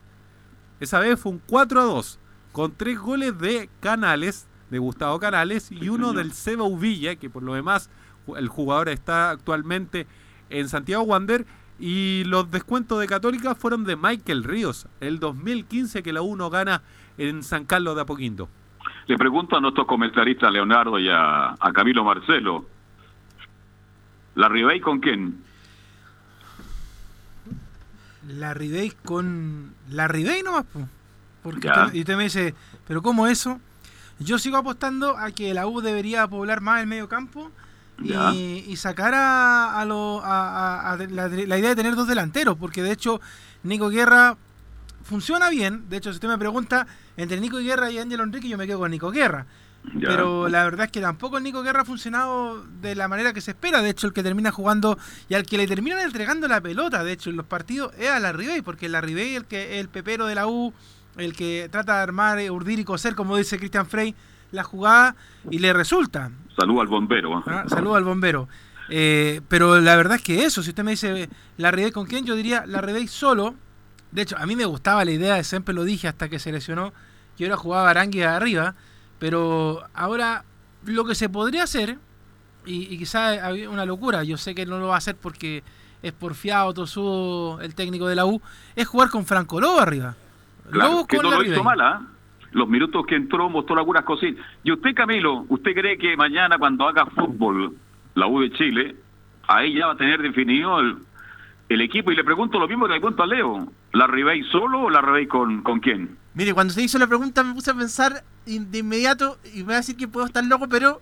Esa 0.81 0.99
vez 0.99 1.21
fue 1.21 1.33
un 1.33 1.43
4 1.47 1.81
a 1.81 1.85
2 1.85 2.19
con 2.53 2.73
tres 2.77 2.99
goles 2.99 3.37
de 3.39 3.69
Canales, 3.81 4.49
de 4.71 4.79
Gustavo 4.79 5.19
Canales, 5.19 5.73
y 5.73 5.89
uno 5.89 6.13
del 6.13 6.33
Seba 6.33 6.63
Uvilla, 6.63 7.17
que 7.17 7.29
por 7.29 7.43
lo 7.43 7.55
demás 7.55 7.91
el 8.37 8.49
jugador 8.49 8.89
está 8.89 9.31
actualmente 9.31 10.07
en 10.51 10.69
Santiago 10.69 11.03
Wander, 11.03 11.47
y 11.81 12.23
los 12.27 12.51
descuentos 12.51 13.01
de 13.01 13.09
Católica 13.09 13.57
fueron 13.57 13.85
de 13.85 13.97
Michael 13.97 14.45
Ríos, 14.45 14.87
el 15.01 15.19
2015 15.19 16.03
que 16.05 16.13
la 16.13 16.23
1 16.23 16.49
gana 16.49 16.83
en 17.19 17.43
San 17.43 17.65
Carlos 17.65 17.97
de 17.97 18.03
Apoquindo. 18.03 18.49
Le 19.07 19.19
pregunto 19.19 19.57
a 19.57 19.61
nuestros 19.61 19.87
comentaristas, 19.87 20.53
Leonardo 20.53 20.99
y 20.99 21.09
a, 21.11 21.57
Camilo 21.75 22.05
Marcelo, 22.05 22.67
¿la 24.35 24.49
Ribey 24.49 24.81
con 24.81 25.01
quién? 25.01 25.43
La 28.29 28.55
Ribey 28.55 28.93
con... 29.05 29.75
La 29.91 30.09
Ribey 30.09 30.43
nomás, 30.43 30.65
pues. 30.73 30.87
Porque 31.43 31.71
y 31.93 32.01
usted 32.01 32.17
me 32.17 32.25
dice, 32.25 32.55
¿pero 32.89 33.03
cómo 33.03 33.27
eso? 33.27 33.61
Yo 34.19 34.39
sigo 34.39 34.57
apostando 34.57 35.19
a 35.19 35.31
que 35.31 35.53
la 35.53 35.67
U 35.67 35.83
debería 35.83 36.27
poblar 36.27 36.63
más 36.63 36.81
el 36.81 36.87
medio 36.87 37.07
campo 37.07 37.51
y, 38.03 38.75
sacar 38.77 39.13
a, 39.15 39.85
la, 39.85 41.59
idea 41.59 41.69
de 41.69 41.77
tener 41.77 41.95
dos 41.95 42.09
delanteros, 42.09 42.57
porque 42.57 42.83
de 42.83 42.93
hecho 42.93 43.21
Nico 43.63 43.91
Guerra 43.91 44.39
funciona 45.03 45.51
bien. 45.51 45.89
De 45.91 45.99
hecho, 45.99 46.11
si 46.11 46.17
usted 46.17 46.29
me 46.29 46.39
pregunta 46.39 46.87
entre 47.19 47.41
Nico 47.41 47.59
Guerra 47.59 47.91
y 47.91 47.99
Ángel 47.99 48.21
Enrique, 48.21 48.49
yo 48.49 48.57
me 48.57 48.67
quedo 48.67 48.79
con 48.79 48.91
Nico 48.91 49.11
Guerra. 49.11 49.47
Pero 50.01 50.49
la 50.49 50.65
verdad 50.65 50.87
es 50.87 50.93
que 50.93 51.01
tampoco 51.01 51.39
Nico 51.41 51.63
Guerra 51.63 51.83
ha 51.83 51.85
funcionado 51.85 52.65
de 52.81 52.95
la 52.95 53.07
manera 53.07 53.33
que 53.33 53.41
se 53.41 53.53
espera. 53.53 53.83
De 53.83 53.91
hecho, 53.91 54.07
el 54.07 54.13
que 54.13 54.23
termina 54.23 54.51
jugando 54.51 54.99
y 55.29 55.35
al 55.35 55.45
que 55.45 55.59
le 55.59 55.67
terminan 55.67 56.01
entregando 56.01 56.49
la 56.49 56.61
pelota, 56.61 57.05
de 57.05 57.13
hecho, 57.13 57.31
en 57.31 57.37
los 57.37 57.47
partidos 57.47 57.93
es 57.99 58.11
a 58.11 58.19
la 58.19 58.33
Ribey, 58.33 58.63
porque 58.63 58.89
la 58.89 59.01
Ribey 59.01 59.35
el 59.35 59.45
que 59.45 59.81
el 59.81 59.89
pepero 59.89 60.27
de 60.27 60.35
la 60.35 60.47
U 60.47 60.73
el 61.17 61.35
que 61.35 61.69
trata 61.71 61.97
de 61.97 62.03
armar, 62.03 62.39
eh, 62.39 62.51
urdir 62.51 62.79
y 62.79 62.85
coser, 62.85 63.15
como 63.15 63.37
dice 63.37 63.59
Cristian 63.59 63.87
Frey, 63.87 64.15
la 64.51 64.65
jugada 64.65 65.17
y 65.51 65.59
le 65.59 65.73
resulta. 65.73 66.31
Salud 66.57 66.81
al 66.81 66.87
bombero. 66.87 67.43
Ah, 67.47 67.65
salud 67.69 67.97
al 67.97 68.05
bombero. 68.05 68.49
Eh, 68.89 69.41
pero 69.49 69.81
la 69.81 69.97
verdad 69.97 70.17
es 70.17 70.23
que 70.23 70.45
eso, 70.45 70.63
si 70.63 70.71
usted 70.71 70.85
me 70.85 70.93
dice 70.93 71.29
la 71.57 71.71
Redey 71.71 71.91
con 71.91 72.07
quién, 72.07 72.25
yo 72.25 72.35
diría 72.35 72.65
la 72.67 72.81
Redey 72.81 73.09
solo. 73.09 73.55
De 74.11 74.23
hecho, 74.23 74.37
a 74.39 74.47
mí 74.47 74.55
me 74.55 74.65
gustaba 74.65 75.05
la 75.05 75.11
idea, 75.11 75.43
siempre 75.43 75.75
lo 75.75 75.85
dije 75.85 76.07
hasta 76.07 76.29
que 76.29 76.39
se 76.39 76.53
lesionó, 76.53 76.93
que 77.37 77.45
ahora 77.45 77.57
jugaba 77.57 77.91
Arangui 77.91 78.23
arriba, 78.23 78.75
pero 79.25 79.81
ahora 79.95 80.45
lo 80.85 81.07
que 81.07 81.15
se 81.15 81.31
podría 81.31 81.63
hacer, 81.63 81.97
y, 82.67 82.93
y 82.95 82.99
quizás 82.99 83.41
una 83.71 83.87
locura, 83.87 84.23
yo 84.23 84.37
sé 84.37 84.55
que 84.55 84.67
no 84.67 84.79
lo 84.79 84.89
va 84.89 84.97
a 84.97 84.99
hacer 84.99 85.17
porque 85.17 85.63
es 86.03 86.13
porfiado 86.13 86.75
Tosudo, 86.75 87.59
el 87.63 87.75
técnico 87.75 88.07
de 88.07 88.17
la 88.17 88.27
U, 88.27 88.43
es 88.77 88.87
jugar 88.87 89.09
con 89.09 89.25
Franco 89.25 89.63
Lobo 89.63 89.81
arriba. 89.81 90.15
Claro, 90.71 91.07
que 91.07 91.17
no 91.17 91.31
lo 91.31 91.43
hizo 91.43 91.65
mal, 91.65 91.81
¿ah? 91.81 92.03
Los 92.53 92.69
minutos 92.69 93.07
que 93.07 93.15
entró 93.17 93.49
mostró 93.49 93.79
algunas 93.79 94.05
cositas. 94.05 94.45
¿Y 94.63 94.73
usted, 94.73 94.95
Camilo, 94.95 95.47
usted 95.49 95.73
cree 95.73 95.97
que 95.97 96.19
mañana 96.19 96.59
cuando 96.59 96.87
haga 96.87 97.07
fútbol 97.07 97.75
la 98.17 98.27
U 98.27 98.43
de 98.43 98.53
Chile, 98.53 98.95
ahí 99.49 99.73
ya 99.73 99.87
va 99.87 99.95
a 99.95 99.97
tener 99.97 100.21
definido 100.21 100.81
el, 100.81 101.81
equipo? 101.81 102.13
Y 102.13 102.17
le 102.17 102.25
pregunto 102.25 102.59
lo 102.59 102.69
mismo 102.69 102.87
que 102.87 102.93
le 102.93 103.01
pregunto 103.01 103.23
a 103.23 103.27
Leo. 103.27 103.73
¿La 103.93 104.07
Ribey 104.07 104.43
solo 104.51 104.83
o 104.83 104.91
la 104.91 105.01
Ribey 105.01 105.27
con, 105.27 105.63
con 105.63 105.81
quién? 105.81 106.19
Mire, 106.35 106.53
cuando 106.53 106.75
se 106.75 106.83
hizo 106.83 106.99
la 106.99 107.07
pregunta 107.07 107.43
me 107.43 107.55
puse 107.55 107.71
a 107.71 107.75
pensar 107.75 108.25
de 108.45 108.79
inmediato 108.79 109.39
y 109.53 109.59
me 109.59 109.65
voy 109.65 109.75
a 109.75 109.79
decir 109.79 109.97
que 109.97 110.09
puedo 110.09 110.27
estar 110.27 110.45
loco, 110.45 110.69
pero 110.69 111.01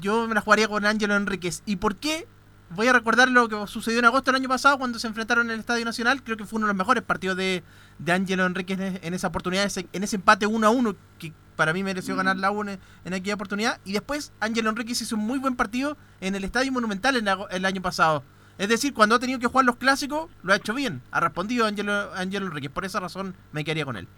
yo 0.00 0.26
me 0.26 0.34
la 0.34 0.40
jugaría 0.40 0.68
con 0.68 0.84
Ángelo 0.84 1.14
Enríquez. 1.14 1.62
¿Y 1.64 1.76
por 1.76 1.96
qué? 1.96 2.26
voy 2.74 2.88
a 2.88 2.92
recordar 2.92 3.28
lo 3.28 3.48
que 3.48 3.66
sucedió 3.66 3.98
en 3.98 4.04
agosto 4.04 4.30
del 4.30 4.40
año 4.40 4.48
pasado 4.48 4.78
cuando 4.78 4.98
se 4.98 5.06
enfrentaron 5.06 5.46
en 5.46 5.52
el 5.52 5.60
Estadio 5.60 5.84
Nacional. 5.84 6.22
Creo 6.22 6.36
que 6.36 6.44
fue 6.44 6.58
uno 6.58 6.66
de 6.66 6.72
los 6.72 6.78
mejores 6.78 7.02
partidos 7.02 7.36
de, 7.36 7.62
de 7.98 8.12
Ángelo 8.12 8.46
Enrique 8.46 8.74
en, 9.02 9.14
esa 9.14 9.28
oportunidad, 9.28 9.70
en 9.92 10.02
ese 10.02 10.16
empate 10.16 10.46
1 10.46 10.66
a 10.66 10.70
1 10.70 10.96
que 11.18 11.32
para 11.56 11.72
mí 11.72 11.82
mereció 11.82 12.16
ganar 12.16 12.36
la 12.38 12.50
U 12.50 12.62
en, 12.62 12.78
aquella 13.04 13.34
oportunidad. 13.34 13.80
Y 13.84 13.92
después 13.92 14.32
Ángelo 14.40 14.70
Enrique 14.70 14.92
hizo 14.92 15.16
un 15.16 15.22
muy 15.22 15.38
buen 15.38 15.56
partido 15.56 15.96
en 16.20 16.34
el 16.34 16.44
Estadio 16.44 16.72
Monumental 16.72 17.16
el 17.16 17.64
año 17.64 17.82
pasado. 17.82 18.24
Es 18.58 18.68
decir, 18.68 18.94
cuando 18.94 19.14
ha 19.14 19.18
tenido 19.18 19.38
que 19.38 19.46
jugar 19.46 19.64
los 19.64 19.76
clásicos, 19.76 20.30
lo 20.42 20.52
ha 20.52 20.56
hecho 20.56 20.74
bien. 20.74 21.02
Ha 21.10 21.20
respondido 21.20 21.66
Ángelo 21.66 22.12
Enrique. 22.16 22.70
Por 22.70 22.84
esa 22.84 23.00
razón 23.00 23.34
me 23.52 23.64
quedaría 23.64 23.84
con 23.84 23.96
él. 23.96 24.08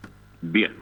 Bien. 0.51 0.75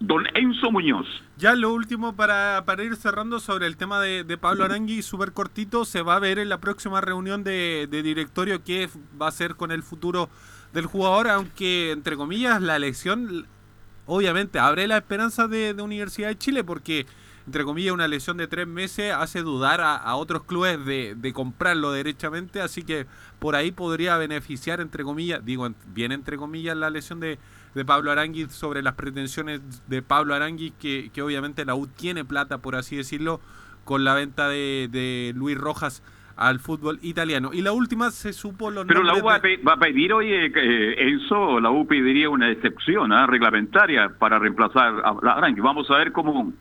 Don 0.00 0.24
Enzo 0.34 0.70
Muñoz. 0.70 1.06
Ya 1.36 1.54
lo 1.54 1.72
último 1.72 2.14
para, 2.14 2.64
para 2.66 2.84
ir 2.84 2.96
cerrando 2.96 3.40
sobre 3.40 3.66
el 3.66 3.76
tema 3.76 4.00
de, 4.00 4.38
Pablo 4.38 4.64
Arangui, 4.64 5.02
súper 5.02 5.32
cortito, 5.32 5.84
se 5.84 6.02
va 6.02 6.16
a 6.16 6.18
ver 6.18 6.38
en 6.38 6.48
la 6.48 6.58
próxima 6.58 7.00
reunión 7.00 7.42
de, 7.42 7.88
directorio 7.90 8.62
qué 8.62 8.88
va 9.20 9.28
a 9.28 9.32
ser 9.32 9.56
con 9.56 9.70
el 9.70 9.82
futuro 9.82 10.28
del 10.72 10.86
jugador, 10.86 11.28
aunque 11.28 11.90
entre 11.90 12.16
comillas 12.16 12.60
la 12.60 12.76
elección 12.76 13.46
obviamente 14.06 14.58
abre 14.58 14.86
la 14.86 14.98
esperanza 14.98 15.48
de, 15.48 15.74
Universidad 15.80 16.28
de 16.28 16.38
Chile 16.38 16.64
porque 16.64 17.06
entre 17.46 17.64
comillas 17.64 17.92
una 17.92 18.08
lesión 18.08 18.36
de 18.36 18.46
tres 18.46 18.66
meses 18.66 19.12
hace 19.12 19.40
dudar 19.40 19.80
a, 19.80 20.14
otros 20.16 20.44
clubes 20.44 20.84
de, 20.84 21.14
de, 21.16 21.32
comprarlo 21.32 21.92
derechamente, 21.92 22.60
así 22.60 22.82
que 22.82 23.06
por 23.38 23.56
ahí 23.56 23.72
podría 23.72 24.16
beneficiar 24.18 24.80
entre 24.80 25.04
comillas, 25.04 25.44
digo 25.44 25.68
bien 25.86 26.12
entre 26.12 26.36
comillas 26.36 26.76
la 26.76 26.90
lesión 26.90 27.20
de 27.20 27.38
de 27.74 27.84
Pablo 27.84 28.10
Arangui 28.10 28.48
sobre 28.48 28.82
las 28.82 28.94
pretensiones 28.94 29.60
de 29.88 30.02
Pablo 30.02 30.34
Arangui, 30.34 30.72
que, 30.72 31.10
que 31.12 31.22
obviamente 31.22 31.64
la 31.64 31.74
U 31.74 31.86
tiene 31.86 32.24
plata, 32.24 32.58
por 32.58 32.74
así 32.74 32.96
decirlo, 32.96 33.40
con 33.84 34.04
la 34.04 34.14
venta 34.14 34.48
de, 34.48 35.32
Luis 35.34 35.56
Rojas 35.56 36.02
al 36.36 36.58
fútbol 36.58 36.98
italiano. 37.02 37.50
Y 37.52 37.60
la 37.60 37.72
última 37.72 38.10
se 38.10 38.32
supo 38.32 38.70
los 38.70 38.86
Pero 38.86 39.02
la 39.02 39.14
U 39.14 39.24
va, 39.24 39.36
a 39.36 39.76
pedir 39.76 40.12
hoy, 40.12 40.32
eh, 40.32 40.94
eso, 40.96 41.60
la 41.60 41.70
U 41.70 41.86
pediría 41.86 42.30
una 42.30 42.50
excepción 42.50 43.12
¿ah? 43.12 43.26
reglamentaria 43.26 44.08
para 44.18 44.38
reemplazar 44.38 45.02
a 45.04 45.32
Arangui. 45.32 45.60
Vamos 45.60 45.90
a 45.90 45.98
ver 45.98 46.12
cómo, 46.12 46.52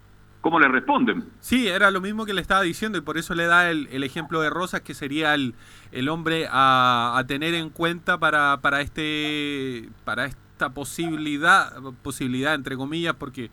cómo 0.41 0.60
le 0.60 0.68
responden. 0.68 1.23
Sí, 1.40 1.68
era 1.68 1.91
lo 1.91 2.02
mismo 2.02 2.26
que 2.26 2.34
le 2.34 2.41
estaba 2.41 2.61
diciendo 2.61 2.98
y 2.98 3.02
por 3.02 3.18
eso 3.18 3.36
le 3.36 3.45
da 3.45 3.69
el, 3.69 3.88
el 3.91 4.03
ejemplo 4.03 4.41
de 4.41 4.49
Rosas, 4.49 4.81
que 4.81 4.94
sería 4.94 5.34
el, 5.34 5.56
el 5.91 6.10
hombre 6.10 6.48
a, 6.52 7.14
a, 7.15 7.26
tener 7.26 7.53
en 7.53 7.69
cuenta 7.69 8.19
para, 8.19 8.60
para 8.61 8.81
este... 8.81 9.90
Para 10.03 10.26
este 10.26 10.49
esta 10.60 10.73
posibilidad, 10.73 11.73
posibilidad 12.03 12.53
entre 12.53 12.76
comillas, 12.76 13.15
porque 13.18 13.49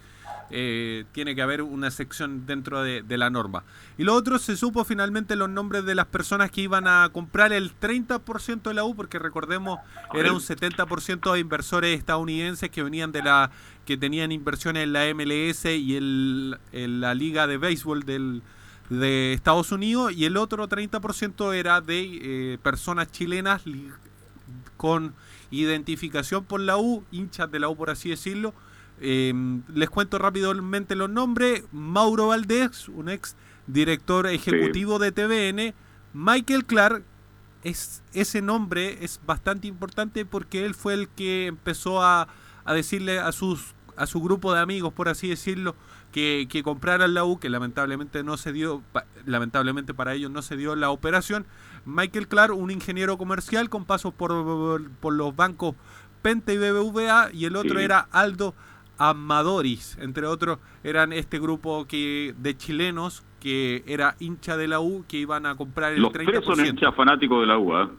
eh, 0.50 1.04
tiene 1.12 1.36
que 1.36 1.42
haber 1.42 1.62
una 1.62 1.92
sección 1.92 2.46
dentro 2.46 2.82
de, 2.82 3.04
la 3.16 3.30
norma. 3.30 3.62
Y 3.96 4.02
lo 4.02 4.12
otro, 4.12 4.40
se 4.40 4.56
supo 4.56 4.84
finalmente 4.84 5.36
los 5.36 5.48
nombres 5.48 5.84
de 5.84 5.94
las 5.94 6.06
personas 6.06 6.50
que 6.50 6.62
iban 6.62 6.88
a 6.88 7.08
comprar 7.12 7.52
el 7.52 7.78
30% 7.78 8.62
de 8.62 8.74
la 8.74 8.82
U, 8.82 8.96
porque 8.96 9.20
recordemos, 9.20 9.78
era 10.14 10.32
un 10.32 10.40
70% 10.40 11.32
de 11.32 11.38
inversores 11.38 11.96
estadounidenses 11.96 12.70
que 12.70 12.82
venían 12.82 13.12
de 13.12 13.22
la 13.22 13.52
que 13.84 13.96
tenían 13.96 14.32
inversiones 14.32 14.82
en 14.82 14.92
la 14.92 15.04
MLS 15.14 15.64
y 15.66 15.94
el, 15.94 16.58
en 16.72 17.00
la 17.00 17.14
Liga 17.14 17.46
de 17.46 17.56
Béisbol 17.56 18.02
del, 18.02 18.42
de 18.90 19.32
Estados 19.32 19.70
Unidos, 19.70 20.12
y 20.12 20.24
el 20.24 20.36
otro 20.36 20.68
30% 20.68 21.54
era 21.54 21.80
de 21.80 22.54
eh, 22.54 22.58
personas 22.64 23.12
chilenas 23.12 23.62
con 24.76 25.14
identificación 25.60 26.44
por 26.44 26.60
la 26.60 26.76
U, 26.78 27.04
hinchas 27.10 27.50
de 27.50 27.60
la 27.60 27.68
U 27.68 27.76
por 27.76 27.90
así 27.90 28.10
decirlo. 28.10 28.54
Em, 29.00 29.62
les 29.74 29.90
cuento 29.90 30.18
rápidamente 30.18 30.96
los 30.96 31.10
nombres. 31.10 31.64
Mauro 31.72 32.28
Valdés, 32.28 32.88
un 32.88 33.08
ex 33.08 33.36
director 33.66 34.26
ejecutivo 34.26 34.98
de 34.98 35.12
TVN. 35.12 35.74
Michael 36.14 36.64
Clark 36.64 37.04
es 37.62 38.02
ese 38.12 38.42
nombre 38.42 38.98
es 39.04 39.20
bastante 39.26 39.66
importante 39.66 40.24
porque 40.24 40.64
él 40.64 40.74
fue 40.74 40.94
el 40.94 41.08
que 41.08 41.46
empezó 41.46 42.02
a, 42.02 42.28
a 42.64 42.74
decirle 42.74 43.18
a 43.18 43.32
sus 43.32 43.74
a 43.96 44.06
su 44.06 44.20
grupo 44.20 44.52
de 44.52 44.60
amigos, 44.60 44.92
por 44.92 45.08
así 45.08 45.28
decirlo, 45.28 45.74
que, 46.16 46.46
que 46.48 46.62
compraran 46.62 47.12
la 47.12 47.26
U, 47.26 47.38
que 47.38 47.50
lamentablemente 47.50 48.24
no 48.24 48.38
se 48.38 48.50
dio, 48.50 48.80
pa- 48.90 49.04
lamentablemente 49.26 49.92
para 49.92 50.14
ellos 50.14 50.30
no 50.30 50.40
se 50.40 50.56
dio 50.56 50.74
la 50.74 50.88
operación. 50.88 51.44
Michael 51.84 52.26
Clark, 52.26 52.56
un 52.56 52.70
ingeniero 52.70 53.18
comercial 53.18 53.68
con 53.68 53.84
pasos 53.84 54.14
por, 54.14 54.80
por 54.98 55.12
los 55.12 55.36
bancos 55.36 55.74
Pente 56.22 56.54
y 56.54 56.56
BBVA, 56.56 57.28
y 57.34 57.44
el 57.44 57.54
otro 57.54 57.78
Sí. 57.78 57.84
era 57.84 57.98
Aldo 58.12 58.54
Amadoris, 58.96 59.98
entre 60.00 60.24
otros, 60.26 60.58
eran 60.82 61.12
este 61.12 61.38
grupo 61.38 61.84
que 61.86 62.34
de 62.38 62.56
chilenos 62.56 63.22
que 63.38 63.84
era 63.86 64.16
hincha 64.18 64.56
de 64.56 64.68
la 64.68 64.80
U 64.80 65.04
que 65.06 65.18
iban 65.18 65.44
a 65.44 65.54
comprar 65.54 65.92
el 65.92 66.00
Los 66.00 66.12
tres 66.14 66.26
son 66.46 66.56
30%. 66.58 66.66
hinchas 66.70 66.94
fanáticos 66.94 67.42
de 67.42 67.46
la 67.46 67.58
UA. 67.58 67.90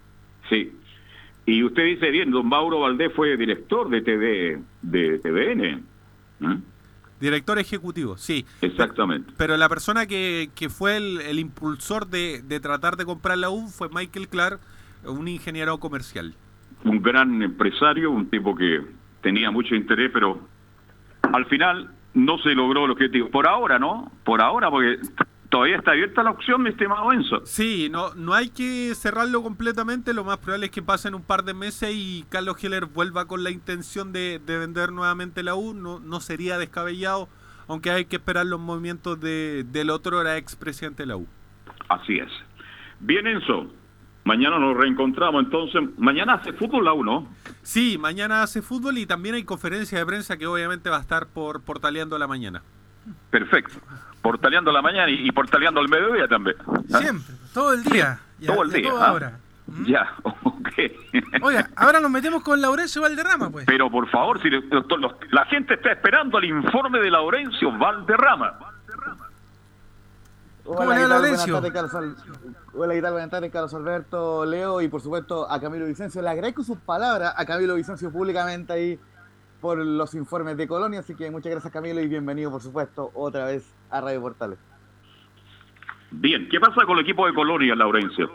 Sí. 0.50 0.72
Y 1.46 1.64
usted 1.64 1.84
dice 1.86 2.10
bien, 2.10 2.32
don 2.32 2.50
Mauro 2.50 2.80
Valdés 2.80 3.14
fue 3.16 3.38
director 3.38 3.88
de 3.92 4.02
TV, 4.02 4.60
de 4.82 5.20
TVN. 5.20 5.84
¿Mm? 6.40 6.56
Director 7.20 7.58
ejecutivo, 7.58 8.18
sí. 8.18 8.46
Exactamente. 8.62 9.34
Pero 9.38 9.58
la 9.58 9.68
persona 9.70 10.06
que, 10.06 10.50
que 10.56 10.70
fue 10.70 10.98
el, 10.98 11.22
el 11.22 11.40
impulsor 11.40 12.08
de, 12.08 12.42
de 12.44 12.60
tratar 12.60 12.96
de 12.96 13.06
comprar 13.06 13.38
la 13.38 13.50
U 13.50 13.68
fue 13.70 13.90
Michael 13.90 14.28
Clark, 14.28 14.60
un 15.06 15.28
ingeniero 15.28 15.80
comercial. 15.80 16.36
Un 16.84 17.02
gran 17.02 17.42
empresario, 17.42 18.12
un 18.12 18.30
tipo 18.30 18.56
que 18.56 18.82
tenía 19.22 19.50
mucho 19.50 19.74
interés, 19.74 20.12
pero 20.14 20.40
al 21.34 21.46
final 21.48 21.90
no 22.14 22.38
se 22.40 22.50
logró 22.54 22.86
el 22.86 22.92
objetivo. 22.92 23.30
Por 23.30 23.48
ahora, 23.48 23.80
¿no? 23.80 24.12
Por 24.24 24.42
ahora, 24.42 24.70
porque 24.70 25.00
todavía 25.50 25.78
está 25.78 25.92
abierta 25.92 26.24
la 26.24 26.32
opción, 26.32 26.64
mi 26.64 26.70
estimado 26.70 27.12
Enzo. 27.12 27.46
Sí, 27.46 27.90
no, 27.92 28.14
no 28.16 28.34
hay 28.34 28.50
que 28.50 28.94
cerrarlo 28.96 29.42
completamente, 29.44 30.14
lo 30.14 30.24
más 30.24 30.38
probable 30.38 30.68
es 30.68 30.72
que 30.72 30.82
pasen 30.82 31.16
un 31.16 31.24
par 31.24 31.44
de 31.44 31.54
meses 31.54 31.92
y 31.94 32.26
Carlos 32.30 32.64
Heller 32.64 32.86
vuelva 32.86 33.26
con 33.26 33.44
la 33.44 33.50
intención 33.50 34.12
de, 34.12 34.40
de 34.46 34.58
vender 34.58 34.92
nuevamente 34.92 35.44
la 35.44 35.56
U, 35.56 35.74
no, 35.74 36.00
no 36.00 36.20
sería 36.20 36.58
descabellado, 36.58 37.30
aunque 37.68 37.92
hay 37.92 38.06
que 38.06 38.18
esperar 38.18 38.46
los 38.46 38.60
movimientos 38.60 39.20
de, 39.20 39.66
del 39.68 39.90
otro 39.90 40.22
era 40.22 40.38
expresidente 40.38 41.04
de 41.04 41.08
la 41.08 41.18
U. 41.18 41.28
Así 41.90 42.18
es. 42.18 42.30
Bien, 43.00 43.28
Enzo. 43.28 43.68
Mañana 44.24 44.60
nos 44.60 44.76
reencontramos, 44.76 45.42
entonces. 45.42 45.82
Mañana 45.98 46.34
hace 46.34 46.52
fútbol 46.52 46.84
la 46.84 46.92
U, 46.92 47.02
¿no? 47.02 47.30
Sí, 47.62 47.98
mañana 47.98 48.44
hace 48.44 48.62
fútbol 48.62 48.98
y 48.98 49.06
también 49.06 49.36
hay 49.36 49.46
conferencia 49.46 49.98
de 49.98 50.06
prensa 50.06 50.36
que 50.36 50.46
obviamente 50.48 50.90
va 50.90 50.98
a 50.98 51.02
estar 51.02 51.28
por 51.28 51.62
Portaleando 51.62 52.18
a 52.18 52.20
la 52.20 52.28
mañana. 52.28 52.62
Perfecto. 53.30 53.76
Portaleando 54.22 54.72
la 54.72 54.82
mañana 54.82 55.10
y, 55.10 55.28
y 55.28 55.32
portaleando 55.32 55.80
al 55.80 55.88
mediodía 55.90 56.28
también. 56.28 56.56
¿Ah? 56.94 56.98
Siempre, 57.00 57.34
todo 57.54 57.74
el 57.74 57.84
día. 57.84 58.20
Todo 58.46 58.64
el 58.64 58.72
día. 58.72 58.90
toda 58.90 59.08
¿ah? 59.08 59.14
hora. 59.14 59.40
Ya, 59.86 60.14
ok. 60.24 60.70
Oiga, 61.42 61.70
ahora 61.76 62.00
nos 62.00 62.10
metemos 62.12 62.42
con 62.44 62.60
Laurencio 62.62 63.02
Valderrama, 63.02 63.50
pues. 63.50 63.66
Pero 63.66 63.90
por 63.92 64.08
favor, 64.10 64.42
si 64.42 64.50
le- 64.50 64.62
los- 64.62 64.86
los- 65.00 65.16
la 65.32 65.46
gente 65.46 65.74
está 65.76 65.92
esperando 65.92 66.38
el 66.38 66.46
informe 66.46 67.00
de 67.00 67.12
Laurencio 67.12 67.72
Valderrama. 67.78 68.60
¿Cómo 70.64 70.80
Hola, 70.80 70.90
le 70.90 70.96
¿qué 70.96 71.02
va, 71.04 71.10
tal? 71.10 71.22
Laurencio? 71.22 71.54
Buenas 71.62 71.74
tardes, 71.74 71.74
Carlos 71.74 71.96
Al- 71.96 72.56
Hola, 72.74 72.94
¿qué 72.94 73.02
tal? 73.02 73.12
Buenas 73.14 73.30
tardes, 73.30 73.52
Carlos 73.52 73.74
Alberto, 73.74 74.46
Leo 74.46 74.82
y 74.82 74.88
por 74.90 75.02
supuesto 75.02 75.50
a 75.50 75.60
Camilo 75.62 75.86
Vicencio. 75.86 76.22
Le 76.22 76.30
agradezco 76.30 76.64
sus 76.64 76.78
palabras 76.80 77.34
a 77.38 77.46
Camilo 77.46 77.76
Vicencio 77.76 78.12
públicamente 78.12 78.74
ahí 78.74 79.00
por 79.62 79.78
los 79.78 80.14
informes 80.14 80.58
de 80.58 80.68
Colonia, 80.68 81.00
así 81.00 81.16
que 81.16 81.32
muchas 81.32 81.52
gracias 81.52 81.74
Camilo 81.74 82.00
y 82.02 82.08
bienvenido 82.08 82.52
por 82.52 82.62
supuesto 82.62 83.12
otra 83.14 83.46
vez 83.46 83.66
a 83.90 84.02
Radio 84.02 84.22
Portales. 84.22 84.60
Bien, 86.10 86.48
¿qué 86.50 86.60
pasa 86.60 86.86
con 86.86 86.98
el 86.98 87.04
equipo 87.04 87.28
de 87.28 87.34
Colonia, 87.34 87.76
Laurencio? 87.76 88.30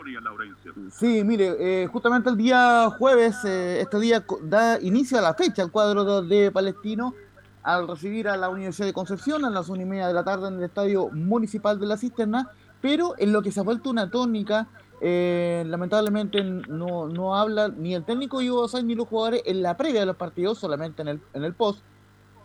Sí, 0.91 1.23
mire, 1.23 1.55
eh, 1.59 1.87
justamente 1.87 2.29
el 2.29 2.37
día 2.37 2.87
jueves, 2.91 3.43
eh, 3.45 3.81
este 3.81 3.99
día 3.99 4.23
da 4.43 4.79
inicio 4.79 5.17
a 5.17 5.21
la 5.21 5.33
fecha 5.33 5.63
el 5.63 5.71
cuadro 5.71 6.21
de 6.21 6.51
Palestino 6.51 7.15
al 7.63 7.87
recibir 7.87 8.27
a 8.27 8.37
la 8.37 8.49
Universidad 8.49 8.87
de 8.87 8.93
Concepción 8.93 9.43
a 9.45 9.49
las 9.49 9.69
una 9.69 9.81
y 9.81 9.85
media 9.85 10.07
de 10.07 10.13
la 10.13 10.23
tarde 10.23 10.49
en 10.49 10.55
el 10.55 10.63
Estadio 10.63 11.09
Municipal 11.09 11.79
de 11.79 11.87
la 11.87 11.97
Cisterna, 11.97 12.49
pero 12.81 13.15
en 13.17 13.31
lo 13.31 13.41
que 13.41 13.51
se 13.51 13.61
ha 13.61 13.63
vuelto 13.63 13.89
una 13.89 14.11
tónica, 14.11 14.67
eh, 15.05 15.65
lamentablemente 15.67 16.41
no, 16.41 17.09
no 17.09 17.35
habla 17.35 17.67
ni 17.67 17.93
el 17.93 18.05
técnico 18.05 18.37
Basay 18.37 18.83
ni 18.85 18.95
los 18.95 19.05
jugadores 19.09 19.41
en 19.45 19.61
la 19.61 19.75
previa 19.75 19.99
de 19.99 20.05
los 20.05 20.15
partidos, 20.15 20.57
solamente 20.59 21.01
en 21.01 21.09
el, 21.09 21.21
en 21.33 21.43
el 21.43 21.53
post. 21.53 21.81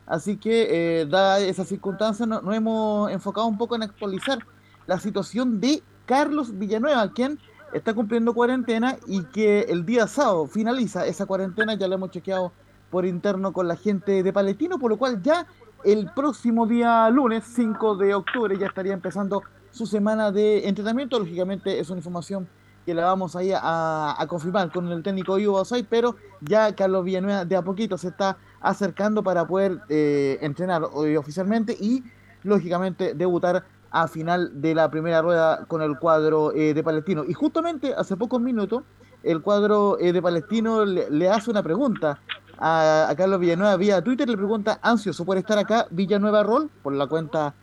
Así 0.07 0.39
que, 0.39 1.03
eh, 1.03 1.07
dada 1.07 1.39
esa 1.39 1.65
circunstancia, 1.65 2.27
no- 2.27 2.41
nos 2.41 2.55
hemos 2.57 3.13
enfocado 3.13 3.47
un 3.47 3.57
poco 3.59 3.77
en 3.77 3.85
actualizar 3.85 4.41
la 4.89 4.99
situación 4.99 5.61
de 5.61 5.85
Carlos 6.05 6.59
Villanueva, 6.59 7.13
quien 7.13 7.39
está 7.73 7.95
cumpliendo 7.95 8.35
cuarentena 8.35 8.97
y 9.07 9.23
que 9.27 9.61
el 9.69 9.87
día 9.87 10.09
sábado 10.09 10.47
finaliza 10.49 11.07
esa 11.07 11.27
cuarentena, 11.27 11.75
ya 11.75 11.87
lo 11.87 11.95
hemos 11.95 12.11
chequeado 12.11 12.51
por 12.91 13.07
interno 13.07 13.53
con 13.53 13.69
la 13.69 13.77
gente 13.77 14.25
de 14.25 14.33
Palestino, 14.33 14.81
por 14.81 14.91
lo 14.91 14.97
cual 14.99 15.23
ya 15.23 15.47
el 15.85 16.11
próximo 16.13 16.67
día 16.67 17.09
lunes 17.11 17.45
5 17.55 17.95
de 17.95 18.15
octubre 18.17 18.59
ya 18.59 18.67
estaría 18.67 18.95
empezando 18.95 19.43
su 19.71 19.87
semana 19.87 20.31
de 20.33 20.69
entrenamiento, 20.69 21.19
lógicamente 21.19 21.79
es 21.79 21.91
una 21.91 21.99
información 21.99 22.49
que 22.87 22.95
la 22.95 23.05
vamos 23.05 23.37
ahí 23.37 23.53
a, 23.53 24.15
a 24.19 24.27
confirmar 24.27 24.73
con 24.73 24.91
el 24.91 25.03
técnico 25.03 25.39
Ivo 25.39 25.59
Basay, 25.59 25.83
pero 25.83 26.17
ya 26.41 26.75
Carlos 26.75 27.05
Villanueva 27.05 27.45
de 27.45 27.55
a 27.55 27.63
poquito 27.63 27.99
se 27.99 28.09
está 28.09 28.39
acercando 28.61 29.23
para 29.23 29.47
poder 29.47 29.81
eh, 29.89 30.39
entrenar 30.41 30.89
hoy 30.93 31.17
oficialmente 31.17 31.77
y 31.79 32.03
lógicamente 32.43 33.15
debutar 33.15 33.65
a 33.91 34.09
final 34.09 34.61
de 34.61 34.75
la 34.75 34.91
primera 34.91 35.23
rueda 35.23 35.65
con 35.67 35.83
el 35.83 35.99
cuadro 35.99 36.53
eh, 36.55 36.75
de 36.75 36.83
Palestino. 36.83 37.25
Y 37.27 37.33
justamente 37.33 37.95
hace 37.95 38.17
pocos 38.17 38.41
minutos 38.41 38.83
el 39.23 39.43
cuadro 39.43 39.99
eh, 39.99 40.13
de 40.13 40.23
Palestino 40.23 40.85
le, 40.85 41.29
hace 41.29 41.51
una 41.51 41.63
pregunta 41.63 42.21
a, 42.59 43.09
a 43.09 43.17
Carlos 43.17 43.41
Villanueva 43.41 43.77
vía 43.77 44.03
Twitter, 44.03 44.29
le 44.29 44.37
pregunta, 44.37 44.79
ansioso 44.83 45.25
por 45.25 45.37
estar 45.37 45.59
acá, 45.59 45.87
Villanueva 45.91 46.43
Roll, 46.43 46.71
por 46.83 46.93
la 46.95 47.07
cuenta 47.07 47.55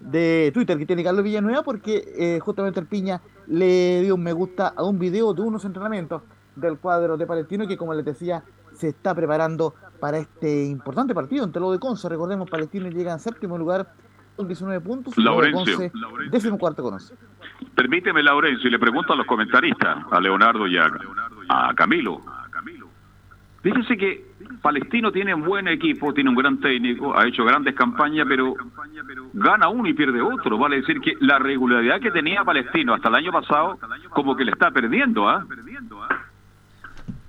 de 0.00 0.50
Twitter 0.52 0.78
que 0.78 0.86
tiene 0.86 1.04
Carlos 1.04 1.22
Villanueva, 1.22 1.62
porque 1.62 2.02
eh, 2.16 2.40
justamente 2.40 2.80
el 2.80 2.86
Piña 2.86 3.20
le 3.46 4.00
dio 4.00 4.14
un 4.14 4.22
me 4.22 4.32
gusta 4.32 4.68
a 4.68 4.82
un 4.82 4.98
video 4.98 5.34
de 5.34 5.42
unos 5.42 5.64
entrenamientos 5.64 6.22
del 6.56 6.78
cuadro 6.78 7.16
de 7.16 7.26
Palestino 7.26 7.66
que, 7.68 7.76
como 7.76 7.94
les 7.94 8.04
decía, 8.04 8.42
se 8.72 8.88
está 8.88 9.14
preparando 9.14 9.74
para 10.00 10.18
este 10.18 10.64
importante 10.64 11.14
partido 11.14 11.44
entre 11.44 11.60
lo 11.60 11.70
de 11.70 11.78
Conce. 11.78 12.08
Recordemos, 12.08 12.48
Palestino 12.48 12.88
llega 12.88 13.12
en 13.12 13.20
séptimo 13.20 13.58
lugar 13.58 13.92
con 14.36 14.46
19 14.46 14.80
puntos. 14.80 15.16
Laurencio. 15.18 15.76
Conce, 15.76 15.92
décimo 16.30 16.58
cuarto 16.58 16.82
con 16.82 16.94
11. 16.94 17.14
Permíteme, 17.74 18.22
Laurencio, 18.22 18.68
y 18.68 18.72
le 18.72 18.78
pregunto 18.78 19.12
a 19.12 19.16
los 19.16 19.26
comentaristas, 19.26 19.98
a 20.10 20.20
Leonardo 20.20 20.66
y 20.66 20.78
a, 20.78 20.90
a 21.48 21.74
Camilo. 21.74 22.20
Fíjese 23.62 23.96
que 23.96 24.29
Palestino 24.62 25.12
tiene 25.12 25.34
un 25.34 25.42
buen 25.42 25.68
equipo, 25.68 26.12
tiene 26.12 26.30
un 26.30 26.36
gran 26.36 26.58
técnico, 26.58 27.16
ha 27.16 27.26
hecho 27.26 27.44
grandes 27.44 27.74
campañas, 27.74 28.26
pero 28.28 28.54
gana 29.32 29.68
uno 29.68 29.88
y 29.88 29.94
pierde 29.94 30.20
otro. 30.20 30.58
Vale 30.58 30.76
decir 30.76 31.00
que 31.00 31.16
la 31.20 31.38
regularidad 31.38 32.00
que 32.00 32.10
tenía 32.10 32.44
Palestino 32.44 32.94
hasta 32.94 33.08
el 33.08 33.14
año 33.16 33.32
pasado, 33.32 33.78
como 34.10 34.36
que 34.36 34.44
le 34.44 34.52
está 34.52 34.70
perdiendo, 34.70 35.28
¿ah? 35.28 35.44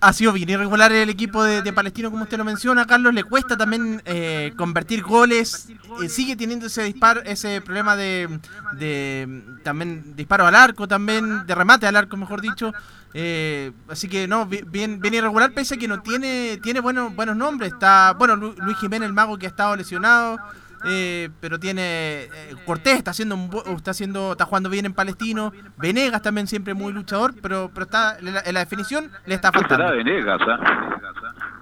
Ha 0.03 0.13
sido 0.13 0.33
bien 0.33 0.49
irregular 0.49 0.91
el 0.91 1.09
equipo 1.11 1.43
de, 1.43 1.61
Palestino, 1.73 2.09
como 2.09 2.23
usted 2.23 2.37
lo 2.39 2.43
menciona, 2.43 2.85
Carlos. 2.87 3.13
Le 3.13 3.23
cuesta 3.23 3.55
también 3.55 4.01
eh, 4.05 4.51
convertir 4.57 5.03
goles. 5.03 5.67
eh, 6.03 6.09
sigue 6.09 6.35
teniendo 6.35 6.65
ese 6.65 6.81
disparo, 6.83 7.21
ese 7.21 7.61
problema 7.61 7.95
de, 7.95 8.39
de 8.79 9.43
también 9.63 10.15
disparo 10.15 10.47
al 10.47 10.55
arco, 10.55 10.87
también 10.87 11.45
de 11.45 11.53
remate 11.53 11.85
al 11.85 11.95
arco, 11.95 12.17
mejor 12.17 12.41
dicho. 12.41 12.73
Eh, 13.13 13.71
así 13.89 14.07
que 14.07 14.27
no, 14.27 14.47
bi- 14.47 14.63
bien, 14.65 14.99
bien 14.99 15.13
irregular, 15.13 15.51
pese 15.53 15.75
a 15.75 15.77
que 15.77 15.87
no 15.87 16.01
tiene, 16.01 16.57
tiene 16.63 16.79
buenos, 16.79 17.13
buenos 17.15 17.35
nombres. 17.35 17.71
Está, 17.73 18.13
bueno, 18.17 18.35
Lu- 18.35 18.55
Luis 18.57 18.77
Jiménez, 18.79 19.05
el 19.07 19.13
mago 19.13 19.37
que 19.37 19.45
ha 19.45 19.49
estado 19.49 19.75
lesionado. 19.75 20.39
Eh, 20.85 21.29
pero 21.39 21.59
tiene 21.59 22.23
eh, 22.23 22.55
Cortés 22.65 22.97
está 22.97 23.11
haciendo 23.11 23.35
un 23.35 23.75
está 23.75 23.91
haciendo 23.91 24.31
está 24.33 24.45
jugando 24.45 24.69
bien 24.69 24.85
en 24.85 24.93
Palestino 24.93 25.53
Venegas 25.77 26.21
también 26.21 26.47
siempre 26.47 26.73
muy 26.73 26.93
luchador 26.93 27.33
pero 27.41 27.69
pero 27.73 27.85
está 27.85 28.17
en 28.19 28.33
la, 28.33 28.41
en 28.41 28.53
la 28.53 28.59
definición 28.61 29.11
le 29.25 29.35
está 29.35 29.51
¿Qué 29.51 29.59
faltando 29.59 29.95
Venegas, 29.95 30.41
ah? 30.47 31.59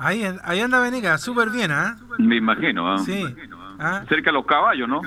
Ahí, 0.00 0.24
ahí 0.44 0.60
anda 0.60 0.78
Venegas, 0.78 1.20
súper 1.20 1.50
bien, 1.50 1.72
¿ah? 1.72 1.96
Me 2.18 2.36
imagino, 2.36 2.88
¿ah? 2.92 2.98
Sí. 2.98 3.34
¿ah? 3.80 4.04
Cerca 4.08 4.30
de 4.30 4.34
los 4.34 4.46
caballos, 4.46 4.88
¿no? 4.88 5.00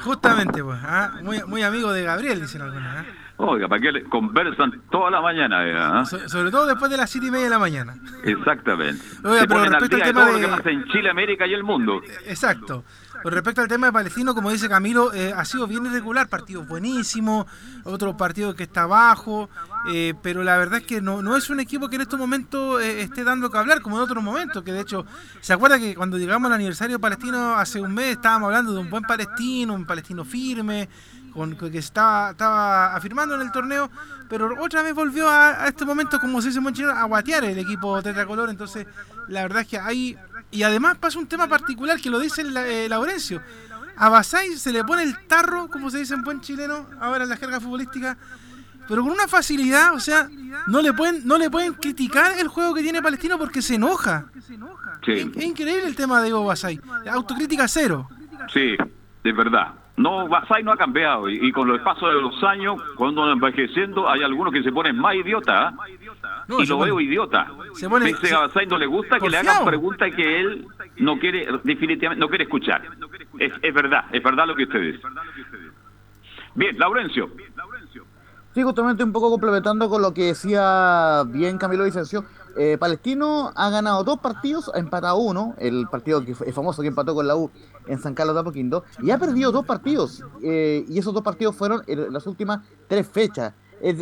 Justamente, 0.00 0.64
pues, 0.64 0.80
¿ah? 0.82 1.12
muy, 1.22 1.44
muy 1.44 1.62
amigo 1.62 1.92
de 1.92 2.02
Gabriel, 2.02 2.40
dicen 2.40 2.62
algunos. 2.62 2.88
¿ah? 2.88 3.04
Oiga, 3.44 3.66
¿para 3.68 3.80
qué 3.82 3.90
le 3.90 4.04
conversan 4.04 4.82
toda 4.90 5.10
la 5.10 5.20
mañana? 5.20 5.66
eh, 5.66 5.74
ah? 5.76 6.04
So- 6.04 6.28
sobre 6.28 6.50
todo 6.52 6.64
después 6.66 6.88
de 6.90 6.96
las 6.96 7.10
siete 7.10 7.26
y 7.26 7.30
media 7.32 7.44
de 7.46 7.50
la 7.50 7.58
mañana. 7.58 7.96
Exactamente. 8.24 9.02
Oiga, 9.24 9.40
Se 9.40 9.46
pero 9.48 9.64
respecto 9.64 9.96
al 9.96 10.00
de 10.02 10.06
tema 10.06 10.20
todo 10.20 10.32
lo 10.32 10.38
de- 10.38 10.44
que 10.44 10.48
pasa 10.56 10.70
en 10.70 10.84
Chile, 10.86 11.10
América 11.10 11.46
y 11.46 11.54
el 11.54 11.64
mundo. 11.64 12.00
Exacto. 12.26 12.84
Con 13.22 13.32
respecto 13.32 13.60
al 13.60 13.68
tema 13.68 13.86
de 13.86 13.92
Palestino, 13.92 14.34
como 14.34 14.50
dice 14.50 14.68
Camilo, 14.68 15.12
eh, 15.12 15.32
ha 15.36 15.44
sido 15.44 15.66
bien 15.68 15.86
irregular, 15.86 16.28
partidos 16.28 16.66
buenísimos, 16.66 17.46
otro 17.84 18.16
partido 18.16 18.54
que 18.54 18.64
está 18.64 18.82
abajo, 18.82 19.48
eh, 19.92 20.14
pero 20.22 20.42
la 20.42 20.56
verdad 20.58 20.80
es 20.80 20.86
que 20.86 21.00
no, 21.00 21.22
no 21.22 21.36
es 21.36 21.48
un 21.50 21.60
equipo 21.60 21.88
que 21.88 21.96
en 21.96 22.02
estos 22.02 22.18
momentos 22.18 22.82
eh, 22.82 23.02
esté 23.02 23.22
dando 23.22 23.48
que 23.50 23.58
hablar, 23.58 23.80
como 23.80 23.96
en 23.96 24.02
otros 24.02 24.22
momentos, 24.24 24.62
que 24.64 24.72
de 24.72 24.80
hecho, 24.80 25.04
¿se 25.40 25.52
acuerda 25.52 25.78
que 25.78 25.94
cuando 25.94 26.18
llegamos 26.18 26.48
al 26.48 26.54
aniversario 26.54 26.98
palestino 27.00 27.54
hace 27.54 27.80
un 27.80 27.94
mes 27.94 28.12
estábamos 28.16 28.46
hablando 28.48 28.72
de 28.72 28.80
un 28.80 28.90
buen 28.90 29.04
palestino, 29.04 29.74
un 29.74 29.84
palestino 29.86 30.24
firme, 30.24 30.88
con, 31.32 31.56
que 31.56 31.78
estaba, 31.78 32.30
estaba 32.30 32.94
afirmando 32.94 33.34
en 33.34 33.42
el 33.42 33.52
torneo, 33.52 33.90
pero 34.28 34.62
otra 34.62 34.82
vez 34.82 34.94
volvió 34.94 35.28
a, 35.28 35.66
este 35.66 35.84
momento, 35.84 36.18
como 36.20 36.40
se 36.40 36.48
dice 36.48 36.60
en 36.60 36.72
chileno, 36.72 36.92
a 36.92 37.04
guatear 37.04 37.44
el 37.44 37.58
equipo 37.58 38.02
tetracolor. 38.02 38.48
Entonces, 38.50 38.86
la 39.28 39.42
verdad 39.42 39.62
es 39.62 39.68
que 39.68 39.78
hay. 39.78 40.16
Y 40.50 40.62
además 40.62 40.98
pasa 40.98 41.18
un 41.18 41.26
tema 41.26 41.46
particular 41.48 42.00
que 42.00 42.10
lo 42.10 42.18
dice 42.18 42.42
eh, 42.42 42.86
Laurencio. 42.88 43.42
A 43.96 44.08
Basay 44.08 44.56
se 44.56 44.72
le 44.72 44.84
pone 44.84 45.02
el 45.02 45.26
tarro, 45.26 45.68
como 45.68 45.90
se 45.90 45.98
dice 45.98 46.14
en 46.14 46.22
buen 46.22 46.40
chileno, 46.40 46.86
ahora 47.00 47.24
en 47.24 47.30
la 47.30 47.36
jerga 47.36 47.60
futbolística, 47.60 48.16
pero 48.88 49.02
con 49.02 49.12
una 49.12 49.28
facilidad, 49.28 49.94
o 49.94 50.00
sea, 50.00 50.28
no 50.66 50.82
le 50.82 50.92
pueden, 50.92 51.26
no 51.26 51.38
le 51.38 51.50
pueden 51.50 51.74
criticar 51.74 52.38
el 52.38 52.48
juego 52.48 52.74
que 52.74 52.82
tiene 52.82 53.02
Palestino 53.02 53.38
porque 53.38 53.62
se 53.62 53.76
enoja. 53.76 54.26
Es, 55.06 55.26
increíble 55.42 55.86
el 55.86 55.94
tema 55.94 56.20
de 56.20 56.28
Ivo 56.28 56.44
Basay. 56.44 56.80
Autocrítica 57.10 57.68
cero. 57.68 58.08
Sí, 58.52 58.76
de 59.22 59.32
verdad. 59.32 59.74
No, 59.96 60.26
Basay 60.26 60.62
no 60.62 60.72
ha 60.72 60.76
cambiado 60.76 61.28
y, 61.28 61.52
con 61.52 61.68
los 61.68 61.80
pasos 61.82 62.12
de 62.14 62.20
los 62.20 62.42
años, 62.44 62.80
cuando 62.96 63.30
envejeciendo, 63.30 64.08
hay 64.08 64.22
algunos 64.22 64.52
que 64.52 64.62
se 64.62 64.72
ponen 64.72 64.96
más 64.96 65.14
idiotas. 65.14 65.74
¿ah? 65.74 65.86
y 66.48 66.66
lo 66.66 66.78
veo 66.78 67.00
idiota. 67.00 67.46
Se 67.74 67.88
pone, 67.88 68.06
Dice 68.06 68.34
a 68.34 68.40
Basay 68.40 68.66
no 68.66 68.78
le 68.78 68.86
gusta 68.86 69.18
que 69.20 69.28
le 69.28 69.38
hagan 69.38 69.64
preguntas 69.64 70.10
que 70.14 70.40
él 70.40 70.66
no 70.96 71.18
quiere, 71.18 71.46
definitivamente, 71.62 72.20
no 72.20 72.28
quiere 72.28 72.44
escuchar. 72.44 72.82
Es, 73.38 73.52
es 73.60 73.74
verdad, 73.74 74.06
es 74.10 74.22
verdad 74.22 74.46
lo 74.46 74.54
que 74.54 74.64
usted 74.64 74.80
dice. 74.80 75.06
Bien, 76.54 76.78
Laurencio. 76.78 77.30
Sí, 78.54 78.62
justamente 78.62 79.02
un 79.02 79.12
poco 79.12 79.30
complementando 79.30 79.88
con 79.88 80.02
lo 80.02 80.12
que 80.12 80.24
decía 80.24 81.22
bien 81.26 81.56
Camilo 81.56 81.84
Vicencio. 81.84 82.24
Eh, 82.56 82.76
Palestino 82.78 83.52
ha 83.54 83.70
ganado 83.70 84.04
dos 84.04 84.18
partidos, 84.18 84.70
ha 84.74 84.78
empatado 84.78 85.16
uno, 85.18 85.54
el 85.58 85.86
partido 85.90 86.24
que 86.24 86.32
es 86.32 86.54
famoso 86.54 86.82
que 86.82 86.88
empató 86.88 87.14
con 87.14 87.26
la 87.26 87.36
U 87.36 87.50
en 87.86 87.98
San 88.00 88.14
Carlos 88.14 88.34
de 88.34 88.40
Apoquindo, 88.40 88.84
y 89.02 89.10
ha 89.10 89.18
perdido 89.18 89.52
dos 89.52 89.64
partidos, 89.64 90.22
eh, 90.42 90.84
y 90.88 90.98
esos 90.98 91.14
dos 91.14 91.22
partidos 91.22 91.56
fueron 91.56 91.82
las 91.86 92.26
últimas 92.26 92.60
tres 92.88 93.08
fechas. 93.08 93.54
Es, 93.80 93.98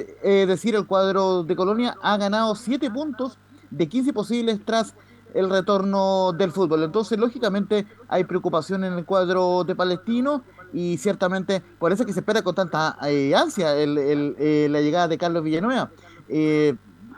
decir, 0.46 0.74
el 0.74 0.86
cuadro 0.86 1.42
de 1.42 1.56
Colonia 1.56 1.96
ha 2.02 2.18
ganado 2.18 2.54
siete 2.54 2.90
puntos 2.90 3.38
de 3.70 3.88
15 3.88 4.12
posibles 4.12 4.60
tras 4.62 4.94
el 5.32 5.48
retorno 5.48 6.32
del 6.32 6.50
fútbol. 6.50 6.82
Entonces, 6.82 7.18
lógicamente, 7.18 7.86
hay 8.08 8.24
preocupación 8.24 8.84
en 8.84 8.92
el 8.92 9.06
cuadro 9.06 9.64
de 9.64 9.74
Palestino 9.74 10.42
y 10.74 10.98
ciertamente 10.98 11.62
por 11.78 11.92
eso 11.92 12.04
que 12.04 12.12
se 12.12 12.20
espera 12.20 12.42
con 12.42 12.54
tanta 12.54 12.98
eh, 13.06 13.34
ansia 13.34 13.72
eh, 13.74 14.68
la 14.70 14.80
llegada 14.82 15.08
de 15.08 15.16
Carlos 15.16 15.42
Villanueva. 15.42 15.90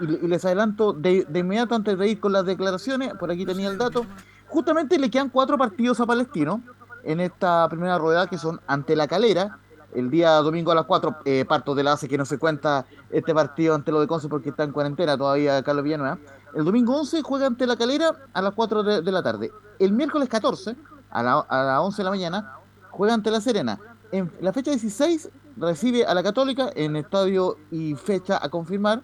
Y, 0.02 0.26
les 0.26 0.44
adelanto 0.44 0.92
de, 0.92 1.26
inmediato 1.34 1.74
antes 1.74 1.98
de 1.98 2.08
ir 2.08 2.20
con 2.20 2.32
las 2.32 2.44
declaraciones, 2.44 3.14
por 3.14 3.30
aquí 3.30 3.44
tenía 3.46 3.68
el 3.68 3.78
dato, 3.78 4.04
justamente 4.48 4.98
le 4.98 5.10
quedan 5.10 5.28
cuatro 5.28 5.56
partidos 5.56 6.00
a 6.00 6.06
Palestino 6.06 6.62
en 7.04 7.20
esta 7.20 7.68
primera 7.68 7.98
rueda 7.98 8.26
que 8.26 8.38
son 8.38 8.60
ante 8.66 8.96
la 8.96 9.08
calera, 9.08 9.58
el 9.94 10.10
día 10.10 10.32
domingo 10.36 10.72
a 10.72 10.74
las 10.74 10.86
4, 10.86 11.18
parto 11.46 11.74
de 11.74 11.82
la 11.82 11.92
ACE 11.92 12.08
que 12.08 12.16
no 12.16 12.24
se 12.24 12.38
cuenta 12.38 12.86
este 13.10 13.34
partido 13.34 13.74
ante 13.74 13.92
lo 13.92 14.00
de 14.00 14.06
Conce 14.06 14.28
porque 14.28 14.50
está 14.50 14.64
en 14.64 14.72
cuarentena 14.72 15.18
todavía 15.18 15.62
Carlos 15.62 15.84
Villanueva. 15.84 16.18
El 16.54 16.64
domingo 16.64 16.96
11 16.98 17.22
juega 17.22 17.46
ante 17.46 17.66
la 17.66 17.76
calera 17.76 18.12
a 18.32 18.42
las 18.42 18.54
4 18.54 18.82
de, 19.02 19.12
la 19.12 19.22
tarde. 19.22 19.50
El 19.78 19.92
miércoles 19.92 20.28
14 20.28 20.76
a, 21.10 21.22
la, 21.22 21.46
las 21.50 21.80
11 21.80 21.96
de 21.96 22.04
la 22.04 22.10
mañana 22.10 22.58
juega 22.90 23.14
ante 23.14 23.30
La 23.30 23.40
Serena. 23.40 23.78
En 24.12 24.30
la 24.40 24.52
fecha 24.52 24.70
16 24.70 25.30
recibe 25.56 26.04
a 26.04 26.14
la 26.14 26.22
Católica 26.22 26.70
en 26.74 26.96
estadio 26.96 27.56
y 27.70 27.94
fecha 27.94 28.38
a 28.42 28.48
confirmar. 28.48 29.02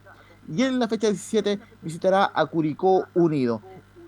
Y 0.49 0.63
en 0.63 0.79
la 0.79 0.89
fecha 0.89 1.09
17 1.09 1.61
visitará 1.83 2.31
a 2.35 2.47
Curicó 2.47 3.07
Unido. 3.15 3.61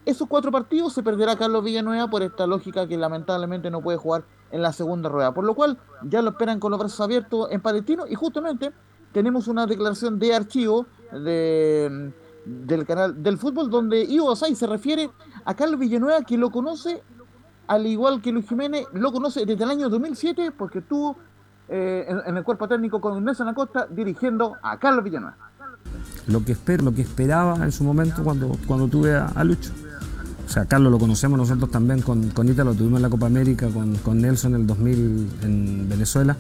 Esos 0.07 0.27
cuatro 0.27 0.51
partidos 0.51 0.95
se 0.95 1.03
perderá 1.03 1.37
Carlos 1.37 1.63
Villanueva 1.63 2.09
por 2.09 2.23
esta 2.23 2.47
lógica 2.47 2.89
que 2.89 2.97
lamentablemente 2.97 3.71
no 3.71 3.83
puede 3.83 3.99
jugar 3.99 4.25
en 4.51 4.63
la 4.63 4.73
segunda 4.73 5.09
rueda. 5.09 5.35
Por 5.35 5.45
lo 5.45 5.55
cual 5.55 5.79
ya 6.03 6.23
lo 6.23 6.31
esperan 6.31 6.59
con 6.59 6.71
los 6.71 6.81
brazos 6.81 7.01
abiertos 7.01 7.49
en 7.51 7.61
Palestino 7.61 8.07
y 8.09 8.15
justamente 8.15 8.73
tenemos 9.13 9.49
una 9.49 9.67
declaración 9.67 10.19
de 10.19 10.35
archivo 10.35 10.87
de, 11.13 12.13
del 12.45 12.87
canal 12.87 13.23
del 13.23 13.37
fútbol 13.37 13.69
donde 13.69 14.03
Ivo 14.05 14.33
Asay 14.33 14.55
se 14.55 14.67
refiere 14.67 15.11
a 15.45 15.55
Carlos 15.55 15.79
Villanueva 15.79 16.23
que 16.23 16.39
lo 16.39 16.51
conoce 16.51 17.03
al 17.71 17.87
igual 17.87 18.21
que 18.21 18.33
Luis 18.33 18.49
Jiménez, 18.49 18.85
lo 18.93 19.13
conoce 19.13 19.47
desde 19.47 19.63
el 19.63 19.71
año 19.71 19.89
2007 19.89 20.51
porque 20.51 20.81
estuvo 20.81 21.17
eh, 21.69 22.05
en, 22.27 22.37
el 22.37 22.43
cuerpo 22.43 22.67
técnico 22.67 23.01
con 23.01 23.25
Nelson 23.25 23.47
Acosta 23.47 23.87
dirigiendo 23.89 24.57
a 24.61 24.77
Carlos 24.77 25.05
Villanueva. 25.05 25.37
Lo 26.31 26.45
que, 26.45 26.53
espero, 26.53 26.85
lo 26.85 26.95
que 26.95 27.03
esperaba 27.03 27.65
en 27.65 27.73
su 27.73 27.85
momento 27.85 28.23
cuando, 28.23 28.57
cuando 28.67 28.89
tuve 28.89 29.15
a, 29.15 29.45
Lucho. 29.45 29.71
O 30.47 30.53
sea, 30.53 30.65
Carlos 30.65 30.91
lo 30.91 30.99
conocemos 30.99 31.39
nosotros 31.39 31.71
también 31.71 32.03
con, 32.03 32.31
con 32.31 32.49
Ita, 32.49 32.65
lo 32.65 32.75
tuvimos 32.75 32.99
en 32.99 33.03
la 33.03 33.11
Copa 33.11 33.27
América 33.27 33.69
con, 33.69 33.95
con 33.97 34.21
Nelson 34.21 34.55
en 34.55 34.63
el 34.63 34.67
2000 34.67 35.29
en 35.43 35.89
Venezuela. 35.89 36.37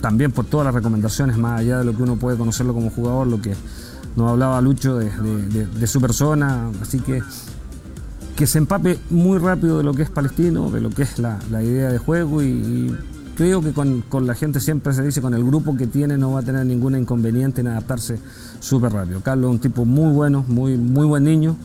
También 0.00 0.32
por 0.32 0.44
todas 0.44 0.66
las 0.66 0.74
recomendaciones, 0.74 1.36
más 1.38 1.60
allá 1.60 1.78
de 1.78 1.84
lo 1.84 1.96
que 1.96 2.02
uno 2.02 2.16
puede 2.16 2.36
conocerlo 2.36 2.74
como 2.74 2.90
jugador, 2.90 3.26
lo 3.26 3.40
que 3.40 3.54
nos 4.16 4.30
hablaba 4.30 4.60
Lucho 4.60 4.98
de, 4.98 5.86
su 5.86 6.00
persona. 6.00 6.70
Así 6.82 7.00
que 7.00 7.22
que 8.36 8.46
se 8.46 8.58
empape 8.58 9.00
muy 9.10 9.38
rápido 9.38 9.78
de 9.78 9.82
lo 9.82 9.94
que 9.94 10.02
es 10.02 10.10
palestino, 10.10 10.70
de 10.70 10.80
lo 10.80 10.90
que 10.90 11.02
es 11.02 11.18
la, 11.18 11.40
idea 11.50 11.90
de 11.90 11.98
juego 11.98 12.40
y, 12.40 12.96
creo 13.36 13.60
que 13.60 13.72
con, 13.72 14.04
la 14.26 14.34
gente 14.34 14.60
siempre 14.60 14.92
se 14.92 15.02
dice, 15.02 15.20
con 15.20 15.34
el 15.34 15.44
grupo 15.44 15.76
que 15.76 15.88
tiene 15.88 16.16
no 16.16 16.32
va 16.32 16.40
a 16.40 16.42
tener 16.42 16.64
ningún 16.64 16.96
inconveniente 16.96 17.62
en 17.62 17.66
adaptarse 17.66 18.20
súper 18.60 18.92
rápido. 18.92 19.20
Carlos 19.20 19.50
es 19.50 19.54
un 19.54 19.60
tipo 19.60 19.84
muy 19.84 20.12
bueno, 20.12 20.44
muy, 20.48 20.76
muy 20.76 21.06
buen 21.06 21.24
niño, 21.24 21.56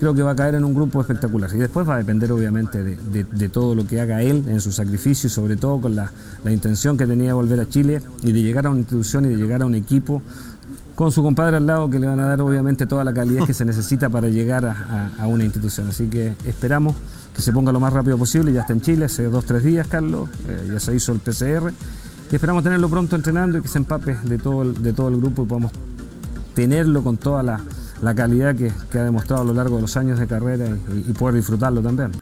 creo 0.00 0.14
que 0.14 0.22
va 0.22 0.32
a 0.32 0.36
caer 0.36 0.56
en 0.56 0.64
un 0.64 0.74
grupo 0.74 1.00
espectacular. 1.00 1.50
Y 1.54 1.58
después 1.58 1.88
va 1.88 1.94
a 1.94 1.98
depender 1.98 2.32
obviamente 2.32 2.82
de, 2.82 3.48
todo 3.48 3.74
lo 3.74 3.86
que 3.86 4.00
haga 4.00 4.22
él 4.22 4.44
en 4.48 4.60
su 4.60 4.72
sacrificio 4.72 5.28
y 5.28 5.30
sobre 5.30 5.56
todo 5.56 5.80
con 5.80 5.94
la, 5.94 6.10
la 6.44 6.50
intención 6.50 6.96
que 6.96 7.06
tenía 7.06 7.28
de 7.28 7.32
volver 7.34 7.60
a 7.60 7.68
Chile 7.68 8.02
y 8.22 8.32
de 8.32 8.42
llegar 8.42 8.66
a 8.66 8.70
una 8.70 8.80
institución 8.80 9.26
y 9.26 9.28
de 9.28 9.36
llegar 9.36 9.62
a 9.62 9.66
un 9.66 9.74
equipo 9.74 10.22
con 10.94 11.10
su 11.10 11.22
compadre 11.22 11.56
al 11.56 11.66
lado 11.66 11.88
que 11.88 11.98
le 11.98 12.06
van 12.06 12.20
a 12.20 12.26
dar 12.26 12.40
obviamente 12.40 12.86
toda 12.86 13.04
la 13.04 13.12
calidad 13.14 13.46
que 13.46 13.54
se 13.54 13.64
necesita 13.64 14.08
para 14.10 14.28
llegar 14.28 14.64
a, 14.66 15.26
una 15.26 15.44
institución. 15.44 15.88
Así 15.88 16.08
que 16.08 16.34
esperamos 16.44 16.96
que 17.34 17.40
se 17.40 17.52
ponga 17.52 17.72
lo 17.72 17.80
más 17.80 17.92
rápido 17.92 18.18
posible, 18.18 18.52
ya 18.52 18.60
está 18.62 18.72
en 18.72 18.82
Chile 18.82 19.06
hace 19.06 19.24
dos, 19.24 19.44
tres 19.44 19.64
días, 19.64 19.86
Carlos, 19.86 20.28
eh, 20.48 20.70
ya 20.72 20.80
se 20.80 20.94
hizo 20.94 21.12
el 21.12 21.20
PCR 21.20 21.72
y 22.30 22.34
esperamos 22.34 22.62
tenerlo 22.62 22.88
pronto 22.88 23.16
entrenando 23.16 23.58
y 23.58 23.62
que 23.62 23.68
se 23.68 23.78
empape 23.78 24.16
de 24.24 24.38
todo 24.38 24.62
el, 24.62 24.82
de 24.82 24.92
todo 24.92 25.08
el 25.08 25.16
grupo 25.16 25.44
y 25.44 25.46
podamos 25.46 25.72
tenerlo 26.54 27.02
con 27.02 27.16
toda 27.16 27.42
la, 27.42 28.14
calidad 28.14 28.54
que, 28.54 28.98
ha 28.98 29.04
demostrado 29.04 29.42
a 29.42 29.44
lo 29.44 29.54
largo 29.54 29.76
de 29.76 29.82
los 29.82 29.96
años 29.96 30.18
de 30.18 30.26
carrera 30.26 30.66
y, 30.68 31.12
poder 31.12 31.36
disfrutarlo 31.36 31.82
también. 31.82 32.12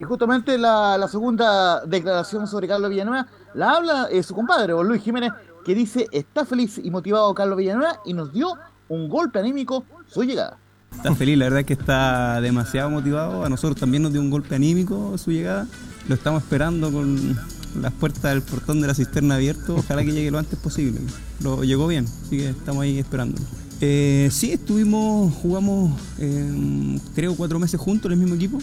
Y 0.00 0.04
justamente 0.04 0.58
la, 0.58 1.06
segunda 1.08 1.84
declaración 1.84 2.46
sobre 2.46 2.68
Carlos 2.68 2.90
Villanueva 2.90 3.26
la 3.54 3.70
habla 3.70 4.08
eh, 4.10 4.22
su 4.22 4.34
compadre, 4.34 4.72
Luis 4.82 5.02
Jiménez, 5.02 5.32
que 5.64 5.74
dice 5.74 6.08
está 6.12 6.44
feliz 6.44 6.80
y 6.82 6.90
motivado 6.90 7.32
Carlos 7.34 7.56
Villanueva 7.56 8.00
y 8.04 8.12
nos 8.12 8.32
dio 8.32 8.54
un 8.88 9.08
golpe 9.08 9.38
anímico 9.38 9.84
su 10.06 10.22
llegada. 10.24 10.58
Está 10.94 11.14
feliz, 11.14 11.36
la 11.38 11.46
verdad 11.46 11.60
es 11.60 11.66
que 11.66 11.72
está 11.72 12.40
demasiado 12.40 12.90
motivado. 12.90 13.44
A 13.44 13.48
nosotros 13.48 13.78
también 13.78 14.02
nos 14.02 14.12
dio 14.12 14.20
un 14.20 14.30
golpe 14.30 14.54
anímico 14.54 15.16
su 15.18 15.32
llegada. 15.32 15.66
Lo 16.08 16.14
estamos 16.14 16.42
esperando 16.42 16.92
con 16.92 17.36
las 17.80 17.92
puertas 17.92 18.22
del 18.22 18.42
portón 18.42 18.80
de 18.80 18.86
la 18.86 18.94
cisterna 18.94 19.36
abierto. 19.36 19.76
Ojalá 19.76 20.04
que 20.04 20.12
llegue 20.12 20.30
lo 20.30 20.38
antes 20.38 20.58
posible. 20.58 21.00
Lo 21.42 21.64
llegó 21.64 21.86
bien, 21.86 22.06
así 22.26 22.38
que 22.38 22.50
estamos 22.50 22.82
ahí 22.82 22.98
esperando. 22.98 23.40
Eh, 23.80 24.28
sí, 24.30 24.52
estuvimos, 24.52 25.34
jugamos 25.34 26.00
eh, 26.18 26.98
creo 27.14 27.34
cuatro 27.34 27.58
meses 27.58 27.80
juntos 27.80 28.06
en 28.06 28.12
el 28.12 28.18
mismo 28.18 28.34
equipo. 28.34 28.58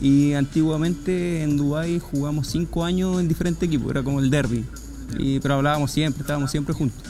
Y 0.00 0.34
antiguamente 0.34 1.42
en 1.42 1.56
Dubai 1.56 1.98
jugamos 1.98 2.48
cinco 2.48 2.84
años 2.84 3.18
en 3.18 3.28
diferentes 3.28 3.62
equipos, 3.62 3.90
era 3.90 4.02
como 4.02 4.20
el 4.20 4.28
derby 4.28 4.64
y, 5.18 5.40
pero 5.40 5.54
hablábamos 5.54 5.90
siempre, 5.90 6.22
estábamos 6.22 6.50
siempre 6.50 6.74
juntos. 6.74 7.02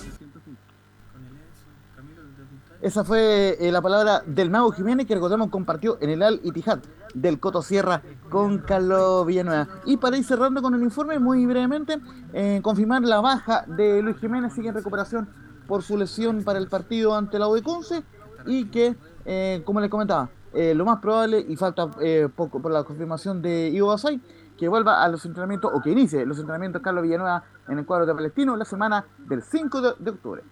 Esa 2.82 3.04
fue 3.04 3.56
eh, 3.58 3.72
la 3.72 3.82
palabra 3.82 4.22
del 4.26 4.50
Mago 4.50 4.70
Jiménez 4.70 5.06
que 5.06 5.14
recordemos 5.14 5.50
compartió 5.50 5.98
en 6.00 6.10
el 6.10 6.22
Al 6.22 6.40
Itihad 6.44 6.78
del 7.16 7.40
Coto 7.40 7.62
Sierra 7.62 8.02
con 8.30 8.58
Carlos 8.58 9.26
Villanueva. 9.26 9.68
Y 9.84 9.96
para 9.96 10.16
ir 10.16 10.24
cerrando 10.24 10.62
con 10.62 10.74
el 10.74 10.82
informe, 10.82 11.18
muy 11.18 11.46
brevemente, 11.46 11.98
eh, 12.32 12.60
confirmar 12.62 13.02
la 13.02 13.20
baja 13.20 13.64
de 13.66 14.02
Luis 14.02 14.18
Jiménez, 14.18 14.52
sigue 14.52 14.68
en 14.68 14.74
recuperación 14.74 15.28
por 15.66 15.82
su 15.82 15.96
lesión 15.96 16.44
para 16.44 16.58
el 16.58 16.68
partido 16.68 17.14
ante 17.14 17.38
la 17.38 17.46
Conce 17.62 18.04
y 18.46 18.66
que, 18.66 18.96
eh, 19.24 19.62
como 19.64 19.80
les 19.80 19.90
comentaba, 19.90 20.30
lo 20.54 20.86
más 20.86 21.00
probable, 21.00 21.44
y 21.46 21.54
falta 21.54 21.90
poco 22.34 22.62
por 22.62 22.72
la 22.72 22.82
confirmación 22.82 23.42
de 23.42 23.68
Ivo 23.68 23.88
Basay, 23.88 24.22
que 24.56 24.68
vuelva 24.68 25.02
a 25.04 25.08
los 25.08 25.24
entrenamientos 25.24 25.70
o 25.72 25.80
que 25.80 25.90
inicie 25.90 26.24
los 26.24 26.38
entrenamientos 26.38 26.82
Carlos 26.82 27.02
Villanueva 27.02 27.44
en 27.68 27.78
el 27.78 27.86
cuadro 27.86 28.06
de 28.06 28.14
Palestino 28.14 28.56
la 28.56 28.64
semana 28.64 29.04
del 29.18 29.42
5 29.42 29.94
de, 29.98 30.10
octubre. 30.10 30.42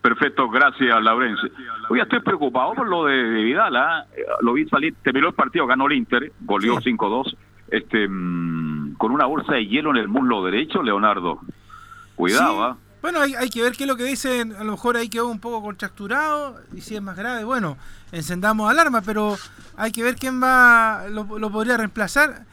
Perfecto, 0.00 0.48
gracias 0.48 1.02
Laurencio. 1.02 1.48
Hoy 1.88 2.00
estoy 2.00 2.20
preocupado 2.20 2.74
por 2.74 2.88
lo 2.88 3.04
de, 3.04 3.22
Vidal, 3.42 3.76
¿ah? 3.76 4.06
lo 4.40 4.52
vi 4.52 4.68
salir, 4.68 4.94
terminó 5.02 5.28
el 5.28 5.34
partido, 5.34 5.66
ganó 5.66 5.86
el 5.86 5.94
Inter, 5.94 6.32
goleó 6.40 6.80
5-2, 6.80 7.36
este, 7.70 8.08
mm, 8.08 8.94
con 8.94 9.12
una 9.12 9.26
bolsa 9.26 9.54
de 9.54 9.66
hielo 9.66 9.90
en 9.90 9.96
el 9.96 10.08
muslo 10.08 10.44
derecho, 10.44 10.82
Leonardo. 10.82 11.40
Cuidado, 12.16 12.62
¿ah? 12.62 12.76
Bueno, 13.00 13.20
hay, 13.20 13.34
hay, 13.34 13.48
que 13.48 13.62
ver 13.62 13.72
qué 13.72 13.84
es 13.84 13.88
lo 13.88 13.96
que 13.96 14.02
dicen, 14.02 14.56
a 14.56 14.64
lo 14.64 14.72
mejor 14.72 14.96
ahí 14.96 15.08
quedó 15.08 15.28
un 15.28 15.38
poco 15.38 15.62
contracturado 15.62 16.56
y 16.74 16.80
si 16.80 16.96
es 16.96 17.02
más 17.02 17.16
grave, 17.16 17.44
bueno, 17.44 17.76
encendamos 18.10 18.68
alarma, 18.68 19.02
pero 19.02 19.36
hay 19.76 19.92
que 19.92 20.02
ver 20.02 20.16
quién 20.16 20.42
va, 20.42 21.04
lo, 21.08 21.38
lo 21.38 21.50
podría 21.50 21.76
reemplazar 21.76 22.44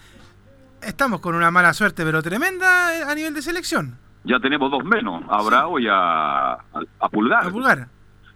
estamos 0.85 1.19
con 1.19 1.35
una 1.35 1.52
mala 1.52 1.73
suerte, 1.73 2.03
pero 2.03 2.22
tremenda 2.22 2.95
eh, 2.95 3.03
a 3.03 3.15
nivel 3.15 3.34
de 3.34 3.41
selección. 3.41 3.97
Ya 4.26 4.39
tenemos 4.39 4.72
dos 4.72 4.84
menos, 4.84 5.23
a 5.30 5.41
Bravo 5.43 5.80
y 5.80 5.88
a, 5.88 6.53
a, 6.53 6.60
a 6.99 7.10
Pulgar. 7.10 7.47
A 7.47 7.49
Pulgar. 7.49 7.88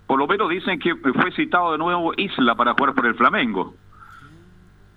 Por 0.06 0.18
lo 0.18 0.28
menos 0.28 0.49
dicen 0.49 0.80
que 0.80 0.95
fue 0.95 1.32
citado 1.36 1.72
de 1.74 1.78
nuevo 1.78 2.14
Isla 2.18 2.56
para 2.56 2.74
jugar 2.74 2.95
por 2.95 3.06
el 3.06 3.16
Flamengo. 3.16 3.76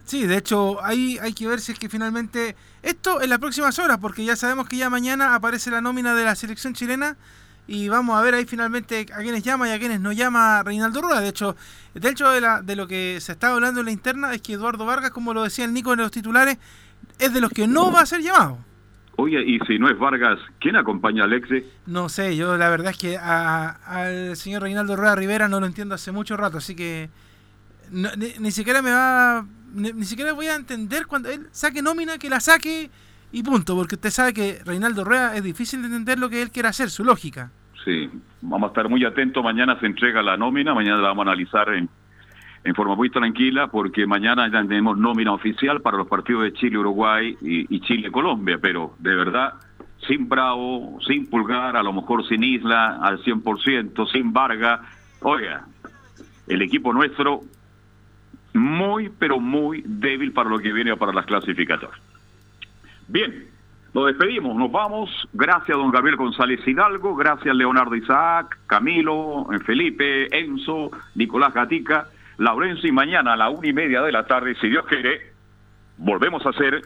Sí, 0.04 0.26
de 0.26 0.36
hecho, 0.36 0.84
ahí 0.84 1.18
hay 1.22 1.32
que 1.32 1.46
ver 1.46 1.60
si 1.60 1.72
es 1.72 1.78
que 1.78 1.88
finalmente. 1.88 2.56
Esto 2.82 3.20
en 3.22 3.30
las 3.30 3.38
próximas 3.38 3.78
horas, 3.78 3.98
porque 3.98 4.24
ya 4.24 4.36
sabemos 4.36 4.68
que 4.68 4.76
ya 4.76 4.90
mañana 4.90 5.34
aparece 5.34 5.70
la 5.70 5.80
nómina 5.80 6.14
de 6.14 6.24
la 6.24 6.34
selección 6.34 6.74
chilena. 6.74 7.16
Y 7.68 7.88
vamos 7.88 8.18
a 8.18 8.22
ver 8.22 8.34
ahí 8.34 8.44
finalmente 8.44 9.06
a 9.14 9.18
quienes 9.18 9.44
llama 9.44 9.68
y 9.68 9.72
a 9.72 9.78
quienes 9.78 10.00
no 10.00 10.10
llama 10.10 10.62
Reinaldo 10.64 11.00
Rueda. 11.00 11.20
De 11.20 11.28
hecho, 11.28 11.56
de 11.94 12.08
hecho 12.08 12.28
de, 12.30 12.40
la, 12.40 12.60
de 12.60 12.74
lo 12.74 12.88
que 12.88 13.18
se 13.20 13.32
está 13.32 13.52
hablando 13.52 13.80
en 13.80 13.86
la 13.86 13.92
interna 13.92 14.34
es 14.34 14.42
que 14.42 14.54
Eduardo 14.54 14.84
Vargas, 14.84 15.12
como 15.12 15.32
lo 15.32 15.44
decía 15.44 15.64
el 15.64 15.72
Nico 15.72 15.92
en 15.92 16.00
los 16.00 16.10
titulares, 16.10 16.58
es 17.20 17.32
de 17.32 17.40
los 17.40 17.50
que 17.50 17.68
no 17.68 17.92
va 17.92 18.00
a 18.00 18.06
ser 18.06 18.20
llamado. 18.20 18.58
Oye, 19.22 19.40
y 19.40 19.60
si 19.68 19.78
no 19.78 19.88
es 19.88 19.96
Vargas, 19.96 20.40
¿quién 20.58 20.74
acompaña 20.74 21.22
a 21.22 21.26
Alexe? 21.26 21.64
No 21.86 22.08
sé, 22.08 22.36
yo 22.36 22.56
la 22.56 22.68
verdad 22.68 22.90
es 22.90 22.98
que 22.98 23.16
al 23.16 24.34
señor 24.34 24.62
Reinaldo 24.62 24.96
Rueda 24.96 25.14
Rivera 25.14 25.46
no 25.46 25.60
lo 25.60 25.66
entiendo 25.66 25.94
hace 25.94 26.10
mucho 26.10 26.36
rato, 26.36 26.58
así 26.58 26.74
que 26.74 27.08
no, 27.92 28.08
ni, 28.16 28.32
ni, 28.40 28.50
siquiera 28.50 28.82
me 28.82 28.90
va 28.90 29.46
ni, 29.74 29.92
ni, 29.92 30.02
siquiera 30.06 30.32
voy 30.32 30.46
a 30.46 30.56
entender 30.56 31.06
cuando 31.06 31.30
él 31.30 31.46
saque 31.52 31.82
nómina 31.82 32.18
que 32.18 32.28
la 32.28 32.40
saque 32.40 32.90
y 33.30 33.44
punto, 33.44 33.76
porque 33.76 33.94
usted 33.94 34.10
sabe 34.10 34.34
que 34.34 34.58
Reinaldo 34.64 35.04
Rueda 35.04 35.36
es 35.36 35.44
difícil 35.44 35.82
de 35.82 35.86
entender 35.86 36.18
lo 36.18 36.28
que 36.28 36.42
él 36.42 36.50
quiere 36.50 36.70
hacer, 36.70 36.90
su 36.90 37.04
lógica. 37.04 37.52
Sí, 37.84 38.10
vamos 38.40 38.70
a 38.70 38.70
estar 38.72 38.88
muy 38.88 39.04
atentos, 39.04 39.44
mañana 39.44 39.78
se 39.78 39.86
entrega 39.86 40.20
la 40.20 40.36
nómina, 40.36 40.74
mañana 40.74 40.96
la 40.96 41.08
vamos 41.08 41.28
a 41.28 41.30
analizar 41.30 41.68
en, 41.68 41.88
en 42.64 42.74
forma 42.74 42.94
muy 42.94 43.10
tranquila, 43.10 43.66
porque 43.66 44.06
mañana 44.06 44.48
ya 44.50 44.62
tenemos 44.62 44.96
nómina 44.96 45.32
oficial 45.32 45.80
para 45.80 45.96
los 45.96 46.06
partidos 46.06 46.44
de 46.44 46.52
Chile, 46.52 46.78
Uruguay 46.78 47.36
y, 47.40 47.74
y 47.74 47.80
Chile, 47.80 48.10
Colombia, 48.10 48.58
pero 48.60 48.94
de 48.98 49.14
verdad, 49.14 49.54
sin 50.06 50.28
Bravo, 50.28 50.98
sin 51.06 51.28
Pulgar, 51.28 51.76
a 51.76 51.82
lo 51.82 51.92
mejor 51.92 52.26
sin 52.26 52.42
Isla 52.42 52.98
al 53.02 53.22
100%, 53.22 54.10
sin 54.10 54.32
Vargas, 54.32 54.80
oiga, 55.20 55.64
el 56.46 56.62
equipo 56.62 56.92
nuestro 56.92 57.40
muy, 58.54 59.08
pero 59.08 59.40
muy 59.40 59.82
débil 59.84 60.32
para 60.32 60.50
lo 60.50 60.58
que 60.58 60.72
viene 60.72 60.96
para 60.96 61.12
las 61.12 61.26
clasificatorias. 61.26 62.00
Bien, 63.08 63.46
nos 63.94 64.06
despedimos, 64.06 64.56
nos 64.56 64.70
vamos. 64.70 65.10
Gracias 65.32 65.76
don 65.76 65.90
Gabriel 65.90 66.16
González 66.16 66.66
Hidalgo, 66.66 67.14
gracias 67.14 67.54
Leonardo 67.54 67.94
Isaac, 67.94 68.58
Camilo, 68.66 69.46
Felipe, 69.64 70.36
Enzo, 70.36 70.90
Nicolás 71.14 71.52
Gatica, 71.54 72.08
Laurencio 72.38 72.88
y 72.88 72.92
mañana 72.92 73.34
a 73.34 73.36
la 73.36 73.50
una 73.50 73.68
y 73.68 73.72
media 73.72 74.02
de 74.02 74.12
la 74.12 74.26
tarde, 74.26 74.54
si 74.60 74.68
Dios 74.68 74.84
quiere, 74.86 75.32
volvemos 75.98 76.44
a 76.46 76.50
hacer 76.50 76.80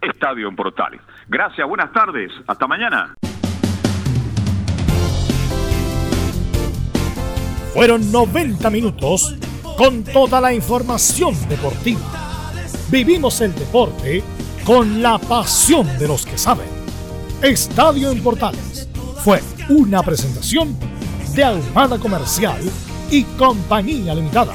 Estadio 0.00 0.48
en 0.48 0.56
Portales. 0.56 1.00
Gracias, 1.28 1.66
buenas 1.66 1.92
tardes, 1.92 2.32
hasta 2.46 2.66
mañana. 2.66 3.14
Fueron 7.72 8.12
90 8.12 8.70
minutos 8.70 9.36
con 9.76 10.04
toda 10.04 10.40
la 10.40 10.54
información 10.54 11.34
deportiva. 11.48 12.00
Vivimos 12.90 13.40
el 13.40 13.52
deporte 13.54 14.22
con 14.64 15.02
la 15.02 15.18
pasión 15.18 15.86
de 15.98 16.06
los 16.06 16.24
que 16.24 16.38
saben. 16.38 16.68
Estadio 17.42 18.12
en 18.12 18.22
Portales 18.22 18.88
fue 19.24 19.40
una 19.68 20.02
presentación 20.02 20.78
de 21.34 21.42
Almada 21.42 21.98
Comercial 21.98 22.60
y 23.10 23.24
Compañía 23.36 24.14
Limitada. 24.14 24.54